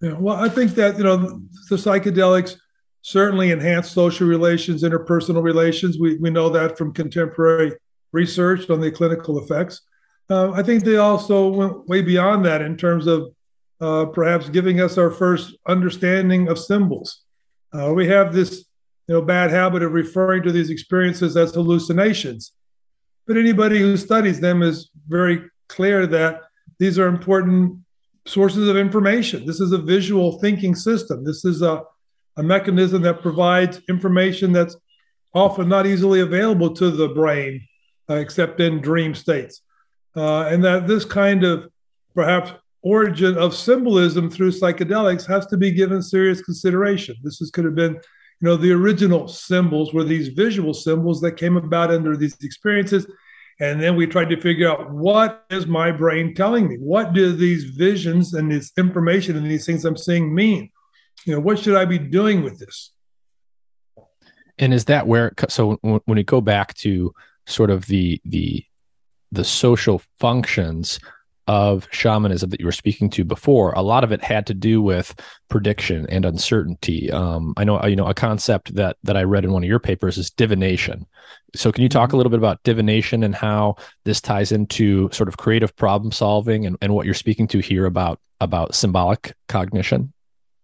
Yeah, 0.00 0.14
well, 0.14 0.36
I 0.36 0.48
think 0.48 0.72
that 0.72 0.96
you 0.96 1.04
know 1.04 1.40
the 1.68 1.76
psychedelics 1.76 2.56
certainly 3.02 3.50
enhance 3.50 3.90
social 3.90 4.26
relations, 4.26 4.82
interpersonal 4.82 5.42
relations. 5.42 5.98
We 5.98 6.16
we 6.16 6.30
know 6.30 6.48
that 6.50 6.78
from 6.78 6.92
contemporary 6.92 7.72
research 8.12 8.68
on 8.70 8.80
the 8.80 8.90
clinical 8.90 9.38
effects. 9.38 9.82
Uh, 10.30 10.52
I 10.52 10.62
think 10.62 10.84
they 10.84 10.96
also 10.96 11.48
went 11.48 11.88
way 11.88 12.00
beyond 12.02 12.44
that 12.46 12.62
in 12.62 12.76
terms 12.76 13.06
of 13.06 13.32
uh, 13.80 14.06
perhaps 14.06 14.48
giving 14.48 14.80
us 14.80 14.96
our 14.96 15.10
first 15.10 15.56
understanding 15.66 16.48
of 16.48 16.58
symbols. 16.58 17.22
Uh, 17.72 17.92
we 17.92 18.06
have 18.06 18.32
this 18.32 18.66
you 19.08 19.14
know, 19.14 19.22
bad 19.22 19.50
habit 19.50 19.82
of 19.82 19.92
referring 19.92 20.42
to 20.42 20.52
these 20.52 20.70
experiences 20.70 21.36
as 21.36 21.54
hallucinations, 21.54 22.52
but 23.26 23.36
anybody 23.36 23.78
who 23.78 23.96
studies 23.96 24.40
them 24.40 24.62
is 24.62 24.90
very 25.08 25.42
clear 25.68 26.06
that 26.06 26.42
these 26.78 26.98
are 26.98 27.06
important 27.06 27.78
sources 28.26 28.68
of 28.68 28.76
information. 28.76 29.46
This 29.46 29.60
is 29.60 29.72
a 29.72 29.78
visual 29.78 30.38
thinking 30.38 30.74
system. 30.74 31.24
This 31.24 31.44
is 31.44 31.62
a, 31.62 31.82
a 32.36 32.42
mechanism 32.42 33.02
that 33.02 33.22
provides 33.22 33.80
information 33.88 34.52
that's 34.52 34.76
often 35.34 35.68
not 35.68 35.86
easily 35.86 36.20
available 36.20 36.74
to 36.74 36.90
the 36.90 37.08
brain 37.08 37.66
uh, 38.08 38.14
except 38.14 38.60
in 38.60 38.80
dream 38.80 39.14
states. 39.14 39.62
Uh, 40.14 40.42
and 40.42 40.62
that 40.62 40.86
this 40.86 41.04
kind 41.04 41.42
of 41.42 41.70
perhaps 42.14 42.52
origin 42.82 43.36
of 43.38 43.54
symbolism 43.54 44.30
through 44.30 44.50
psychedelics 44.50 45.26
has 45.26 45.46
to 45.46 45.56
be 45.56 45.70
given 45.70 46.02
serious 46.02 46.42
consideration. 46.42 47.16
This 47.22 47.40
is, 47.40 47.50
could 47.50 47.64
have 47.64 47.74
been, 47.74 47.94
you 47.94 48.48
know, 48.48 48.56
the 48.56 48.72
original 48.72 49.28
symbols 49.28 49.94
were 49.94 50.04
these 50.04 50.28
visual 50.28 50.74
symbols 50.74 51.20
that 51.20 51.36
came 51.36 51.56
about 51.56 51.90
under 51.90 52.16
these 52.16 52.36
experiences. 52.42 53.06
And 53.60 53.80
then 53.80 53.94
we 53.94 54.06
tried 54.06 54.30
to 54.30 54.40
figure 54.40 54.68
out 54.68 54.90
what 54.90 55.44
is 55.50 55.66
my 55.66 55.92
brain 55.92 56.34
telling 56.34 56.68
me? 56.68 56.76
What 56.76 57.12
do 57.12 57.32
these 57.32 57.64
visions 57.64 58.34
and 58.34 58.50
this 58.50 58.72
information 58.76 59.36
and 59.36 59.48
these 59.48 59.64
things 59.64 59.84
I'm 59.84 59.96
seeing 59.96 60.34
mean? 60.34 60.70
You 61.24 61.34
know, 61.34 61.40
what 61.40 61.60
should 61.60 61.76
I 61.76 61.84
be 61.84 61.98
doing 61.98 62.42
with 62.42 62.58
this? 62.58 62.90
And 64.58 64.74
is 64.74 64.86
that 64.86 65.06
where, 65.06 65.32
so 65.48 65.78
when 65.82 66.00
we 66.06 66.24
go 66.24 66.40
back 66.40 66.74
to 66.74 67.14
sort 67.46 67.70
of 67.70 67.86
the 67.86 68.20
the 68.24 68.64
the 69.32 69.44
social 69.44 70.02
functions 70.20 71.00
of 71.46 71.88
shamanism 71.90 72.50
that 72.50 72.60
you 72.60 72.66
were 72.66 72.72
speaking 72.72 73.10
to 73.10 73.24
before, 73.24 73.72
a 73.72 73.82
lot 73.82 74.04
of 74.04 74.12
it 74.12 74.22
had 74.22 74.46
to 74.46 74.54
do 74.54 74.80
with 74.80 75.14
prediction 75.48 76.06
and 76.08 76.24
uncertainty. 76.24 77.10
Um, 77.10 77.54
I 77.56 77.64
know, 77.64 77.84
you 77.84 77.96
know, 77.96 78.06
a 78.06 78.14
concept 78.14 78.74
that 78.74 78.96
that 79.02 79.16
I 79.16 79.24
read 79.24 79.44
in 79.44 79.52
one 79.52 79.62
of 79.62 79.68
your 79.68 79.80
papers 79.80 80.18
is 80.18 80.30
divination. 80.30 81.06
So, 81.54 81.72
can 81.72 81.82
you 81.82 81.88
talk 81.88 82.08
a 82.08 82.10
mm-hmm. 82.10 82.18
little 82.18 82.30
bit 82.30 82.38
about 82.38 82.62
divination 82.62 83.24
and 83.24 83.34
how 83.34 83.76
this 84.04 84.20
ties 84.20 84.52
into 84.52 85.10
sort 85.12 85.28
of 85.28 85.36
creative 85.36 85.74
problem 85.76 86.12
solving 86.12 86.66
and, 86.66 86.76
and 86.80 86.94
what 86.94 87.06
you're 87.06 87.14
speaking 87.14 87.46
to 87.48 87.58
here 87.58 87.86
about 87.86 88.20
about 88.40 88.74
symbolic 88.74 89.34
cognition? 89.48 90.12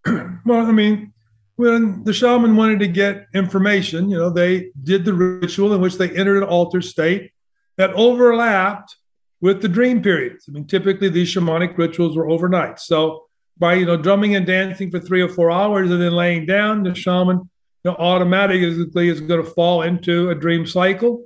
Well, 0.45 0.65
I 0.65 0.73
mean, 0.73 1.13
when 1.57 2.05
the 2.05 2.13
shaman 2.15 2.57
wanted 2.57 2.79
to 2.79 2.89
get 2.89 3.27
information, 3.35 4.09
you 4.09 4.17
know, 4.17 4.31
they 4.31 4.71
did 4.83 5.05
the 5.05 5.13
ritual 5.13 5.75
in 5.75 5.81
which 5.83 5.97
they 5.97 6.09
entered 6.09 6.39
an 6.39 6.49
altered 6.49 6.85
state 6.85 7.33
that 7.77 7.93
overlapped 7.93 8.97
with 9.41 9.63
the 9.63 9.69
dream 9.69 10.03
periods. 10.03 10.47
I 10.49 10.53
mean, 10.53 10.67
typically 10.67 11.09
these 11.09 11.33
shamanic 11.33 11.77
rituals 11.79 12.17
were 12.17 12.29
overnight. 12.29 12.81
So 12.81 13.25
by 13.59 13.75
you 13.75 13.87
know 13.87 13.97
drumming 13.97 14.35
and 14.35 14.47
dancing 14.47 14.91
for 14.91 15.01
three 15.01 15.21
or 15.21 15.29
four 15.29 15.51
hours 15.51 15.91
and 15.91 16.01
then 16.01 16.13
laying 16.13 16.47
down, 16.47 16.83
the 16.83 16.95
shaman 16.95 17.39
you 17.85 17.91
know, 17.91 17.97
automatically 17.99 19.09
is 19.09 19.21
going 19.21 19.45
to 19.45 19.51
fall 19.51 19.83
into 19.83 20.31
a 20.31 20.35
dream 20.35 20.67
cycle. 20.67 21.25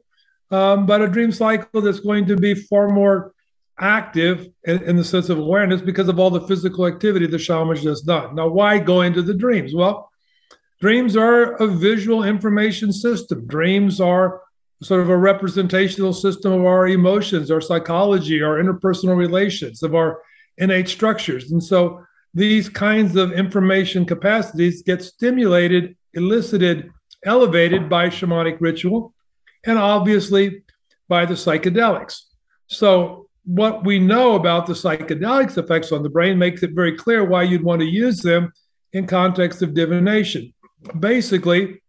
Um, 0.51 0.85
but 0.85 1.01
a 1.01 1.09
dream 1.09 1.33
cycle 1.33 1.81
that's 1.81 2.01
going 2.01 2.27
to 2.27 2.37
be 2.37 2.55
far 2.55 2.89
more 2.89 3.33
active 3.79 4.49
in, 4.65 4.83
in, 4.83 4.97
the 4.97 5.05
sense 5.05 5.31
of 5.31 5.39
awareness 5.39 5.81
because 5.81 6.09
of 6.09 6.21
all 6.21 6.29
the 6.29 6.47
physical 6.47 6.87
activity 6.87 7.27
the 7.27 7.39
shaman's 7.39 7.83
just 7.83 8.05
done. 8.07 8.35
Now, 8.35 8.49
why 8.49 8.79
go 8.79 9.01
into 9.01 9.23
the 9.23 9.33
dreams? 9.33 9.75
Well, 9.75 10.13
Dreams 10.83 11.17
are 11.17 11.55
a 11.63 11.69
visual 11.69 12.25
information 12.25 12.93
system. 12.93 13.47
Dreams 13.47 14.01
are 14.01 14.41
sort 14.83 15.01
of 15.01 15.11
a 15.11 15.16
representational 15.16 16.12
system 16.12 16.53
of 16.53 16.64
our 16.64 16.89
emotions, 16.89 17.51
our 17.51 17.61
psychology, 17.61 18.43
our 18.43 18.62
interpersonal 18.62 19.16
relations, 19.16 19.83
of 19.83 19.95
our 19.95 20.20
innate 20.59 20.89
structures. 20.89 21.53
And 21.53 21.62
so 21.62 22.05
these 22.35 22.68
kinds 22.68 23.16
of 23.16 23.33
information 23.33 24.05
capacities 24.05 24.83
get 24.83 25.03
stimulated, 25.03 25.97
elicited, 26.14 26.91
elevated 27.24 27.89
by 27.89 28.09
shamanic 28.09 28.59
ritual, 28.61 29.14
and 29.64 29.78
obviously 29.78 30.62
by 31.09 31.24
the 31.24 31.35
psychedelics. 31.35 32.20
So, 32.66 33.28
what 33.45 33.85
we 33.85 33.99
know 33.99 34.37
about 34.37 34.66
the 34.66 34.72
psychedelics 34.72 35.59
effects 35.59 35.91
on 35.91 36.05
the 36.05 36.09
brain 36.09 36.39
makes 36.39 36.62
it 36.62 36.70
very 36.74 36.97
clear 36.97 37.24
why 37.24 37.43
you'd 37.43 37.64
want 37.64 37.80
to 37.80 37.87
use 37.87 38.22
them 38.22 38.53
in 38.93 39.05
context 39.05 39.62
of 39.62 39.74
divination 39.74 40.53
basically, 40.99 41.82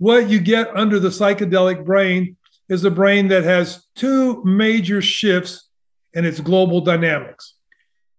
what 0.00 0.30
you 0.30 0.40
get 0.40 0.74
under 0.74 0.98
the 0.98 1.10
psychedelic 1.10 1.84
brain 1.84 2.34
is 2.70 2.84
a 2.84 2.90
brain 2.90 3.28
that 3.28 3.44
has 3.44 3.86
two 3.94 4.42
major 4.44 5.02
shifts 5.02 5.68
in 6.14 6.24
its 6.24 6.40
global 6.40 6.80
dynamics. 6.80 7.56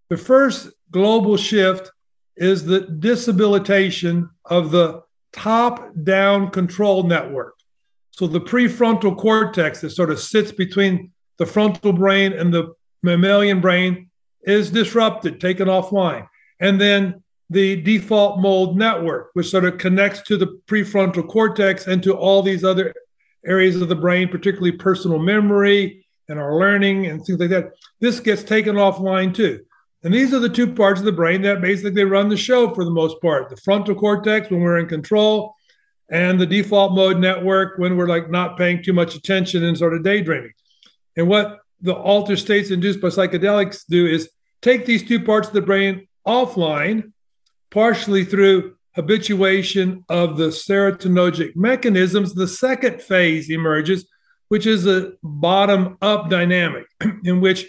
The 0.09 0.17
first 0.17 0.69
global 0.91 1.37
shift 1.37 1.91
is 2.37 2.63
the 2.63 2.81
disabilitation 2.81 4.29
of 4.45 4.69
the 4.69 5.01
top 5.33 5.91
down 6.03 6.51
control 6.51 7.01
network. 7.01 7.55
So 8.11 8.27
the 8.27 8.41
prefrontal 8.41 9.17
cortex 9.17 9.81
that 9.81 9.89
sort 9.89 10.11
of 10.11 10.19
sits 10.19 10.51
between 10.51 11.11
the 11.39 11.47
frontal 11.47 11.93
brain 11.93 12.33
and 12.33 12.53
the 12.53 12.75
mammalian 13.01 13.59
brain 13.59 14.11
is 14.43 14.69
disrupted, 14.69 15.41
taken 15.41 15.67
offline. 15.67 16.27
And 16.59 16.79
then 16.79 17.23
the 17.51 17.81
default 17.81 18.39
mode 18.39 18.77
network, 18.77 19.31
which 19.33 19.49
sort 19.49 19.65
of 19.65 19.77
connects 19.77 20.21
to 20.21 20.37
the 20.37 20.61
prefrontal 20.67 21.27
cortex 21.27 21.85
and 21.85 22.01
to 22.01 22.15
all 22.15 22.41
these 22.41 22.63
other 22.63 22.93
areas 23.45 23.75
of 23.81 23.89
the 23.89 23.95
brain, 23.95 24.29
particularly 24.29 24.71
personal 24.71 25.19
memory 25.19 26.05
and 26.29 26.39
our 26.39 26.57
learning 26.57 27.07
and 27.07 27.25
things 27.25 27.39
like 27.39 27.49
that. 27.49 27.73
This 27.99 28.21
gets 28.21 28.41
taken 28.41 28.77
offline 28.77 29.35
too. 29.35 29.65
And 30.03 30.13
these 30.13 30.33
are 30.33 30.39
the 30.39 30.47
two 30.47 30.73
parts 30.73 31.01
of 31.01 31.05
the 31.05 31.11
brain 31.11 31.41
that 31.41 31.59
basically 31.59 32.05
run 32.05 32.29
the 32.29 32.37
show 32.37 32.73
for 32.73 32.85
the 32.85 32.89
most 32.89 33.21
part 33.21 33.49
the 33.49 33.57
frontal 33.57 33.95
cortex 33.95 34.49
when 34.49 34.61
we're 34.61 34.79
in 34.79 34.87
control, 34.87 35.53
and 36.09 36.39
the 36.39 36.45
default 36.45 36.93
mode 36.93 37.19
network 37.19 37.77
when 37.77 37.97
we're 37.97 38.07
like 38.07 38.29
not 38.29 38.57
paying 38.57 38.81
too 38.81 38.93
much 38.93 39.15
attention 39.15 39.65
and 39.65 39.77
sort 39.77 39.93
of 39.93 40.05
daydreaming. 40.05 40.53
And 41.17 41.27
what 41.27 41.59
the 41.81 41.93
altered 41.93 42.39
states 42.39 42.71
induced 42.71 43.01
by 43.01 43.09
psychedelics 43.09 43.83
do 43.89 44.07
is 44.07 44.29
take 44.61 44.85
these 44.85 45.03
two 45.03 45.21
parts 45.21 45.49
of 45.49 45.53
the 45.53 45.61
brain 45.61 46.07
offline 46.25 47.11
partially 47.71 48.23
through 48.23 48.75
habituation 48.95 50.03
of 50.09 50.37
the 50.37 50.47
serotonergic 50.47 51.55
mechanisms, 51.55 52.33
the 52.33 52.47
second 52.47 53.01
phase 53.01 53.49
emerges, 53.49 54.07
which 54.49 54.67
is 54.67 54.85
a 54.85 55.13
bottom 55.23 55.97
up 56.01 56.29
dynamic 56.29 56.85
in 57.23 57.41
which 57.41 57.65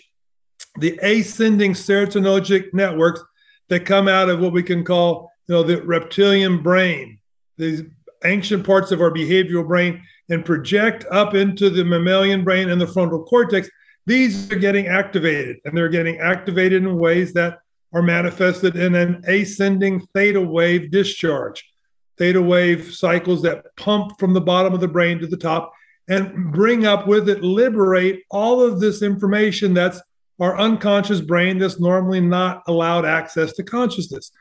the 0.78 0.98
ascending 1.02 1.72
serotonergic 1.72 2.74
networks 2.74 3.22
that 3.68 3.86
come 3.86 4.08
out 4.08 4.28
of 4.28 4.40
what 4.40 4.52
we 4.52 4.62
can 4.62 4.84
call 4.84 5.30
you 5.48 5.54
know, 5.54 5.62
the 5.62 5.82
reptilian 5.82 6.62
brain, 6.62 7.18
these 7.56 7.82
ancient 8.24 8.66
parts 8.66 8.90
of 8.90 9.00
our 9.00 9.10
behavioral 9.10 9.66
brain, 9.66 10.02
and 10.28 10.44
project 10.44 11.04
up 11.10 11.34
into 11.34 11.68
the 11.68 11.84
mammalian 11.84 12.42
brain 12.42 12.70
and 12.70 12.80
the 12.80 12.86
frontal 12.86 13.24
cortex. 13.24 13.68
These 14.06 14.50
are 14.50 14.56
getting 14.56 14.88
activated, 14.88 15.58
and 15.64 15.76
they're 15.76 15.88
getting 15.88 16.18
activated 16.18 16.82
in 16.82 16.98
ways 16.98 17.32
that 17.34 17.58
are 17.92 18.02
manifested 18.02 18.76
in 18.76 18.94
an 18.94 19.22
ascending 19.26 20.06
theta 20.14 20.40
wave 20.40 20.90
discharge. 20.90 21.64
Theta 22.18 22.40
wave 22.40 22.94
cycles 22.94 23.42
that 23.42 23.74
pump 23.76 24.18
from 24.18 24.32
the 24.32 24.40
bottom 24.40 24.74
of 24.74 24.80
the 24.80 24.88
brain 24.88 25.18
to 25.18 25.26
the 25.26 25.36
top 25.36 25.72
and 26.08 26.52
bring 26.52 26.86
up 26.86 27.06
with 27.06 27.28
it, 27.28 27.42
liberate 27.42 28.22
all 28.30 28.62
of 28.62 28.80
this 28.80 29.02
information 29.02 29.74
that's 29.74 30.00
our 30.40 30.58
unconscious 30.58 31.20
brain 31.20 31.58
that's 31.58 31.78
normally 31.78 32.20
not 32.20 32.62
allowed 32.66 33.04
access 33.04 33.52
to 33.54 33.62
consciousness. 33.62 34.30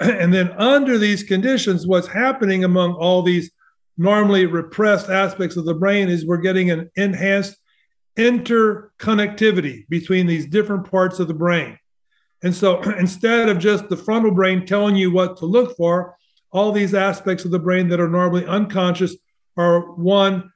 And 0.00 0.32
then, 0.34 0.50
under 0.52 0.98
these 0.98 1.22
conditions, 1.22 1.86
what's 1.86 2.08
happening 2.08 2.64
among 2.64 2.94
all 2.94 3.22
these 3.22 3.52
normally 3.96 4.46
repressed 4.46 5.08
aspects 5.08 5.56
of 5.56 5.64
the 5.64 5.74
brain 5.74 6.08
is 6.08 6.26
we're 6.26 6.38
getting 6.38 6.70
an 6.70 6.90
enhanced 6.96 7.56
interconnectivity 8.16 9.86
between 9.88 10.26
these 10.26 10.46
different 10.46 10.90
parts 10.90 11.20
of 11.20 11.28
the 11.28 11.34
brain. 11.34 11.78
And 12.42 12.54
so 12.54 12.80
instead 12.98 13.48
of 13.48 13.58
just 13.58 13.88
the 13.88 13.96
frontal 13.96 14.32
brain 14.32 14.66
telling 14.66 14.96
you 14.96 15.10
what 15.10 15.36
to 15.38 15.46
look 15.46 15.76
for, 15.76 16.16
all 16.52 16.72
these 16.72 16.94
aspects 16.94 17.44
of 17.44 17.50
the 17.50 17.58
brain 17.58 17.88
that 17.88 18.00
are 18.00 18.08
normally 18.08 18.46
unconscious 18.46 19.16
are 19.56 19.92
one, 19.94 20.52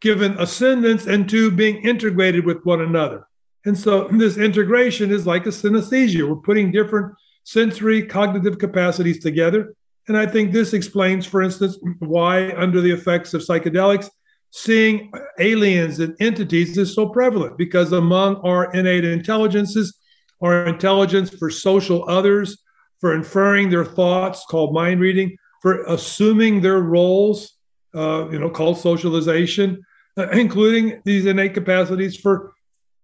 given 0.00 0.38
ascendance, 0.38 1.06
and 1.06 1.28
two, 1.28 1.50
being 1.50 1.76
integrated 1.84 2.44
with 2.44 2.64
one 2.64 2.80
another. 2.80 3.26
And 3.64 3.78
so 3.78 4.08
this 4.12 4.36
integration 4.36 5.10
is 5.10 5.26
like 5.26 5.46
a 5.46 5.50
synesthesia. 5.50 6.28
We're 6.28 6.36
putting 6.36 6.72
different 6.72 7.14
sensory 7.44 8.06
cognitive 8.06 8.58
capacities 8.58 9.20
together. 9.20 9.74
And 10.08 10.16
I 10.16 10.26
think 10.26 10.52
this 10.52 10.72
explains, 10.72 11.24
for 11.26 11.42
instance, 11.42 11.78
why, 11.98 12.52
under 12.56 12.80
the 12.80 12.90
effects 12.90 13.32
of 13.32 13.42
psychedelics, 13.42 14.10
seeing 14.50 15.10
aliens 15.38 15.98
and 15.98 16.14
entities 16.20 16.76
is 16.78 16.94
so 16.94 17.08
prevalent 17.08 17.58
because 17.58 17.92
among 17.92 18.36
our 18.36 18.72
innate 18.72 19.04
intelligences, 19.04 19.98
our 20.42 20.66
intelligence 20.66 21.30
for 21.30 21.50
social 21.50 22.08
others, 22.08 22.58
for 23.00 23.14
inferring 23.14 23.70
their 23.70 23.84
thoughts, 23.84 24.44
called 24.48 24.74
mind 24.74 25.00
reading, 25.00 25.36
for 25.62 25.82
assuming 25.84 26.60
their 26.60 26.80
roles, 26.80 27.54
uh, 27.94 28.28
you 28.30 28.38
know, 28.38 28.50
called 28.50 28.78
socialization, 28.78 29.82
uh, 30.16 30.28
including 30.30 31.00
these 31.04 31.26
innate 31.26 31.54
capacities 31.54 32.16
for 32.16 32.52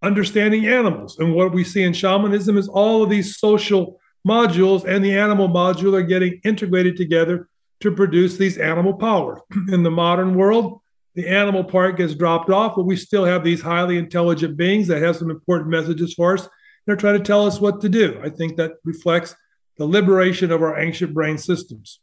understanding 0.02 0.66
animals. 0.66 1.18
And 1.18 1.34
what 1.34 1.52
we 1.52 1.64
see 1.64 1.82
in 1.82 1.92
shamanism 1.92 2.56
is 2.56 2.68
all 2.68 3.02
of 3.02 3.10
these 3.10 3.38
social 3.38 4.00
modules 4.26 4.84
and 4.84 5.04
the 5.04 5.16
animal 5.16 5.48
module 5.48 5.94
are 5.94 6.02
getting 6.02 6.40
integrated 6.44 6.96
together 6.96 7.48
to 7.80 7.90
produce 7.90 8.36
these 8.36 8.58
animal 8.58 8.94
powers. 8.94 9.40
In 9.72 9.82
the 9.82 9.90
modern 9.90 10.34
world, 10.34 10.80
the 11.14 11.26
animal 11.26 11.64
part 11.64 11.96
gets 11.96 12.14
dropped 12.14 12.50
off, 12.50 12.76
but 12.76 12.84
we 12.84 12.96
still 12.96 13.24
have 13.24 13.42
these 13.42 13.60
highly 13.60 13.98
intelligent 13.98 14.56
beings 14.56 14.86
that 14.88 15.02
have 15.02 15.16
some 15.16 15.30
important 15.30 15.70
messages 15.70 16.14
for 16.14 16.34
us. 16.34 16.48
They're 16.86 16.96
trying 16.96 17.18
to 17.18 17.24
tell 17.24 17.46
us 17.46 17.60
what 17.60 17.80
to 17.82 17.88
do. 17.88 18.20
I 18.22 18.30
think 18.30 18.56
that 18.56 18.72
reflects 18.84 19.34
the 19.76 19.86
liberation 19.86 20.50
of 20.50 20.62
our 20.62 20.78
ancient 20.78 21.14
brain 21.14 21.38
systems. 21.38 22.00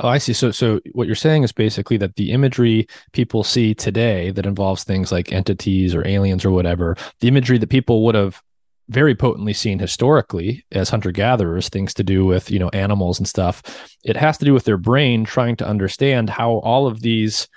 Oh, 0.00 0.08
I 0.08 0.18
see. 0.18 0.32
So, 0.32 0.50
so 0.50 0.80
what 0.92 1.06
you're 1.06 1.14
saying 1.14 1.44
is 1.44 1.52
basically 1.52 1.96
that 1.98 2.16
the 2.16 2.32
imagery 2.32 2.88
people 3.12 3.44
see 3.44 3.74
today 3.74 4.30
that 4.32 4.46
involves 4.46 4.82
things 4.82 5.12
like 5.12 5.32
entities 5.32 5.94
or 5.94 6.06
aliens 6.06 6.44
or 6.44 6.50
whatever, 6.50 6.96
the 7.20 7.28
imagery 7.28 7.58
that 7.58 7.70
people 7.70 8.04
would 8.04 8.16
have 8.16 8.42
very 8.88 9.14
potently 9.14 9.52
seen 9.52 9.78
historically 9.78 10.64
as 10.72 10.90
hunter 10.90 11.12
gatherers, 11.12 11.68
things 11.68 11.94
to 11.94 12.02
do 12.02 12.24
with 12.24 12.50
you 12.50 12.58
know 12.58 12.68
animals 12.70 13.18
and 13.18 13.28
stuff. 13.28 13.62
It 14.04 14.16
has 14.16 14.36
to 14.38 14.44
do 14.44 14.52
with 14.52 14.64
their 14.64 14.76
brain 14.76 15.24
trying 15.24 15.56
to 15.56 15.66
understand 15.66 16.28
how 16.28 16.54
all 16.58 16.86
of 16.86 17.00
these 17.00 17.48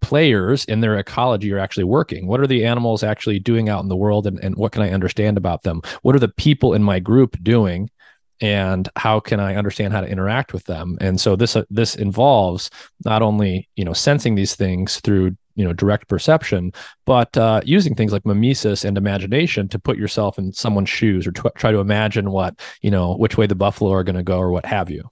players 0.00 0.64
in 0.66 0.80
their 0.80 0.98
ecology 0.98 1.52
are 1.52 1.58
actually 1.58 1.84
working. 1.84 2.26
What 2.26 2.40
are 2.40 2.46
the 2.46 2.64
animals 2.64 3.02
actually 3.02 3.38
doing 3.38 3.68
out 3.68 3.82
in 3.82 3.88
the 3.88 3.96
world, 3.96 4.26
and, 4.26 4.38
and 4.40 4.56
what 4.56 4.72
can 4.72 4.82
I 4.82 4.90
understand 4.90 5.36
about 5.36 5.62
them? 5.62 5.82
What 6.02 6.14
are 6.14 6.20
the 6.20 6.28
people 6.28 6.74
in 6.74 6.82
my 6.82 6.98
group 6.98 7.36
doing? 7.42 7.90
and 8.40 8.88
how 8.96 9.20
can 9.20 9.38
I 9.38 9.56
understand 9.56 9.92
how 9.92 10.00
to 10.00 10.08
interact 10.08 10.52
with 10.52 10.64
them? 10.64 10.96
And 11.00 11.20
so 11.20 11.36
this 11.36 11.56
uh, 11.56 11.64
this 11.70 11.94
involves 11.94 12.70
not 13.04 13.22
only 13.22 13.68
you 13.76 13.84
know 13.84 13.92
sensing 13.92 14.34
these 14.34 14.54
things 14.54 15.00
through 15.00 15.36
you 15.56 15.64
know 15.64 15.72
direct 15.72 16.08
perception, 16.08 16.72
but 17.04 17.36
uh, 17.36 17.60
using 17.64 17.94
things 17.94 18.12
like 18.12 18.24
mimesis 18.24 18.84
and 18.84 18.96
imagination 18.96 19.68
to 19.68 19.78
put 19.78 19.98
yourself 19.98 20.38
in 20.38 20.52
someone's 20.52 20.88
shoes 20.88 21.26
or 21.26 21.32
try 21.32 21.70
to 21.70 21.78
imagine 21.78 22.30
what 22.30 22.58
you 22.80 22.90
know 22.90 23.14
which 23.14 23.36
way 23.36 23.46
the 23.46 23.54
buffalo 23.54 23.92
are 23.92 24.04
going 24.04 24.16
to 24.16 24.22
go 24.22 24.38
or 24.38 24.50
what 24.50 24.64
have 24.64 24.90
you. 24.90 25.10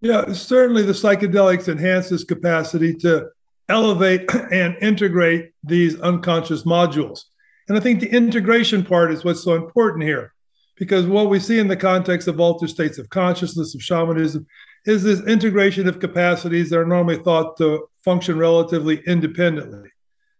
Yeah, 0.00 0.32
certainly 0.32 0.82
the 0.82 0.92
psychedelics 0.92 1.68
enhance 1.68 2.08
this 2.08 2.24
capacity 2.24 2.94
to 2.96 3.28
elevate 3.68 4.32
and 4.52 4.76
integrate 4.80 5.52
these 5.62 6.00
unconscious 6.00 6.64
modules. 6.64 7.24
And 7.68 7.76
I 7.76 7.80
think 7.80 8.00
the 8.00 8.10
integration 8.10 8.84
part 8.84 9.12
is 9.12 9.24
what's 9.24 9.44
so 9.44 9.54
important 9.54 10.04
here 10.04 10.32
because 10.76 11.06
what 11.06 11.28
we 11.30 11.38
see 11.38 11.58
in 11.58 11.68
the 11.68 11.76
context 11.76 12.28
of 12.28 12.40
altered 12.40 12.70
states 12.70 12.98
of 12.98 13.08
consciousness, 13.10 13.74
of 13.74 13.82
shamanism, 13.82 14.46
is 14.84 15.02
this 15.02 15.20
integration 15.26 15.88
of 15.88 16.00
capacities 16.00 16.70
that 16.70 16.78
are 16.78 16.86
normally 16.86 17.18
thought 17.18 17.56
to 17.58 17.88
function 18.04 18.36
relatively 18.36 19.00
independently. 19.06 19.88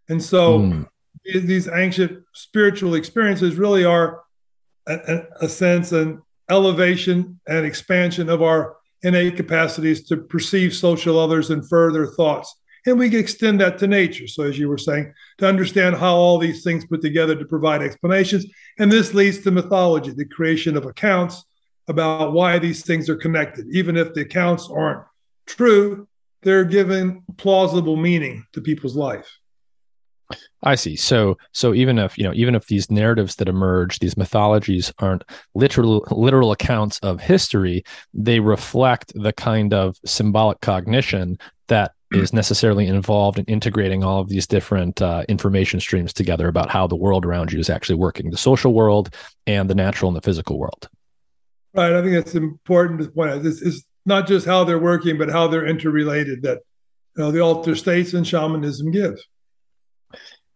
And 0.09 0.21
so 0.21 0.59
mm. 0.59 0.87
these 1.23 1.69
ancient 1.69 2.23
spiritual 2.33 2.95
experiences 2.95 3.55
really 3.55 3.85
are 3.85 4.21
a, 4.85 5.23
a, 5.39 5.47
sense 5.47 5.93
an 5.93 6.21
elevation 6.49 7.39
and 7.47 7.65
expansion 7.65 8.27
of 8.27 8.41
our 8.41 8.75
innate 9.01 9.37
capacities 9.37 10.05
to 10.07 10.17
perceive 10.17 10.75
social 10.75 11.17
others 11.17 11.51
and 11.51 11.67
further 11.69 12.05
thoughts 12.05 12.53
and 12.85 12.99
we 12.99 13.15
extend 13.15 13.61
that 13.61 13.77
to 13.79 13.87
nature. 13.87 14.27
So, 14.27 14.43
as 14.43 14.57
you 14.59 14.69
were 14.69 14.77
saying, 14.77 15.13
to 15.37 15.47
understand 15.47 15.95
how 15.95 16.15
all 16.15 16.37
these 16.37 16.63
things 16.63 16.85
put 16.85 17.01
together 17.01 17.35
to 17.35 17.45
provide 17.45 17.81
explanations. 17.81 18.45
And 18.79 18.91
this 18.91 19.13
leads 19.13 19.39
to 19.39 19.51
mythology, 19.51 20.11
the 20.11 20.25
creation 20.25 20.75
of 20.75 20.85
accounts 20.85 21.43
about 21.87 22.33
why 22.33 22.59
these 22.59 22.85
things 22.85 23.09
are 23.09 23.15
connected. 23.15 23.65
Even 23.71 23.97
if 23.97 24.13
the 24.13 24.21
accounts 24.21 24.69
aren't 24.69 25.03
true, 25.45 26.07
they're 26.41 26.65
given 26.65 27.23
plausible 27.37 27.95
meaning 27.95 28.45
to 28.53 28.61
people's 28.61 28.95
life. 28.95 29.29
I 30.63 30.75
see. 30.75 30.95
So 30.95 31.37
so 31.51 31.73
even 31.73 31.99
if, 31.99 32.17
you 32.17 32.23
know, 32.23 32.33
even 32.33 32.55
if 32.55 32.67
these 32.67 32.89
narratives 32.89 33.35
that 33.35 33.49
emerge, 33.49 33.99
these 33.99 34.17
mythologies 34.17 34.91
aren't 34.99 35.23
literal 35.53 36.07
literal 36.09 36.51
accounts 36.51 36.99
of 36.99 37.19
history, 37.19 37.83
they 38.13 38.39
reflect 38.39 39.11
the 39.15 39.33
kind 39.33 39.73
of 39.73 39.97
symbolic 40.05 40.61
cognition 40.61 41.37
that 41.67 41.91
is 42.13 42.33
necessarily 42.33 42.87
involved 42.87 43.39
in 43.39 43.45
integrating 43.45 44.03
all 44.03 44.19
of 44.19 44.29
these 44.29 44.47
different 44.47 45.01
uh, 45.01 45.23
information 45.27 45.79
streams 45.79 46.13
together 46.13 46.47
about 46.47 46.69
how 46.69 46.87
the 46.87 46.95
world 46.95 47.25
around 47.25 47.51
you 47.51 47.59
is 47.59 47.69
actually 47.69 47.95
working 47.95 48.29
the 48.29 48.37
social 48.37 48.73
world 48.73 49.13
and 49.47 49.69
the 49.69 49.75
natural 49.75 50.09
and 50.09 50.15
the 50.15 50.21
physical 50.21 50.59
world. 50.59 50.89
Right 51.73 51.93
i 51.93 52.01
think 52.03 52.15
it's 52.15 52.35
important 52.35 53.01
to 53.01 53.09
point 53.09 53.31
out 53.31 53.43
this 53.43 53.61
is 53.61 53.83
not 54.05 54.27
just 54.27 54.45
how 54.45 54.63
they're 54.63 54.77
working 54.79 55.17
but 55.17 55.29
how 55.29 55.47
they're 55.47 55.65
interrelated 55.65 56.43
that 56.43 56.59
you 57.17 57.23
know, 57.23 57.31
the 57.31 57.39
alter 57.39 57.75
states 57.75 58.13
and 58.13 58.27
shamanism 58.27 58.91
give 58.91 59.17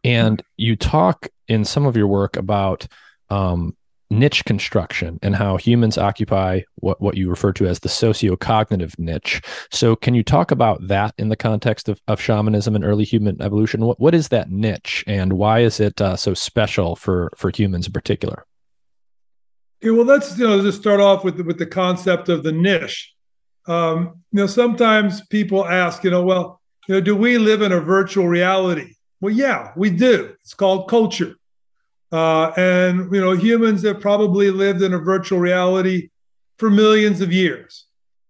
and 0.03 0.43
you 0.57 0.75
talk 0.75 1.27
in 1.47 1.65
some 1.65 1.85
of 1.85 1.97
your 1.97 2.07
work 2.07 2.37
about 2.37 2.87
um, 3.29 3.75
niche 4.09 4.45
construction 4.45 5.19
and 5.21 5.35
how 5.35 5.57
humans 5.57 5.97
occupy 5.97 6.61
what, 6.75 7.01
what 7.01 7.17
you 7.17 7.29
refer 7.29 7.51
to 7.53 7.67
as 7.67 7.79
the 7.79 7.89
socio-cognitive 7.89 8.97
niche. 8.97 9.41
So 9.71 9.95
can 9.95 10.13
you 10.15 10.23
talk 10.23 10.51
about 10.51 10.87
that 10.87 11.13
in 11.17 11.29
the 11.29 11.35
context 11.35 11.89
of, 11.89 12.01
of 12.07 12.21
shamanism 12.21 12.75
and 12.75 12.85
early 12.85 13.03
human 13.03 13.41
evolution? 13.41 13.81
What, 13.81 13.99
what 13.99 14.15
is 14.15 14.29
that 14.29 14.49
niche 14.49 15.03
and 15.07 15.33
why 15.33 15.59
is 15.59 15.79
it 15.79 15.99
uh, 16.01 16.15
so 16.15 16.33
special 16.33 16.95
for, 16.95 17.31
for 17.35 17.49
humans 17.49 17.87
in 17.87 17.93
particular? 17.93 18.45
Okay, 19.83 19.91
well, 19.91 20.05
let's 20.05 20.37
you 20.37 20.47
know 20.47 20.61
just 20.61 20.79
start 20.79 20.99
off 20.99 21.23
with 21.23 21.37
the, 21.37 21.43
with 21.43 21.59
the 21.59 21.65
concept 21.65 22.29
of 22.29 22.43
the 22.43 22.51
niche. 22.51 23.13
Um, 23.67 24.23
you 24.31 24.39
know, 24.39 24.47
sometimes 24.47 25.25
people 25.27 25.67
ask, 25.67 26.03
you 26.03 26.09
know, 26.09 26.23
well, 26.23 26.61
you 26.87 26.95
know, 26.95 27.01
do 27.01 27.15
we 27.15 27.37
live 27.37 27.61
in 27.61 27.71
a 27.71 27.79
virtual 27.79 28.27
reality? 28.27 28.93
Well, 29.19 29.33
yeah, 29.33 29.71
we 29.75 29.89
do. 29.89 30.35
It's 30.41 30.53
called 30.53 30.89
culture. 30.89 31.35
Uh, 32.11 32.51
and 32.55 33.13
you 33.13 33.19
know, 33.19 33.33
humans 33.33 33.83
have 33.83 33.99
probably 33.99 34.49
lived 34.49 34.81
in 34.81 34.93
a 34.93 34.99
virtual 34.99 35.39
reality 35.39 36.09
for 36.57 36.69
millions 36.69 37.21
of 37.21 37.33
years. 37.33 37.85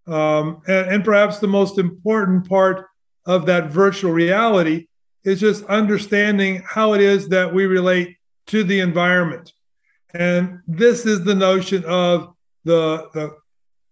Um, 0.07 0.61
and, 0.67 0.91
and 0.91 1.05
perhaps 1.05 1.39
the 1.39 1.47
most 1.47 1.77
important 1.77 2.47
part 2.47 2.87
of 3.25 3.45
that 3.45 3.69
virtual 3.69 4.11
reality 4.11 4.87
is 5.23 5.39
just 5.39 5.63
understanding 5.65 6.63
how 6.65 6.93
it 6.93 7.01
is 7.01 7.27
that 7.29 7.53
we 7.53 7.65
relate 7.65 8.17
to 8.47 8.63
the 8.63 8.79
environment. 8.79 9.51
And 10.13 10.59
this 10.67 11.05
is 11.05 11.23
the 11.23 11.35
notion 11.35 11.83
of 11.85 12.33
the, 12.63 13.09
the 13.13 13.35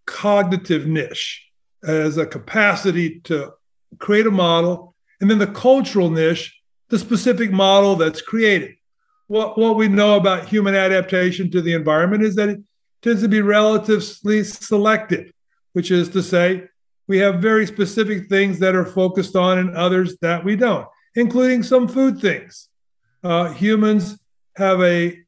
cognitive 0.06 0.88
niche 0.88 1.46
as 1.84 2.18
a 2.18 2.26
capacity 2.26 3.20
to 3.26 3.52
create 4.00 4.26
a 4.26 4.32
model, 4.32 4.96
and 5.22 5.30
then 5.30 5.38
the 5.38 5.48
cultural 5.48 6.10
niche, 6.10 6.58
the 6.90 6.98
specific 6.98 7.52
model 7.52 7.96
that's 7.96 8.22
created 8.22 8.75
what, 9.28 9.58
what 9.58 9.76
we 9.76 9.88
know 9.88 10.16
about 10.16 10.48
human 10.48 10.76
adaptation 10.76 11.50
to 11.52 11.62
the 11.62 11.74
environment 11.74 12.24
is 12.24 12.36
that 12.36 12.50
it 12.50 12.60
tends 13.02 13.22
to 13.22 13.28
be 13.28 13.42
relatively 13.42 14.44
selective, 14.44 15.32
which 15.74 15.92
is 15.92 16.10
to 16.10 16.22
say, 16.22 16.68
we 17.08 17.20
have 17.20 17.42
very 17.42 17.68
specific 17.68 18.28
things 18.30 18.60
that 18.60 18.76
are 18.76 18.86
focused 18.86 19.36
on 19.36 19.60
and 19.60 19.76
others 19.76 20.18
that 20.22 20.44
we 20.44 20.56
don't, 20.56 20.88
including 21.16 21.64
some 21.64 21.88
food 21.88 22.20
things. 22.20 22.70
Uh, 23.24 23.52
humans 23.52 24.18
have 24.56 24.82
a 24.82 25.20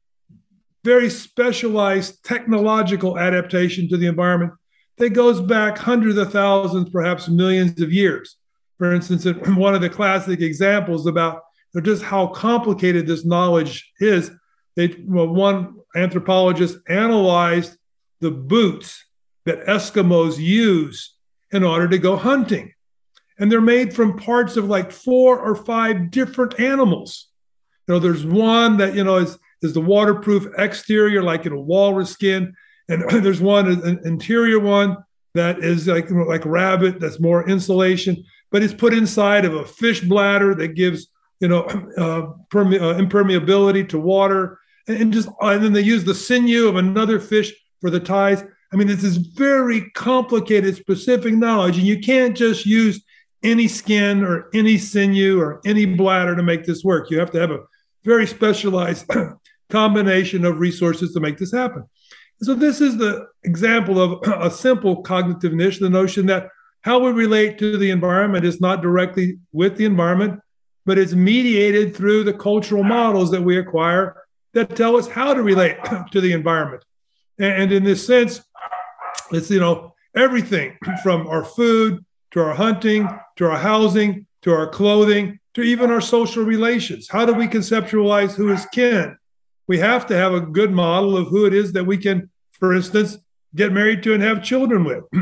very 0.83 1.09
specialized 1.09 2.23
technological 2.23 3.17
adaptation 3.19 3.89
to 3.89 3.97
the 3.97 4.07
environment 4.07 4.53
that 4.97 5.09
goes 5.09 5.41
back 5.41 5.77
hundreds 5.77 6.17
of 6.17 6.31
thousands, 6.31 6.89
perhaps 6.89 7.27
millions 7.27 7.81
of 7.81 7.91
years. 7.91 8.37
For 8.77 8.93
instance, 8.93 9.25
one 9.47 9.75
of 9.75 9.81
the 9.81 9.89
classic 9.89 10.41
examples 10.41 11.05
about 11.05 11.41
just 11.81 12.03
how 12.03 12.27
complicated 12.27 13.05
this 13.05 13.25
knowledge 13.25 13.91
is. 13.99 14.31
they 14.75 14.95
well, 15.05 15.27
one 15.27 15.75
anthropologist 15.95 16.77
analyzed 16.87 17.77
the 18.19 18.31
boots 18.31 19.05
that 19.45 19.65
Eskimos 19.65 20.37
use 20.37 21.15
in 21.51 21.63
order 21.63 21.87
to 21.87 21.97
go 21.97 22.15
hunting. 22.15 22.73
And 23.39 23.51
they're 23.51 23.61
made 23.61 23.93
from 23.93 24.17
parts 24.17 24.57
of 24.57 24.65
like 24.65 24.91
four 24.91 25.39
or 25.39 25.55
five 25.55 26.11
different 26.11 26.59
animals. 26.59 27.27
You 27.87 27.93
know, 27.93 27.99
there's 27.99 28.25
one 28.25 28.77
that, 28.77 28.95
you 28.95 29.03
know, 29.03 29.17
is, 29.17 29.37
is 29.61 29.73
the 29.73 29.81
waterproof 29.81 30.47
exterior, 30.57 31.23
like 31.23 31.45
in 31.45 31.53
a 31.53 31.59
walrus 31.59 32.11
skin. 32.11 32.53
And 32.89 33.03
there's 33.23 33.41
one, 33.41 33.67
an 33.67 33.99
interior 34.03 34.59
one 34.59 34.97
that 35.35 35.59
is 35.59 35.87
like, 35.87 36.09
like 36.09 36.45
rabbit, 36.45 36.99
that's 36.99 37.19
more 37.19 37.47
insulation, 37.47 38.23
but 38.51 38.63
it's 38.63 38.73
put 38.73 38.93
inside 38.93 39.45
of 39.45 39.53
a 39.53 39.65
fish 39.65 40.01
bladder 40.01 40.55
that 40.55 40.69
gives, 40.69 41.07
you 41.39 41.47
know, 41.47 41.63
uh, 41.97 42.33
perme- 42.49 42.81
uh, 42.81 42.95
impermeability 42.95 43.87
to 43.89 43.99
water. 43.99 44.59
And, 44.87 45.01
and 45.01 45.13
just, 45.13 45.29
and 45.41 45.63
then 45.63 45.73
they 45.73 45.81
use 45.81 46.03
the 46.03 46.15
sinew 46.15 46.67
of 46.67 46.75
another 46.75 47.19
fish 47.19 47.53
for 47.81 47.89
the 47.89 47.99
ties. 47.99 48.43
I 48.71 48.75
mean, 48.75 48.87
this 48.87 49.03
is 49.03 49.17
very 49.17 49.89
complicated, 49.91 50.75
specific 50.75 51.33
knowledge, 51.33 51.77
and 51.77 51.87
you 51.87 51.99
can't 51.99 52.35
just 52.35 52.65
use 52.65 53.01
any 53.43 53.67
skin 53.67 54.23
or 54.23 54.49
any 54.53 54.77
sinew 54.77 55.39
or 55.39 55.61
any 55.65 55.85
bladder 55.85 56.35
to 56.35 56.43
make 56.43 56.65
this 56.65 56.83
work. 56.83 57.09
You 57.09 57.19
have 57.19 57.31
to 57.31 57.39
have 57.39 57.51
a 57.51 57.59
very 58.03 58.27
specialized 58.27 59.09
combination 59.69 60.43
of 60.43 60.59
resources 60.59 61.13
to 61.13 61.19
make 61.19 61.37
this 61.37 61.53
happen. 61.53 61.83
So, 62.41 62.53
this 62.53 62.81
is 62.81 62.97
the 62.97 63.27
example 63.43 64.01
of 64.01 64.27
a 64.41 64.51
simple 64.51 65.01
cognitive 65.01 65.53
niche 65.53 65.79
the 65.79 65.89
notion 65.89 66.25
that 66.27 66.49
how 66.81 66.99
we 66.99 67.11
relate 67.11 67.57
to 67.59 67.77
the 67.77 67.89
environment 67.89 68.45
is 68.45 68.61
not 68.61 68.81
directly 68.81 69.39
with 69.51 69.77
the 69.77 69.85
environment, 69.85 70.39
but 70.87 70.97
it's 70.97 71.13
mediated 71.13 71.93
through 71.93 72.23
the 72.23 72.33
cultural 72.33 72.81
models 72.81 73.29
that 73.29 73.41
we 73.41 73.57
acquire 73.57 74.23
that 74.53 74.75
tell 74.75 74.95
us 74.95 75.05
how 75.05 75.33
to 75.33 75.43
relate 75.43 75.77
to 76.11 76.21
the 76.21 76.31
environment. 76.31 76.83
And 77.37 77.71
in 77.71 77.83
this 77.83 78.07
sense, 78.07 78.41
it's, 79.31 79.51
you 79.51 79.59
know, 79.59 79.93
everything 80.15 80.77
from 81.03 81.27
our 81.27 81.43
food 81.43 82.03
to 82.31 82.41
our 82.41 82.55
hunting 82.55 83.07
to 83.35 83.45
our 83.45 83.57
housing 83.57 84.25
to 84.41 84.51
our 84.53 84.67
clothing 84.67 85.39
to 85.53 85.61
even 85.61 85.91
our 85.91 86.01
social 86.01 86.43
relations. 86.43 87.09
How 87.09 87.25
do 87.25 87.33
we 87.33 87.47
conceptualize 87.47 88.33
who 88.33 88.51
is 88.53 88.65
kin? 88.67 89.17
We 89.67 89.77
have 89.79 90.07
to 90.07 90.15
have 90.15 90.33
a 90.33 90.41
good 90.41 90.71
model 90.71 91.17
of 91.17 91.27
who 91.27 91.45
it 91.45 91.53
is 91.53 91.73
that 91.73 91.83
we 91.83 91.97
can, 91.97 92.29
for 92.51 92.73
instance, 92.73 93.17
get 93.53 93.73
married 93.73 94.03
to 94.03 94.13
and 94.13 94.23
have 94.23 94.41
children 94.41 94.85
with. 94.85 95.03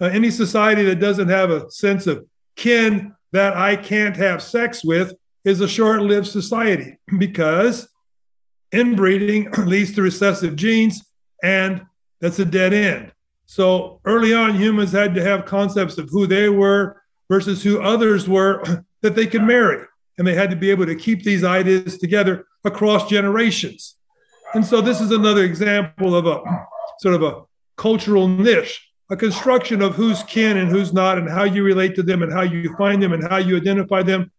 uh, 0.00 0.06
any 0.06 0.30
society 0.30 0.84
that 0.84 1.00
doesn't 1.00 1.28
have 1.28 1.50
a 1.50 1.70
sense 1.70 2.06
of 2.06 2.24
kin 2.56 3.14
that 3.32 3.56
I 3.56 3.76
can't 3.76 4.16
have 4.16 4.42
sex 4.42 4.84
with 4.84 5.14
is 5.44 5.60
a 5.60 5.68
short 5.68 6.02
lived 6.02 6.26
society 6.26 6.98
because 7.18 7.88
inbreeding 8.72 9.50
leads 9.58 9.94
to 9.94 10.02
recessive 10.02 10.56
genes, 10.56 11.02
and 11.42 11.82
that's 12.20 12.38
a 12.38 12.44
dead 12.44 12.72
end. 12.72 13.12
So 13.46 14.00
early 14.04 14.32
on, 14.32 14.54
humans 14.54 14.92
had 14.92 15.14
to 15.14 15.22
have 15.22 15.44
concepts 15.44 15.98
of 15.98 16.08
who 16.08 16.26
they 16.26 16.48
were 16.48 17.02
versus 17.28 17.62
who 17.62 17.82
others 17.82 18.28
were 18.28 18.62
that 19.02 19.14
they 19.14 19.26
could 19.26 19.42
marry. 19.42 19.84
And 20.18 20.26
they 20.26 20.34
had 20.34 20.50
to 20.50 20.56
be 20.56 20.70
able 20.70 20.86
to 20.86 20.94
keep 20.94 21.22
these 21.22 21.42
ideas 21.42 21.98
together 21.98 22.46
across 22.64 23.08
generations. 23.08 23.96
And 24.54 24.64
so 24.64 24.80
this 24.80 25.00
is 25.00 25.10
another 25.10 25.44
example 25.44 26.14
of 26.14 26.26
a 26.26 26.42
sort 27.00 27.14
of 27.14 27.22
a 27.22 27.42
cultural 27.76 28.28
niche, 28.28 28.86
a 29.12 29.16
construction 29.16 29.82
of 29.82 29.94
who's 29.94 30.22
kin 30.22 30.56
and 30.56 30.70
who's 30.70 30.94
not, 30.94 31.18
and 31.18 31.28
how 31.28 31.44
you 31.44 31.62
relate 31.62 31.94
to 31.94 32.02
them 32.02 32.22
and 32.22 32.32
how 32.32 32.40
you 32.40 32.74
find 32.76 33.02
them 33.02 33.12
and 33.12 33.22
how 33.22 33.36
you 33.36 33.58
identify 33.58 34.02
them. 34.02 34.32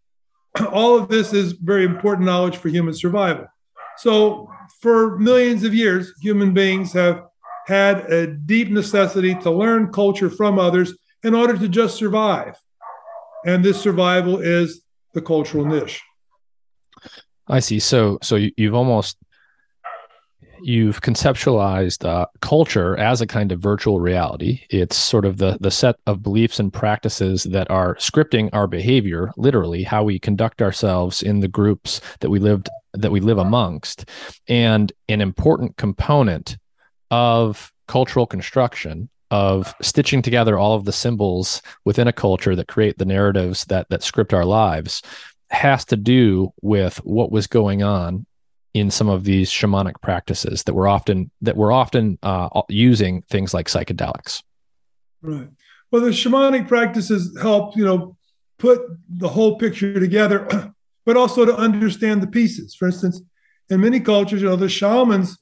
All 0.72 0.98
of 0.98 1.10
this 1.10 1.32
is 1.32 1.52
very 1.54 1.86
important 1.86 2.26
knowledge 2.26 2.58
for 2.58 2.70
human 2.70 2.96
survival. 2.96 3.46
So 3.98 4.50
for 4.82 5.20
millions 5.20 5.64
of 5.64 5.76
years, 5.76 6.12
human 6.20 6.56
beings 6.56 6.92
have 6.94 7.22
had 7.68 8.12
a 8.12 8.26
deep 8.26 8.70
necessity 8.70 9.36
to 9.36 9.52
learn 9.52 9.94
culture 9.94 10.32
from 10.32 10.58
others 10.58 10.96
in 11.22 11.36
order 11.36 11.56
to 11.56 11.70
just 11.70 11.96
survive. 11.96 12.56
And 13.46 13.64
this 13.64 13.80
survival 13.80 14.40
is 14.40 14.82
the 15.14 15.22
cultural 15.22 15.66
niche. 15.66 16.02
I 17.48 17.60
see. 17.60 17.78
So, 17.78 18.18
so 18.24 18.40
you've 18.58 18.74
almost 18.74 19.18
you've 20.64 21.02
conceptualized 21.02 22.08
uh, 22.08 22.26
culture 22.42 22.98
as 22.98 23.22
a 23.22 23.28
kind 23.28 23.52
of 23.52 23.60
virtual 23.60 24.00
reality. 24.00 24.62
It's 24.70 24.96
sort 24.96 25.26
of 25.26 25.38
the 25.38 25.58
the 25.60 25.72
set 25.72 25.98
of 26.08 26.24
beliefs 26.24 26.60
and 26.60 26.72
practices 26.72 27.44
that 27.44 27.70
are 27.70 27.96
scripting 27.96 28.50
our 28.54 28.68
behavior, 28.68 29.32
literally 29.38 29.84
how 29.84 30.04
we 30.04 30.20
conduct 30.20 30.62
ourselves 30.62 31.22
in 31.22 31.40
the 31.40 31.48
groups 31.48 32.02
that 32.22 32.30
we 32.30 32.40
lived 32.40 32.70
that 32.94 33.12
we 33.12 33.20
live 33.20 33.38
amongst. 33.38 34.10
And 34.48 34.92
an 35.10 35.22
important 35.22 35.78
component 35.78 36.58
of 37.12 37.72
cultural 37.88 38.26
construction 38.26 39.10
of 39.32 39.74
stitching 39.82 40.22
together 40.22 40.58
all 40.58 40.76
of 40.76 40.86
the 40.86 40.92
symbols 40.92 41.62
within 41.86 42.08
a 42.08 42.14
culture 42.14 42.56
that 42.56 42.68
create 42.68 42.98
the 42.98 43.06
narratives 43.06 43.66
that 43.66 43.90
that 43.90 44.04
script 44.04 44.34
our 44.34 44.46
lives 44.46 45.02
has 45.50 45.86
to 45.86 45.96
do 45.96 46.52
with 46.62 46.98
what 46.98 47.32
was 47.32 47.48
going 47.48 47.84
on 47.84 48.26
in 48.74 48.90
some 48.90 49.10
of 49.10 49.24
these 49.24 49.52
shamanic 49.52 50.02
practices 50.02 50.64
that 50.64 50.74
were 50.74 50.88
often 50.88 51.30
that 51.42 51.56
were 51.56 51.72
often 51.72 52.18
uh, 52.24 52.50
using 52.70 53.22
things 53.24 53.54
like 53.54 53.68
psychedelics. 53.68 54.42
Right. 55.22 55.48
Well, 55.92 56.02
the 56.02 56.10
shamanic 56.10 56.68
practices 56.68 57.38
help 57.42 57.78
you 57.78 57.86
know 57.86 58.18
put 58.58 58.82
the 59.10 59.30
whole 59.30 59.58
picture 59.58 60.00
together, 60.00 60.48
but 61.06 61.18
also 61.18 61.46
to 61.46 61.56
understand 61.56 62.22
the 62.22 62.28
pieces. 62.28 62.76
For 62.76 62.88
instance, 62.88 63.22
in 63.70 63.82
many 63.82 64.00
cultures, 64.00 64.42
you 64.42 64.48
know, 64.48 64.56
the 64.56 64.70
shamans 64.70 65.38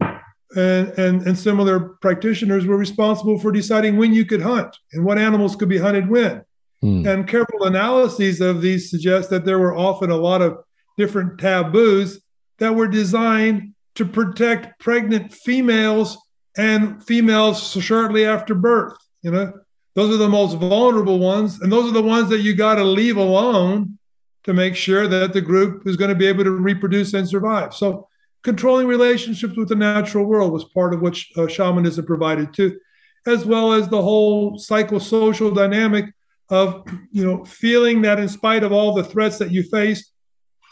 and, 0.56 0.90
and, 0.98 1.22
and 1.22 1.38
similar 1.38 1.80
practitioners 2.02 2.66
were 2.66 2.78
responsible 2.78 3.40
for 3.40 3.52
deciding 3.52 3.98
when 3.98 4.14
you 4.14 4.26
could 4.26 4.42
hunt 4.42 4.76
and 4.92 5.06
what 5.06 5.18
animals 5.18 5.56
could 5.56 5.70
be 5.70 5.78
hunted 5.78 6.10
when. 6.10 6.44
Hmm. 6.82 7.08
And 7.08 7.28
careful 7.28 7.64
analyses 7.64 8.42
of 8.42 8.62
these 8.62 8.90
suggest 8.90 9.30
that 9.30 9.46
there 9.46 9.60
were 9.60 9.76
often 9.76 10.10
a 10.10 10.18
lot 10.18 10.42
of 10.42 10.58
different 10.98 11.40
taboos 11.40 12.20
that 12.62 12.76
were 12.76 12.88
designed 12.88 13.74
to 13.96 14.06
protect 14.06 14.80
pregnant 14.80 15.34
females 15.34 16.16
and 16.56 17.04
females 17.04 17.72
shortly 17.72 18.24
after 18.24 18.54
birth. 18.54 18.96
You 19.24 19.32
know, 19.32 19.54
those 19.96 20.14
are 20.14 20.18
the 20.18 20.30
most 20.30 20.58
vulnerable 20.58 21.18
ones, 21.18 21.60
and 21.60 21.72
those 21.72 21.90
are 21.90 21.94
the 21.94 22.04
ones 22.04 22.30
that 22.30 22.42
you 22.42 22.56
got 22.56 22.76
to 22.76 22.84
leave 22.84 23.18
alone 23.18 23.98
to 24.44 24.54
make 24.54 24.76
sure 24.76 25.08
that 25.08 25.34
the 25.34 25.42
group 25.42 25.88
is 25.88 25.98
going 25.98 26.10
to 26.10 26.16
be 26.16 26.28
able 26.28 26.44
to 26.44 26.52
reproduce 26.52 27.16
and 27.16 27.28
survive. 27.28 27.74
So 27.74 28.08
controlling 28.44 28.88
relationships 28.88 29.58
with 29.58 29.70
the 29.70 29.76
natural 29.76 30.26
world 30.26 30.54
was 30.54 30.66
part 30.66 30.94
of 30.94 31.02
what 31.02 31.18
uh, 31.38 31.48
shamanism 31.48 32.06
provided 32.06 32.54
too, 32.54 32.80
as 33.26 33.44
well 33.44 33.74
as 33.74 33.88
the 33.88 34.02
whole 34.02 34.60
psychosocial 34.60 35.54
dynamic 35.54 36.14
of 36.50 36.86
you 37.12 37.26
know 37.26 37.44
feeling 37.44 38.04
that 38.04 38.20
in 38.20 38.30
spite 38.30 38.62
of 38.62 38.72
all 38.72 38.94
the 38.94 39.04
threats 39.04 39.40
that 39.40 39.50
you 39.50 39.64
faced, 39.64 40.12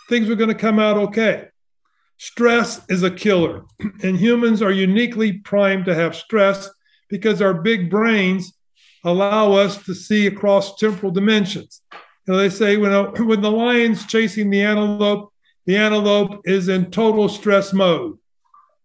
things 0.07 0.29
were 0.29 0.35
going 0.35 0.49
to 0.49 0.55
come 0.55 0.77
out 0.77 0.97
okay. 0.97 1.49
Stress 2.20 2.82
is 2.89 3.01
a 3.01 3.09
killer, 3.09 3.63
and 4.03 4.17
humans 4.17 4.61
are 4.61 4.74
uniquely 4.74 5.34
primed 5.34 5.86
to 5.86 5.95
have 5.95 6.13
stress 6.13 6.70
because 7.07 7.41
our 7.41 7.53
big 7.53 7.89
brains 7.89 8.51
allow 9.05 9.53
us 9.53 9.82
to 9.86 9.95
see 9.95 10.28
across 10.28 10.76
temporal 10.76 11.13
dimensions. 11.13 11.82
You 12.28 12.34
know, 12.34 12.38
they 12.38 12.49
say 12.49 12.76
when, 12.76 12.91
a, 12.91 13.03
when 13.24 13.39
the 13.39 13.49
lion's 13.49 14.05
chasing 14.05 14.49
the 14.49 14.61
antelope, 14.61 15.32
the 15.65 15.78
antelope 15.78 16.41
is 16.43 16.67
in 16.67 16.91
total 16.91 17.30
stress 17.30 17.72
mode. 17.72 18.17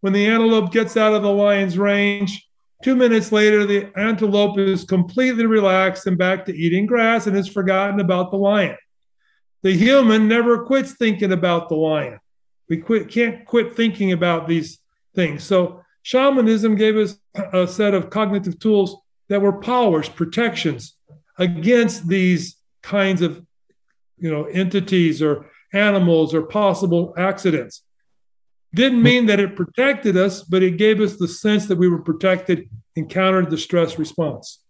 When 0.01 0.13
the 0.13 0.27
antelope 0.27 0.71
gets 0.71 0.97
out 0.97 1.15
of 1.15 1.23
the 1.23 1.33
lion's 1.33 1.77
range, 1.77 2.49
two 2.85 2.95
minutes 2.95 3.33
later, 3.33 3.67
the 3.67 3.91
antelope 3.99 4.61
is 4.61 4.85
completely 4.85 5.47
relaxed 5.47 6.07
and 6.07 6.17
back 6.17 6.45
to 6.45 6.57
eating 6.57 6.87
grass 6.87 7.27
and 7.27 7.35
has 7.35 7.49
forgotten 7.49 7.99
about 7.99 8.31
the 8.31 8.37
lion. 8.37 8.77
The 9.63 9.73
human 9.73 10.29
never 10.29 10.65
quits 10.65 10.93
thinking 10.93 11.33
about 11.33 11.69
the 11.69 11.75
lion. 11.75 12.21
We 12.69 12.79
quit, 12.79 13.09
can't 13.09 13.45
quit 13.45 13.75
thinking 13.75 14.13
about 14.13 14.49
these 14.49 14.79
things. 15.15 15.45
So, 15.45 15.83
shamanism 16.03 16.77
gave 16.77 16.97
us 16.97 17.19
a 17.35 17.67
set 17.67 17.95
of 17.95 18.11
cognitive 18.11 18.59
tools 18.59 18.97
that 19.29 19.43
were 19.43 19.61
powers, 19.61 20.09
protections 20.09 20.97
against 21.39 22.09
these 22.09 22.57
kinds 22.83 23.23
of 23.23 23.45
you 24.19 24.31
know 24.31 24.45
entities 24.45 25.23
or 25.23 25.51
animals 25.73 26.35
or 26.35 26.43
possible 26.43 27.15
accidents. 27.17 27.83
Didn't 28.75 29.03
mean 29.03 29.27
that 29.27 29.41
it 29.41 29.57
protected 29.57 30.17
us, 30.17 30.43
but 30.43 30.63
it 30.63 30.79
gave 30.79 31.01
us 31.01 31.17
the 31.17 31.29
sense 31.29 31.67
that 31.67 31.79
we 31.79 31.89
were 31.89 32.03
protected 32.03 32.69
and 32.97 33.09
countered 33.09 33.51
the 33.51 33.59
stress 33.59 33.99
response. 33.99 34.63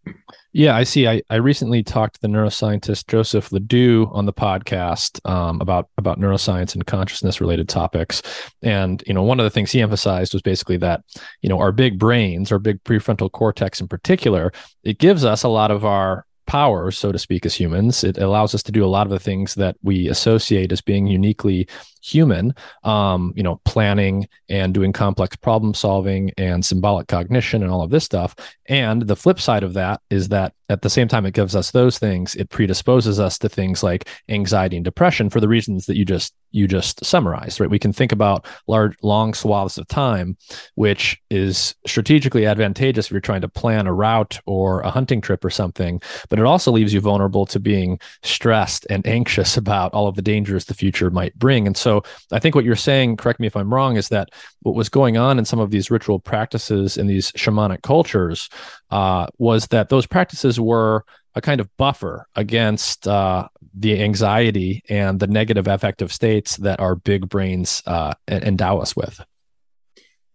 Yeah, 0.57 0.77
I 0.77 0.85
see. 0.85 1.09
I, 1.09 1.21
I 1.31 1.35
recently 1.35 1.83
talked 1.83 2.15
to 2.15 2.21
the 2.21 2.29
neuroscientist 2.29 3.09
Joseph 3.09 3.51
LeDoux 3.51 4.09
on 4.13 4.25
the 4.25 4.33
podcast 4.33 5.21
um, 5.29 5.61
about 5.61 5.89
about 5.99 6.21
neuroscience 6.21 6.75
and 6.75 6.87
consciousness 6.87 7.41
related 7.41 7.69
topics, 7.69 8.23
and 8.63 9.03
you 9.05 9.13
know 9.13 9.25
one 9.25 9.41
of 9.41 9.45
the 9.45 9.51
things 9.51 9.73
he 9.73 9.83
emphasized 9.83 10.33
was 10.33 10.43
basically 10.43 10.77
that 10.77 11.03
you 11.43 11.49
know 11.49 11.59
our 11.59 11.73
big 11.73 11.99
brains, 11.99 12.53
our 12.53 12.61
big 12.61 12.83
prefrontal 12.85 13.33
cortex 13.33 13.81
in 13.81 13.89
particular, 13.89 14.53
it 14.85 14.99
gives 14.99 15.25
us 15.25 15.43
a 15.43 15.49
lot 15.49 15.73
of 15.73 15.85
our 15.85 16.25
powers, 16.47 16.99
so 16.99 17.13
to 17.13 17.19
speak, 17.19 17.47
as 17.47 17.55
humans. 17.55 18.05
It 18.05 18.19
allows 18.19 18.55
us 18.55 18.63
to 18.65 18.73
do 18.73 18.85
a 18.85 18.87
lot 18.87 19.07
of 19.07 19.11
the 19.11 19.19
things 19.19 19.55
that 19.55 19.77
we 19.83 20.09
associate 20.09 20.73
as 20.73 20.81
being 20.81 21.07
uniquely 21.07 21.69
human, 22.03 22.55
um, 22.83 23.33
you 23.35 23.43
know, 23.43 23.61
planning 23.65 24.29
and 24.49 24.75
doing 24.75 24.93
complex 24.93 25.37
problem 25.37 25.75
solving 25.75 26.31
and 26.37 26.65
symbolic 26.65 27.09
cognition 27.09 27.63
and 27.63 27.73
all 27.73 27.83
of 27.83 27.91
this 27.91 28.05
stuff. 28.05 28.35
And 28.67 29.03
the 29.03 29.17
flip 29.17 29.41
side 29.41 29.63
of 29.63 29.75
that 29.75 30.01
is 30.11 30.29
that 30.29 30.53
at 30.69 30.83
the 30.83 30.91
same 30.91 31.09
time 31.09 31.27
it 31.27 31.35
gives 31.35 31.57
us 31.57 31.71
those 31.71 31.99
things, 31.99 32.35
it 32.35 32.51
predisposes 32.51 33.19
us 33.19 33.39
to 33.39 33.49
things 33.49 33.83
like 33.83 34.09
anxiety 34.29 34.77
and 34.77 34.85
depression 34.85 35.31
for 35.31 35.41
the 35.41 35.49
reasons 35.49 35.87
that 35.87 35.97
you 35.97 36.05
just 36.05 36.35
you 36.55 36.69
just 36.69 37.05
summarized, 37.05 37.59
right? 37.59 37.69
We 37.69 37.81
can 37.81 37.93
think 37.93 38.13
about 38.13 38.47
large 38.69 38.97
long 39.03 39.35
swaths 39.35 39.77
of 39.77 39.89
time, 39.89 40.37
which 40.77 41.21
is 41.29 41.75
strategically 41.85 42.47
advantageous 42.47 43.07
if 43.07 43.13
you're 43.13 43.21
trying 43.21 43.41
to 43.41 43.49
plan 43.49 43.89
a 43.89 43.93
route 43.93 44.39
or 44.47 44.81
a 44.83 44.91
hunting 44.91 45.21
trip 45.21 45.45
or 45.45 45.51
something, 45.51 46.01
but 46.29 46.39
it 46.39 46.45
also 46.45 46.71
leaves 46.71 46.95
you 46.95 47.01
vulnerable 47.01 47.45
to 47.47 47.59
being 47.59 47.99
stressed 48.23 48.87
and 48.89 49.07
anxious 49.07 49.57
about 49.65 49.93
all 49.93 50.07
of 50.07 50.15
the 50.15 50.23
dangers 50.23 50.67
the 50.67 50.75
future 50.75 51.11
might 51.11 51.37
bring. 51.39 51.67
And 51.67 51.77
so 51.77 52.03
I 52.31 52.39
think 52.39 52.55
what 52.55 52.65
you're 52.65 52.77
saying, 52.77 53.17
correct 53.17 53.41
me 53.41 53.49
if 53.49 53.57
I'm 53.57 53.75
wrong, 53.75 53.97
is 53.97 54.09
that 54.11 54.29
what 54.61 54.77
was 54.77 54.89
going 54.89 55.17
on 55.17 55.39
in 55.39 55.45
some 55.45 55.59
of 55.59 55.73
these 55.73 55.91
ritual 55.91 56.21
practices 56.21 56.97
in 56.97 57.09
these 57.09 57.33
shamanic 57.33 57.83
cultures 57.83 58.49
uh, 58.91 59.27
was 59.39 59.67
that 59.69 59.89
those 59.89 60.07
practices 60.07 60.61
were 60.61 61.05
a 61.35 61.41
kind 61.41 61.61
of 61.61 61.75
buffer 61.77 62.29
against 62.37 63.09
uh, 63.09 63.49
the 63.77 64.01
anxiety 64.03 64.83
and 64.89 65.19
the 65.19 65.27
negative 65.27 65.67
affective 65.67 66.13
states 66.13 66.57
that 66.59 66.81
our 66.81 66.95
big 66.95 67.29
brains 67.29 67.83
uh, 67.87 68.13
endow 68.29 68.79
us 68.79 68.95
with. 68.95 69.21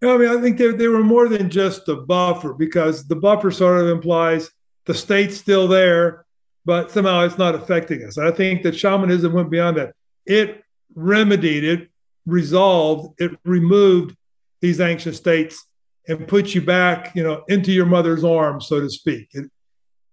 I 0.02 0.18
mean, 0.18 0.30
I 0.30 0.42
think 0.42 0.58
they, 0.58 0.72
they 0.72 0.88
were 0.88 1.04
more 1.04 1.28
than 1.28 1.50
just 1.50 1.88
a 1.90 1.96
buffer 1.96 2.54
because 2.54 3.08
the 3.08 3.16
buffer 3.16 3.52
sort 3.52 3.82
of 3.82 3.90
implies 3.90 4.50
the 4.86 4.94
state's 4.94 5.38
still 5.38 5.68
there, 5.68 6.26
but 6.66 6.90
somehow 6.90 7.22
it's 7.22 7.38
not 7.38 7.56
affecting 7.56 8.04
us. 8.04 8.18
I 8.18 8.32
think 8.32 8.64
that 8.64 8.78
shamanism 8.78 9.34
went 9.34 9.50
beyond 9.50 9.78
that. 9.78 9.94
It 10.26 10.64
remedied 10.96 11.64
it, 11.64 11.90
resolved, 12.26 13.22
it 13.22 13.32
removed 13.44 14.16
these 14.62 14.80
anxious 14.80 15.18
states 15.18 15.66
and 16.08 16.28
put 16.28 16.56
you 16.56 16.62
back, 16.62 17.16
you 17.16 17.24
know, 17.24 17.44
into 17.50 17.72
your 17.72 17.86
mother's 17.86 18.24
arms, 18.24 18.68
so 18.68 18.80
to 18.80 18.90
speak. 18.90 19.30
It 19.34 19.50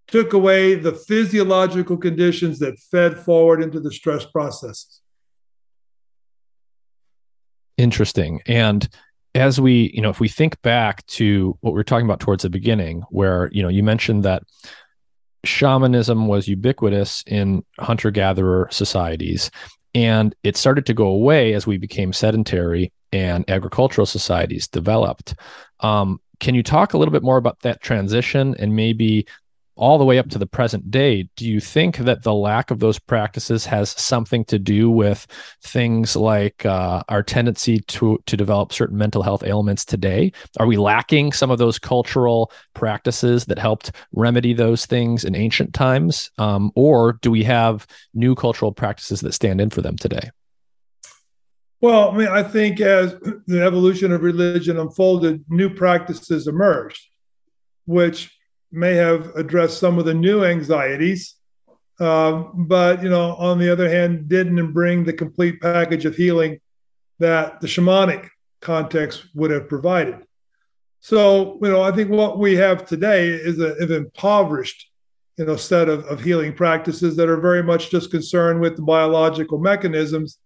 took 0.08 0.32
away 0.32 0.74
the 0.74 0.92
physiological 0.92 1.96
conditions 1.96 2.58
that 2.60 2.78
fed 2.78 3.18
forward 3.18 3.62
into 3.62 3.80
the 3.80 3.92
stress 3.92 4.24
processes. 4.24 5.00
Interesting. 7.76 8.40
And 8.46 8.88
as 9.34 9.60
we, 9.60 9.90
you 9.92 10.00
know, 10.00 10.08
if 10.08 10.20
we 10.20 10.28
think 10.28 10.60
back 10.62 11.04
to 11.06 11.58
what 11.60 11.72
we 11.72 11.76
were 11.76 11.84
talking 11.84 12.06
about 12.06 12.20
towards 12.20 12.42
the 12.42 12.50
beginning, 12.50 13.02
where, 13.10 13.50
you 13.52 13.62
know, 13.62 13.68
you 13.68 13.82
mentioned 13.82 14.24
that 14.24 14.42
shamanism 15.44 16.26
was 16.26 16.48
ubiquitous 16.48 17.22
in 17.26 17.64
hunter 17.78 18.10
gatherer 18.10 18.68
societies 18.70 19.50
and 19.94 20.34
it 20.42 20.56
started 20.56 20.84
to 20.86 20.94
go 20.94 21.06
away 21.06 21.54
as 21.54 21.66
we 21.66 21.78
became 21.78 22.12
sedentary 22.12 22.92
and 23.12 23.48
agricultural 23.48 24.06
societies 24.06 24.68
developed. 24.68 25.34
Um, 25.80 26.20
can 26.40 26.54
you 26.54 26.62
talk 26.62 26.92
a 26.92 26.98
little 26.98 27.12
bit 27.12 27.22
more 27.22 27.38
about 27.38 27.60
that 27.60 27.80
transition 27.80 28.54
and 28.58 28.76
maybe 28.76 29.26
all 29.76 29.98
the 29.98 30.04
way 30.04 30.18
up 30.18 30.30
to 30.30 30.38
the 30.38 30.46
present 30.46 30.90
day, 30.90 31.28
do 31.36 31.46
you 31.46 31.60
think 31.60 31.98
that 31.98 32.22
the 32.22 32.34
lack 32.34 32.70
of 32.70 32.80
those 32.80 32.98
practices 32.98 33.66
has 33.66 33.90
something 33.90 34.44
to 34.46 34.58
do 34.58 34.90
with 34.90 35.26
things 35.62 36.16
like 36.16 36.64
uh, 36.64 37.02
our 37.08 37.22
tendency 37.22 37.80
to 37.80 38.18
to 38.26 38.36
develop 38.36 38.72
certain 38.72 38.96
mental 38.96 39.22
health 39.22 39.44
ailments 39.44 39.84
today? 39.84 40.32
Are 40.58 40.66
we 40.66 40.76
lacking 40.76 41.32
some 41.32 41.50
of 41.50 41.58
those 41.58 41.78
cultural 41.78 42.50
practices 42.74 43.44
that 43.46 43.58
helped 43.58 43.92
remedy 44.12 44.54
those 44.54 44.86
things 44.86 45.24
in 45.24 45.34
ancient 45.34 45.74
times, 45.74 46.30
um, 46.38 46.72
or 46.74 47.18
do 47.20 47.30
we 47.30 47.44
have 47.44 47.86
new 48.14 48.34
cultural 48.34 48.72
practices 48.72 49.20
that 49.20 49.32
stand 49.32 49.60
in 49.60 49.70
for 49.70 49.82
them 49.82 49.96
today? 49.96 50.30
Well, 51.82 52.10
I 52.10 52.16
mean, 52.16 52.28
I 52.28 52.42
think 52.42 52.80
as 52.80 53.14
the 53.46 53.62
evolution 53.62 54.10
of 54.10 54.22
religion 54.22 54.78
unfolded, 54.78 55.44
new 55.48 55.68
practices 55.68 56.46
emerged, 56.46 57.06
which 57.84 58.35
may 58.72 58.94
have 58.94 59.34
addressed 59.36 59.78
some 59.78 59.98
of 59.98 60.04
the 60.04 60.14
new 60.14 60.44
anxieties, 60.44 61.36
uh, 61.98 62.44
but 62.54 63.02
you 63.02 63.08
know, 63.08 63.34
on 63.36 63.58
the 63.58 63.70
other 63.70 63.88
hand, 63.88 64.28
didn't 64.28 64.72
bring 64.72 65.04
the 65.04 65.12
complete 65.12 65.60
package 65.60 66.04
of 66.04 66.16
healing 66.16 66.58
that 67.18 67.60
the 67.60 67.66
shamanic 67.66 68.28
context 68.60 69.26
would 69.34 69.50
have 69.50 69.68
provided. 69.68 70.26
So, 71.00 71.58
you 71.62 71.70
know, 71.70 71.82
I 71.82 71.92
think 71.92 72.10
what 72.10 72.38
we 72.38 72.56
have 72.56 72.84
today 72.84 73.28
is 73.28 73.60
a, 73.60 73.74
an 73.76 73.92
impoverished, 73.92 74.90
you 75.38 75.44
know, 75.44 75.56
set 75.56 75.88
of, 75.88 76.04
of 76.06 76.20
healing 76.20 76.52
practices 76.52 77.16
that 77.16 77.28
are 77.28 77.40
very 77.40 77.62
much 77.62 77.90
just 77.90 78.10
concerned 78.10 78.60
with 78.60 78.76
the 78.76 78.82
biological 78.82 79.58
mechanisms, 79.58 80.38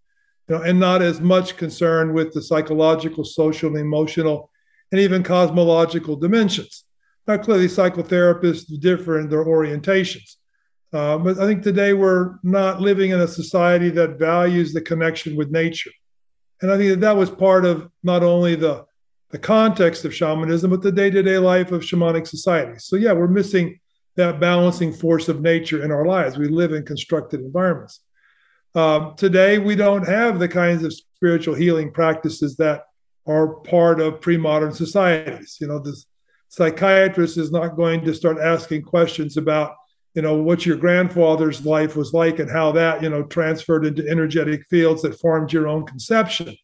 you 0.49 0.57
know, 0.57 0.62
and 0.62 0.79
not 0.79 1.01
as 1.01 1.21
much 1.21 1.57
concerned 1.57 2.12
with 2.12 2.33
the 2.33 2.43
psychological, 2.43 3.25
social, 3.25 3.77
emotional, 3.77 4.51
and 4.93 5.01
even 5.01 5.23
cosmological 5.23 6.16
dimensions. 6.16 6.85
Now, 7.31 7.39
clearly, 7.39 7.68
psychotherapists 7.68 8.81
differ 8.81 9.20
in 9.20 9.28
their 9.28 9.45
orientations. 9.45 10.35
Uh, 10.93 11.16
but 11.16 11.39
I 11.39 11.47
think 11.47 11.62
today 11.62 11.93
we're 11.93 12.35
not 12.43 12.81
living 12.81 13.12
in 13.12 13.20
a 13.20 13.28
society 13.28 13.89
that 13.91 14.18
values 14.18 14.72
the 14.72 14.81
connection 14.81 15.37
with 15.37 15.53
nature. 15.53 15.93
And 16.61 16.72
I 16.72 16.76
think 16.76 16.91
that 16.91 17.01
that 17.03 17.16
was 17.16 17.31
part 17.31 17.64
of 17.64 17.89
not 18.03 18.24
only 18.24 18.57
the, 18.57 18.85
the 19.28 19.39
context 19.39 20.05
of 20.05 20.12
shamanism, 20.12 20.72
but 20.72 20.83
the 20.83 20.91
day 20.91 21.09
to 21.09 21.22
day 21.22 21.39
life 21.39 21.70
of 21.70 21.83
shamanic 21.83 22.26
societies. 22.26 22.87
So, 22.87 22.97
yeah, 22.97 23.12
we're 23.12 23.28
missing 23.28 23.78
that 24.16 24.41
balancing 24.41 24.93
force 24.93 25.28
of 25.28 25.41
nature 25.41 25.85
in 25.85 25.93
our 25.93 26.07
lives. 26.07 26.37
We 26.37 26.49
live 26.49 26.72
in 26.72 26.85
constructed 26.85 27.43
environments. 27.43 28.01
Um, 28.74 29.14
today, 29.16 29.59
we 29.59 29.76
don't 29.76 30.05
have 30.05 30.41
the 30.41 30.49
kinds 30.49 30.83
of 30.83 30.93
spiritual 30.93 31.55
healing 31.55 31.93
practices 31.93 32.57
that 32.57 32.87
are 33.24 33.55
part 33.61 34.01
of 34.01 34.20
pre 34.20 34.37
modern 34.37 34.72
societies. 34.72 35.59
You 35.61 35.68
know, 35.68 35.78
this 35.78 36.07
psychiatrist 36.51 37.39
is 37.39 37.53
not 37.53 37.77
going 37.77 38.05
to 38.05 38.13
start 38.13 38.39
asking 38.39 38.83
questions 38.83 39.37
about 39.37 39.77
you 40.15 40.23
know 40.23 40.35
what 40.35 40.67
your 40.67 40.77
grandfather's 40.77 41.65
life 41.65 41.97
was 41.97 42.13
like 42.13 42.41
and 42.41 42.51
how 42.51 42.73
that 42.73 43.03
you 43.03 43.09
know 43.09 43.23
transferred 43.23 43.87
into 43.87 44.07
energetic 44.09 44.67
fields 44.69 45.03
that 45.03 45.19
formed 45.19 45.53
your 45.53 45.69
own 45.69 45.87
conception. 45.87 46.55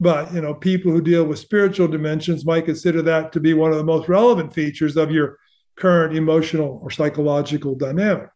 But 0.00 0.32
you 0.32 0.40
know 0.40 0.54
people 0.54 0.92
who 0.92 1.02
deal 1.02 1.24
with 1.24 1.40
spiritual 1.40 1.88
dimensions 1.88 2.46
might 2.46 2.64
consider 2.64 3.02
that 3.02 3.32
to 3.32 3.40
be 3.40 3.52
one 3.52 3.72
of 3.72 3.78
the 3.78 3.84
most 3.84 4.08
relevant 4.08 4.54
features 4.54 4.96
of 4.96 5.10
your 5.10 5.38
current 5.74 6.16
emotional 6.16 6.78
or 6.80 6.90
psychological 6.90 7.74
dynamic. 7.74 8.28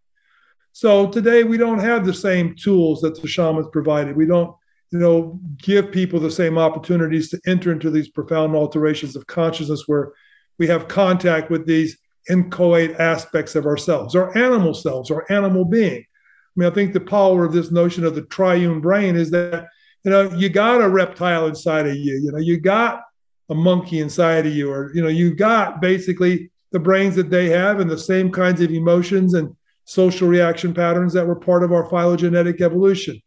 So 0.73 1.09
today 1.09 1.45
we 1.45 1.57
don't 1.57 1.79
have 1.79 2.05
the 2.05 2.15
same 2.15 2.57
tools 2.57 3.01
that 3.03 3.21
the 3.21 3.29
shamans 3.29 3.69
provided. 3.73 4.17
We 4.17 4.27
don't 4.27 4.57
you 4.91 4.99
know 4.99 5.39
give 5.59 5.93
people 5.93 6.19
the 6.19 6.33
same 6.33 6.59
opportunities 6.59 7.31
to 7.31 7.41
enter 7.47 7.71
into 7.71 7.93
these 7.93 8.09
profound 8.09 8.57
alterations 8.57 9.15
of 9.15 9.29
consciousness 9.29 9.85
where 9.87 10.13
we 10.59 10.67
have 10.67 10.89
contact 10.89 11.51
with 11.51 11.67
these 11.67 11.97
inchoate 12.29 12.99
aspects 12.99 13.55
of 13.55 13.67
ourselves, 13.67 14.15
our 14.15 14.37
animal 14.37 14.75
selves, 14.75 15.11
our 15.11 15.25
animal 15.31 15.65
being. 15.65 16.01
I 16.01 16.61
mean, 16.61 16.71
I 16.71 16.75
think 16.75 16.93
the 16.93 17.01
power 17.01 17.45
of 17.45 17.53
this 17.53 17.71
notion 17.71 18.05
of 18.05 18.15
the 18.15 18.23
triune 18.23 18.81
brain 18.81 19.17
is 19.17 19.31
that, 19.31 19.67
you 20.05 20.11
know, 20.11 20.31
you 20.31 20.49
got 20.49 20.81
a 20.81 20.89
reptile 20.89 21.47
inside 21.47 21.87
of 21.87 21.97
you, 21.97 22.19
you 22.19 22.33
know, 22.33 22.39
you 22.39 22.59
got 22.59 23.03
a 23.49 23.55
monkey 23.55 24.01
inside 24.01 24.47
of 24.47 24.55
you, 24.55 24.71
or, 24.71 24.91
you 24.95 25.03
know, 25.03 25.09
you 25.09 25.35
got 25.35 25.81
basically 25.81 26.51
the 26.73 26.81
brains 26.81 27.15
that 27.17 27.31
they 27.31 27.49
have 27.49 27.81
and 27.81 27.91
the 27.91 27.99
same 27.99 28.33
kinds 28.33 28.61
of 28.61 28.71
emotions 28.71 29.35
and 29.35 29.55
social 29.85 30.27
reaction 30.27 30.75
patterns 30.75 31.13
that 31.13 31.27
were 31.27 31.37
part 31.37 31.63
of 31.63 31.73
our 31.73 31.89
phylogenetic 31.89 32.61
evolution. 32.61 33.21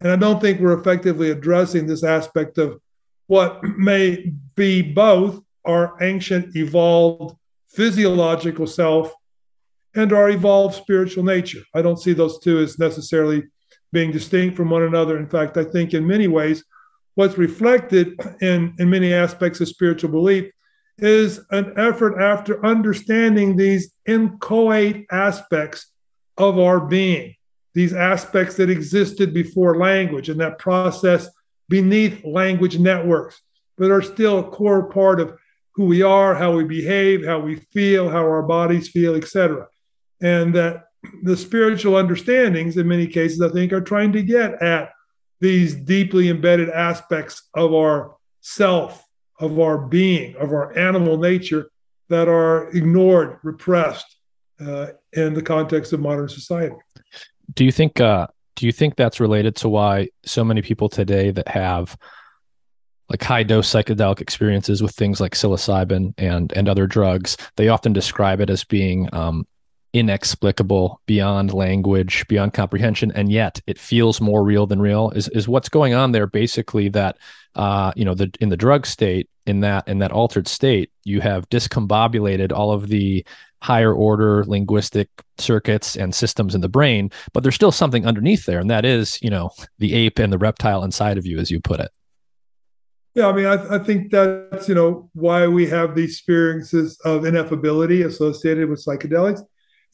And 0.00 0.10
I 0.10 0.16
don't 0.16 0.40
think 0.40 0.60
we're 0.60 0.78
effectively 0.78 1.30
addressing 1.30 1.86
this 1.86 2.02
aspect 2.02 2.58
of 2.58 2.80
what 3.26 3.62
may 3.78 4.32
be 4.56 4.82
both 4.82 5.40
our 5.64 5.96
ancient 6.02 6.56
evolved 6.56 7.36
physiological 7.68 8.66
self 8.66 9.12
and 9.94 10.12
our 10.12 10.30
evolved 10.30 10.74
spiritual 10.74 11.24
nature. 11.24 11.62
I 11.74 11.82
don't 11.82 12.00
see 12.00 12.12
those 12.12 12.38
two 12.38 12.60
as 12.60 12.78
necessarily 12.78 13.44
being 13.92 14.12
distinct 14.12 14.56
from 14.56 14.70
one 14.70 14.82
another. 14.82 15.18
In 15.18 15.28
fact, 15.28 15.56
I 15.56 15.64
think 15.64 15.94
in 15.94 16.06
many 16.06 16.28
ways, 16.28 16.64
what's 17.14 17.38
reflected 17.38 18.18
in, 18.40 18.74
in 18.78 18.88
many 18.88 19.12
aspects 19.12 19.60
of 19.60 19.68
spiritual 19.68 20.10
belief 20.10 20.50
is 20.98 21.40
an 21.50 21.72
effort 21.76 22.20
after 22.20 22.64
understanding 22.64 23.56
these 23.56 23.92
inchoate 24.06 25.06
aspects 25.10 25.90
of 26.36 26.58
our 26.58 26.80
being, 26.80 27.34
these 27.74 27.92
aspects 27.92 28.56
that 28.56 28.70
existed 28.70 29.34
before 29.34 29.78
language 29.78 30.28
and 30.28 30.40
that 30.40 30.58
process 30.58 31.28
beneath 31.68 32.24
language 32.24 32.78
networks, 32.78 33.40
but 33.78 33.90
are 33.90 34.02
still 34.02 34.38
a 34.38 34.50
core 34.50 34.90
part 34.90 35.20
of 35.20 35.38
who 35.80 35.86
we 35.86 36.02
are, 36.02 36.34
how 36.34 36.54
we 36.54 36.62
behave, 36.62 37.24
how 37.24 37.38
we 37.38 37.56
feel, 37.56 38.10
how 38.10 38.18
our 38.18 38.42
bodies 38.42 38.90
feel, 38.90 39.14
etc. 39.14 39.66
And 40.20 40.54
that 40.54 40.84
the 41.22 41.34
spiritual 41.34 41.96
understandings, 41.96 42.76
in 42.76 42.86
many 42.86 43.06
cases, 43.06 43.40
I 43.40 43.48
think, 43.48 43.72
are 43.72 43.80
trying 43.80 44.12
to 44.12 44.22
get 44.22 44.62
at 44.62 44.90
these 45.40 45.74
deeply 45.74 46.28
embedded 46.28 46.68
aspects 46.68 47.48
of 47.54 47.72
our 47.72 48.16
self, 48.42 49.02
of 49.38 49.58
our 49.58 49.78
being, 49.78 50.36
of 50.36 50.52
our 50.52 50.76
animal 50.76 51.16
nature 51.16 51.70
that 52.10 52.28
are 52.28 52.68
ignored, 52.76 53.38
repressed, 53.42 54.18
uh, 54.60 54.88
in 55.14 55.32
the 55.32 55.40
context 55.40 55.94
of 55.94 56.00
modern 56.00 56.28
society. 56.28 56.76
Do 57.54 57.64
you 57.64 57.72
think? 57.72 58.02
Uh, 58.02 58.26
do 58.54 58.66
you 58.66 58.72
think 58.72 58.96
that's 58.96 59.18
related 59.18 59.56
to 59.56 59.70
why 59.70 60.10
so 60.26 60.44
many 60.44 60.60
people 60.60 60.90
today 60.90 61.30
that 61.30 61.48
have 61.48 61.96
like 63.10 63.22
high 63.22 63.42
dose 63.42 63.68
psychedelic 63.68 64.20
experiences 64.20 64.82
with 64.82 64.94
things 64.94 65.20
like 65.20 65.34
psilocybin 65.34 66.14
and 66.16 66.52
and 66.52 66.68
other 66.68 66.86
drugs, 66.86 67.36
they 67.56 67.68
often 67.68 67.92
describe 67.92 68.40
it 68.40 68.48
as 68.48 68.64
being 68.64 69.08
um, 69.12 69.46
inexplicable, 69.92 71.00
beyond 71.06 71.52
language, 71.52 72.26
beyond 72.28 72.54
comprehension, 72.54 73.10
and 73.12 73.32
yet 73.32 73.60
it 73.66 73.78
feels 73.78 74.20
more 74.20 74.44
real 74.44 74.66
than 74.66 74.80
real. 74.80 75.10
Is 75.10 75.28
is 75.28 75.48
what's 75.48 75.68
going 75.68 75.94
on 75.94 76.12
there? 76.12 76.26
Basically, 76.26 76.88
that 76.90 77.18
uh, 77.56 77.92
you 77.96 78.04
know, 78.04 78.14
the 78.14 78.30
in 78.40 78.48
the 78.48 78.56
drug 78.56 78.86
state, 78.86 79.28
in 79.46 79.60
that 79.60 79.88
in 79.88 79.98
that 79.98 80.12
altered 80.12 80.46
state, 80.46 80.90
you 81.04 81.20
have 81.20 81.48
discombobulated 81.50 82.52
all 82.52 82.70
of 82.70 82.88
the 82.88 83.26
higher 83.62 83.92
order 83.92 84.44
linguistic 84.46 85.10
circuits 85.36 85.94
and 85.96 86.14
systems 86.14 86.54
in 86.54 86.62
the 86.62 86.68
brain, 86.68 87.10
but 87.34 87.42
there's 87.42 87.54
still 87.54 87.72
something 87.72 88.06
underneath 88.06 88.46
there, 88.46 88.60
and 88.60 88.70
that 88.70 88.84
is, 88.84 89.18
you 89.20 89.28
know, 89.28 89.50
the 89.78 89.94
ape 89.94 90.18
and 90.18 90.32
the 90.32 90.38
reptile 90.38 90.82
inside 90.82 91.18
of 91.18 91.26
you, 91.26 91.38
as 91.38 91.50
you 91.50 91.60
put 91.60 91.80
it. 91.80 91.90
Yeah, 93.14 93.26
I 93.26 93.32
mean, 93.32 93.46
I, 93.46 93.76
I 93.76 93.78
think 93.78 94.10
that's 94.10 94.68
you 94.68 94.74
know 94.74 95.10
why 95.14 95.46
we 95.46 95.66
have 95.66 95.94
these 95.94 96.10
experiences 96.10 96.98
of 97.04 97.22
ineffability 97.22 98.06
associated 98.06 98.68
with 98.68 98.84
psychedelics 98.84 99.42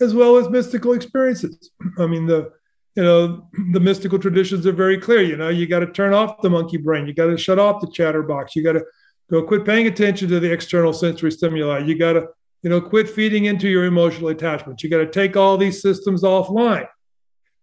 as 0.01 0.15
well 0.15 0.37
as 0.37 0.49
mystical 0.49 0.93
experiences. 0.93 1.71
I 1.99 2.07
mean, 2.07 2.27
the 2.27 2.51
you 2.95 3.03
know 3.03 3.49
the 3.73 3.81
mystical 3.81 4.19
traditions 4.19 4.67
are 4.67 4.73
very 4.73 4.99
clear. 4.99 5.23
You 5.23 5.37
know, 5.37 5.49
you 5.49 5.67
got 5.67 5.81
to 5.81 5.87
turn 5.87 6.13
off 6.13 6.43
the 6.43 6.51
monkey 6.51 6.77
brain. 6.77 7.07
You 7.07 7.15
got 7.15 7.27
to 7.27 7.39
shut 7.39 7.59
off 7.59 7.81
the 7.81 7.91
chatterbox. 7.91 8.55
You 8.55 8.63
got 8.63 8.73
to 8.73 8.85
go 9.31 9.43
quit 9.43 9.65
paying 9.65 9.87
attention 9.87 10.29
to 10.29 10.41
the 10.41 10.53
external 10.53 10.93
sensory 10.93 11.33
stimuli. 11.33 11.79
You 11.79 11.99
got 11.99 12.15
to 12.15 12.27
you 12.63 12.71
know 12.71 12.81
quit 12.81 13.09
feeding 13.09 13.47
into 13.47 13.69
your 13.69 13.87
emotional 13.87 14.29
attachments. 14.29 14.83
You 14.83 14.91
got 14.91 14.99
to 14.99 15.11
take 15.11 15.37
all 15.37 15.57
these 15.57 15.81
systems 15.81 16.23
offline. 16.23 16.87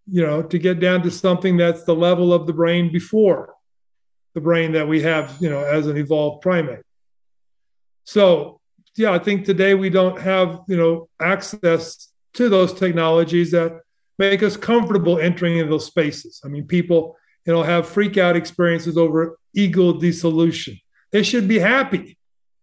You 0.05 0.25
know, 0.25 0.43
to 0.43 0.59
get 0.59 0.81
down 0.81 1.01
to 1.03 1.11
something 1.11 1.55
that's 1.55 1.83
the 1.83 1.95
level 1.95 2.33
of 2.33 2.45
the 2.47 2.53
brain 2.53 2.91
before 2.91 3.53
the 4.33 4.41
brain 4.41 4.71
that 4.73 4.87
we 4.87 5.01
have. 5.01 5.37
You 5.39 5.49
know, 5.49 5.63
as 5.63 5.87
an 5.87 5.97
evolved 5.97 6.41
primate. 6.41 6.83
So 8.05 8.59
yeah, 8.95 9.11
I 9.11 9.19
think 9.19 9.45
today 9.45 9.73
we 9.73 9.89
don't 9.89 10.19
have 10.19 10.61
you 10.67 10.77
know 10.77 11.09
access 11.21 12.09
to 12.33 12.49
those 12.49 12.73
technologies 12.73 13.51
that 13.51 13.81
make 14.19 14.43
us 14.43 14.57
comfortable 14.57 15.19
entering 15.19 15.57
into 15.57 15.69
those 15.69 15.85
spaces. 15.85 16.41
I 16.43 16.47
mean, 16.47 16.65
people, 16.65 17.15
you 17.45 17.53
know, 17.53 17.63
have 17.63 17.87
freak 17.87 18.17
out 18.17 18.35
experiences 18.35 18.97
over 18.97 19.37
ego 19.53 19.99
dissolution. 19.99 20.79
They 21.11 21.23
should 21.23 21.47
be 21.47 21.59
happy, 21.59 22.17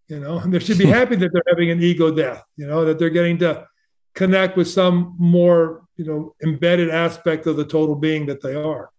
you 0.08 0.20
know, 0.20 0.40
they 0.46 0.58
should 0.58 0.78
be 0.78 0.86
happy 0.98 1.16
that 1.16 1.30
they're 1.32 1.42
having 1.48 1.70
an 1.70 1.82
ego 1.82 2.14
death, 2.14 2.42
you 2.56 2.66
know, 2.66 2.84
that 2.84 2.98
they're 2.98 3.10
getting 3.10 3.38
to 3.38 3.66
connect 4.14 4.56
with 4.56 4.68
some 4.68 5.16
more, 5.18 5.84
you 5.96 6.04
know, 6.04 6.34
embedded 6.42 6.90
aspect 6.90 7.46
of 7.46 7.56
the 7.56 7.64
total 7.64 7.94
being 7.94 8.26
that 8.26 8.42
they 8.42 8.54
are. 8.54 8.90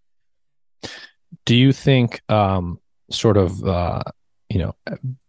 Do 1.46 1.56
you 1.56 1.72
think, 1.72 2.22
um, 2.30 2.80
sort 3.10 3.38
of, 3.38 3.64
uh, 3.64 4.04
you 4.50 4.60
know, 4.60 4.76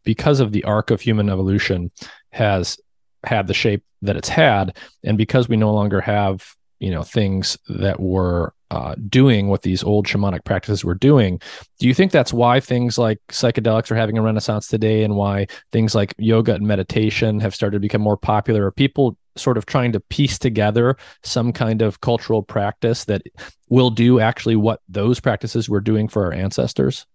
because 0.05 0.41
of 0.41 0.53
the 0.53 0.65
arc 0.65 0.91
of 0.91 1.01
human 1.01 1.29
evolution 1.31 1.91
has 2.31 2.79
had 3.25 3.47
the 3.47 3.55
shape 3.55 3.85
that 4.03 4.17
it's 4.17 4.29
had 4.29 4.77
and 5.05 5.17
because 5.17 5.49
we 5.49 5.57
no 5.57 5.73
longer 5.73 6.01
have 6.01 6.55
you 6.81 6.91
know 6.91 7.05
things 7.05 7.57
that 7.69 8.01
were 8.01 8.53
uh, 8.73 8.97
doing 9.09 9.49
what 9.49 9.63
these 9.63 9.85
old 9.85 10.07
shamanic 10.07 10.45
practices 10.45 10.85
were 10.85 10.95
doing 10.95 11.41
do 11.79 11.87
you 11.87 11.95
think 11.95 12.11
that's 12.11 12.33
why 12.33 12.59
things 12.59 12.97
like 12.97 13.19
psychedelics 13.29 13.91
are 13.91 13.97
having 13.97 14.19
a 14.19 14.23
renaissance 14.23 14.67
today 14.67 15.05
and 15.05 15.15
why 15.15 15.47
things 15.73 15.95
like 15.95 16.15
yoga 16.19 16.55
and 16.55 16.67
meditation 16.67 17.41
have 17.41 17.57
started 17.57 17.75
to 17.75 17.81
become 17.81 18.01
more 18.01 18.17
popular? 18.17 18.67
Are 18.67 18.71
people 18.71 19.17
sort 19.37 19.59
of 19.59 19.67
trying 19.67 19.93
to 19.93 20.01
piece 20.01 20.39
together 20.39 20.97
some 21.23 21.53
kind 21.53 21.83
of 21.83 22.01
cultural 22.01 22.43
practice 22.43 23.05
that 23.07 23.23
will 23.69 23.91
do 23.91 24.21
actually 24.21 24.57
what 24.57 24.81
those 24.89 25.21
practices 25.21 25.69
were 25.69 25.81
doing 25.81 26.09
for 26.09 26.27
our 26.27 26.33
ancestors? 26.33 27.07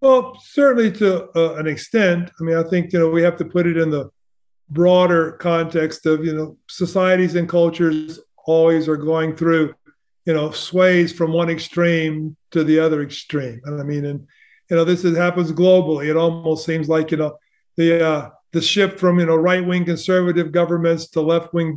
Well 0.00 0.38
certainly 0.42 0.92
to 0.92 1.30
uh, 1.36 1.54
an 1.54 1.66
extent. 1.66 2.30
I 2.40 2.42
mean 2.42 2.56
i 2.56 2.62
think 2.62 2.92
you 2.92 2.98
know 2.98 3.10
we 3.10 3.22
have 3.22 3.36
to 3.38 3.44
put 3.44 3.66
it 3.66 3.76
in 3.76 3.90
the 3.90 4.10
broader 4.70 5.32
context 5.32 6.06
of 6.06 6.24
you 6.24 6.34
know 6.34 6.56
societies 6.68 7.36
and 7.36 7.48
cultures 7.48 8.18
always 8.46 8.88
are 8.88 8.96
going 8.96 9.36
through 9.36 9.72
you 10.24 10.34
know 10.34 10.50
sways 10.50 11.12
from 11.12 11.32
one 11.32 11.48
extreme 11.48 12.36
to 12.50 12.64
the 12.64 12.78
other 12.78 13.02
extreme. 13.02 13.60
And 13.64 13.80
i 13.80 13.84
mean 13.84 14.04
and 14.04 14.26
you 14.70 14.76
know 14.76 14.84
this 14.84 15.04
is, 15.04 15.16
happens 15.16 15.52
globally. 15.52 16.08
It 16.10 16.16
almost 16.16 16.66
seems 16.66 16.88
like 16.88 17.10
you 17.10 17.16
know 17.16 17.38
the 17.76 18.06
uh 18.06 18.30
the 18.56 18.62
shift 18.62 18.98
from 18.98 19.18
you 19.20 19.26
know 19.26 19.36
right 19.36 19.64
wing 19.64 19.84
conservative 19.84 20.50
governments 20.50 21.08
to 21.08 21.20
left 21.20 21.52
wing 21.54 21.76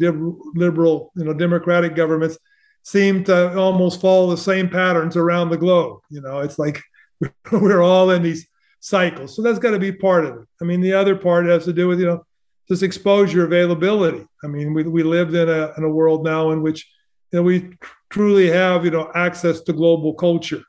liberal 0.56 1.12
you 1.16 1.26
know 1.26 1.34
democratic 1.34 1.96
governments 1.96 2.38
seem 2.84 3.24
to 3.24 3.58
almost 3.58 4.02
follow 4.02 4.30
the 4.30 4.38
same 4.52 4.70
patterns 4.70 5.16
around 5.18 5.50
the 5.50 5.58
globe 5.58 6.00
you 6.10 6.22
know 6.22 6.40
it's 6.40 6.58
like 6.58 6.82
we're 7.52 7.84
all 7.84 8.10
in 8.12 8.24
these 8.24 8.48
cycles 8.80 9.36
so 9.36 9.42
that's 9.42 9.60
got 9.60 9.72
to 9.72 9.80
be 9.80 9.92
part 9.92 10.26
of 10.26 10.38
it 10.38 10.48
i 10.62 10.64
mean 10.64 10.82
the 10.82 10.94
other 10.94 11.16
part 11.16 11.46
has 11.46 11.66
to 11.66 11.74
do 11.74 11.88
with 11.88 12.00
you 12.00 12.06
know 12.06 12.24
this 12.70 12.84
exposure 12.84 13.44
availability. 13.44 14.26
I 14.44 14.48
mean, 14.48 14.74
we, 14.74 14.84
we 14.84 15.04
live 15.04 15.34
in 15.34 15.50
a, 15.50 15.74
in 15.76 15.84
a 15.84 15.90
world 15.90 16.24
now 16.24 16.52
in 16.52 16.62
which 16.62 16.88
you 17.32 17.40
know, 17.40 17.44
we 17.44 17.74
truly 18.10 18.50
have 18.50 18.86
you 18.86 18.92
know 18.92 19.12
access 19.14 19.62
to 19.62 19.74
global 19.74 20.14
culture 20.14 20.64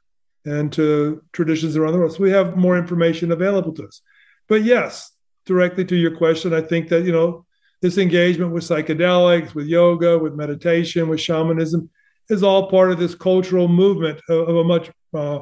and 0.46 0.72
to 0.72 1.22
traditions 1.32 1.76
around 1.76 1.92
the 1.92 1.98
world. 1.98 2.14
So 2.14 2.22
we 2.22 2.30
have 2.30 2.56
more 2.56 2.78
information 2.78 3.30
available 3.30 3.72
to 3.74 3.86
us. 3.86 4.00
But 4.48 4.64
yes, 4.64 5.12
directly 5.50 5.84
to 5.84 5.96
your 5.96 6.16
question, 6.16 6.54
I 6.54 6.60
think 6.60 6.88
that 6.88 7.04
you 7.04 7.12
know 7.12 7.44
this 7.82 7.98
engagement 7.98 8.52
with 8.52 8.64
psychedelics, 8.64 9.54
with 9.54 9.66
yoga, 9.66 10.16
with 10.16 10.34
meditation, 10.34 11.08
with 11.08 11.20
shamanism 11.20 11.90
is 12.28 12.44
all 12.44 12.70
part 12.70 12.92
of 12.92 12.98
this 12.98 13.16
cultural 13.16 13.66
movement 13.66 14.20
of, 14.28 14.48
of 14.48 14.56
a 14.56 14.64
much 14.64 14.90
uh, 15.12 15.40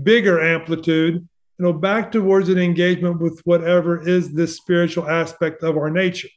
bigger 0.00 0.40
amplitude 0.40 1.26
you 1.58 1.64
know, 1.64 1.72
back 1.72 2.12
towards 2.12 2.48
an 2.48 2.58
engagement 2.58 3.20
with 3.20 3.40
whatever 3.40 4.06
is 4.06 4.32
this 4.32 4.56
spiritual 4.56 5.08
aspect 5.08 5.64
of 5.64 5.76
our 5.76 5.90
nature. 5.90 6.28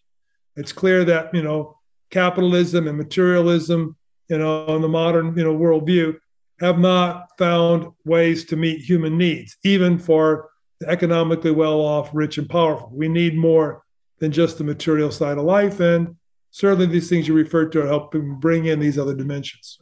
It's 0.56 0.74
clear 0.74 1.06
that, 1.06 1.34
you 1.34 1.44
know, 1.44 1.78
capitalism 2.10 2.88
and 2.88 2.98
materialism, 2.98 3.96
you 4.30 4.38
know, 4.40 4.66
in 4.76 4.82
the 4.82 4.88
modern, 4.88 5.38
you 5.38 5.44
know, 5.44 5.56
worldview 5.56 6.18
have 6.60 6.80
not 6.80 7.28
found 7.38 7.88
ways 8.04 8.46
to 8.46 8.56
meet 8.56 8.82
human 8.82 9.18
needs, 9.18 9.58
even 9.64 10.00
for 10.00 10.50
the 10.82 10.90
economically 10.90 11.52
well 11.52 11.80
off, 11.80 12.10
rich, 12.12 12.40
and 12.40 12.50
powerful. 12.50 12.90
We 12.92 13.08
need 13.08 13.38
more 13.38 13.84
than 14.20 14.32
just 14.32 14.58
the 14.58 14.64
material 14.64 15.12
side 15.12 15.38
of 15.38 15.44
life. 15.44 15.80
And 15.80 16.16
certainly 16.50 16.88
these 16.88 17.08
things 17.08 17.28
you 17.28 17.36
referred 17.36 17.72
to 17.74 17.84
are 17.84 17.88
helping 17.88 18.40
bring 18.40 18.66
in 18.66 18.80
these 18.80 18.98
other 18.98 19.16
dimensions. 19.16 19.80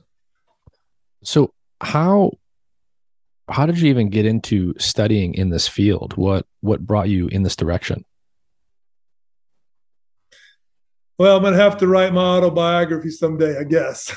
So, 1.23 1.53
how 1.81 2.33
how 3.49 3.65
did 3.65 3.79
you 3.79 3.89
even 3.89 4.09
get 4.09 4.25
into 4.25 4.75
studying 4.77 5.33
in 5.33 5.49
this 5.49 5.67
field? 5.67 6.15
What 6.15 6.45
what 6.59 6.85
brought 6.85 7.09
you 7.09 7.27
in 7.27 7.43
this 7.43 7.55
direction? 7.55 8.03
Well, 11.17 11.37
I'm 11.37 11.43
gonna 11.43 11.55
have 11.55 11.77
to 11.77 11.87
write 11.87 12.13
my 12.13 12.21
autobiography 12.21 13.09
someday, 13.09 13.57
I 13.57 13.63
guess. 13.63 14.15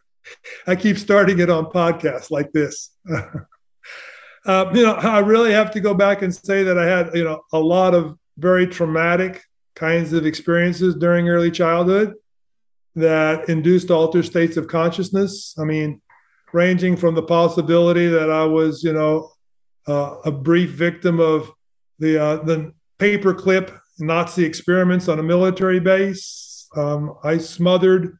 I 0.66 0.74
keep 0.74 0.98
starting 0.98 1.38
it 1.38 1.50
on 1.50 1.66
podcasts 1.66 2.32
like 2.32 2.50
this. 2.52 2.90
uh, 4.46 4.70
you 4.74 4.82
know, 4.82 4.94
I 4.94 5.18
really 5.18 5.52
have 5.52 5.70
to 5.72 5.80
go 5.80 5.94
back 5.94 6.22
and 6.22 6.34
say 6.34 6.62
that 6.62 6.78
I 6.78 6.86
had, 6.86 7.10
you 7.14 7.24
know, 7.24 7.42
a 7.52 7.58
lot 7.58 7.94
of 7.94 8.16
very 8.38 8.66
traumatic 8.66 9.42
kinds 9.74 10.12
of 10.12 10.26
experiences 10.26 10.94
during 10.94 11.28
early 11.28 11.50
childhood 11.50 12.14
that 12.96 13.48
induced 13.48 13.90
altered 13.90 14.24
states 14.24 14.56
of 14.56 14.66
consciousness. 14.66 15.54
I 15.58 15.64
mean, 15.64 16.00
ranging 16.52 16.96
from 16.96 17.14
the 17.14 17.22
possibility 17.22 18.08
that 18.08 18.30
I 18.30 18.44
was, 18.44 18.82
you 18.82 18.92
know, 18.92 19.32
uh, 19.86 20.16
a 20.24 20.30
brief 20.30 20.70
victim 20.70 21.20
of 21.20 21.50
the 21.98 22.22
uh, 22.22 22.36
the 22.44 22.72
paperclip 22.98 23.78
Nazi 23.98 24.44
experiments 24.44 25.08
on 25.08 25.18
a 25.18 25.22
military 25.22 25.80
base. 25.80 26.68
Um, 26.76 27.16
I 27.24 27.38
smothered 27.38 28.18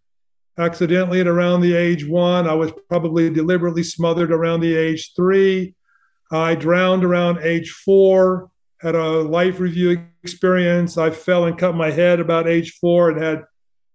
accidentally 0.58 1.20
at 1.20 1.26
around 1.26 1.60
the 1.60 1.74
age 1.74 2.06
one. 2.06 2.46
I 2.46 2.54
was 2.54 2.72
probably 2.88 3.30
deliberately 3.30 3.82
smothered 3.82 4.32
around 4.32 4.60
the 4.60 4.76
age 4.76 5.12
three. 5.14 5.74
I 6.30 6.54
drowned 6.54 7.04
around 7.04 7.38
age 7.42 7.70
four. 7.70 8.50
Had 8.80 8.94
a 8.94 9.20
life 9.20 9.60
review 9.60 10.06
experience. 10.22 10.96
I 10.96 11.10
fell 11.10 11.46
and 11.46 11.58
cut 11.58 11.74
my 11.74 11.90
head 11.90 12.20
about 12.20 12.48
age 12.48 12.78
four 12.80 13.10
and 13.10 13.22
had 13.22 13.44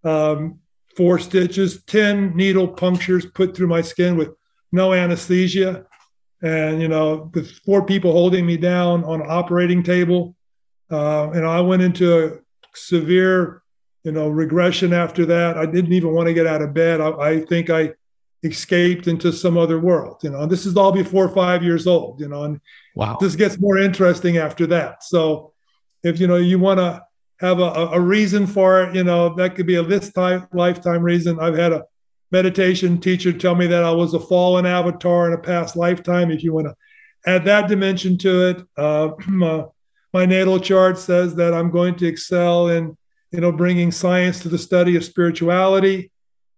um, 0.03 0.59
four 0.95 1.19
stitches, 1.19 1.83
10 1.83 2.35
needle 2.35 2.67
punctures 2.67 3.25
put 3.25 3.55
through 3.55 3.67
my 3.67 3.81
skin 3.81 4.15
with 4.15 4.29
no 4.71 4.93
anesthesia. 4.93 5.85
And, 6.41 6.81
you 6.81 6.87
know, 6.87 7.31
with 7.33 7.51
four 7.65 7.85
people 7.85 8.11
holding 8.11 8.45
me 8.45 8.57
down 8.57 9.03
on 9.03 9.21
an 9.21 9.27
operating 9.29 9.81
table. 9.81 10.35
Uh, 10.91 11.31
and 11.31 11.45
I 11.45 11.61
went 11.61 11.81
into 11.81 12.25
a 12.25 12.39
severe, 12.75 13.63
you 14.03 14.11
know, 14.11 14.29
regression 14.29 14.93
after 14.93 15.25
that. 15.25 15.57
I 15.57 15.65
didn't 15.65 15.93
even 15.93 16.13
want 16.13 16.27
to 16.27 16.33
get 16.33 16.45
out 16.45 16.61
of 16.61 16.73
bed. 16.73 17.01
I, 17.01 17.09
I 17.09 17.39
think 17.45 17.69
I 17.69 17.93
escaped 18.45 19.07
into 19.07 19.33
some 19.33 19.57
other 19.57 19.79
world. 19.79 20.19
You 20.23 20.29
know, 20.29 20.41
and 20.41 20.51
this 20.51 20.65
is 20.65 20.77
all 20.77 20.91
before 20.91 21.27
five 21.29 21.63
years 21.63 21.87
old, 21.87 22.21
you 22.21 22.29
know, 22.29 22.43
and 22.43 22.61
wow. 22.95 23.17
this 23.19 23.35
gets 23.35 23.59
more 23.59 23.77
interesting 23.77 24.37
after 24.37 24.65
that. 24.67 25.03
So 25.03 25.53
if, 26.03 26.19
you 26.19 26.27
know, 26.27 26.37
you 26.37 26.59
want 26.59 26.79
to, 26.79 27.01
have 27.39 27.59
a, 27.59 27.89
a 27.91 27.99
reason 27.99 28.47
for 28.47 28.83
it. 28.83 28.95
You 28.95 29.03
know, 29.03 29.33
that 29.35 29.55
could 29.55 29.67
be 29.67 29.75
a 29.75 29.83
this 29.83 30.11
time 30.11 30.47
lifetime 30.53 31.01
reason. 31.01 31.39
I've 31.39 31.57
had 31.57 31.73
a 31.73 31.83
meditation 32.31 32.99
teacher 32.99 33.31
tell 33.33 33.55
me 33.55 33.67
that 33.67 33.83
I 33.83 33.91
was 33.91 34.13
a 34.13 34.19
fallen 34.19 34.65
avatar 34.65 35.27
in 35.27 35.33
a 35.33 35.37
past 35.37 35.75
lifetime. 35.75 36.31
If 36.31 36.43
you 36.43 36.53
want 36.53 36.67
to 36.67 36.75
add 37.29 37.45
that 37.45 37.67
dimension 37.67 38.17
to 38.19 38.49
it, 38.49 38.63
uh, 38.77 39.09
my, 39.27 39.65
my 40.13 40.25
natal 40.25 40.59
chart 40.59 40.97
says 40.97 41.35
that 41.35 41.53
I'm 41.53 41.71
going 41.71 41.95
to 41.95 42.07
excel 42.07 42.69
in, 42.69 42.95
you 43.31 43.41
know, 43.41 43.51
bringing 43.51 43.91
science 43.91 44.39
to 44.41 44.49
the 44.49 44.57
study 44.57 44.95
of 44.95 45.03
spirituality. 45.03 46.11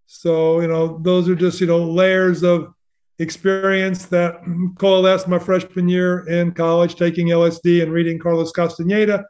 So, 0.08 0.62
you 0.62 0.68
know, 0.68 0.97
those 0.99 1.30
are 1.30 1.36
just, 1.36 1.62
you 1.62 1.68
know, 1.68 1.84
layers 1.84 2.41
of 2.41 2.74
experience 3.20 4.05
that 4.08 4.41
coalesced 4.80 5.28
my 5.28 5.38
freshman 5.38 5.88
year 5.88 6.28
in 6.28 6.53
college, 6.53 6.95
taking 6.95 7.28
LSD 7.28 7.84
and 7.84 7.91
reading 7.91 8.18
Carlos 8.18 8.51
Castaneda 8.51 9.26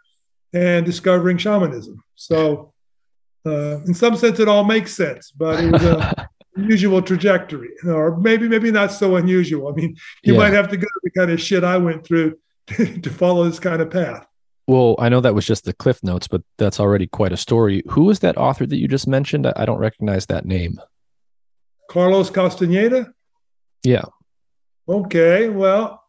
and 0.54 0.86
discovering 0.86 1.38
shamanism. 1.38 2.02
So, 2.16 2.74
uh, 3.46 3.82
in 3.86 3.94
some 3.94 4.16
sense, 4.16 4.40
it 4.40 4.48
all 4.48 4.64
makes 4.64 4.96
sense, 4.96 5.32
but 5.32 5.64
it 5.64 5.72
was 5.72 5.84
a 5.84 6.30
unusual 6.56 7.02
trajectory, 7.02 7.70
or 7.86 8.18
maybe 8.18 8.48
maybe 8.48 8.72
not 8.72 8.92
so 8.92 9.16
unusual. 9.16 9.70
I 9.70 9.72
mean, 9.72 9.96
you 10.24 10.34
yeah. 10.34 10.40
might 10.40 10.54
have 10.54 10.68
to 10.70 10.78
go 10.78 10.82
through 10.82 11.02
the 11.04 11.12
kind 11.12 11.32
of 11.32 11.42
shit 11.42 11.64
I 11.64 11.78
went 11.78 12.06
through 12.06 12.38
to, 12.68 12.98
to 13.02 13.10
follow 13.10 13.46
this 13.46 13.60
kind 13.60 13.82
of 13.82 13.90
path. 13.90 14.28
Well, 14.68 14.96
I 15.00 15.08
know 15.08 15.22
that 15.22 15.34
was 15.34 15.46
just 15.46 15.64
the 15.64 15.74
cliff 15.74 16.04
notes, 16.04 16.28
but 16.28 16.42
that's 16.58 16.80
already 16.80 17.08
quite 17.08 17.32
a 17.32 17.38
story. 17.38 17.84
Who 17.90 18.04
was 18.04 18.20
that 18.20 18.38
author 18.38 18.66
that 18.66 18.78
you 18.78 18.88
just 18.88 19.08
mentioned? 19.08 19.48
I 19.48 19.66
don't 19.66 19.80
recognize 19.80 20.26
that 20.26 20.46
name. 20.46 20.80
Carlos 21.90 22.30
Castaneda. 22.30 23.14
Yeah. 23.84 24.04
Okay. 24.90 25.48
Well, 25.48 26.04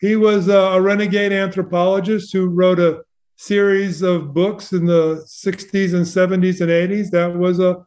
he 0.00 0.16
was 0.16 0.48
a 0.48 0.80
renegade 0.80 1.32
anthropologist 1.32 2.32
who 2.32 2.48
wrote 2.48 2.78
a 2.78 3.02
series 3.36 4.02
of 4.02 4.34
books 4.34 4.72
in 4.72 4.84
the 4.84 5.24
60s 5.26 5.94
and 5.94 6.04
70s 6.04 6.60
and 6.60 6.70
80s 6.70 7.10
that 7.10 7.34
was 7.34 7.58
a 7.60 7.84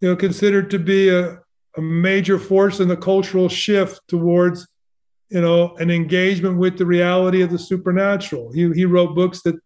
you 0.00 0.08
know 0.08 0.14
considered 0.14 0.70
to 0.70 0.78
be 0.78 1.08
a, 1.08 1.38
a 1.76 1.80
major 1.80 2.38
force 2.38 2.80
in 2.80 2.88
the 2.88 2.96
cultural 2.96 3.48
shift 3.48 4.00
towards 4.08 4.68
you 5.34 5.40
know 5.40 5.74
an 5.78 5.90
engagement 5.90 6.56
with 6.56 6.78
the 6.78 6.86
reality 6.86 7.42
of 7.42 7.50
the 7.50 7.58
supernatural. 7.58 8.52
He, 8.52 8.72
he 8.72 8.84
wrote 8.84 9.16
books 9.16 9.42
that 9.42 9.56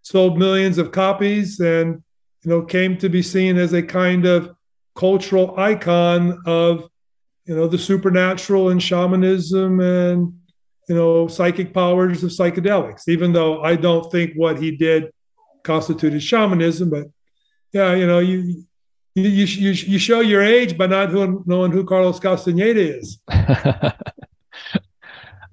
sold 0.00 0.38
millions 0.38 0.78
of 0.78 0.92
copies 0.92 1.60
and 1.60 2.02
you 2.42 2.50
know 2.50 2.62
came 2.62 2.96
to 2.96 3.10
be 3.10 3.20
seen 3.22 3.58
as 3.58 3.74
a 3.74 3.82
kind 3.82 4.24
of 4.24 4.50
cultural 4.96 5.54
icon 5.58 6.40
of 6.46 6.88
you 7.44 7.54
know 7.54 7.68
the 7.68 7.78
supernatural 7.78 8.70
and 8.70 8.82
shamanism 8.82 9.80
and 9.80 10.32
you 10.88 10.94
know 10.94 11.28
psychic 11.28 11.74
powers 11.74 12.24
of 12.24 12.30
psychedelics 12.30 13.06
even 13.06 13.32
though 13.32 13.62
i 13.62 13.76
don't 13.76 14.10
think 14.10 14.32
what 14.36 14.58
he 14.58 14.74
did 14.74 15.12
constituted 15.62 16.22
shamanism 16.22 16.88
but 16.88 17.06
yeah 17.72 17.94
you 17.94 18.06
know 18.06 18.20
you 18.20 18.64
you 19.14 19.28
you, 19.28 19.70
you 19.70 19.98
show 19.98 20.20
your 20.20 20.42
age 20.42 20.78
by 20.78 20.86
not 20.86 21.12
knowing 21.46 21.70
who 21.70 21.84
carlos 21.84 22.18
castaneda 22.18 22.98
is 22.98 23.18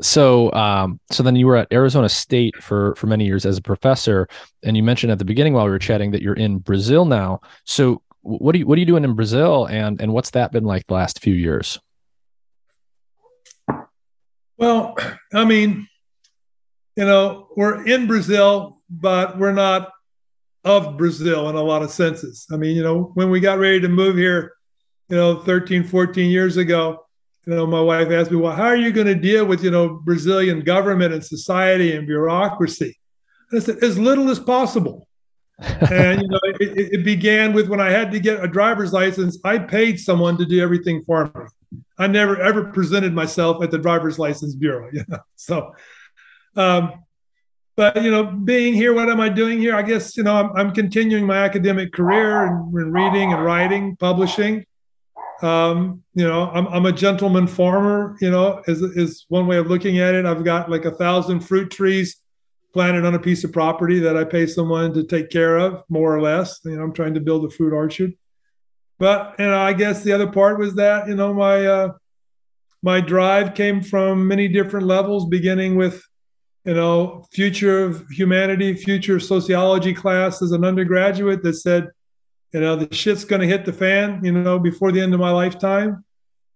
so 0.02 0.52
um 0.54 1.00
so 1.12 1.24
then 1.24 1.36
you 1.36 1.48
were 1.48 1.56
at 1.56 1.68
arizona 1.72 2.08
state 2.08 2.56
for 2.62 2.94
for 2.96 3.08
many 3.08 3.26
years 3.26 3.46
as 3.46 3.58
a 3.58 3.62
professor 3.62 4.28
and 4.64 4.78
you 4.78 4.84
mentioned 4.84 5.12
at 5.12 5.18
the 5.18 5.26
beginning 5.26 5.54
while 5.54 5.66
we 5.66 5.72
were 5.72 5.80
chatting 5.80 6.12
that 6.12 6.22
you're 6.22 6.36
in 6.36 6.60
brazil 6.60 7.06
now 7.06 7.42
so 7.66 8.02
what 8.28 8.54
are 8.56 8.58
you 8.58 8.68
what 8.68 8.76
are 8.76 8.80
you 8.80 8.86
doing 8.86 9.06
in 9.06 9.14
Brazil 9.14 9.66
and 9.66 10.02
and 10.02 10.12
what's 10.12 10.32
that 10.32 10.52
been 10.52 10.66
like 10.66 10.86
the 10.88 10.94
last 10.94 11.22
few 11.22 11.34
years? 11.34 11.80
Well, 14.58 14.98
I 15.34 15.46
mean, 15.46 15.88
you 16.96 17.06
know, 17.06 17.48
we're 17.56 17.86
in 17.86 18.08
Brazil, 18.08 18.82
but 18.90 19.38
we're 19.38 19.54
not 19.54 19.92
of 20.66 20.98
Brazil 20.98 21.48
in 21.50 21.56
a 21.56 21.62
lot 21.62 21.84
of 21.84 21.92
senses. 21.92 22.48
I 22.52 22.58
mean, 22.58 22.76
you 22.76 22.84
know, 22.84 23.12
when 23.14 23.30
we 23.30 23.40
got 23.40 23.60
ready 23.60 23.80
to 23.80 23.88
move 23.88 24.18
here, 24.18 24.54
you 25.10 25.16
know, 25.16 25.40
13, 25.44 25.86
14 25.86 26.30
years 26.30 26.58
ago, 26.58 27.06
you 27.48 27.56
know, 27.56 27.66
my 27.66 27.82
wife 27.82 28.10
asked 28.12 28.30
me, 28.30 28.38
well, 28.38 28.56
how 28.56 28.66
are 28.66 28.76
you 28.76 28.92
going 28.92 29.08
to 29.08 29.16
deal 29.16 29.46
with, 29.46 29.64
you 29.64 29.72
know, 29.72 30.02
Brazilian 30.04 30.62
government 30.62 31.14
and 31.14 31.24
society 31.24 31.96
and 31.96 32.06
bureaucracy? 32.06 33.00
I 33.54 33.60
said, 33.60 33.82
as 33.82 33.98
little 33.98 34.30
as 34.30 34.40
possible 34.40 35.08
and 35.92 36.22
you 36.22 36.28
know, 36.28 36.40
it, 36.44 36.94
it, 36.94 37.04
began 37.04 37.52
with 37.52 37.68
when 37.68 37.80
I 37.80 37.90
had 37.90 38.12
to 38.12 38.20
get 38.20 38.44
a 38.44 38.48
driver's 38.48 38.94
license. 38.94 39.40
I 39.44 39.58
paid 39.58 40.00
someone 40.00 40.38
to 40.38 40.46
do 40.46 40.62
everything 40.62 41.04
for 41.04 41.26
me. 41.72 41.80
I 41.98 42.06
never 42.06 42.40
ever 42.40 42.66
presented 42.66 43.12
myself 43.12 43.64
at 43.64 43.72
the 43.72 43.80
driver's 43.80 44.20
license 44.20 44.54
bureau. 44.54 44.90
You 44.94 45.04
know, 45.08 45.18
so. 45.36 45.74
Um, 46.56 47.04
but 47.76 48.04
you 48.04 48.12
know, 48.12 48.24
being 48.24 48.76
here, 48.76 48.94
what 48.94 49.10
am 49.10 49.20
I 49.20 49.30
doing 49.30 49.58
here? 49.60 49.76
I 49.76 49.82
guess 49.82 50.16
you 50.16 50.22
know, 50.22 50.36
I'm, 50.36 50.52
I'm 50.56 50.74
continuing 50.76 51.26
my 51.26 51.38
academic 51.38 51.92
career 51.92 52.46
and, 52.46 52.72
and 52.76 52.94
reading 52.94 53.34
and 53.34 53.44
writing, 53.44 53.96
publishing. 53.96 54.64
Um, 55.42 56.04
you 56.16 56.28
know, 56.28 56.50
I'm, 56.50 56.68
I'm 56.68 56.86
a 56.86 56.92
gentleman 56.92 57.48
farmer. 57.48 58.18
You 58.22 58.32
know, 58.32 58.62
is 58.68 58.82
is 58.82 59.26
one 59.30 59.48
way 59.48 59.58
of 59.58 59.68
looking 59.68 60.00
at 60.00 60.16
it. 60.16 60.26
I've 60.26 60.44
got 60.44 60.70
like 60.70 60.86
a 60.86 60.92
thousand 60.92 61.42
fruit 61.42 61.72
trees 61.72 62.18
planted 62.74 63.06
on 63.06 63.16
a 63.16 63.20
piece 63.20 63.44
of 63.44 63.52
property 63.52 64.00
that 64.00 64.18
I 64.18 64.24
pay 64.24 64.46
someone 64.46 64.94
to 64.94 65.04
take 65.04 65.30
care 65.30 65.58
of, 65.58 65.84
more 65.90 66.16
or 66.16 66.22
less. 66.22 66.60
You 66.64 66.76
know, 66.76 66.84
I'm 66.84 66.94
trying 66.94 67.14
to 67.16 67.20
build 67.20 67.46
a 67.46 67.50
fruit 67.50 67.74
orchard. 67.74 68.14
But 69.00 69.36
you 69.40 69.46
know, 69.46 69.60
I 69.60 69.74
guess 69.74 70.04
the 70.04 70.14
other 70.14 70.28
part 70.28 70.60
was 70.60 70.76
that 70.76 71.08
you 71.08 71.16
know 71.16 71.34
my 71.34 71.66
uh, 71.66 71.94
my 72.82 73.02
drive 73.02 73.54
came 73.54 73.82
from 73.82 74.28
many 74.28 74.48
different 74.48 74.88
levels, 74.88 75.28
beginning 75.28 75.76
with 75.76 76.04
you 76.66 76.74
know 76.74 77.26
future 77.32 77.84
of 77.84 78.06
humanity, 78.10 78.74
future 78.74 79.20
sociology 79.20 79.94
class 79.94 80.42
as 80.42 80.52
an 80.52 80.66
undergraduate 80.66 81.44
that 81.44 81.54
said, 81.54 81.90
you 82.54 82.62
know, 82.62 82.76
the 82.76 82.94
shit's 82.94 83.26
going 83.26 83.42
to 83.42 83.48
hit 83.48 83.66
the 83.66 83.74
fan, 83.74 84.24
you 84.24 84.32
know, 84.32 84.58
before 84.60 84.92
the 84.92 85.02
end 85.02 85.14
of 85.14 85.20
my 85.20 85.32
lifetime. 85.32 86.04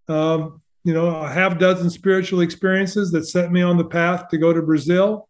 Um, 0.07 0.61
you 0.83 0.93
know, 0.93 1.07
a 1.07 1.29
half 1.29 1.59
dozen 1.59 1.89
spiritual 1.89 2.41
experiences 2.41 3.11
that 3.11 3.25
set 3.25 3.51
me 3.51 3.61
on 3.61 3.77
the 3.77 3.85
path 3.85 4.29
to 4.29 4.37
go 4.37 4.51
to 4.51 4.61
Brazil 4.61 5.29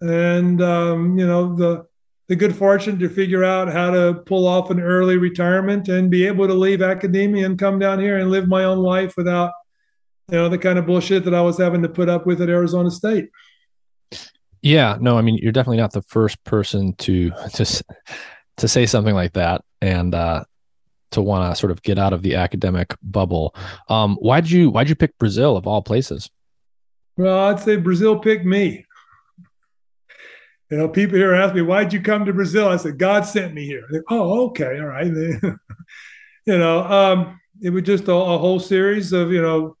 and 0.00 0.62
um, 0.62 1.18
you 1.18 1.26
know 1.26 1.54
the 1.54 1.86
the 2.28 2.36
good 2.36 2.54
fortune 2.54 2.98
to 2.98 3.08
figure 3.08 3.42
out 3.44 3.70
how 3.72 3.90
to 3.90 4.14
pull 4.26 4.46
off 4.46 4.70
an 4.70 4.80
early 4.80 5.16
retirement 5.16 5.88
and 5.88 6.10
be 6.10 6.26
able 6.26 6.46
to 6.46 6.54
leave 6.54 6.80
academia 6.80 7.44
and 7.44 7.58
come 7.58 7.78
down 7.78 7.98
here 7.98 8.18
and 8.18 8.30
live 8.30 8.46
my 8.46 8.64
own 8.64 8.78
life 8.78 9.16
without 9.16 9.52
you 10.30 10.36
know 10.36 10.48
the 10.48 10.58
kind 10.58 10.78
of 10.78 10.86
bullshit 10.86 11.24
that 11.24 11.34
I 11.34 11.40
was 11.40 11.58
having 11.58 11.82
to 11.82 11.88
put 11.88 12.08
up 12.08 12.26
with 12.26 12.40
at 12.40 12.48
Arizona 12.48 12.90
State. 12.90 13.30
Yeah, 14.62 14.96
no, 15.00 15.18
I 15.18 15.22
mean 15.22 15.38
you're 15.38 15.52
definitely 15.52 15.78
not 15.78 15.92
the 15.92 16.02
first 16.02 16.42
person 16.44 16.94
to 16.94 17.30
to 17.54 17.84
to 18.58 18.68
say 18.68 18.86
something 18.86 19.14
like 19.14 19.32
that 19.34 19.62
and 19.80 20.14
uh, 20.14 20.44
to 21.12 21.22
want 21.22 21.50
to 21.50 21.58
sort 21.58 21.70
of 21.70 21.82
get 21.82 21.98
out 21.98 22.12
of 22.12 22.22
the 22.22 22.34
academic 22.36 22.94
bubble. 23.02 23.54
Um, 23.88 24.16
why'd 24.16 24.50
you 24.50 24.70
why'd 24.70 24.88
you 24.88 24.94
pick 24.94 25.18
Brazil 25.18 25.56
of 25.56 25.66
all 25.66 25.82
places? 25.82 26.30
Well, 27.16 27.38
I'd 27.48 27.60
say 27.60 27.76
Brazil 27.76 28.18
picked 28.18 28.46
me. 28.46 28.86
You 30.70 30.78
know, 30.78 30.88
people 30.88 31.18
here 31.18 31.34
ask 31.34 31.54
me, 31.54 31.62
why'd 31.62 31.92
you 31.92 32.00
come 32.00 32.24
to 32.24 32.32
Brazil? 32.32 32.68
I 32.68 32.76
said, 32.76 32.96
God 32.96 33.26
sent 33.26 33.52
me 33.54 33.66
here. 33.66 33.82
They, 33.90 33.98
oh, 34.08 34.46
okay, 34.46 34.78
all 34.78 34.86
right. 34.86 35.06
you 36.46 36.58
know, 36.58 36.84
um, 36.84 37.40
it 37.60 37.70
was 37.70 37.82
just 37.82 38.06
a, 38.06 38.12
a, 38.12 38.38
whole 38.38 38.60
series 38.60 39.12
of, 39.12 39.32
you 39.32 39.42
know, 39.42 39.76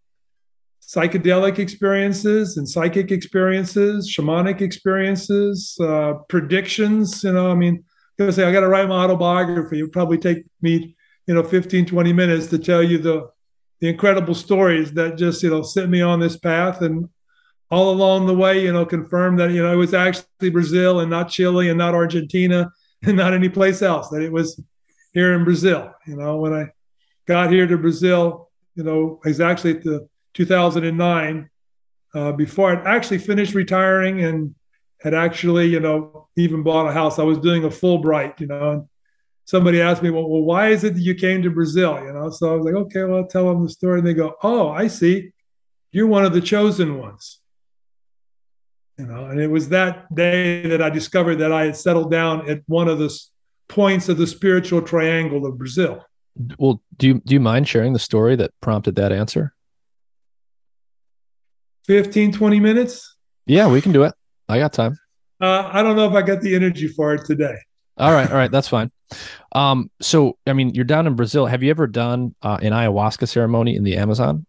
psychedelic 0.82 1.60
experiences 1.60 2.56
and 2.56 2.68
psychic 2.68 3.12
experiences, 3.12 4.12
shamanic 4.12 4.60
experiences, 4.60 5.78
uh, 5.80 6.14
predictions. 6.28 7.22
You 7.22 7.32
know, 7.32 7.52
I 7.52 7.54
mean, 7.54 7.84
Gonna 8.20 8.32
say 8.32 8.44
I 8.44 8.52
got 8.52 8.60
to 8.60 8.68
write 8.68 8.86
my 8.86 9.02
autobiography. 9.02 9.78
It 9.78 9.82
would 9.82 9.92
probably 9.92 10.18
take 10.18 10.44
me, 10.60 10.94
you 11.26 11.32
know, 11.32 11.42
15, 11.42 11.86
20 11.86 12.12
minutes 12.12 12.48
to 12.48 12.58
tell 12.58 12.82
you 12.82 12.98
the 12.98 13.30
the 13.80 13.88
incredible 13.88 14.34
stories 14.34 14.92
that 14.92 15.16
just, 15.16 15.42
you 15.42 15.48
know, 15.48 15.62
set 15.62 15.88
me 15.88 16.02
on 16.02 16.20
this 16.20 16.36
path. 16.36 16.82
And 16.82 17.08
all 17.70 17.90
along 17.90 18.26
the 18.26 18.34
way, 18.34 18.62
you 18.62 18.74
know, 18.74 18.84
confirmed 18.84 19.38
that, 19.38 19.52
you 19.52 19.62
know, 19.62 19.72
it 19.72 19.76
was 19.76 19.94
actually 19.94 20.50
Brazil 20.50 21.00
and 21.00 21.08
not 21.08 21.30
Chile 21.30 21.70
and 21.70 21.78
not 21.78 21.94
Argentina 21.94 22.70
and 23.04 23.16
not 23.16 23.32
any 23.32 23.48
place 23.48 23.80
else, 23.80 24.10
that 24.10 24.20
it 24.20 24.30
was 24.30 24.62
here 25.14 25.32
in 25.32 25.44
Brazil. 25.44 25.90
You 26.06 26.16
know, 26.16 26.36
when 26.36 26.52
I 26.52 26.66
got 27.26 27.50
here 27.50 27.66
to 27.66 27.78
Brazil, 27.78 28.50
you 28.74 28.84
know, 28.84 29.18
exactly 29.24 29.70
at 29.70 29.82
the 29.82 30.06
2009, 30.34 31.48
uh, 32.14 32.32
before 32.32 32.76
I'd 32.76 32.86
actually 32.86 33.16
finished 33.16 33.54
retiring 33.54 34.24
and 34.24 34.54
had 35.02 35.14
actually, 35.14 35.66
you 35.66 35.80
know, 35.80 36.28
even 36.36 36.62
bought 36.62 36.88
a 36.88 36.92
house. 36.92 37.18
I 37.18 37.22
was 37.22 37.38
doing 37.38 37.64
a 37.64 37.68
Fulbright, 37.68 38.40
you 38.40 38.46
know, 38.46 38.72
and 38.72 38.88
somebody 39.44 39.80
asked 39.80 40.02
me, 40.02 40.10
well, 40.10 40.28
well, 40.28 40.42
why 40.42 40.68
is 40.68 40.84
it 40.84 40.94
that 40.94 41.00
you 41.00 41.14
came 41.14 41.42
to 41.42 41.50
Brazil? 41.50 42.00
You 42.02 42.12
know, 42.12 42.30
so 42.30 42.52
I 42.52 42.56
was 42.56 42.64
like, 42.64 42.74
okay, 42.74 43.04
well, 43.04 43.18
I'll 43.18 43.26
tell 43.26 43.48
them 43.48 43.64
the 43.64 43.70
story. 43.70 43.98
And 43.98 44.06
they 44.06 44.14
go, 44.14 44.34
oh, 44.42 44.70
I 44.70 44.88
see. 44.88 45.32
You're 45.92 46.06
one 46.06 46.24
of 46.24 46.32
the 46.32 46.40
chosen 46.40 46.98
ones 46.98 47.40
you 49.00 49.06
know 49.06 49.24
and 49.24 49.40
it 49.40 49.46
was 49.48 49.70
that 49.70 50.14
day 50.14 50.66
that 50.66 50.82
i 50.82 50.90
discovered 50.90 51.36
that 51.36 51.50
i 51.50 51.64
had 51.64 51.76
settled 51.76 52.10
down 52.10 52.48
at 52.48 52.60
one 52.66 52.86
of 52.86 52.98
the 52.98 53.10
points 53.68 54.08
of 54.08 54.18
the 54.18 54.26
spiritual 54.26 54.82
triangle 54.82 55.46
of 55.46 55.56
brazil 55.56 56.04
well 56.58 56.82
do 56.98 57.08
you 57.08 57.14
do 57.24 57.34
you 57.34 57.40
mind 57.40 57.66
sharing 57.66 57.92
the 57.94 57.98
story 57.98 58.36
that 58.36 58.50
prompted 58.60 58.96
that 58.96 59.10
answer 59.10 59.54
15 61.86 62.32
20 62.32 62.60
minutes 62.60 63.16
yeah 63.46 63.66
we 63.66 63.80
can 63.80 63.92
do 63.92 64.02
it 64.02 64.12
i 64.50 64.58
got 64.58 64.72
time 64.72 64.98
uh, 65.40 65.70
i 65.72 65.82
don't 65.82 65.96
know 65.96 66.08
if 66.08 66.14
i 66.14 66.22
got 66.22 66.40
the 66.40 66.54
energy 66.54 66.88
for 66.88 67.14
it 67.14 67.24
today 67.24 67.56
All 68.00 68.12
right, 68.12 68.30
all 68.30 68.36
right, 68.36 68.50
that's 68.50 68.68
fine. 68.68 68.90
Um, 69.52 69.90
so 70.00 70.38
I 70.46 70.54
mean, 70.54 70.74
you're 70.74 70.86
down 70.86 71.06
in 71.06 71.16
Brazil. 71.16 71.44
Have 71.44 71.62
you 71.62 71.68
ever 71.70 71.86
done 71.86 72.34
uh, 72.40 72.58
an 72.62 72.72
ayahuasca 72.72 73.28
ceremony 73.28 73.76
in 73.76 73.84
the 73.84 73.96
Amazon? 73.96 74.46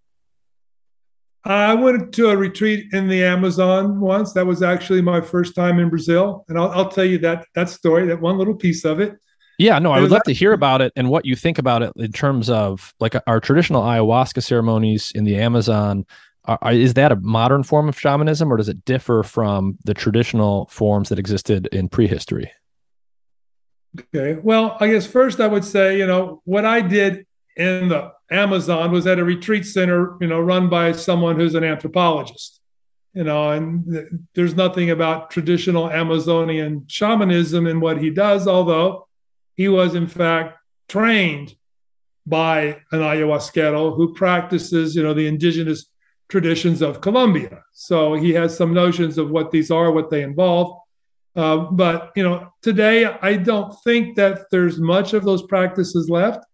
I 1.44 1.74
went 1.74 2.14
to 2.14 2.30
a 2.30 2.38
retreat 2.38 2.94
in 2.94 3.08
the 3.08 3.26
Amazon 3.26 4.00
once. 4.00 4.32
That 4.34 4.46
was 4.46 4.62
actually 4.62 5.02
my 5.02 5.20
first 5.20 5.56
time 5.56 5.80
in 5.80 5.90
Brazil, 5.90 6.46
and 6.48 6.58
I'll, 6.58 6.70
I'll 6.70 6.90
tell 6.90 7.04
you 7.04 7.18
that 7.20 7.46
that 7.56 7.68
story, 7.70 8.08
that 8.08 8.22
one 8.22 8.38
little 8.38 8.56
piece 8.56 8.86
of 8.86 9.02
it. 9.02 9.18
Yeah, 9.58 9.78
no, 9.80 9.92
I 9.92 10.00
would 10.00 10.12
love 10.12 10.24
to 10.24 10.34
hear 10.34 10.54
about 10.54 10.82
it 10.82 10.94
and 10.96 11.10
what 11.10 11.26
you 11.26 11.36
think 11.36 11.60
about 11.60 11.84
it 11.84 11.92
in 11.98 12.12
terms 12.12 12.50
of 12.50 12.94
like 13.00 13.16
our 13.28 13.40
traditional 13.40 13.84
ayahuasca 13.84 14.42
ceremonies 14.42 15.12
in 15.14 15.24
the 15.24 15.36
Amazon. 15.38 16.06
Are, 16.46 16.72
is 16.72 16.96
that 16.96 17.12
a 17.12 17.16
modern 17.18 17.64
form 17.64 17.88
of 17.88 18.00
shamanism, 18.00 18.52
or 18.52 18.58
does 18.58 18.70
it 18.70 18.84
differ 18.84 19.24
from 19.24 19.78
the 19.86 19.94
traditional 19.94 20.66
forms 20.68 21.10
that 21.10 21.20
existed 21.20 21.68
in 21.68 21.88
prehistory? 21.88 22.52
Okay. 24.00 24.40
Well, 24.42 24.78
I 24.80 24.88
guess 24.88 25.06
first 25.06 25.40
I 25.40 25.48
would 25.48 25.66
say, 25.66 25.98
you 25.98 26.08
know, 26.08 26.42
what 26.46 26.66
I 26.66 26.82
did 26.82 27.26
in 27.58 27.90
the 27.90 28.12
Amazon 28.32 28.92
was 28.92 29.06
at 29.06 29.20
a 29.20 29.24
retreat 29.24 29.66
center, 29.66 30.16
you 30.22 30.28
know, 30.28 30.40
run 30.40 30.70
by 30.70 30.94
someone 30.94 31.36
who's 31.36 31.56
an 31.56 31.64
anthropologist. 31.64 32.60
You 33.14 33.26
know, 33.26 33.52
and 33.52 33.86
th- 33.92 34.08
there's 34.34 34.56
nothing 34.56 34.90
about 34.90 35.32
traditional 35.32 35.92
Amazonian 35.92 36.86
shamanism 36.88 37.68
in 37.68 37.82
what 37.82 37.98
he 37.98 38.10
does, 38.10 38.48
although 38.48 39.10
he 39.56 39.68
was 39.68 39.96
in 39.96 40.08
fact 40.08 40.58
trained 40.88 41.54
by 42.26 42.80
an 42.92 43.00
ayahuasquero 43.00 43.96
who 43.98 44.14
practices, 44.14 44.96
you 44.96 45.04
know, 45.04 45.14
the 45.14 45.28
indigenous 45.28 45.91
traditions 46.32 46.82
of 46.82 47.02
Colombia. 47.02 47.62
So 47.74 48.14
he 48.14 48.32
has 48.40 48.56
some 48.56 48.74
notions 48.74 49.18
of 49.18 49.30
what 49.30 49.52
these 49.52 49.70
are, 49.70 49.92
what 49.92 50.10
they 50.10 50.24
involve. 50.24 50.80
Uh, 51.36 51.58
but 51.84 52.12
you 52.16 52.24
know, 52.24 52.48
today 52.62 53.06
I 53.06 53.36
don't 53.36 53.74
think 53.84 54.16
that 54.16 54.50
there's 54.50 54.80
much 54.80 55.14
of 55.14 55.26
those 55.26 55.44
practices 55.44 56.10
left. 56.10 56.46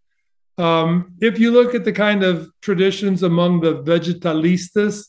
Um, 0.58 1.14
if 1.22 1.40
you 1.40 1.52
look 1.52 1.76
at 1.76 1.86
the 1.86 1.94
kind 1.94 2.24
of 2.24 2.50
traditions 2.62 3.22
among 3.22 3.62
the 3.62 3.84
vegetalistas 3.84 5.06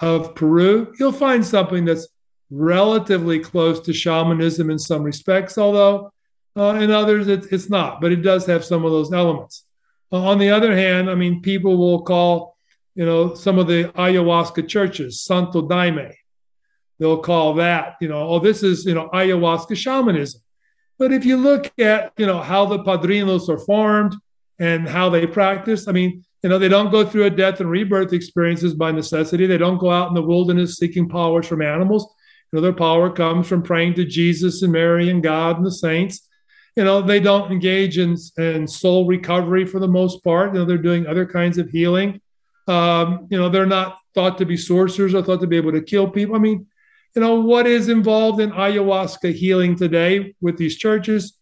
of 0.00 0.34
Peru, 0.34 0.92
you'll 0.98 1.12
find 1.12 1.46
something 1.46 1.84
that's 1.84 2.08
relatively 2.50 3.38
close 3.38 3.78
to 3.80 3.92
shamanism 3.92 4.68
in 4.68 4.78
some 4.80 5.04
respects, 5.04 5.56
although 5.56 6.12
uh, 6.56 6.74
in 6.82 6.90
others 6.90 7.28
it, 7.28 7.52
it's 7.52 7.70
not. 7.70 8.00
But 8.00 8.10
it 8.10 8.22
does 8.22 8.46
have 8.46 8.64
some 8.64 8.84
of 8.84 8.90
those 8.90 9.12
elements. 9.12 9.64
Uh, 10.10 10.24
on 10.26 10.38
the 10.38 10.50
other 10.50 10.76
hand, 10.76 11.08
I 11.08 11.14
mean, 11.14 11.40
people 11.40 11.76
will 11.76 12.02
call, 12.02 12.51
you 12.94 13.04
know, 13.04 13.34
some 13.34 13.58
of 13.58 13.66
the 13.66 13.84
ayahuasca 13.84 14.68
churches 14.68 15.20
Santo 15.22 15.66
Daime 15.66 16.12
they'll 17.02 17.18
call 17.18 17.54
that, 17.54 17.96
you 18.00 18.06
know, 18.06 18.28
oh, 18.28 18.38
this 18.38 18.62
is, 18.62 18.84
you 18.84 18.94
know, 18.94 19.08
ayahuasca 19.12 19.76
shamanism. 19.76 20.40
But 21.00 21.12
if 21.12 21.24
you 21.24 21.36
look 21.36 21.68
at, 21.80 22.12
you 22.16 22.26
know, 22.26 22.40
how 22.40 22.64
the 22.64 22.78
padrinos 22.78 23.48
are 23.48 23.58
formed 23.58 24.14
and 24.60 24.88
how 24.88 25.10
they 25.10 25.26
practice, 25.26 25.88
I 25.88 25.92
mean, 25.92 26.24
you 26.44 26.48
know, 26.48 26.60
they 26.60 26.68
don't 26.68 26.92
go 26.92 27.04
through 27.04 27.24
a 27.24 27.30
death 27.30 27.58
and 27.58 27.68
rebirth 27.68 28.12
experiences 28.12 28.74
by 28.74 28.92
necessity. 28.92 29.46
They 29.46 29.58
don't 29.58 29.78
go 29.78 29.90
out 29.90 30.08
in 30.10 30.14
the 30.14 30.22
wilderness 30.22 30.76
seeking 30.76 31.08
powers 31.08 31.48
from 31.48 31.60
animals. 31.60 32.04
You 32.52 32.58
know, 32.58 32.62
their 32.62 32.72
power 32.72 33.10
comes 33.10 33.48
from 33.48 33.64
praying 33.64 33.94
to 33.94 34.04
Jesus 34.04 34.62
and 34.62 34.70
Mary 34.72 35.10
and 35.10 35.24
God 35.24 35.56
and 35.56 35.66
the 35.66 35.72
saints. 35.72 36.28
You 36.76 36.84
know, 36.84 37.02
they 37.02 37.18
don't 37.18 37.50
engage 37.50 37.98
in, 37.98 38.16
in 38.38 38.68
soul 38.68 39.08
recovery 39.08 39.66
for 39.66 39.80
the 39.80 39.88
most 39.88 40.22
part. 40.22 40.52
You 40.52 40.60
know, 40.60 40.64
they're 40.64 40.78
doing 40.78 41.08
other 41.08 41.26
kinds 41.26 41.58
of 41.58 41.68
healing. 41.68 42.20
Um, 42.68 43.26
you 43.30 43.38
know, 43.38 43.48
they're 43.48 43.66
not 43.66 43.98
thought 44.14 44.38
to 44.38 44.46
be 44.46 44.56
sorcerers 44.56 45.14
or 45.14 45.22
thought 45.22 45.40
to 45.40 45.46
be 45.46 45.56
able 45.56 45.72
to 45.72 45.82
kill 45.82 46.08
people. 46.08 46.36
I 46.36 46.38
mean, 46.38 46.66
you 47.14 47.22
know, 47.22 47.40
what 47.40 47.66
is 47.66 47.88
involved 47.88 48.40
in 48.40 48.50
ayahuasca 48.52 49.34
healing 49.34 49.76
today 49.76 50.34
with 50.40 50.56
these 50.56 50.76
churches, 50.76 51.36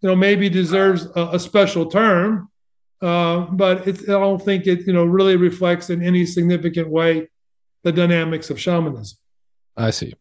you 0.00 0.08
know, 0.08 0.16
maybe 0.16 0.48
deserves 0.48 1.06
a, 1.14 1.30
a 1.32 1.38
special 1.38 1.86
term, 1.86 2.50
uh, 3.00 3.40
but 3.52 3.86
I 3.86 3.92
don't 3.92 4.42
think 4.42 4.66
it, 4.66 4.86
you 4.86 4.92
know, 4.92 5.04
really 5.04 5.36
reflects 5.36 5.90
in 5.90 6.02
any 6.02 6.26
significant 6.26 6.88
way 6.88 7.28
the 7.82 7.92
dynamics 7.92 8.50
of 8.50 8.60
shamanism. 8.60 9.18
I 9.76 9.90
see. 9.90 10.14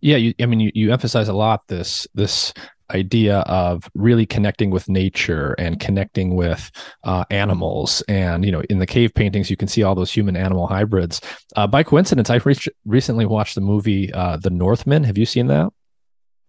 Yeah, 0.00 0.16
you, 0.16 0.34
I 0.40 0.46
mean, 0.46 0.60
you, 0.60 0.72
you 0.74 0.92
emphasize 0.92 1.28
a 1.28 1.32
lot 1.32 1.66
this 1.68 2.08
this 2.14 2.52
idea 2.90 3.38
of 3.40 3.88
really 3.94 4.26
connecting 4.26 4.70
with 4.70 4.88
nature 4.88 5.54
and 5.58 5.80
connecting 5.80 6.36
with 6.36 6.70
uh, 7.04 7.24
animals. 7.30 8.02
And, 8.08 8.44
you 8.44 8.52
know, 8.52 8.62
in 8.68 8.78
the 8.78 8.86
cave 8.86 9.14
paintings, 9.14 9.50
you 9.50 9.56
can 9.56 9.68
see 9.68 9.82
all 9.82 9.94
those 9.94 10.12
human 10.12 10.36
animal 10.36 10.66
hybrids. 10.66 11.20
Uh, 11.56 11.66
by 11.66 11.82
coincidence, 11.82 12.30
I 12.30 12.40
re- 12.44 12.56
recently 12.84 13.26
watched 13.26 13.54
the 13.54 13.60
movie 13.60 14.12
uh, 14.12 14.36
The 14.36 14.50
Northman 14.50 15.04
Have 15.04 15.18
you 15.18 15.26
seen 15.26 15.46
that? 15.48 15.70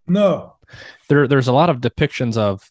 No. 0.07 0.55
There, 1.09 1.27
there's 1.27 1.47
a 1.47 1.53
lot 1.53 1.69
of 1.69 1.81
depictions 1.81 2.37
of 2.37 2.69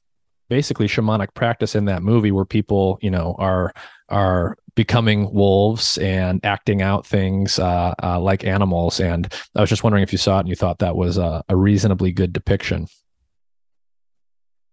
basically 0.49 0.87
shamanic 0.87 1.35
practice 1.35 1.75
in 1.75 1.87
that 1.87 2.03
movie 2.03 2.31
where 2.31 2.45
people, 2.45 2.99
you 3.01 3.11
know, 3.11 3.35
are 3.39 3.73
are 4.11 4.57
becoming 4.75 5.33
wolves 5.33 5.99
and 5.99 6.45
acting 6.45 6.83
out 6.83 7.07
things 7.07 7.59
uh, 7.59 7.95
uh, 8.03 8.21
like 8.21 8.45
animals. 8.45 9.01
And 9.01 9.33
I 9.55 9.61
was 9.61 9.71
just 9.71 9.83
wondering 9.85 10.03
if 10.03 10.13
you 10.13 10.19
saw 10.19 10.37
it 10.37 10.41
and 10.41 10.49
you 10.49 10.57
thought 10.57 10.81
that 10.81 10.97
was 10.97 11.17
a, 11.17 11.43
a 11.49 11.57
reasonably 11.57 12.13
good 12.13 12.33
depiction. 12.33 12.89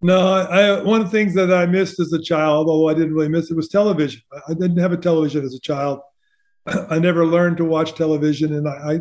No, 0.02 0.34
I, 0.34 0.82
one 0.82 1.02
of 1.02 1.11
the 1.11 1.18
things 1.18 1.36
that 1.36 1.53
I 1.53 1.65
missed 1.68 1.99
as 1.99 2.11
a 2.11 2.22
child, 2.22 2.68
although 2.68 2.90
I 2.90 2.94
didn't 2.94 3.14
really 3.14 3.30
miss 3.30 3.52
it, 3.52 3.56
was 3.56 3.68
television. 3.68 4.22
I 4.48 4.53
didn't 4.53 4.78
have 4.78 4.91
a 4.91 4.98
television 4.98 5.45
as 5.45 5.53
a 5.53 5.60
child. 5.60 5.99
I 6.90 6.98
never 6.98 7.26
learned 7.26 7.57
to 7.57 7.65
watch 7.65 7.94
television, 7.94 8.53
and 8.53 8.68
I, 8.68 8.72
I, 8.72 8.99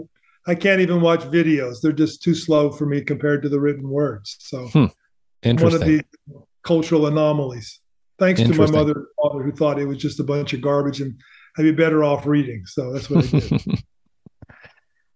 I 0.53 0.55
can't 0.55 0.81
even 0.81 1.01
watch 1.01 1.21
videos. 1.21 1.81
They're 1.81 1.93
just 1.93 2.23
too 2.23 2.35
slow 2.35 2.71
for 2.71 2.85
me 2.85 3.01
compared 3.01 3.43
to 3.43 3.49
the 3.49 3.61
written 3.61 3.89
words. 3.89 4.37
So, 4.41 4.67
hmm. 4.69 4.87
one 5.43 5.75
of 5.75 5.81
the 5.81 6.03
cultural 6.63 7.07
anomalies. 7.07 7.81
Thanks 8.19 8.43
to 8.43 8.49
my 8.49 8.71
mother 8.71 8.93
and 8.93 9.07
father, 9.23 9.43
who 9.43 9.53
thought 9.53 9.79
it 9.79 9.87
was 9.87 9.97
just 9.97 10.21
a 10.21 10.25
bunch 10.25 10.53
of 10.53 10.61
garbage, 10.61 11.01
and 11.01 11.19
I'd 11.57 11.63
be 11.63 11.73
better 11.73 12.05
off 12.05 12.27
reading. 12.27 12.67
So 12.67 12.93
that's 12.93 13.09
what 13.09 13.25
I 13.25 13.39
did. 13.39 13.85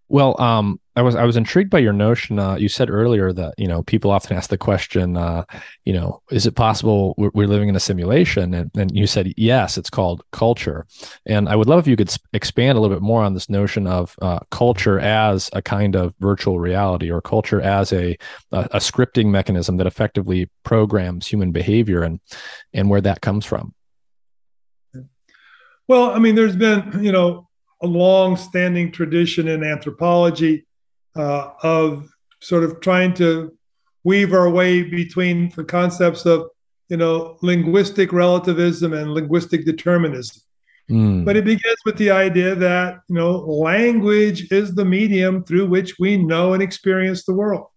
Well, 0.07 0.39
um, 0.39 0.79
I 0.95 1.01
was 1.01 1.15
I 1.15 1.23
was 1.23 1.35
intrigued 1.35 1.71
by 1.71 1.79
your 1.79 1.93
notion. 1.93 2.37
Uh, 2.37 2.55
you 2.55 2.69
said 2.69 2.89
earlier 2.89 3.33
that 3.33 3.55
you 3.57 3.67
know 3.67 3.81
people 3.83 4.11
often 4.11 4.37
ask 4.37 4.49
the 4.49 4.57
question, 4.57 5.17
uh, 5.17 5.43
you 5.83 5.93
know, 5.93 6.21
is 6.31 6.45
it 6.45 6.55
possible 6.55 7.15
we're, 7.17 7.31
we're, 7.33 7.47
living 7.47 7.69
in 7.69 7.75
a 7.75 7.79
simulation? 7.79 8.53
And, 8.53 8.71
and 8.77 8.95
you 8.95 9.07
said 9.07 9.33
yes, 9.35 9.77
it's 9.77 9.89
called 9.89 10.23
culture. 10.31 10.85
And 11.25 11.49
I 11.49 11.55
would 11.55 11.67
love 11.67 11.79
if 11.79 11.87
you 11.87 11.97
could 11.97 12.11
sp- 12.13 12.23
expand 12.33 12.77
a 12.77 12.81
little 12.81 12.95
bit 12.95 13.01
more 13.01 13.23
on 13.23 13.33
this 13.33 13.49
notion 13.49 13.87
of 13.87 14.15
uh, 14.21 14.39
culture 14.51 14.99
as 14.99 15.49
a 15.53 15.61
kind 15.61 15.95
of 15.95 16.13
virtual 16.19 16.59
reality, 16.59 17.11
or 17.11 17.19
culture 17.19 17.59
as 17.61 17.91
a, 17.91 18.15
a 18.51 18.69
a 18.71 18.77
scripting 18.77 19.27
mechanism 19.27 19.77
that 19.77 19.87
effectively 19.87 20.49
programs 20.63 21.27
human 21.27 21.51
behavior, 21.51 22.03
and 22.03 22.19
and 22.73 22.89
where 22.89 23.01
that 23.01 23.21
comes 23.21 23.43
from. 23.43 23.73
Well, 25.87 26.11
I 26.11 26.19
mean, 26.19 26.35
there's 26.35 26.55
been 26.55 27.03
you 27.03 27.11
know 27.11 27.44
a 27.81 27.87
long-standing 27.87 28.91
tradition 28.91 29.47
in 29.47 29.63
anthropology 29.63 30.65
uh, 31.15 31.51
of 31.63 32.09
sort 32.39 32.63
of 32.63 32.79
trying 32.79 33.13
to 33.13 33.55
weave 34.03 34.33
our 34.33 34.49
way 34.49 34.83
between 34.83 35.49
the 35.55 35.63
concepts 35.63 36.25
of 36.25 36.47
you 36.89 36.97
know 36.97 37.37
linguistic 37.41 38.13
relativism 38.13 38.93
and 38.93 39.13
linguistic 39.13 39.65
determinism. 39.65 40.41
Mm. 40.87 41.25
but 41.25 41.35
it 41.35 41.45
begins 41.45 41.79
with 41.83 41.97
the 41.97 42.11
idea 42.11 42.53
that 42.53 42.99
you 43.09 43.15
know 43.15 43.37
language 43.39 44.51
is 44.51 44.75
the 44.75 44.85
medium 44.85 45.43
through 45.43 45.65
which 45.65 45.97
we 45.97 46.15
know 46.15 46.53
and 46.53 46.61
experience 46.61 47.25
the 47.25 47.33
world. 47.33 47.67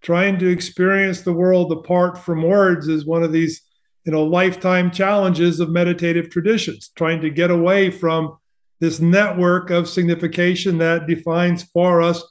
Trying 0.00 0.38
to 0.38 0.48
experience 0.48 1.20
the 1.20 1.34
world 1.34 1.70
apart 1.70 2.16
from 2.16 2.42
words 2.42 2.88
is 2.88 3.04
one 3.04 3.22
of 3.22 3.32
these 3.32 3.60
you 4.06 4.12
know 4.12 4.24
lifetime 4.24 4.90
challenges 4.90 5.60
of 5.60 5.68
meditative 5.68 6.30
traditions. 6.30 6.90
Trying 6.96 7.20
to 7.20 7.30
get 7.30 7.50
away 7.50 7.90
from 7.90 8.38
this 8.80 9.00
network 9.00 9.70
of 9.70 9.88
signification 9.88 10.78
that 10.78 11.06
defines 11.06 11.64
for 11.64 12.02
us 12.02 12.22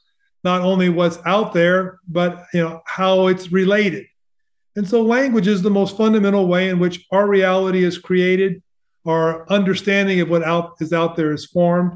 not 0.43 0.61
only 0.61 0.89
what's 0.89 1.17
out 1.25 1.53
there, 1.53 1.99
but 2.07 2.45
you 2.53 2.61
know 2.61 2.81
how 2.85 3.27
it's 3.27 3.51
related. 3.51 4.05
And 4.75 4.87
so 4.87 5.01
language 5.01 5.47
is 5.47 5.61
the 5.61 5.69
most 5.69 5.97
fundamental 5.97 6.47
way 6.47 6.69
in 6.69 6.79
which 6.79 7.05
our 7.11 7.27
reality 7.27 7.83
is 7.83 7.97
created, 7.97 8.61
our 9.05 9.49
understanding 9.49 10.19
of 10.21 10.29
what 10.29 10.43
out 10.43 10.75
is 10.79 10.93
out 10.93 11.15
there 11.15 11.31
is 11.31 11.45
formed. 11.45 11.93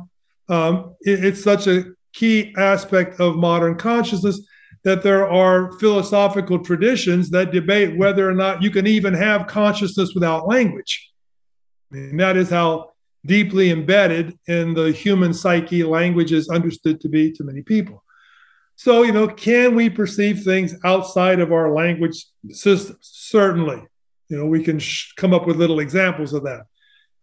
Um, 0.47 0.95
it, 1.01 1.23
it's 1.23 1.43
such 1.43 1.67
a 1.67 1.85
key 2.13 2.53
aspect 2.57 3.19
of 3.19 3.35
modern 3.35 3.75
consciousness 3.77 4.41
that 4.83 5.03
there 5.03 5.29
are 5.29 5.73
philosophical 5.73 6.57
traditions 6.59 7.29
that 7.29 7.51
debate 7.51 7.97
whether 7.97 8.27
or 8.27 8.33
not 8.33 8.63
you 8.63 8.71
can 8.71 8.87
even 8.87 9.13
have 9.13 9.45
consciousness 9.45 10.13
without 10.15 10.47
language. 10.47 11.11
And 11.91 12.19
that 12.19 12.37
is 12.37 12.49
how 12.49 12.91
deeply 13.25 13.71
embedded 13.71 14.37
in 14.47 14.73
the 14.73 14.91
human 14.91 15.33
psyche 15.33 15.83
language 15.83 16.31
is 16.31 16.49
understood 16.49 17.01
to 17.01 17.09
be 17.09 17.31
to 17.33 17.43
many 17.43 17.61
people. 17.61 18.03
So, 18.75 19.03
you 19.03 19.11
know, 19.11 19.27
can 19.27 19.75
we 19.75 19.89
perceive 19.89 20.43
things 20.43 20.73
outside 20.85 21.41
of 21.41 21.51
our 21.51 21.73
language 21.73 22.25
system? 22.51 22.97
Certainly. 23.01 23.83
You 24.29 24.37
know, 24.37 24.45
we 24.45 24.63
can 24.63 24.79
sh- 24.79 25.11
come 25.17 25.33
up 25.33 25.45
with 25.45 25.57
little 25.57 25.79
examples 25.79 26.33
of 26.33 26.43
that. 26.43 26.61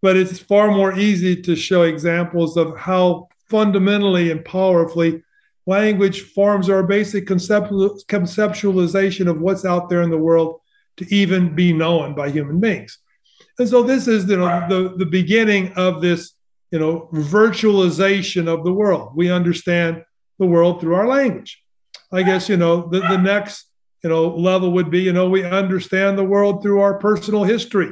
But 0.01 0.17
it's 0.17 0.37
far 0.37 0.69
more 0.69 0.93
easy 0.97 1.41
to 1.41 1.55
show 1.55 1.81
examples 1.83 2.57
of 2.57 2.77
how 2.77 3.29
fundamentally 3.49 4.29
and 4.29 4.45
powerfully 4.45 5.23
language 5.65 6.21
forms 6.33 6.69
our 6.69 6.83
basic 6.83 7.25
conceptual, 7.25 7.97
conceptualization 8.07 9.27
of 9.27 9.41
what's 9.41 9.65
out 9.65 9.89
there 9.89 10.03
in 10.03 10.11
the 10.11 10.17
world 10.17 10.61
to 10.97 11.13
even 11.13 11.55
be 11.55 11.73
known 11.73 12.13
by 12.13 12.29
human 12.29 12.59
beings. 12.59 12.99
And 13.59 13.67
so 13.67 13.83
this 13.83 14.07
is 14.07 14.29
you 14.29 14.37
know, 14.37 14.65
the, 14.69 14.95
the 14.97 15.05
beginning 15.05 15.73
of 15.73 16.01
this 16.01 16.33
you 16.71 16.79
know, 16.79 17.09
virtualization 17.13 18.47
of 18.47 18.63
the 18.63 18.73
world. 18.73 19.11
We 19.15 19.31
understand 19.31 20.03
the 20.39 20.45
world 20.45 20.81
through 20.81 20.95
our 20.95 21.07
language. 21.07 21.63
I 22.11 22.23
guess, 22.23 22.49
you 22.49 22.57
know, 22.57 22.87
the, 22.87 22.99
the 22.99 23.17
next, 23.17 23.69
you 24.03 24.09
know, 24.09 24.35
level 24.35 24.71
would 24.73 24.89
be, 24.91 25.01
you 25.01 25.13
know, 25.13 25.29
we 25.29 25.43
understand 25.43 26.17
the 26.17 26.23
world 26.23 26.61
through 26.61 26.81
our 26.81 26.99
personal 26.99 27.43
history, 27.43 27.91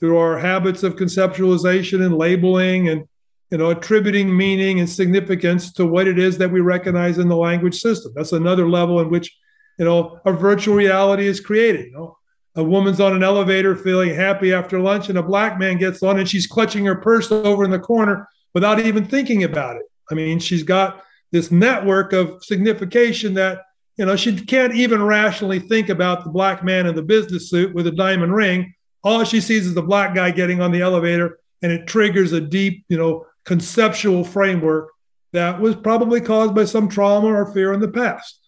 through 0.00 0.16
our 0.16 0.38
habits 0.38 0.82
of 0.82 0.96
conceptualization 0.96 2.04
and 2.04 2.16
labeling 2.16 2.88
and, 2.88 3.04
you 3.50 3.58
know, 3.58 3.70
attributing 3.70 4.34
meaning 4.34 4.80
and 4.80 4.88
significance 4.88 5.72
to 5.74 5.86
what 5.86 6.06
it 6.06 6.18
is 6.18 6.38
that 6.38 6.50
we 6.50 6.60
recognize 6.60 7.18
in 7.18 7.28
the 7.28 7.36
language 7.36 7.80
system. 7.80 8.12
That's 8.14 8.32
another 8.32 8.68
level 8.68 9.00
in 9.00 9.10
which, 9.10 9.30
you 9.78 9.84
know, 9.84 10.20
a 10.24 10.32
virtual 10.32 10.74
reality 10.74 11.26
is 11.26 11.40
created. 11.40 11.86
You 11.86 11.92
know, 11.92 12.18
a 12.54 12.62
woman's 12.62 13.00
on 13.00 13.14
an 13.14 13.22
elevator 13.22 13.74
feeling 13.74 14.14
happy 14.14 14.52
after 14.52 14.78
lunch, 14.78 15.08
and 15.08 15.18
a 15.18 15.22
black 15.22 15.58
man 15.58 15.78
gets 15.78 16.02
on 16.02 16.18
and 16.18 16.28
she's 16.28 16.46
clutching 16.46 16.84
her 16.84 16.96
purse 16.96 17.32
over 17.32 17.64
in 17.64 17.70
the 17.70 17.78
corner 17.78 18.28
without 18.54 18.80
even 18.80 19.04
thinking 19.04 19.44
about 19.44 19.76
it. 19.76 19.82
I 20.10 20.14
mean, 20.14 20.38
she's 20.38 20.62
got 20.62 21.02
this 21.30 21.50
network 21.50 22.12
of 22.12 22.44
signification 22.44 23.34
that 23.34 23.62
you 23.96 24.04
know 24.04 24.16
she 24.16 24.38
can't 24.38 24.74
even 24.74 25.02
rationally 25.02 25.60
think 25.60 25.88
about 25.88 26.24
the 26.24 26.30
black 26.30 26.62
man 26.62 26.86
in 26.86 26.94
the 26.94 27.02
business 27.02 27.48
suit 27.48 27.74
with 27.74 27.86
a 27.86 27.92
diamond 27.92 28.34
ring. 28.34 28.74
All 29.02 29.24
she 29.24 29.40
sees 29.40 29.66
is 29.66 29.74
the 29.74 29.82
black 29.82 30.14
guy 30.14 30.30
getting 30.30 30.60
on 30.60 30.72
the 30.72 30.82
elevator, 30.82 31.38
and 31.62 31.72
it 31.72 31.86
triggers 31.86 32.32
a 32.32 32.40
deep, 32.40 32.84
you 32.88 32.98
know, 32.98 33.26
conceptual 33.44 34.24
framework 34.24 34.90
that 35.32 35.58
was 35.58 35.74
probably 35.74 36.20
caused 36.20 36.54
by 36.54 36.66
some 36.66 36.88
trauma 36.88 37.28
or 37.28 37.52
fear 37.52 37.72
in 37.72 37.80
the 37.80 37.88
past 37.88 38.41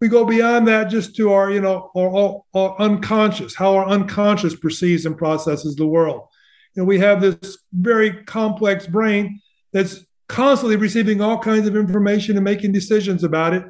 we 0.00 0.08
go 0.08 0.24
beyond 0.24 0.68
that 0.68 0.84
just 0.84 1.16
to 1.16 1.32
our, 1.32 1.50
you 1.50 1.60
know, 1.60 1.90
our, 1.96 2.42
our, 2.54 2.80
unconscious, 2.80 3.54
how 3.54 3.76
our 3.76 3.86
unconscious 3.86 4.54
perceives 4.54 5.06
and 5.06 5.16
processes 5.16 5.74
the 5.74 5.86
world. 5.86 6.28
And 6.76 6.86
we 6.86 6.98
have 7.00 7.20
this 7.20 7.58
very 7.72 8.22
complex 8.24 8.86
brain 8.86 9.40
that's 9.72 10.04
constantly 10.28 10.76
receiving 10.76 11.20
all 11.20 11.38
kinds 11.38 11.66
of 11.66 11.76
information 11.76 12.36
and 12.36 12.44
making 12.44 12.72
decisions 12.72 13.24
about 13.24 13.54
it. 13.54 13.64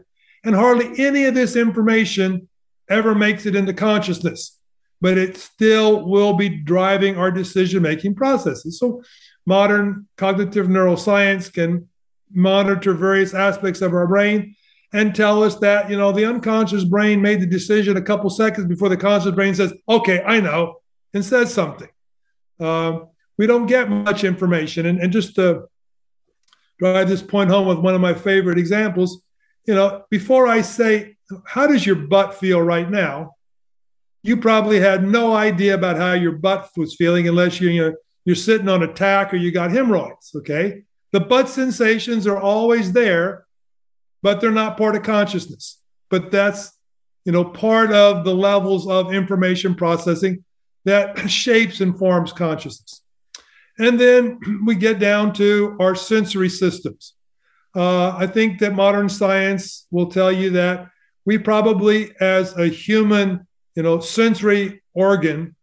And 0.45 0.55
hardly 0.55 0.93
any 0.99 1.25
of 1.25 1.35
this 1.35 1.57
information 1.57 2.49
ever 2.91 3.15
makes 3.15 3.47
it 3.47 3.57
into 3.57 3.73
consciousness, 3.73 4.59
but 5.01 5.17
it 5.17 5.37
still 5.37 6.07
will 6.07 6.35
be 6.35 6.49
driving 6.49 7.17
our 7.17 7.31
decision 7.31 7.83
making 7.83 8.15
processes. 8.15 8.79
So, 8.79 9.03
modern 9.47 10.07
cognitive 10.19 10.67
neuroscience 10.67 11.51
can 11.53 11.89
monitor 12.31 12.93
various 12.93 13.33
aspects 13.33 13.81
of 13.81 13.95
our 13.95 14.07
brain 14.07 14.55
and 14.93 15.15
tell 15.15 15.43
us 15.43 15.57
that 15.57 15.91
you 15.91 15.97
know 15.97 16.13
the 16.13 16.25
unconscious 16.25 16.85
brain 16.85 17.21
made 17.21 17.41
the 17.41 17.47
decision 17.47 17.97
a 17.97 18.03
couple 18.03 18.31
seconds 18.31 18.67
before 18.67 18.89
the 18.89 18.97
conscious 18.97 19.35
brain 19.35 19.55
says 19.55 19.73
okay 19.89 20.23
i 20.23 20.41
know 20.41 20.77
and 21.15 21.25
says 21.25 21.53
something. 21.53 21.89
Uh, 22.61 23.01
we 23.39 23.47
don't 23.47 23.67
get 23.67 23.89
much 23.89 24.25
information. 24.25 24.85
And, 24.85 25.01
and 25.01 25.11
just 25.11 25.37
to 25.37 25.69
drive 26.79 27.09
this 27.09 27.23
point 27.23 27.51
home 27.51 27.67
with 27.67 27.79
one 27.79 27.95
of 27.95 28.01
my 28.01 28.15
favorite 28.15 28.59
examples 28.59 29.23
you 29.67 29.75
know 29.75 30.05
before 30.11 30.47
i 30.47 30.61
say 30.61 31.17
how 31.47 31.67
does 31.67 31.85
your 31.85 31.97
butt 31.97 32.35
feel 32.35 32.61
right 32.61 32.89
now? 32.89 33.35
You 34.23 34.37
probably 34.37 34.81
had 34.81 35.07
no 35.07 35.35
idea 35.35 35.75
about 35.75 35.97
how 35.97 36.13
your 36.13 36.33
butt 36.33 36.71
was 36.77 36.97
feeling 36.97 37.29
unless 37.29 37.61
you, 37.61 37.71
you 37.71 37.83
know, 37.83 37.95
you're 38.25 38.37
sitting 38.37 38.69
on 38.69 38.83
a 38.83 38.93
tack 38.93 39.33
or 39.33 39.37
you 39.37 39.51
got 39.51 39.71
hemorrhoids 39.71 40.33
okay? 40.37 40.83
The 41.13 41.21
butt 41.21 41.49
sensations 41.49 42.27
are 42.27 42.39
always 42.39 42.93
there 42.93 43.47
but 44.23 44.41
they're 44.41 44.51
not 44.51 44.77
part 44.77 44.97
of 44.97 45.03
consciousness. 45.03 45.81
But 46.11 46.31
that's 46.31 46.73
you 47.25 47.33
know 47.33 47.45
part 47.45 47.93
of 47.93 48.25
the 48.25 48.35
levels 48.35 48.89
of 48.89 49.13
information 49.13 49.75
processing 49.75 50.45
that 50.85 51.19
shapes 51.31 51.81
and 51.81 51.99
forms 51.99 52.33
consciousness. 52.33 53.03
And 53.79 53.99
then 53.99 54.41
we 54.65 54.75
get 54.75 54.99
down 54.99 55.33
to 55.35 55.77
our 55.81 55.95
sensory 55.95 56.49
systems. 56.49 57.15
Uh, 57.77 58.17
I 58.17 58.27
think 58.27 58.59
that 58.61 58.75
modern 58.75 59.09
science 59.09 59.87
will 59.91 60.11
tell 60.11 60.33
you 60.33 60.51
that 60.51 60.89
we 61.25 61.39
probably, 61.39 62.13
as 62.21 62.57
a 62.57 62.67
human, 62.67 63.47
you 63.77 63.83
know, 63.83 64.01
sensory 64.01 64.83
organ, 64.95 65.55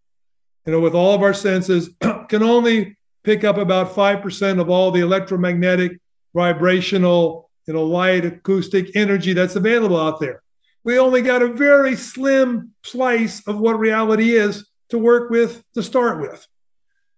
you 0.66 0.72
know, 0.72 0.80
with 0.80 0.94
all 0.94 1.16
of 1.16 1.24
our 1.24 1.34
senses, 1.34 1.90
can 2.30 2.44
only 2.44 2.96
pick 3.24 3.44
up 3.44 3.58
about 3.58 3.96
5% 3.96 4.62
of 4.62 4.70
all 4.70 4.92
the 4.92 5.02
electromagnetic, 5.02 6.00
vibrational, 6.34 7.45
you 7.68 7.74
know, 7.74 7.84
light, 7.84 8.26
acoustic 8.26 8.96
energy 8.96 9.34
that's 9.34 9.56
available 9.56 10.00
out 10.00 10.20
there. 10.20 10.42
We 10.84 11.00
only 11.00 11.22
got 11.22 11.42
a 11.42 11.48
very 11.48 11.96
slim 11.96 12.74
slice 12.84 13.46
of 13.48 13.58
what 13.58 13.80
reality 13.80 14.36
is 14.36 14.68
to 14.90 15.00
work 15.00 15.32
with 15.32 15.64
to 15.74 15.82
start 15.82 16.22
with. 16.22 16.46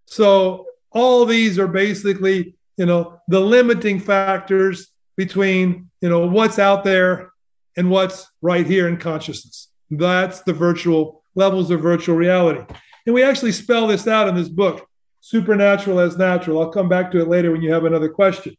So 0.05 0.67
all 0.91 1.25
these 1.25 1.59
are 1.59 1.67
basically, 1.67 2.55
you 2.77 2.85
know, 2.85 3.19
the 3.27 3.41
limiting 3.41 3.99
factors 3.99 4.87
between, 5.17 5.89
you 5.99 6.07
know, 6.09 6.27
what's 6.27 6.59
out 6.59 6.85
there 6.85 7.31
and 7.75 7.89
what's 7.89 8.25
right 8.41 8.65
here 8.65 8.87
in 8.87 8.97
consciousness. 8.97 9.69
That's 9.91 10.41
the 10.41 10.53
virtual 10.53 11.23
levels 11.35 11.69
of 11.69 11.81
virtual 11.81 12.15
reality. 12.15 12.61
And 13.05 13.13
we 13.13 13.23
actually 13.23 13.51
spell 13.51 13.87
this 13.87 14.07
out 14.07 14.29
in 14.29 14.35
this 14.35 14.49
book, 14.49 14.87
Supernatural 15.19 15.99
as 15.99 16.17
Natural. 16.17 16.61
I'll 16.61 16.71
come 16.71 16.87
back 16.87 17.11
to 17.11 17.21
it 17.21 17.27
later 17.27 17.51
when 17.51 17.61
you 17.61 17.71
have 17.73 17.85
another 17.85 18.09
question 18.09 18.55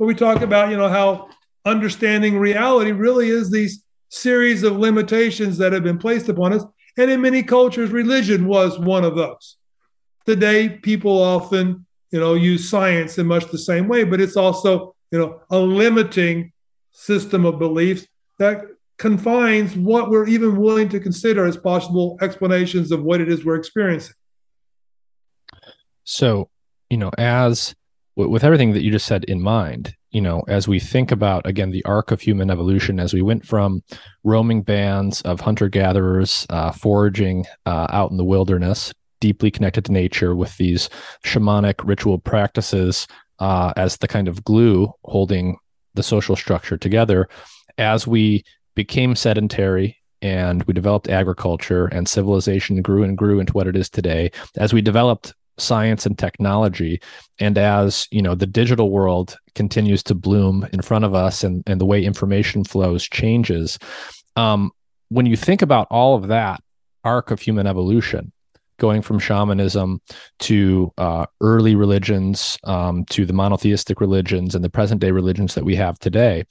where 0.00 0.06
we 0.06 0.14
talk 0.14 0.40
about, 0.40 0.70
you 0.70 0.78
know, 0.78 0.88
how 0.88 1.28
understanding 1.66 2.38
reality 2.38 2.90
really 2.90 3.28
is 3.28 3.50
these 3.50 3.84
series 4.08 4.62
of 4.62 4.78
limitations 4.78 5.58
that 5.58 5.74
have 5.74 5.82
been 5.82 5.98
placed 5.98 6.30
upon 6.30 6.54
us. 6.54 6.64
And 6.96 7.10
in 7.10 7.20
many 7.20 7.42
cultures, 7.42 7.90
religion 7.90 8.46
was 8.46 8.78
one 8.78 9.04
of 9.04 9.14
those. 9.14 9.58
Today, 10.24 10.70
people 10.70 11.22
often, 11.22 11.84
you 12.12 12.18
know, 12.18 12.32
use 12.32 12.70
science 12.70 13.18
in 13.18 13.26
much 13.26 13.50
the 13.50 13.58
same 13.58 13.88
way, 13.88 14.04
but 14.04 14.22
it's 14.22 14.38
also, 14.38 14.94
you 15.10 15.18
know, 15.18 15.42
a 15.50 15.58
limiting 15.58 16.50
system 16.92 17.44
of 17.44 17.58
beliefs 17.58 18.06
that 18.38 18.62
confines 18.96 19.76
what 19.76 20.08
we're 20.08 20.28
even 20.28 20.56
willing 20.56 20.88
to 20.88 20.98
consider 20.98 21.44
as 21.44 21.58
possible 21.58 22.16
explanations 22.22 22.90
of 22.90 23.02
what 23.02 23.20
it 23.20 23.28
is 23.28 23.44
we're 23.44 23.56
experiencing. 23.56 24.14
So, 26.04 26.48
you 26.88 26.96
know, 26.96 27.10
as 27.18 27.74
with 28.16 28.44
everything 28.44 28.72
that 28.72 28.82
you 28.82 28.90
just 28.90 29.06
said 29.06 29.24
in 29.24 29.40
mind, 29.40 29.94
you 30.10 30.20
know, 30.20 30.42
as 30.48 30.66
we 30.66 30.80
think 30.80 31.12
about 31.12 31.46
again 31.46 31.70
the 31.70 31.84
arc 31.84 32.10
of 32.10 32.20
human 32.20 32.50
evolution, 32.50 33.00
as 33.00 33.14
we 33.14 33.22
went 33.22 33.46
from 33.46 33.82
roaming 34.24 34.62
bands 34.62 35.22
of 35.22 35.40
hunter 35.40 35.68
gatherers 35.68 36.46
uh, 36.50 36.72
foraging 36.72 37.46
uh, 37.66 37.86
out 37.90 38.10
in 38.10 38.16
the 38.16 38.24
wilderness, 38.24 38.92
deeply 39.20 39.50
connected 39.50 39.84
to 39.84 39.92
nature, 39.92 40.34
with 40.34 40.56
these 40.56 40.90
shamanic 41.24 41.74
ritual 41.84 42.18
practices 42.18 43.06
uh, 43.38 43.72
as 43.76 43.96
the 43.98 44.08
kind 44.08 44.28
of 44.28 44.44
glue 44.44 44.92
holding 45.04 45.56
the 45.94 46.02
social 46.02 46.36
structure 46.36 46.76
together, 46.76 47.28
as 47.78 48.06
we 48.06 48.44
became 48.74 49.14
sedentary 49.14 49.96
and 50.22 50.62
we 50.64 50.74
developed 50.74 51.08
agriculture 51.08 51.86
and 51.86 52.08
civilization 52.08 52.82
grew 52.82 53.02
and 53.02 53.16
grew 53.16 53.40
into 53.40 53.52
what 53.52 53.66
it 53.66 53.76
is 53.76 53.88
today 53.88 54.30
as 54.56 54.72
we 54.72 54.82
developed 54.82 55.34
science 55.60 56.06
and 56.06 56.18
technology. 56.18 57.00
And 57.38 57.56
as 57.58 58.08
you 58.10 58.22
know 58.22 58.34
the 58.34 58.46
digital 58.46 58.90
world 58.90 59.36
continues 59.54 60.02
to 60.04 60.14
bloom 60.14 60.66
in 60.72 60.82
front 60.82 61.04
of 61.04 61.14
us 61.14 61.44
and, 61.44 61.62
and 61.66 61.80
the 61.80 61.86
way 61.86 62.04
information 62.04 62.64
flows 62.64 63.08
changes 63.08 63.78
um, 64.36 64.70
when 65.08 65.26
you 65.26 65.36
think 65.36 65.62
about 65.62 65.86
all 65.90 66.14
of 66.14 66.28
that 66.28 66.62
arc 67.04 67.30
of 67.30 67.40
human 67.40 67.66
evolution 67.66 68.32
going 68.78 69.02
from 69.02 69.18
shamanism 69.18 70.00
to 70.38 70.90
uh, 70.96 71.26
early 71.40 71.74
religions 71.74 72.58
um, 72.64 73.04
to 73.06 73.26
the 73.26 73.32
monotheistic 73.32 74.00
religions 74.00 74.54
and 74.54 74.64
the 74.64 74.70
present 74.70 75.00
day 75.00 75.10
religions 75.10 75.54
that 75.54 75.64
we 75.64 75.76
have 75.76 75.98
today 75.98 76.44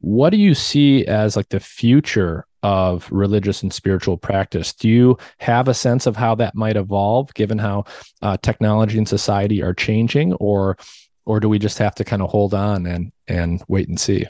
what 0.00 0.30
do 0.30 0.36
you 0.36 0.54
see 0.54 1.04
as 1.06 1.36
like 1.36 1.48
the 1.48 1.60
future 1.60 2.46
of 2.66 3.06
religious 3.12 3.62
and 3.62 3.72
spiritual 3.72 4.16
practice. 4.16 4.72
Do 4.72 4.88
you 4.88 5.18
have 5.38 5.68
a 5.68 5.74
sense 5.74 6.04
of 6.04 6.16
how 6.16 6.34
that 6.34 6.56
might 6.56 6.76
evolve, 6.76 7.32
given 7.34 7.58
how 7.58 7.84
uh, 8.22 8.38
technology 8.38 8.98
and 8.98 9.08
society 9.08 9.62
are 9.62 9.72
changing, 9.72 10.32
or 10.34 10.76
or 11.26 11.38
do 11.38 11.48
we 11.48 11.60
just 11.60 11.78
have 11.78 11.94
to 11.94 12.04
kind 12.04 12.22
of 12.22 12.28
hold 12.28 12.54
on 12.54 12.84
and 12.86 13.12
and 13.28 13.62
wait 13.68 13.88
and 13.88 14.00
see? 14.00 14.26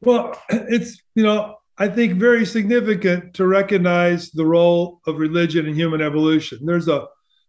Well, 0.00 0.36
it's 0.48 1.00
you 1.14 1.22
know 1.22 1.58
I 1.78 1.86
think 1.86 2.14
very 2.14 2.44
significant 2.44 3.34
to 3.34 3.46
recognize 3.46 4.32
the 4.32 4.44
role 4.44 5.00
of 5.06 5.18
religion 5.18 5.66
in 5.66 5.76
human 5.76 6.00
evolution. 6.00 6.66
There's 6.66 6.88
a 6.88 7.06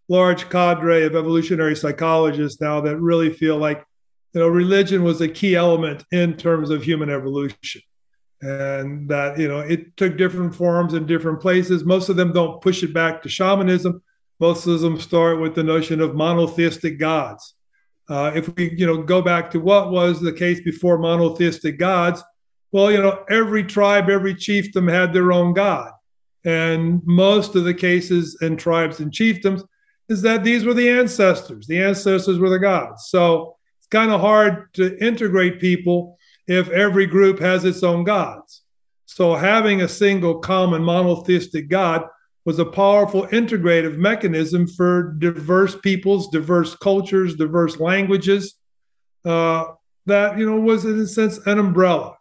large 0.08 0.52
cadre 0.52 1.04
of 1.04 1.16
evolutionary 1.16 1.76
psychologists 1.76 2.62
now 2.62 2.80
that 2.82 2.98
really 2.98 3.34
feel 3.34 3.58
like 3.58 3.84
you 4.34 4.42
know 4.42 4.50
religion 4.50 5.04
was 5.04 5.20
a 5.20 5.28
key 5.28 5.56
element 5.56 6.04
in 6.12 6.38
terms 6.38 6.70
of 6.70 6.84
human 6.84 7.10
evolution 7.10 7.82
and 8.44 9.08
that 9.10 9.38
you 9.38 9.48
know 9.48 9.60
it 9.60 9.96
took 9.96 10.18
different 10.18 10.54
forms 10.54 10.94
in 10.94 11.06
different 11.06 11.40
places 11.40 11.84
most 11.86 12.10
of 12.10 12.16
them 12.16 12.32
don't 12.34 12.62
push 12.62 12.84
it 12.84 12.94
back 12.94 13.22
to 13.22 13.30
shamanism 13.30 14.02
most 14.40 14.68
of 14.68 14.82
them 14.82 15.00
start 15.00 15.40
with 15.40 15.56
the 15.56 15.64
notion 15.64 16.02
of 16.02 16.16
monotheistic 16.16 17.00
gods 17.00 17.56
uh, 18.10 18.32
if 18.36 18.54
we 18.56 18.74
you 18.78 18.86
know 18.86 19.02
go 19.02 19.22
back 19.22 19.50
to 19.50 19.60
what 19.60 19.92
was 19.92 20.20
the 20.20 20.34
case 20.34 20.60
before 20.62 20.98
monotheistic 20.98 21.78
gods 21.80 22.22
Well, 22.74 22.92
you 22.92 23.02
know, 23.04 23.24
every 23.30 23.64
tribe, 23.64 24.10
every 24.10 24.34
chiefdom 24.34 24.92
had 24.92 25.14
their 25.14 25.32
own 25.32 25.54
god. 25.54 25.92
And 26.44 27.02
most 27.06 27.56
of 27.56 27.66
the 27.66 27.74
cases 27.74 28.36
in 28.42 28.58
tribes 28.58 29.00
and 29.00 29.12
chiefdoms 29.12 29.62
is 30.10 30.24
that 30.24 30.44
these 30.44 30.66
were 30.66 30.74
the 30.74 30.90
ancestors. 30.90 31.68
The 31.68 31.82
ancestors 31.82 32.40
were 32.40 32.50
the 32.50 32.60
gods. 32.60 33.10
So 33.10 33.58
it's 33.78 33.88
kind 33.88 34.12
of 34.12 34.22
hard 34.22 34.74
to 34.74 34.98
integrate 34.98 35.62
people 35.62 36.18
if 36.48 36.70
every 36.70 37.06
group 37.06 37.40
has 37.40 37.66
its 37.66 37.84
own 37.84 38.04
gods. 38.04 38.64
So 39.06 39.36
having 39.36 39.82
a 39.82 39.88
single 39.88 40.40
common 40.40 40.84
monotheistic 40.84 41.70
God 41.70 42.06
was 42.46 42.60
a 42.60 42.66
powerful 42.66 43.28
integrative 43.28 43.98
mechanism 43.98 44.68
for 44.68 45.14
diverse 45.20 45.76
peoples, 45.78 46.30
diverse 46.30 46.76
cultures, 46.76 47.36
diverse 47.36 47.80
languages. 47.80 48.56
Uh, 49.24 49.66
that 50.06 50.38
you 50.38 50.46
know 50.46 50.60
was 50.60 50.86
in 50.86 51.00
a 51.00 51.08
sense 51.08 51.38
an 51.46 51.60
umbrella. 51.60 52.16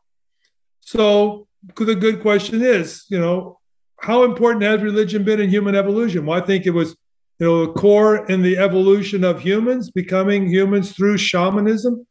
So 0.80 1.48
the 1.76 1.94
good 1.94 2.20
question 2.20 2.62
is, 2.62 3.04
you 3.08 3.18
know, 3.18 3.58
how 4.00 4.24
important 4.24 4.64
has 4.64 4.82
religion 4.82 5.24
been 5.24 5.40
in 5.40 5.48
human 5.48 5.74
evolution? 5.74 6.26
Well, 6.26 6.40
I 6.40 6.44
think 6.44 6.66
it 6.66 6.70
was, 6.70 6.96
you 7.38 7.46
know, 7.46 7.62
a 7.62 7.72
core 7.72 8.26
in 8.26 8.42
the 8.42 8.58
evolution 8.58 9.22
of 9.24 9.40
humans, 9.40 9.90
becoming 9.90 10.48
humans 10.48 10.92
through 10.92 11.18
shamanism. 11.18 12.06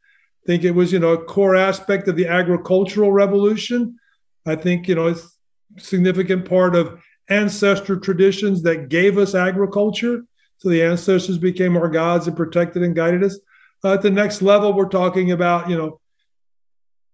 Think 0.46 0.64
it 0.64 0.72
was, 0.72 0.92
you 0.92 0.98
know, 0.98 1.12
a 1.12 1.24
core 1.24 1.54
aspect 1.54 2.08
of 2.08 2.16
the 2.16 2.26
agricultural 2.26 3.12
revolution. 3.12 3.96
I 4.44 4.56
think, 4.56 4.88
you 4.88 4.94
know, 4.96 5.06
it's 5.06 5.38
a 5.76 5.80
significant 5.80 6.48
part 6.48 6.74
of 6.74 7.00
ancestral 7.30 8.00
traditions 8.00 8.62
that 8.62 8.88
gave 8.88 9.18
us 9.18 9.34
agriculture. 9.34 10.24
So 10.58 10.68
the 10.68 10.82
ancestors 10.82 11.38
became 11.38 11.76
our 11.76 11.88
gods 11.88 12.26
and 12.26 12.36
protected 12.36 12.82
and 12.82 12.94
guided 12.94 13.22
us. 13.24 13.38
Uh, 13.84 13.94
at 13.94 14.02
the 14.02 14.10
next 14.10 14.42
level, 14.42 14.72
we're 14.72 14.88
talking 14.88 15.32
about, 15.32 15.68
you 15.68 15.76
know, 15.76 16.00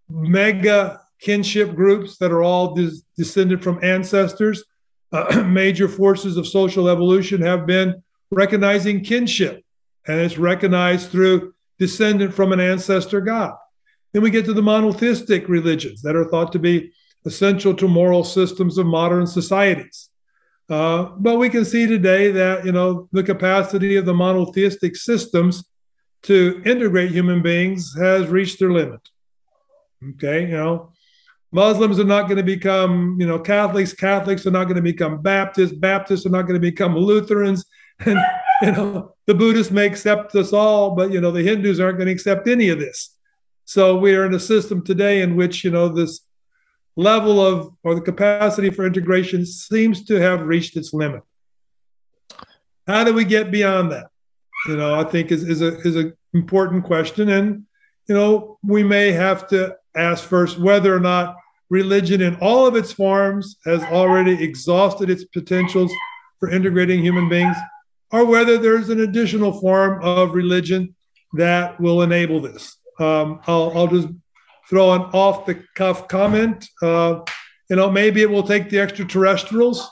mega 0.08 1.00
kinship 1.20 1.74
groups 1.74 2.18
that 2.18 2.32
are 2.32 2.42
all 2.42 2.74
des- 2.74 3.00
descended 3.16 3.62
from 3.62 3.82
ancestors. 3.82 4.64
Uh, 5.12 5.42
major 5.46 5.88
forces 5.88 6.36
of 6.36 6.46
social 6.46 6.88
evolution 6.88 7.40
have 7.40 7.66
been 7.66 8.02
recognizing 8.30 9.02
kinship, 9.02 9.64
and 10.06 10.20
it's 10.20 10.38
recognized 10.38 11.10
through 11.10 11.54
descendant 11.78 12.34
from 12.34 12.52
an 12.52 12.60
ancestor 12.60 13.20
god. 13.20 13.54
Then 14.12 14.22
we 14.22 14.30
get 14.30 14.44
to 14.46 14.54
the 14.54 14.62
monotheistic 14.62 15.48
religions 15.48 16.02
that 16.02 16.16
are 16.16 16.24
thought 16.24 16.52
to 16.52 16.58
be 16.58 16.92
essential 17.24 17.74
to 17.74 17.88
moral 17.88 18.24
systems 18.24 18.78
of 18.78 18.86
modern 18.86 19.26
societies. 19.26 20.08
Uh, 20.70 21.04
but 21.18 21.38
we 21.38 21.48
can 21.48 21.64
see 21.64 21.86
today 21.86 22.30
that 22.30 22.64
you 22.64 22.72
know 22.72 23.08
the 23.12 23.22
capacity 23.22 23.96
of 23.96 24.04
the 24.04 24.14
monotheistic 24.14 24.96
systems 24.96 25.64
to 26.22 26.60
integrate 26.66 27.10
human 27.10 27.42
beings 27.42 27.94
has 27.96 28.26
reached 28.28 28.58
their 28.58 28.72
limit. 28.72 29.00
Okay, 30.10 30.42
you 30.42 30.56
know, 30.56 30.92
Muslims 31.52 31.98
are 31.98 32.04
not 32.04 32.24
going 32.24 32.36
to 32.36 32.42
become, 32.42 33.16
you 33.18 33.26
know, 33.26 33.38
Catholics. 33.38 33.92
Catholics 33.92 34.46
are 34.46 34.50
not 34.50 34.64
going 34.64 34.76
to 34.76 34.82
become 34.82 35.22
Baptists. 35.22 35.72
Baptists 35.72 36.26
are 36.26 36.30
not 36.30 36.42
going 36.42 36.60
to 36.60 36.60
become 36.60 36.96
Lutherans. 36.96 37.64
And 38.06 38.20
you 38.62 38.72
know, 38.72 39.14
the 39.28 39.34
Buddhists 39.34 39.70
may 39.70 39.84
accept 39.84 40.34
us 40.34 40.54
all, 40.54 40.92
but 40.92 41.12
you 41.12 41.20
know, 41.20 41.30
the 41.30 41.42
Hindus 41.42 41.80
aren't 41.80 41.98
going 41.98 42.06
to 42.06 42.12
accept 42.12 42.48
any 42.48 42.70
of 42.70 42.78
this. 42.78 43.14
So 43.66 43.98
we 43.98 44.16
are 44.16 44.24
in 44.24 44.32
a 44.32 44.40
system 44.40 44.82
today 44.82 45.20
in 45.20 45.36
which 45.36 45.62
you 45.64 45.70
know 45.70 45.90
this 45.90 46.20
level 46.96 47.38
of 47.38 47.70
or 47.84 47.94
the 47.94 48.00
capacity 48.00 48.70
for 48.70 48.86
integration 48.86 49.44
seems 49.44 50.06
to 50.06 50.14
have 50.14 50.46
reached 50.46 50.78
its 50.78 50.94
limit. 50.94 51.22
How 52.86 53.04
do 53.04 53.12
we 53.12 53.26
get 53.26 53.50
beyond 53.50 53.92
that? 53.92 54.06
You 54.66 54.78
know, 54.78 54.98
I 54.98 55.04
think 55.04 55.30
is 55.30 55.44
is 55.44 55.60
a 55.60 55.78
is 55.80 55.96
an 55.96 56.16
important 56.32 56.84
question, 56.84 57.28
and 57.28 57.64
you 58.08 58.14
know, 58.14 58.58
we 58.62 58.82
may 58.82 59.12
have 59.12 59.46
to 59.48 59.76
ask 59.94 60.24
first 60.24 60.58
whether 60.58 60.96
or 60.96 61.00
not 61.00 61.36
religion 61.68 62.22
in 62.22 62.36
all 62.36 62.66
of 62.66 62.76
its 62.76 62.92
forms 62.92 63.56
has 63.66 63.82
already 63.82 64.42
exhausted 64.42 65.10
its 65.10 65.24
potentials 65.24 65.92
for 66.40 66.48
integrating 66.48 67.02
human 67.02 67.28
beings, 67.28 67.58
or 68.10 68.24
whether 68.24 68.58
there's 68.58 68.88
an 68.88 69.00
additional 69.00 69.52
form 69.60 70.02
of 70.02 70.34
religion 70.34 70.94
that 71.34 71.78
will 71.80 72.02
enable 72.02 72.40
this. 72.40 72.76
Um, 72.98 73.40
I'll, 73.46 73.76
I'll 73.76 73.86
just 73.86 74.08
throw 74.68 74.92
an 74.92 75.02
off 75.12 75.46
the 75.46 75.62
cuff 75.74 76.08
comment. 76.08 76.68
Uh, 76.82 77.20
you 77.70 77.76
know, 77.76 77.90
maybe 77.90 78.22
it 78.22 78.30
will 78.30 78.42
take 78.42 78.70
the 78.70 78.80
extraterrestrials 78.80 79.88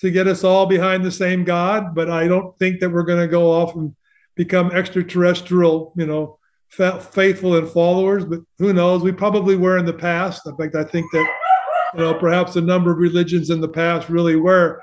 to 0.00 0.10
get 0.10 0.28
us 0.28 0.44
all 0.44 0.66
behind 0.66 1.04
the 1.04 1.10
same 1.10 1.42
God, 1.44 1.94
but 1.94 2.08
I 2.08 2.28
don't 2.28 2.56
think 2.58 2.80
that 2.80 2.90
we're 2.90 3.02
going 3.02 3.20
to 3.20 3.26
go 3.26 3.50
off 3.50 3.74
and 3.74 3.94
become 4.36 4.70
extraterrestrial, 4.70 5.92
you 5.96 6.06
know, 6.06 6.38
faithful 6.68 7.56
and 7.56 7.68
followers. 7.68 8.24
But 8.24 8.40
who 8.58 8.72
knows? 8.72 9.02
We 9.02 9.10
probably 9.10 9.56
were 9.56 9.78
in 9.78 9.86
the 9.86 9.92
past. 9.92 10.46
In 10.46 10.56
fact, 10.56 10.76
I 10.76 10.84
think 10.84 11.10
that, 11.12 11.26
you 11.94 12.00
know, 12.00 12.14
perhaps 12.14 12.54
a 12.54 12.60
number 12.60 12.92
of 12.92 12.98
religions 12.98 13.50
in 13.50 13.60
the 13.60 13.68
past 13.68 14.08
really 14.08 14.36
were, 14.36 14.80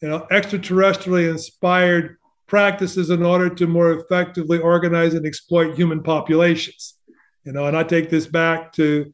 you 0.00 0.08
know, 0.08 0.26
extraterrestrially 0.30 1.28
inspired 1.30 2.16
practices 2.46 3.10
in 3.10 3.22
order 3.22 3.48
to 3.50 3.66
more 3.66 3.92
effectively 3.92 4.58
organize 4.58 5.14
and 5.14 5.26
exploit 5.26 5.74
human 5.74 6.02
populations. 6.02 6.94
You 7.44 7.52
know, 7.52 7.66
and 7.66 7.76
I 7.76 7.82
take 7.82 8.10
this 8.10 8.26
back 8.26 8.72
to, 8.74 9.12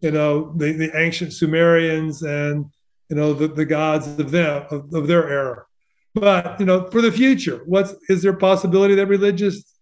you 0.00 0.10
know, 0.10 0.52
the, 0.56 0.72
the 0.72 0.96
ancient 0.96 1.32
Sumerians 1.32 2.22
and, 2.22 2.66
you 3.08 3.16
know, 3.16 3.32
the, 3.32 3.48
the 3.48 3.64
gods 3.64 4.06
of 4.18 4.30
them, 4.30 4.66
of, 4.70 4.92
of 4.92 5.06
their 5.06 5.28
era. 5.28 5.64
But, 6.14 6.58
you 6.58 6.66
know, 6.66 6.88
for 6.90 7.02
the 7.02 7.12
future, 7.12 7.62
what's 7.66 7.94
is 8.08 8.22
there 8.22 8.32
possibility 8.32 8.94
that 8.94 9.06
religious 9.06 9.76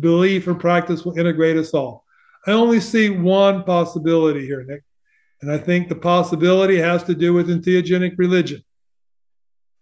belief 0.00 0.46
or 0.46 0.54
practice 0.54 1.04
will 1.04 1.18
integrate 1.18 1.56
us 1.56 1.72
all? 1.72 2.04
I 2.46 2.52
only 2.52 2.80
see 2.80 3.08
one 3.10 3.64
possibility 3.64 4.46
here, 4.46 4.64
Nick. 4.64 4.82
And 5.40 5.50
I 5.50 5.58
think 5.58 5.88
the 5.88 5.94
possibility 5.94 6.76
has 6.78 7.02
to 7.04 7.14
do 7.14 7.32
with 7.32 7.48
entheogenic 7.48 8.18
religion. 8.18 8.62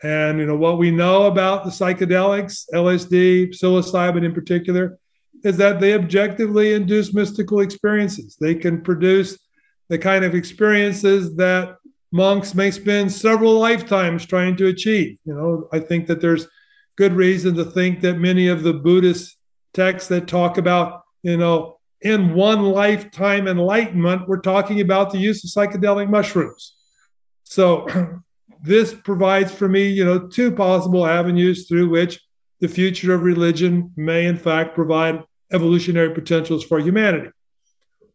And 0.03 0.39
you 0.39 0.47
know 0.47 0.57
what 0.57 0.79
we 0.79 0.91
know 0.91 1.25
about 1.25 1.65
the 1.65 1.71
psychedelics, 1.71 2.65
LSD, 2.73 3.51
psilocybin 3.51 4.25
in 4.25 4.35
particular, 4.35 4.99
is 5.45 5.57
that 5.57 5.81
they 5.81 5.95
objectively 5.95 6.75
induce 6.75 7.15
mystical 7.15 7.61
experiences. 7.61 8.37
They 8.39 8.55
can 8.55 8.83
produce 8.83 9.39
the 9.89 9.99
kind 9.99 10.25
of 10.25 10.35
experiences 10.35 11.35
that 11.37 11.77
monks 12.13 12.55
may 12.55 12.71
spend 12.71 13.13
several 13.13 13.59
lifetimes 13.59 14.27
trying 14.27 14.57
to 14.57 14.67
achieve. 14.67 15.19
You 15.25 15.35
know, 15.35 15.69
I 15.73 15.79
think 15.79 16.07
that 16.09 16.21
there's 16.21 16.47
good 16.97 17.13
reason 17.13 17.55
to 17.57 17.65
think 17.65 18.01
that 18.01 18.19
many 18.19 18.49
of 18.49 18.63
the 18.63 18.73
Buddhist 18.73 19.37
texts 19.75 20.09
that 20.09 20.27
talk 20.27 20.59
about, 20.59 21.03
you 21.23 21.37
know, 21.37 21.79
in 22.01 22.35
one 22.35 22.63
lifetime 22.63 23.49
enlightenment, 23.49 24.29
we're 24.29 24.41
talking 24.41 24.81
about 24.81 25.11
the 25.11 25.19
use 25.19 25.45
of 25.45 25.51
psychedelic 25.51 26.09
mushrooms. 26.09 26.75
So 27.45 27.87
this 28.67 28.93
provides 28.93 29.53
for 29.53 29.69
me, 29.69 29.89
you 29.89 30.05
know, 30.05 30.27
two 30.27 30.51
possible 30.51 31.07
avenues 31.07 31.69
through 31.69 31.89
which 31.89 32.21
the 32.61 32.69
future 32.69 33.15
of 33.15 33.23
religion 33.23 33.93
may, 33.97 34.27
in 34.27 34.37
fact, 34.37 34.75
provide 34.75 35.23
evolutionary 35.53 36.13
potentials 36.13 36.65
for 36.65 36.81
humanity. 36.81 37.31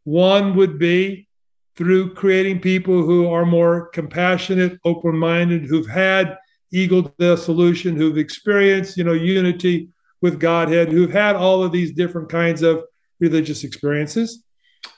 One 0.03 0.55
would 0.55 0.77
be 0.77 1.27
through 1.75 2.13
creating 2.13 2.59
people 2.59 3.03
who 3.03 3.29
are 3.29 3.45
more 3.45 3.87
compassionate, 3.89 4.77
open 4.83 5.15
minded, 5.15 5.65
who've 5.65 5.87
had 5.87 6.37
ego 6.71 7.13
dissolution, 7.17 7.95
who've 7.95 8.17
experienced, 8.17 8.97
you 8.97 9.03
know, 9.03 9.13
unity 9.13 9.89
with 10.21 10.39
Godhead, 10.39 10.89
who've 10.89 11.11
had 11.11 11.35
all 11.35 11.63
of 11.63 11.71
these 11.71 11.93
different 11.93 12.29
kinds 12.29 12.61
of 12.61 12.83
religious 13.19 13.63
experiences. 13.63 14.43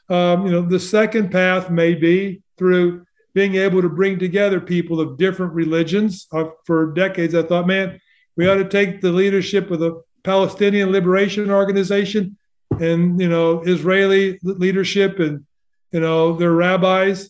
Um, 0.09 0.45
you 0.45 0.51
know, 0.51 0.61
the 0.61 0.79
second 0.79 1.31
path 1.31 1.69
may 1.69 1.93
be 1.93 2.41
through 2.57 3.05
being 3.33 3.55
able 3.55 3.81
to 3.81 3.89
bring 3.89 4.19
together 4.19 4.59
people 4.59 4.99
of 4.99 5.17
different 5.17 5.53
religions. 5.53 6.27
Uh, 6.31 6.45
for 6.65 6.93
decades, 6.93 7.33
I 7.33 7.43
thought, 7.43 7.67
man, 7.67 7.99
we 8.35 8.47
ought 8.47 8.55
to 8.55 8.67
take 8.67 9.01
the 9.01 9.11
leadership 9.11 9.71
of 9.71 9.79
the 9.79 10.01
Palestinian 10.23 10.91
Liberation 10.91 11.51
Organization 11.51 12.37
and 12.79 13.19
you 13.19 13.29
know 13.29 13.61
Israeli 13.61 14.39
leadership 14.43 15.19
and 15.19 15.45
you 15.91 15.99
know 15.99 16.35
their 16.35 16.51
rabbis 16.51 17.29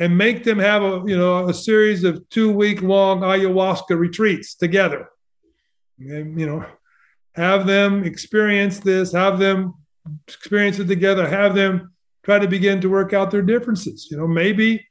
and 0.00 0.16
make 0.16 0.44
them 0.44 0.58
have 0.58 0.82
a 0.82 1.02
you 1.06 1.16
know 1.16 1.48
a 1.48 1.54
series 1.54 2.04
of 2.04 2.26
two 2.30 2.52
week 2.52 2.82
long 2.82 3.20
ayahuasca 3.20 3.98
retreats 3.98 4.54
together 4.54 5.08
and 5.98 6.40
you 6.40 6.46
know 6.46 6.64
have 7.34 7.66
them 7.66 8.04
experience 8.04 8.80
this 8.80 9.12
have 9.12 9.38
them 9.38 9.74
experience 10.26 10.78
it 10.78 10.86
together 10.86 11.28
have 11.28 11.54
them 11.54 11.92
try 12.24 12.38
to 12.38 12.48
begin 12.48 12.80
to 12.80 12.88
work 12.88 13.12
out 13.12 13.30
their 13.30 13.42
differences 13.42 14.08
you 14.10 14.16
know 14.16 14.26
maybe 14.26 14.87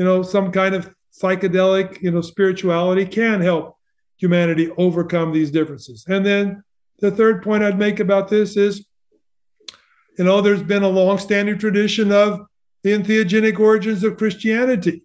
you 0.00 0.04
know 0.06 0.22
some 0.22 0.50
kind 0.50 0.74
of 0.74 0.82
psychedelic 1.12 2.00
you 2.02 2.10
know 2.10 2.22
spirituality 2.22 3.04
can 3.04 3.40
help 3.40 3.76
humanity 4.16 4.70
overcome 4.78 5.32
these 5.32 5.50
differences 5.50 6.04
and 6.08 6.24
then 6.24 6.62
the 7.00 7.10
third 7.10 7.42
point 7.42 7.64
I'd 7.64 7.78
make 7.78 7.98
about 7.98 8.28
this 8.28 8.56
is, 8.56 8.86
you 10.18 10.24
know, 10.24 10.40
there's 10.40 10.62
been 10.62 10.82
a 10.82 10.88
long-standing 10.88 11.58
tradition 11.58 12.12
of 12.12 12.42
the 12.82 12.90
entheogenic 12.90 13.58
origins 13.58 14.04
of 14.04 14.16
Christianity. 14.16 15.02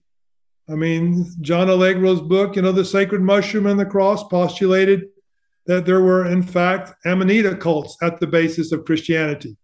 I 0.69 0.75
mean, 0.75 1.25
John 1.41 1.69
Allegro's 1.69 2.21
book, 2.21 2.55
you 2.55 2.61
know, 2.61 2.71
The 2.71 2.85
Sacred 2.85 3.21
Mushroom 3.21 3.67
and 3.67 3.79
the 3.79 3.85
Cross, 3.85 4.27
postulated 4.27 5.05
that 5.67 5.85
there 5.85 6.01
were, 6.01 6.27
in 6.27 6.43
fact, 6.43 6.93
Amanita 7.05 7.55
cults 7.55 7.97
at 8.01 8.19
the 8.19 8.27
basis 8.27 8.71
of 8.71 8.85
Christianity. 8.85 9.57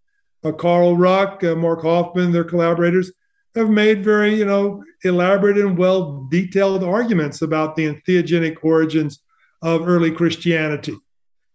Uh, 0.43 0.51
Carl 0.51 0.95
Ruck, 0.95 1.43
uh, 1.43 1.55
Mark 1.55 1.81
Hoffman, 1.81 2.31
their 2.31 2.43
collaborators, 2.43 3.11
have 3.55 3.69
made 3.69 4.03
very, 4.03 4.35
you 4.35 4.45
know, 4.45 4.83
elaborate 5.03 5.57
and 5.57 5.77
well 5.77 6.27
detailed 6.31 6.83
arguments 6.83 7.41
about 7.41 7.75
the 7.75 7.85
entheogenic 7.93 8.57
origins 8.63 9.21
of 9.61 9.87
early 9.87 10.11
Christianity. 10.11 10.95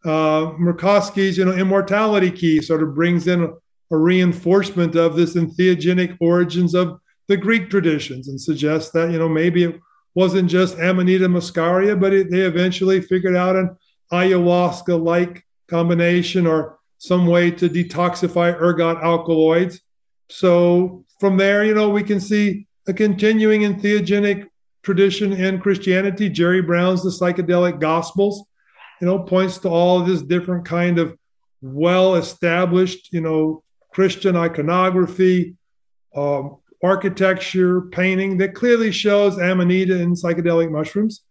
Uh, 0.04 0.52
Muraresku's, 0.60 1.36
you 1.38 1.44
know, 1.44 1.52
immortality 1.52 2.30
key 2.30 2.60
sort 2.62 2.82
of 2.82 2.94
brings 2.94 3.26
in 3.26 3.42
a, 3.42 3.48
a 3.90 3.96
reinforcement 3.96 4.94
of 4.94 5.16
this 5.16 5.34
entheogenic 5.34 6.16
origins 6.20 6.74
of 6.74 7.00
the 7.28 7.36
Greek 7.36 7.70
traditions 7.70 8.28
and 8.28 8.40
suggests 8.40 8.90
that, 8.92 9.10
you 9.10 9.18
know, 9.18 9.28
maybe 9.28 9.64
it 9.64 9.80
wasn't 10.14 10.48
just 10.48 10.78
Amanita 10.78 11.28
muscaria, 11.28 11.98
but 11.98 12.12
it, 12.12 12.30
they 12.30 12.40
eventually 12.40 13.00
figured 13.00 13.36
out 13.36 13.56
an 13.56 13.76
ayahuasca 14.12 15.02
like 15.02 15.44
combination 15.66 16.46
or 16.46 16.78
some 16.98 17.26
way 17.26 17.50
to 17.50 17.68
detoxify 17.68 18.54
ergot 18.60 18.98
alkaloids. 19.02 19.80
So 20.28 21.04
from 21.18 21.36
there, 21.36 21.64
you 21.64 21.74
know, 21.74 21.90
we 21.90 22.02
can 22.02 22.20
see 22.20 22.66
a 22.86 22.92
continuing 22.92 23.62
entheogenic 23.62 24.46
tradition 24.82 25.32
in 25.32 25.60
Christianity. 25.60 26.28
Jerry 26.28 26.62
Brown's 26.62 27.02
The 27.02 27.10
Psychedelic 27.10 27.80
Gospels, 27.80 28.44
you 29.00 29.06
know, 29.06 29.18
points 29.18 29.58
to 29.58 29.68
all 29.68 30.00
of 30.00 30.06
this 30.06 30.22
different 30.22 30.64
kind 30.64 30.98
of 30.98 31.16
well-established, 31.62 33.12
you 33.12 33.20
know, 33.20 33.62
Christian 33.92 34.36
iconography, 34.36 35.56
um, 36.14 36.58
architecture, 36.82 37.82
painting 37.82 38.38
that 38.38 38.54
clearly 38.54 38.92
shows 38.92 39.38
Amanita 39.38 40.00
and 40.00 40.14
psychedelic 40.14 40.70
mushrooms. 40.70 41.22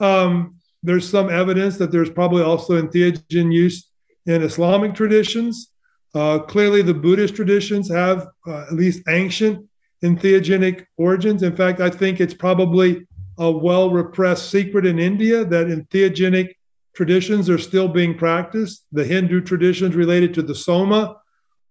Um, 0.00 0.56
there's 0.82 1.08
some 1.08 1.30
evidence 1.30 1.78
that 1.78 1.92
there's 1.92 2.10
probably 2.10 2.42
also 2.42 2.80
entheogen 2.80 3.52
use 3.52 3.88
in 4.26 4.42
Islamic 4.42 4.94
traditions. 4.94 5.70
Uh, 6.14 6.38
clearly, 6.40 6.82
the 6.82 6.94
Buddhist 6.94 7.34
traditions 7.34 7.88
have 7.90 8.28
uh, 8.46 8.62
at 8.62 8.74
least 8.74 9.02
ancient 9.08 9.66
entheogenic 10.04 10.86
origins. 10.96 11.42
In 11.42 11.56
fact, 11.56 11.80
I 11.80 11.88
think 11.88 12.20
it's 12.20 12.34
probably 12.34 13.06
a 13.38 13.50
well 13.50 13.90
repressed 13.90 14.50
secret 14.50 14.84
in 14.84 14.98
India 14.98 15.44
that 15.44 15.66
entheogenic 15.68 16.54
traditions 16.94 17.48
are 17.48 17.58
still 17.58 17.88
being 17.88 18.16
practiced. 18.16 18.84
The 18.92 19.04
Hindu 19.04 19.40
traditions 19.40 19.94
related 19.94 20.34
to 20.34 20.42
the 20.42 20.54
Soma 20.54 21.16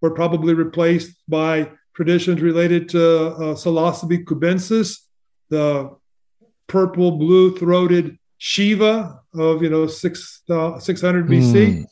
were 0.02 0.12
probably 0.12 0.54
replaced 0.54 1.16
by 1.28 1.70
traditions 1.94 2.42
related 2.42 2.90
to 2.90 3.28
uh, 3.28 3.54
Psilocybe 3.54 4.24
cubensis, 4.26 5.02
the 5.50 5.96
purple 6.68 7.12
blue 7.12 7.56
throated 7.58 8.18
Shiva 8.38 9.22
of 9.36 9.62
you 9.62 9.70
know 9.70 9.86
six 9.86 10.42
uh, 10.50 10.80
600 10.80 11.28
BC. 11.28 11.54
Mm. 11.54 11.86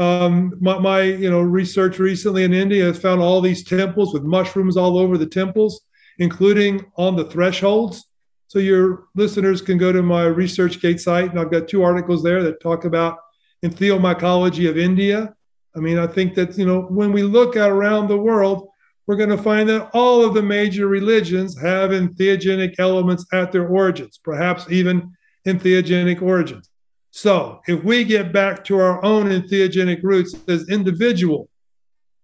Um, 0.00 0.54
my, 0.60 0.78
my, 0.78 1.02
you 1.02 1.30
know 1.30 1.42
research 1.42 1.98
recently 1.98 2.44
in 2.44 2.54
India 2.54 2.84
has 2.84 2.98
found 2.98 3.20
all 3.20 3.42
these 3.42 3.62
temples 3.62 4.14
with 4.14 4.22
mushrooms 4.22 4.78
all 4.78 4.98
over 4.98 5.18
the 5.18 5.26
temples, 5.26 5.82
including 6.18 6.90
on 6.96 7.16
the 7.16 7.26
thresholds. 7.26 8.06
So 8.48 8.58
your 8.58 9.04
listeners 9.14 9.60
can 9.60 9.76
go 9.76 9.92
to 9.92 10.02
my 10.02 10.24
ResearchGate 10.24 10.98
site, 11.00 11.30
and 11.30 11.38
I've 11.38 11.50
got 11.50 11.68
two 11.68 11.82
articles 11.82 12.22
there 12.22 12.42
that 12.42 12.62
talk 12.62 12.86
about 12.86 13.18
entheomycology 13.62 14.70
of 14.70 14.78
India. 14.78 15.34
I 15.76 15.80
mean, 15.80 15.98
I 15.98 16.06
think 16.06 16.34
that 16.34 16.56
you 16.56 16.64
know 16.64 16.80
when 16.80 17.12
we 17.12 17.22
look 17.22 17.56
at 17.56 17.68
around 17.68 18.08
the 18.08 18.16
world, 18.16 18.70
we're 19.06 19.16
going 19.16 19.28
to 19.28 19.42
find 19.42 19.68
that 19.68 19.90
all 19.92 20.24
of 20.24 20.32
the 20.32 20.42
major 20.42 20.86
religions 20.86 21.60
have 21.60 21.90
entheogenic 21.90 22.76
elements 22.78 23.26
at 23.34 23.52
their 23.52 23.68
origins, 23.68 24.18
perhaps 24.18 24.64
even 24.70 25.12
entheogenic 25.46 26.22
origins. 26.22 26.70
So, 27.10 27.60
if 27.66 27.82
we 27.82 28.04
get 28.04 28.32
back 28.32 28.64
to 28.64 28.78
our 28.78 29.04
own 29.04 29.26
entheogenic 29.26 30.02
roots 30.02 30.34
as 30.48 30.68
individual 30.68 31.48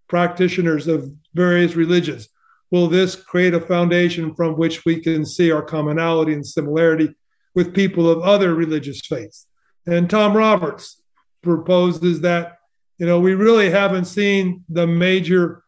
practitioners 0.07 0.87
of 0.87 1.11
various 1.33 1.75
religions, 1.75 2.29
will 2.71 2.87
this 2.87 3.15
create 3.15 3.53
a 3.53 3.59
foundation 3.61 4.33
from 4.33 4.57
which 4.57 4.85
we 4.85 5.01
can 5.01 5.25
see 5.25 5.51
our 5.51 5.61
commonality 5.61 6.33
and 6.33 6.45
similarity 6.45 7.13
with 7.53 7.73
people 7.73 8.09
of 8.09 8.21
other 8.21 8.55
religious 8.55 9.01
faiths? 9.01 9.47
And 9.85 10.09
Tom 10.09 10.35
Roberts 10.35 11.01
proposes 11.41 12.21
that, 12.21 12.57
you 12.97 13.05
know, 13.05 13.19
we 13.19 13.33
really 13.33 13.69
haven't 13.69 14.05
seen 14.05 14.63
the 14.69 14.87
major 14.87 15.63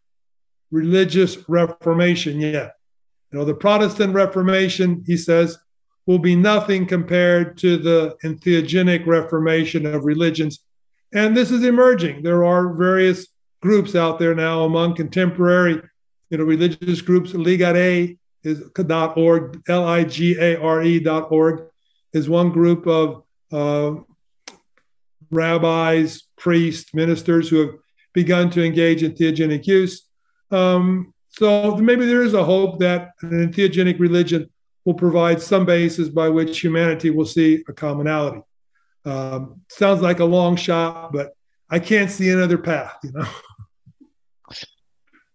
religious 0.71 1.37
reformation 1.49 2.39
yet. 2.39 2.73
You 3.31 3.39
know, 3.39 3.45
the 3.45 3.53
Protestant 3.53 4.13
Reformation, 4.13 5.03
he 5.05 5.17
says, 5.17 5.57
will 6.09 6.17
be 6.17 6.35
nothing 6.35 6.87
compared 6.87 7.55
to 7.55 7.77
the 7.77 8.17
entheogenic 8.23 9.05
reformation 9.05 9.85
of 9.85 10.05
religions. 10.05 10.57
And 11.13 11.37
this 11.37 11.51
is 11.51 11.63
emerging. 11.63 12.23
There 12.23 12.43
are 12.43 12.73
various 12.73 13.27
groups 13.61 13.93
out 13.93 14.17
there 14.17 14.33
now 14.33 14.63
among 14.63 14.95
contemporary, 14.95 15.79
you 16.31 16.37
know, 16.39 16.45
religious 16.45 17.01
groups. 17.01 17.33
Ligare 17.33 18.17
is 18.41 18.63
dot 18.87 19.17
.org, 19.17 19.61
L-I-G-A-R-E 19.67 20.99
dot 21.01 21.31
org 21.31 21.65
is 22.11 22.27
one 22.27 22.49
group 22.49 22.87
of 22.87 23.23
uh, 23.51 24.01
rabbis, 25.29 26.23
priests, 26.37 26.91
ministers 26.91 27.49
who 27.49 27.57
have 27.57 27.75
begun 28.13 28.49
to 28.49 28.65
engage 28.65 29.03
in 29.03 29.11
theogenic 29.11 29.67
use. 29.67 30.07
Um, 30.49 31.13
so 31.27 31.77
maybe 31.77 32.07
there 32.07 32.23
is 32.23 32.33
a 32.33 32.43
hope 32.43 32.79
that 32.79 33.11
an 33.21 33.51
entheogenic 33.51 33.99
religion 33.99 34.49
will 34.89 34.95
provide 34.95 35.39
some 35.39 35.65
basis 35.67 36.09
by 36.09 36.27
which 36.27 36.59
humanity 36.59 37.11
will 37.11 37.25
see 37.25 37.63
a 37.67 37.73
commonality. 37.73 38.41
Um, 39.05 39.61
sounds 39.69 40.01
like 40.01 40.19
a 40.19 40.25
long 40.25 40.55
shot, 40.55 41.13
but 41.13 41.35
I 41.69 41.77
can't 41.77 42.09
see 42.09 42.31
another 42.31 42.57
path. 42.57 42.97
You 43.03 43.11
know. 43.11 43.27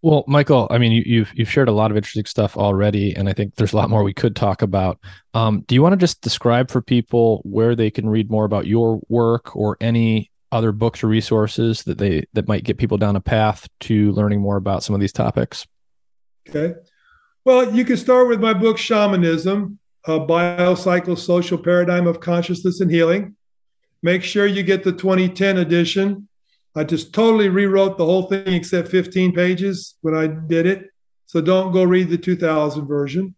Well, 0.03 0.25
Michael, 0.27 0.67
I 0.71 0.79
mean, 0.79 0.91
you, 0.91 0.99
have 0.99 1.07
you've, 1.07 1.33
you've 1.35 1.51
shared 1.51 1.69
a 1.69 1.73
lot 1.73 1.93
of 1.93 1.97
interesting 1.97 2.25
stuff 2.25 2.57
already, 2.57 3.15
and 3.15 3.29
I 3.29 3.33
think 3.33 3.55
there's 3.55 3.73
a 3.73 3.77
lot 3.77 3.91
more 3.91 4.03
we 4.03 4.13
could 4.13 4.35
talk 4.35 4.61
about. 4.61 4.99
Um, 5.35 5.63
do 5.69 5.77
you 5.77 5.83
want 5.83 5.93
to 5.93 5.97
just 5.97 6.21
describe 6.21 6.69
for 6.69 6.83
people 6.83 7.41
where 7.45 7.77
they 7.77 7.93
can 7.93 8.09
read 8.09 8.33
more 8.33 8.45
about 8.45 8.67
your 8.67 9.01
work 9.09 9.55
or 9.55 9.77
any 9.81 10.33
other 10.51 10.73
books 10.73 11.05
or 11.05 11.07
resources 11.07 11.85
that 11.85 11.99
they 11.99 12.25
that 12.33 12.49
might 12.49 12.65
get 12.65 12.77
people 12.77 12.99
down 12.99 13.15
a 13.15 13.21
path 13.21 13.69
to 13.81 14.11
learning 14.13 14.41
more 14.41 14.57
about 14.57 14.83
some 14.83 14.95
of 14.95 15.01
these 15.01 15.13
topics? 15.13 15.65
Okay. 16.49 16.75
Well, 17.45 17.75
you 17.75 17.85
can 17.85 17.99
start 17.99 18.29
with 18.29 18.41
my 18.41 18.55
book, 18.55 18.79
Shamanism, 18.79 19.79
a 20.07 20.19
biopsychosocial 20.19 21.63
paradigm 21.63 22.07
of 22.07 22.19
consciousness 22.19 22.81
and 22.81 22.91
healing. 22.91 23.37
Make 24.03 24.23
sure 24.23 24.47
you 24.47 24.63
get 24.63 24.83
the 24.83 24.93
2010 24.93 25.59
edition. 25.59 26.27
I 26.75 26.85
just 26.85 27.13
totally 27.13 27.51
rewrote 27.51 27.99
the 27.99 28.07
whole 28.07 28.29
thing 28.29 28.49
except 28.49 28.89
15 28.89 29.35
pages 29.35 29.97
when 30.01 30.15
I 30.15 30.27
did 30.27 30.65
it. 30.65 30.89
So 31.27 31.43
don't 31.43 31.73
go 31.73 31.85
read 31.85 32.09
the 32.09 32.17
2000 32.17 32.87
version. 32.87 33.35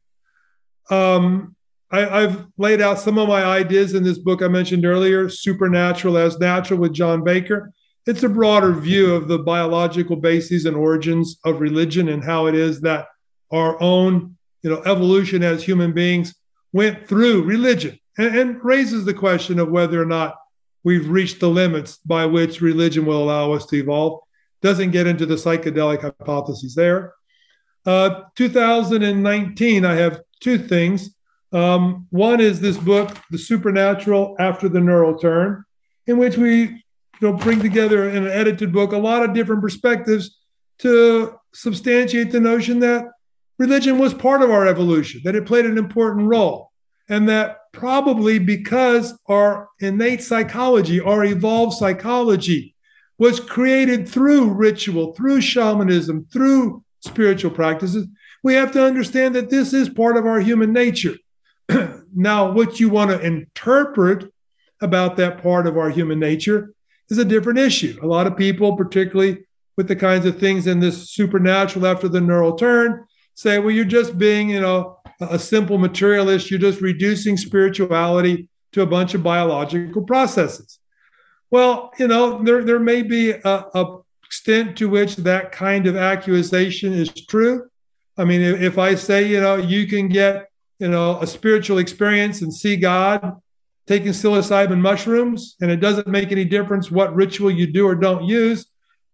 Um, 0.89 1.57
I, 1.91 2.21
have 2.21 2.47
laid 2.59 2.81
out 2.81 3.01
some 3.01 3.19
of 3.19 3.27
my 3.27 3.45
ideas 3.45 3.95
in 3.95 4.05
this 4.05 4.19
book 4.19 4.41
I 4.41 4.47
mentioned 4.47 4.87
earlier, 4.87 5.29
Supernatural 5.29 6.17
as 6.17 6.39
Natural 6.39 6.79
with 6.79 6.93
John 6.93 7.25
Baker. 7.25 7.73
It's 8.07 8.23
a 8.23 8.29
broader 8.29 8.73
view 8.73 9.17
of 9.17 9.27
the 9.27 9.39
biological 9.39 10.15
bases 10.15 10.65
and 10.65 10.77
origins 10.77 11.39
of 11.45 11.61
religion 11.61 12.09
and 12.09 12.23
how 12.23 12.47
it 12.47 12.55
is 12.55 12.81
that 12.83 13.07
our 13.51 13.81
own 13.81 14.37
you 14.63 14.71
know 14.71 14.83
evolution 14.83 15.43
as 15.43 15.63
human 15.63 15.93
beings 15.93 16.35
went 16.73 17.07
through 17.07 17.43
religion 17.43 17.99
and, 18.19 18.37
and 18.37 18.65
raises 18.65 19.05
the 19.05 19.15
question 19.15 19.59
of 19.59 19.71
whether 19.71 20.01
or 20.01 20.07
not 20.07 20.37
we've 20.85 21.09
reached 21.09 21.41
the 21.41 21.49
limits 21.49 21.99
by 22.05 22.27
which 22.27 22.61
religion 22.61 23.05
will 23.05 23.23
allow 23.23 23.53
us 23.53 23.67
to 23.67 23.77
evolve. 23.77 24.21
Doesn't 24.63 24.93
get 24.93 25.07
into 25.07 25.27
the 25.27 25.35
psychedelic 25.35 26.03
hypotheses 26.03 26.75
there. 26.75 27.15
Uh, 27.85 28.23
2019 28.35 29.85
i 29.85 29.95
have 29.95 30.21
two 30.41 30.59
things. 30.59 31.15
Um, 31.53 32.07
one 32.11 32.41
is 32.41 32.61
this 32.61 32.77
book 32.77 33.17
the 33.31 33.39
supernatural 33.39 34.37
after 34.39 34.69
the 34.69 34.81
neural 34.81 35.17
turn 35.19 35.65
in 36.07 36.19
which 36.19 36.37
we 36.37 36.61
you 36.61 36.81
know 37.21 37.33
bring 37.33 37.61
together 37.61 38.11
in 38.11 38.27
an 38.27 38.31
edited 38.31 38.73
book 38.73 38.93
a 38.93 38.99
lot 38.99 39.23
of 39.23 39.33
different 39.33 39.63
perspectives 39.63 40.39
to 40.79 41.39
substantiate 41.55 42.31
the 42.33 42.41
notion 42.41 42.81
that 42.81 43.07
religion 43.59 43.99
was 43.99 44.15
part 44.15 44.43
of 44.43 44.51
our 44.51 44.67
evolution, 44.67 45.21
that 45.25 45.35
it 45.35 45.47
played 45.47 45.67
an 45.67 45.79
important 45.79 46.29
role, 46.29 46.73
and 47.09 47.29
that 47.29 47.59
probably 47.73 48.39
because 48.39 49.19
our 49.27 49.69
innate 49.81 50.23
psychology, 50.23 51.01
our 51.01 51.25
evolved 51.25 51.77
psychology, 51.77 52.75
was 53.19 53.41
created 53.41 54.09
through 54.09 54.53
ritual, 54.53 55.15
through 55.15 55.41
shamanism, 55.41 56.27
through 56.33 56.85
spiritual 57.01 57.51
practices, 57.51 58.07
we 58.43 58.55
have 58.55 58.73
to 58.73 58.85
understand 58.85 59.35
that 59.35 59.51
this 59.51 59.73
is 59.73 59.89
part 59.89 60.17
of 60.17 60.27
our 60.27 60.41
human 60.41 60.73
nature. 60.73 61.15
now, 62.15 62.53
what 62.53 62.79
you 62.79 62.89
want 62.89 63.11
to 63.11 63.21
interpret 63.21 64.31
about 64.81 65.17
that 65.17 65.43
part 65.43 65.67
of 65.67 65.79
our 65.79 65.91
human 65.91 66.19
nature 66.19 66.75
is 67.09 67.19
a 67.19 67.25
different 67.25 67.59
issue. 67.59 67.99
A 68.03 68.07
lot 68.07 68.27
of 68.27 68.37
people, 68.37 68.77
particularly 68.77 69.47
with 69.77 69.89
the 69.89 69.97
kinds 69.97 70.27
of 70.27 70.39
things 70.39 70.67
in 70.67 70.81
this 70.81 71.11
supernatural 71.11 71.87
after 71.87 72.09
the 72.09 72.21
neural 72.21 72.57
turn, 72.57 73.06
say, 73.37 73.61
well, 73.61 73.71
you're 73.71 73.85
just 73.85 74.19
being, 74.19 74.51
you 74.51 74.61
know, 74.61 74.99
a 75.21 75.39
simple 75.39 75.79
materialist. 75.79 76.51
You're 76.51 76.59
just 76.59 76.81
reducing 76.81 77.37
spirituality 77.37 78.49
to 78.73 78.83
a 78.83 78.87
bunch 78.87 79.15
of 79.15 79.23
biological 79.23 80.03
processes. 80.03 80.81
Well, 81.51 81.93
you 81.99 82.09
know, 82.09 82.43
there, 82.43 82.65
there 82.65 82.81
may 82.81 83.03
be 83.03 83.31
a, 83.31 83.41
a 83.45 83.99
extent 84.25 84.77
to 84.79 84.89
which 84.89 85.17
that 85.17 85.53
kind 85.53 85.87
of 85.87 85.97
accusation 85.97 86.93
is 86.93 87.09
true. 87.09 87.69
I 88.19 88.25
mean, 88.25 88.41
if 88.41 88.79
I 88.79 88.97
say, 88.97 89.29
you 89.29 89.41
know, 89.41 89.57
you 89.57 89.87
can 89.87 90.09
get, 90.09 90.51
you 90.79 90.89
know, 90.89 91.21
a 91.21 91.27
spiritual 91.27 91.79
experience 91.79 92.43
and 92.43 92.53
see 92.53 92.77
God 92.77 93.41
taking 93.87 94.09
psilocybin 94.09 94.81
mushrooms, 94.81 95.57
and 95.61 95.71
it 95.71 95.77
doesn't 95.77 96.09
make 96.09 96.33
any 96.33 96.45
difference 96.45 96.91
what 96.91 97.15
ritual 97.15 97.51
you 97.51 97.73
do 97.73 97.87
or 97.87 97.95
don't 97.95 98.25
use, 98.25 98.67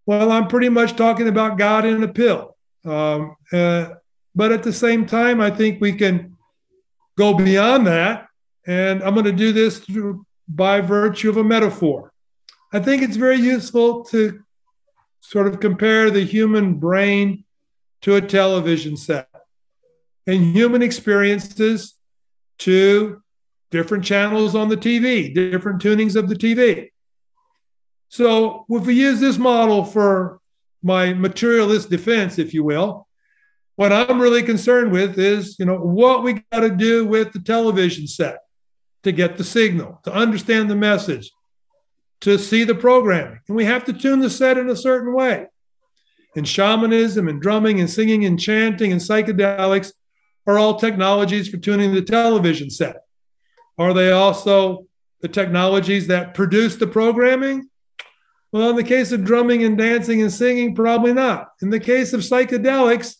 well, 0.06 0.32
I'm 0.32 0.48
pretty 0.48 0.70
much 0.70 0.96
talking 0.96 1.28
about 1.28 1.58
God 1.58 1.84
in 1.84 2.02
a 2.02 2.08
pill. 2.08 2.56
Um, 2.84 3.36
uh, 3.52 3.90
but 4.34 4.52
at 4.52 4.62
the 4.62 4.72
same 4.72 5.06
time, 5.06 5.40
I 5.40 5.50
think 5.50 5.80
we 5.80 5.92
can 5.92 6.36
go 7.16 7.34
beyond 7.34 7.86
that. 7.86 8.28
And 8.66 9.02
I'm 9.02 9.14
going 9.14 9.26
to 9.26 9.32
do 9.32 9.52
this 9.52 9.80
through, 9.80 10.24
by 10.48 10.80
virtue 10.80 11.30
of 11.30 11.36
a 11.36 11.44
metaphor. 11.44 12.12
I 12.72 12.80
think 12.80 13.02
it's 13.02 13.16
very 13.16 13.36
useful 13.36 14.04
to 14.06 14.42
sort 15.20 15.46
of 15.46 15.60
compare 15.60 16.10
the 16.10 16.24
human 16.24 16.74
brain 16.74 17.44
to 18.02 18.16
a 18.16 18.20
television 18.20 18.96
set 18.96 19.28
and 20.26 20.54
human 20.56 20.82
experiences 20.82 21.94
to 22.58 23.20
different 23.70 24.04
channels 24.04 24.54
on 24.54 24.68
the 24.68 24.76
TV, 24.76 25.34
different 25.34 25.82
tunings 25.82 26.16
of 26.16 26.28
the 26.28 26.34
TV. 26.34 26.90
So 28.08 28.66
if 28.68 28.86
we 28.86 28.94
use 28.94 29.20
this 29.20 29.38
model 29.38 29.84
for 29.84 30.40
my 30.82 31.14
materialist 31.14 31.90
defense, 31.90 32.38
if 32.38 32.52
you 32.52 32.62
will, 32.64 33.06
what 33.76 33.92
I'm 33.92 34.20
really 34.20 34.42
concerned 34.42 34.92
with 34.92 35.18
is, 35.18 35.58
you 35.58 35.64
know, 35.64 35.78
what 35.78 36.22
we 36.22 36.44
got 36.52 36.60
to 36.60 36.70
do 36.70 37.06
with 37.06 37.32
the 37.32 37.40
television 37.40 38.06
set 38.06 38.38
to 39.02 39.12
get 39.12 39.36
the 39.36 39.44
signal, 39.44 40.00
to 40.04 40.12
understand 40.12 40.70
the 40.70 40.76
message, 40.76 41.30
to 42.20 42.38
see 42.38 42.64
the 42.64 42.74
programming. 42.74 43.40
And 43.48 43.56
we 43.56 43.64
have 43.64 43.84
to 43.86 43.92
tune 43.92 44.20
the 44.20 44.30
set 44.30 44.58
in 44.58 44.68
a 44.68 44.76
certain 44.76 45.12
way. 45.14 45.46
And 46.36 46.46
shamanism 46.46 47.28
and 47.28 47.42
drumming 47.42 47.80
and 47.80 47.90
singing 47.90 48.24
and 48.24 48.38
chanting 48.38 48.92
and 48.92 49.00
psychedelics 49.00 49.92
are 50.46 50.58
all 50.58 50.78
technologies 50.78 51.48
for 51.48 51.56
tuning 51.56 51.94
the 51.94 52.02
television 52.02 52.70
set. 52.70 52.96
Are 53.78 53.94
they 53.94 54.12
also 54.12 54.86
the 55.20 55.28
technologies 55.28 56.06
that 56.08 56.34
produce 56.34 56.76
the 56.76 56.86
programming? 56.86 57.68
Well, 58.50 58.70
in 58.70 58.76
the 58.76 58.84
case 58.84 59.12
of 59.12 59.24
drumming 59.24 59.64
and 59.64 59.78
dancing 59.78 60.20
and 60.20 60.32
singing, 60.32 60.74
probably 60.74 61.14
not. 61.14 61.48
In 61.62 61.70
the 61.70 61.80
case 61.80 62.12
of 62.12 62.20
psychedelics, 62.20 63.16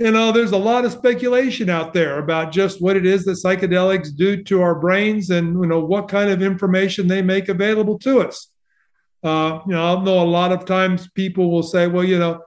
you 0.00 0.10
know, 0.10 0.32
there's 0.32 0.52
a 0.52 0.56
lot 0.56 0.84
of 0.84 0.92
speculation 0.92 1.68
out 1.68 1.92
there 1.92 2.18
about 2.18 2.52
just 2.52 2.80
what 2.80 2.96
it 2.96 3.06
is 3.06 3.24
that 3.24 3.32
psychedelics 3.32 4.14
do 4.16 4.42
to 4.44 4.62
our 4.62 4.74
brains 4.74 5.30
and, 5.30 5.54
you 5.54 5.66
know, 5.66 5.80
what 5.80 6.08
kind 6.08 6.30
of 6.30 6.42
information 6.42 7.06
they 7.06 7.22
make 7.22 7.48
available 7.48 7.98
to 8.00 8.20
us. 8.20 8.48
Uh, 9.22 9.60
you 9.66 9.72
know, 9.72 9.96
I 9.96 10.02
know 10.02 10.22
a 10.22 10.24
lot 10.24 10.52
of 10.52 10.64
times 10.64 11.08
people 11.10 11.50
will 11.50 11.62
say, 11.62 11.86
well, 11.86 12.04
you 12.04 12.18
know, 12.18 12.42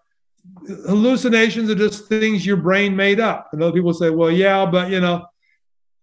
hallucinations 0.88 1.70
are 1.70 1.76
just 1.76 2.08
things 2.08 2.46
your 2.46 2.58
brain 2.58 2.96
made 2.96 3.20
up. 3.20 3.50
And 3.54 3.62
other 3.62 3.74
people 3.74 3.94
say, 3.94 4.10
well, 4.10 4.32
yeah, 4.32 4.66
but, 4.66 4.90
you 4.90 5.00
know, 5.00 5.26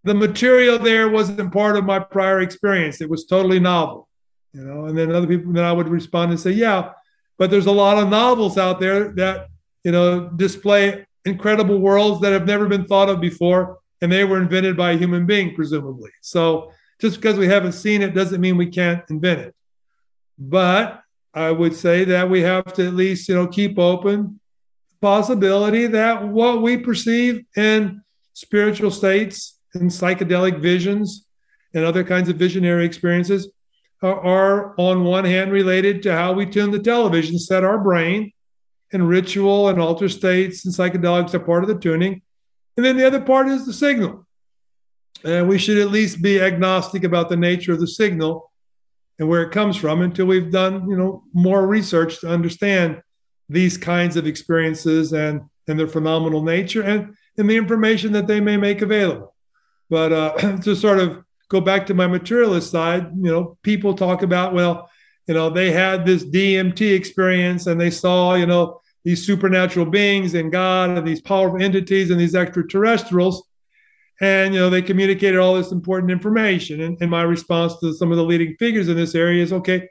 the 0.04 0.14
material 0.14 0.78
there 0.78 1.08
wasn't 1.08 1.52
part 1.52 1.76
of 1.76 1.84
my 1.84 1.98
prior 1.98 2.40
experience. 2.40 3.00
It 3.00 3.10
was 3.10 3.26
totally 3.26 3.58
novel 3.60 4.08
you 4.52 4.62
know 4.62 4.86
and 4.86 4.96
then 4.96 5.14
other 5.14 5.26
people 5.26 5.52
then 5.52 5.64
i 5.64 5.72
would 5.72 5.88
respond 5.88 6.30
and 6.30 6.40
say 6.40 6.50
yeah 6.50 6.92
but 7.38 7.50
there's 7.50 7.66
a 7.66 7.72
lot 7.72 7.98
of 7.98 8.08
novels 8.08 8.58
out 8.58 8.80
there 8.80 9.12
that 9.12 9.48
you 9.84 9.92
know 9.92 10.28
display 10.30 11.06
incredible 11.24 11.78
worlds 11.78 12.20
that 12.20 12.32
have 12.32 12.46
never 12.46 12.66
been 12.66 12.86
thought 12.86 13.08
of 13.08 13.20
before 13.20 13.78
and 14.00 14.10
they 14.10 14.24
were 14.24 14.40
invented 14.40 14.76
by 14.76 14.92
a 14.92 14.96
human 14.96 15.26
being 15.26 15.54
presumably. 15.54 16.10
So 16.22 16.72
just 17.00 17.16
because 17.16 17.38
we 17.38 17.46
haven't 17.46 17.72
seen 17.72 18.02
it 18.02 18.14
doesn't 18.14 18.40
mean 18.40 18.56
we 18.56 18.66
can't 18.66 19.02
invent 19.10 19.40
it. 19.40 19.54
But 20.38 21.02
i 21.32 21.50
would 21.50 21.74
say 21.74 22.02
that 22.04 22.28
we 22.28 22.40
have 22.40 22.72
to 22.72 22.84
at 22.88 22.94
least 22.94 23.28
you 23.28 23.34
know 23.36 23.46
keep 23.46 23.78
open 23.78 24.40
the 24.90 24.96
possibility 25.00 25.86
that 25.86 26.26
what 26.26 26.60
we 26.60 26.76
perceive 26.76 27.44
in 27.56 28.02
spiritual 28.32 28.90
states 28.90 29.58
and 29.74 29.90
psychedelic 29.90 30.58
visions 30.58 31.26
and 31.74 31.84
other 31.84 32.02
kinds 32.02 32.28
of 32.28 32.36
visionary 32.36 32.84
experiences 32.84 33.48
are, 34.02 34.74
on 34.78 35.04
one 35.04 35.24
hand, 35.24 35.52
related 35.52 36.02
to 36.02 36.12
how 36.12 36.32
we 36.32 36.46
tune 36.46 36.70
the 36.70 36.78
television 36.78 37.38
set 37.38 37.64
our 37.64 37.78
brain, 37.78 38.32
and 38.92 39.08
ritual 39.08 39.68
and 39.68 39.80
alter 39.80 40.08
states 40.08 40.64
and 40.64 40.74
psychedelics 40.74 41.34
are 41.34 41.40
part 41.40 41.62
of 41.62 41.68
the 41.68 41.78
tuning. 41.78 42.22
And 42.76 42.84
then 42.84 42.96
the 42.96 43.06
other 43.06 43.20
part 43.20 43.48
is 43.48 43.66
the 43.66 43.72
signal. 43.72 44.26
And 45.24 45.48
we 45.48 45.58
should 45.58 45.78
at 45.78 45.90
least 45.90 46.22
be 46.22 46.40
agnostic 46.40 47.04
about 47.04 47.28
the 47.28 47.36
nature 47.36 47.72
of 47.72 47.80
the 47.80 47.86
signal 47.86 48.50
and 49.18 49.28
where 49.28 49.42
it 49.42 49.52
comes 49.52 49.76
from 49.76 50.00
until 50.00 50.26
we've 50.26 50.50
done, 50.50 50.88
you 50.88 50.96
know, 50.96 51.24
more 51.34 51.66
research 51.66 52.20
to 52.20 52.28
understand 52.28 53.02
these 53.48 53.76
kinds 53.76 54.16
of 54.16 54.26
experiences 54.26 55.12
and 55.12 55.42
and 55.68 55.78
their 55.78 55.88
phenomenal 55.88 56.42
nature 56.42 56.82
and 56.82 57.14
and 57.36 57.48
the 57.48 57.56
information 57.56 58.12
that 58.12 58.26
they 58.26 58.40
may 58.40 58.56
make 58.56 58.82
available. 58.82 59.34
But 59.88 60.12
uh, 60.12 60.56
to 60.62 60.74
sort 60.74 60.98
of 60.98 61.22
go 61.48 61.60
back 61.60 61.86
to 61.86 61.94
my 61.94 62.06
materialist 62.06 62.70
side, 62.70 63.10
you 63.16 63.30
know, 63.30 63.58
people 63.62 63.94
talk 63.94 64.22
about, 64.22 64.54
well, 64.54 64.88
you 65.26 65.34
know, 65.34 65.50
they 65.50 65.70
had 65.70 66.04
this 66.04 66.24
DMT 66.24 66.94
experience 66.94 67.66
and 67.66 67.80
they 67.80 67.90
saw, 67.90 68.34
you 68.34 68.46
know, 68.46 68.80
these 69.04 69.24
supernatural 69.24 69.86
beings 69.86 70.34
and 70.34 70.52
God 70.52 70.90
and 70.90 71.06
these 71.06 71.20
powerful 71.20 71.62
entities 71.62 72.10
and 72.10 72.20
these 72.20 72.34
extraterrestrials. 72.34 73.42
And, 74.20 74.52
you 74.52 74.60
know, 74.60 74.68
they 74.68 74.82
communicated 74.82 75.38
all 75.38 75.54
this 75.54 75.72
important 75.72 76.10
information. 76.10 76.82
And, 76.82 76.98
and 77.00 77.10
my 77.10 77.22
response 77.22 77.78
to 77.78 77.94
some 77.94 78.10
of 78.10 78.18
the 78.18 78.24
leading 78.24 78.56
figures 78.58 78.88
in 78.88 78.96
this 78.96 79.14
area 79.14 79.42
is 79.42 79.52
okay, 79.52 79.88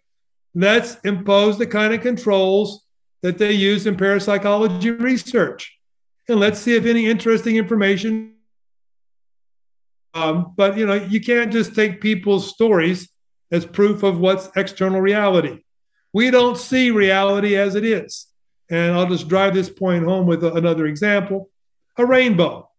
let's 0.53 0.97
impose 1.03 1.57
the 1.57 1.65
kind 1.65 1.93
of 1.93 2.01
controls 2.01 2.85
that 3.21 3.37
they 3.37 3.51
use 3.51 3.87
in 3.87 3.97
parapsychology 3.97 4.91
research. 4.91 5.75
And 6.27 6.39
let's 6.39 6.59
see 6.59 6.75
if 6.75 6.85
any 6.85 7.07
interesting 7.07 7.55
information 7.55 8.35
um, 10.13 10.53
but 10.55 10.77
you 10.77 10.85
know, 10.85 10.95
you 10.95 11.21
can't 11.21 11.51
just 11.51 11.75
take 11.75 12.01
people's 12.01 12.49
stories 12.49 13.09
as 13.51 13.65
proof 13.65 14.03
of 14.03 14.19
what's 14.19 14.49
external 14.55 15.01
reality. 15.01 15.63
We 16.13 16.31
don't 16.31 16.57
see 16.57 16.91
reality 16.91 17.55
as 17.55 17.75
it 17.75 17.85
is. 17.85 18.27
And 18.69 18.93
I'll 18.93 19.09
just 19.09 19.27
drive 19.27 19.53
this 19.53 19.69
point 19.69 20.05
home 20.05 20.27
with 20.27 20.43
another 20.43 20.85
example 20.85 21.49
a 21.97 22.05
rainbow. 22.05 22.69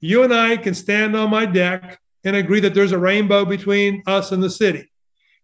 You 0.00 0.24
and 0.24 0.34
I 0.34 0.56
can 0.56 0.74
stand 0.74 1.16
on 1.16 1.30
my 1.30 1.46
deck 1.46 2.00
and 2.24 2.34
agree 2.34 2.60
that 2.60 2.74
there's 2.74 2.92
a 2.92 2.98
rainbow 2.98 3.44
between 3.44 4.02
us 4.06 4.32
and 4.32 4.42
the 4.42 4.50
city. 4.50 4.90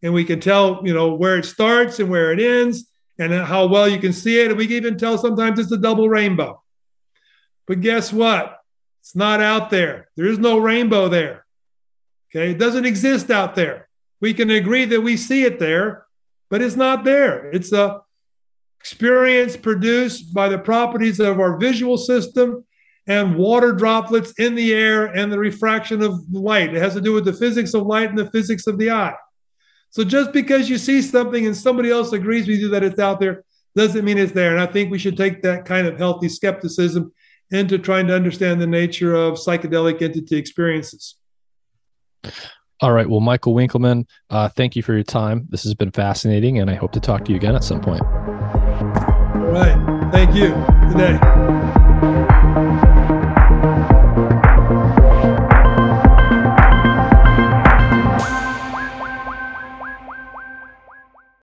And 0.03 0.13
we 0.13 0.25
can 0.25 0.41
tell, 0.41 0.83
you 0.85 0.93
know, 0.93 1.15
where 1.15 1.39
it 1.39 1.45
starts 1.45 2.01
and 2.01 2.11
where 2.11 2.33
it 2.33 2.41
ends 2.41 2.85
and 3.19 3.33
how 3.33 3.67
well 3.67 3.89
you 3.89 3.99
can 3.99 4.13
see 4.13 4.41
it. 4.41 4.49
And 4.49 4.59
we 4.59 4.67
can 4.67 4.77
even 4.77 4.99
tell 4.99 5.17
sometimes 5.17 5.61
it's 5.61 5.71
a 5.71 5.77
double 5.77 6.09
rainbow. 6.09 6.61
But 7.69 7.81
guess 7.81 8.13
what? 8.13 8.59
It's 9.01 9.15
not 9.15 9.41
out 9.41 9.71
there. 9.71 10.09
There 10.17 10.27
is 10.27 10.39
no 10.39 10.59
rainbow 10.59 11.09
there. 11.09 11.47
Okay. 12.31 12.51
It 12.51 12.59
doesn't 12.59 12.87
exist 12.87 13.31
out 13.31 13.55
there. 13.55 13.89
We 14.23 14.33
can 14.33 14.51
agree 14.51 14.87
that 14.87 15.01
we 15.01 15.17
see 15.19 15.43
it 15.43 15.59
there, 15.59 16.07
but 16.49 16.63
it's 16.63 16.77
not 16.77 17.05
there. 17.05 17.51
It's 17.51 17.73
a 17.73 18.01
experience 18.81 19.57
produced 19.57 20.33
by 20.33 20.49
the 20.49 20.59
properties 20.59 21.21
of 21.21 21.39
our 21.39 21.57
visual 21.59 21.99
system 21.99 22.65
and 23.07 23.37
water 23.37 23.73
droplets 23.73 24.33
in 24.39 24.55
the 24.55 24.73
air 24.73 25.07
and 25.07 25.31
the 25.31 25.39
refraction 25.39 26.03
of 26.03 26.21
light. 26.33 26.75
It 26.75 26.81
has 26.81 26.95
to 26.95 27.01
do 27.01 27.13
with 27.13 27.25
the 27.25 27.33
physics 27.33 27.75
of 27.75 27.87
light 27.87 28.11
and 28.11 28.19
the 28.19 28.31
physics 28.31 28.67
of 28.67 28.79
the 28.79 28.93
eye. 28.93 29.17
So 29.91 30.05
just 30.05 30.33
because 30.33 30.71
you 30.71 30.79
see 30.79 31.03
something 31.03 31.45
and 31.47 31.57
somebody 31.57 31.91
else 31.91 32.13
agrees 32.13 32.47
with 32.47 32.59
you 32.59 32.69
that 32.69 32.85
it's 32.85 32.99
out 32.99 33.21
there 33.21 33.45
doesn't 33.77 34.05
mean 34.05 34.19
it's 34.19 34.33
there. 34.33 34.53
And 34.53 34.61
I 34.61 34.67
think 34.67 34.91
we 34.91 34.99
should 34.99 35.17
take 35.17 35.43
that 35.43 35.65
kind 35.65 35.87
of 35.87 35.99
healthy 35.99 36.29
skepticism 36.29 37.13
into 37.51 37.79
trying 37.79 38.07
to 38.07 38.15
understand 38.15 38.61
the 38.61 38.67
nature 38.67 39.15
of 39.15 39.35
psychedelic 39.35 40.01
entity 40.01 40.37
experiences. 40.37 41.17
All 42.83 42.93
right. 42.93 43.09
Well, 43.09 43.21
Michael 43.21 43.55
Winkelman, 43.55 44.07
uh, 44.29 44.49
thank 44.49 44.75
you 44.75 44.83
for 44.83 44.93
your 44.93 45.05
time. 45.05 45.47
This 45.51 45.63
has 45.63 45.73
been 45.73 45.93
fascinating, 45.93 46.59
and 46.59 46.69
I 46.69 46.75
hope 46.75 46.91
to 46.93 47.01
talk 47.01 47.25
to 47.27 47.31
you 47.31 47.37
again 47.37 47.55
at 47.55 47.63
some 47.63 47.81
point. 47.81 48.03
All 48.03 49.53
right. 49.53 50.11
Thank 50.11 50.35
you. 50.35 50.49
Good 50.89 50.99
day. 52.83 52.89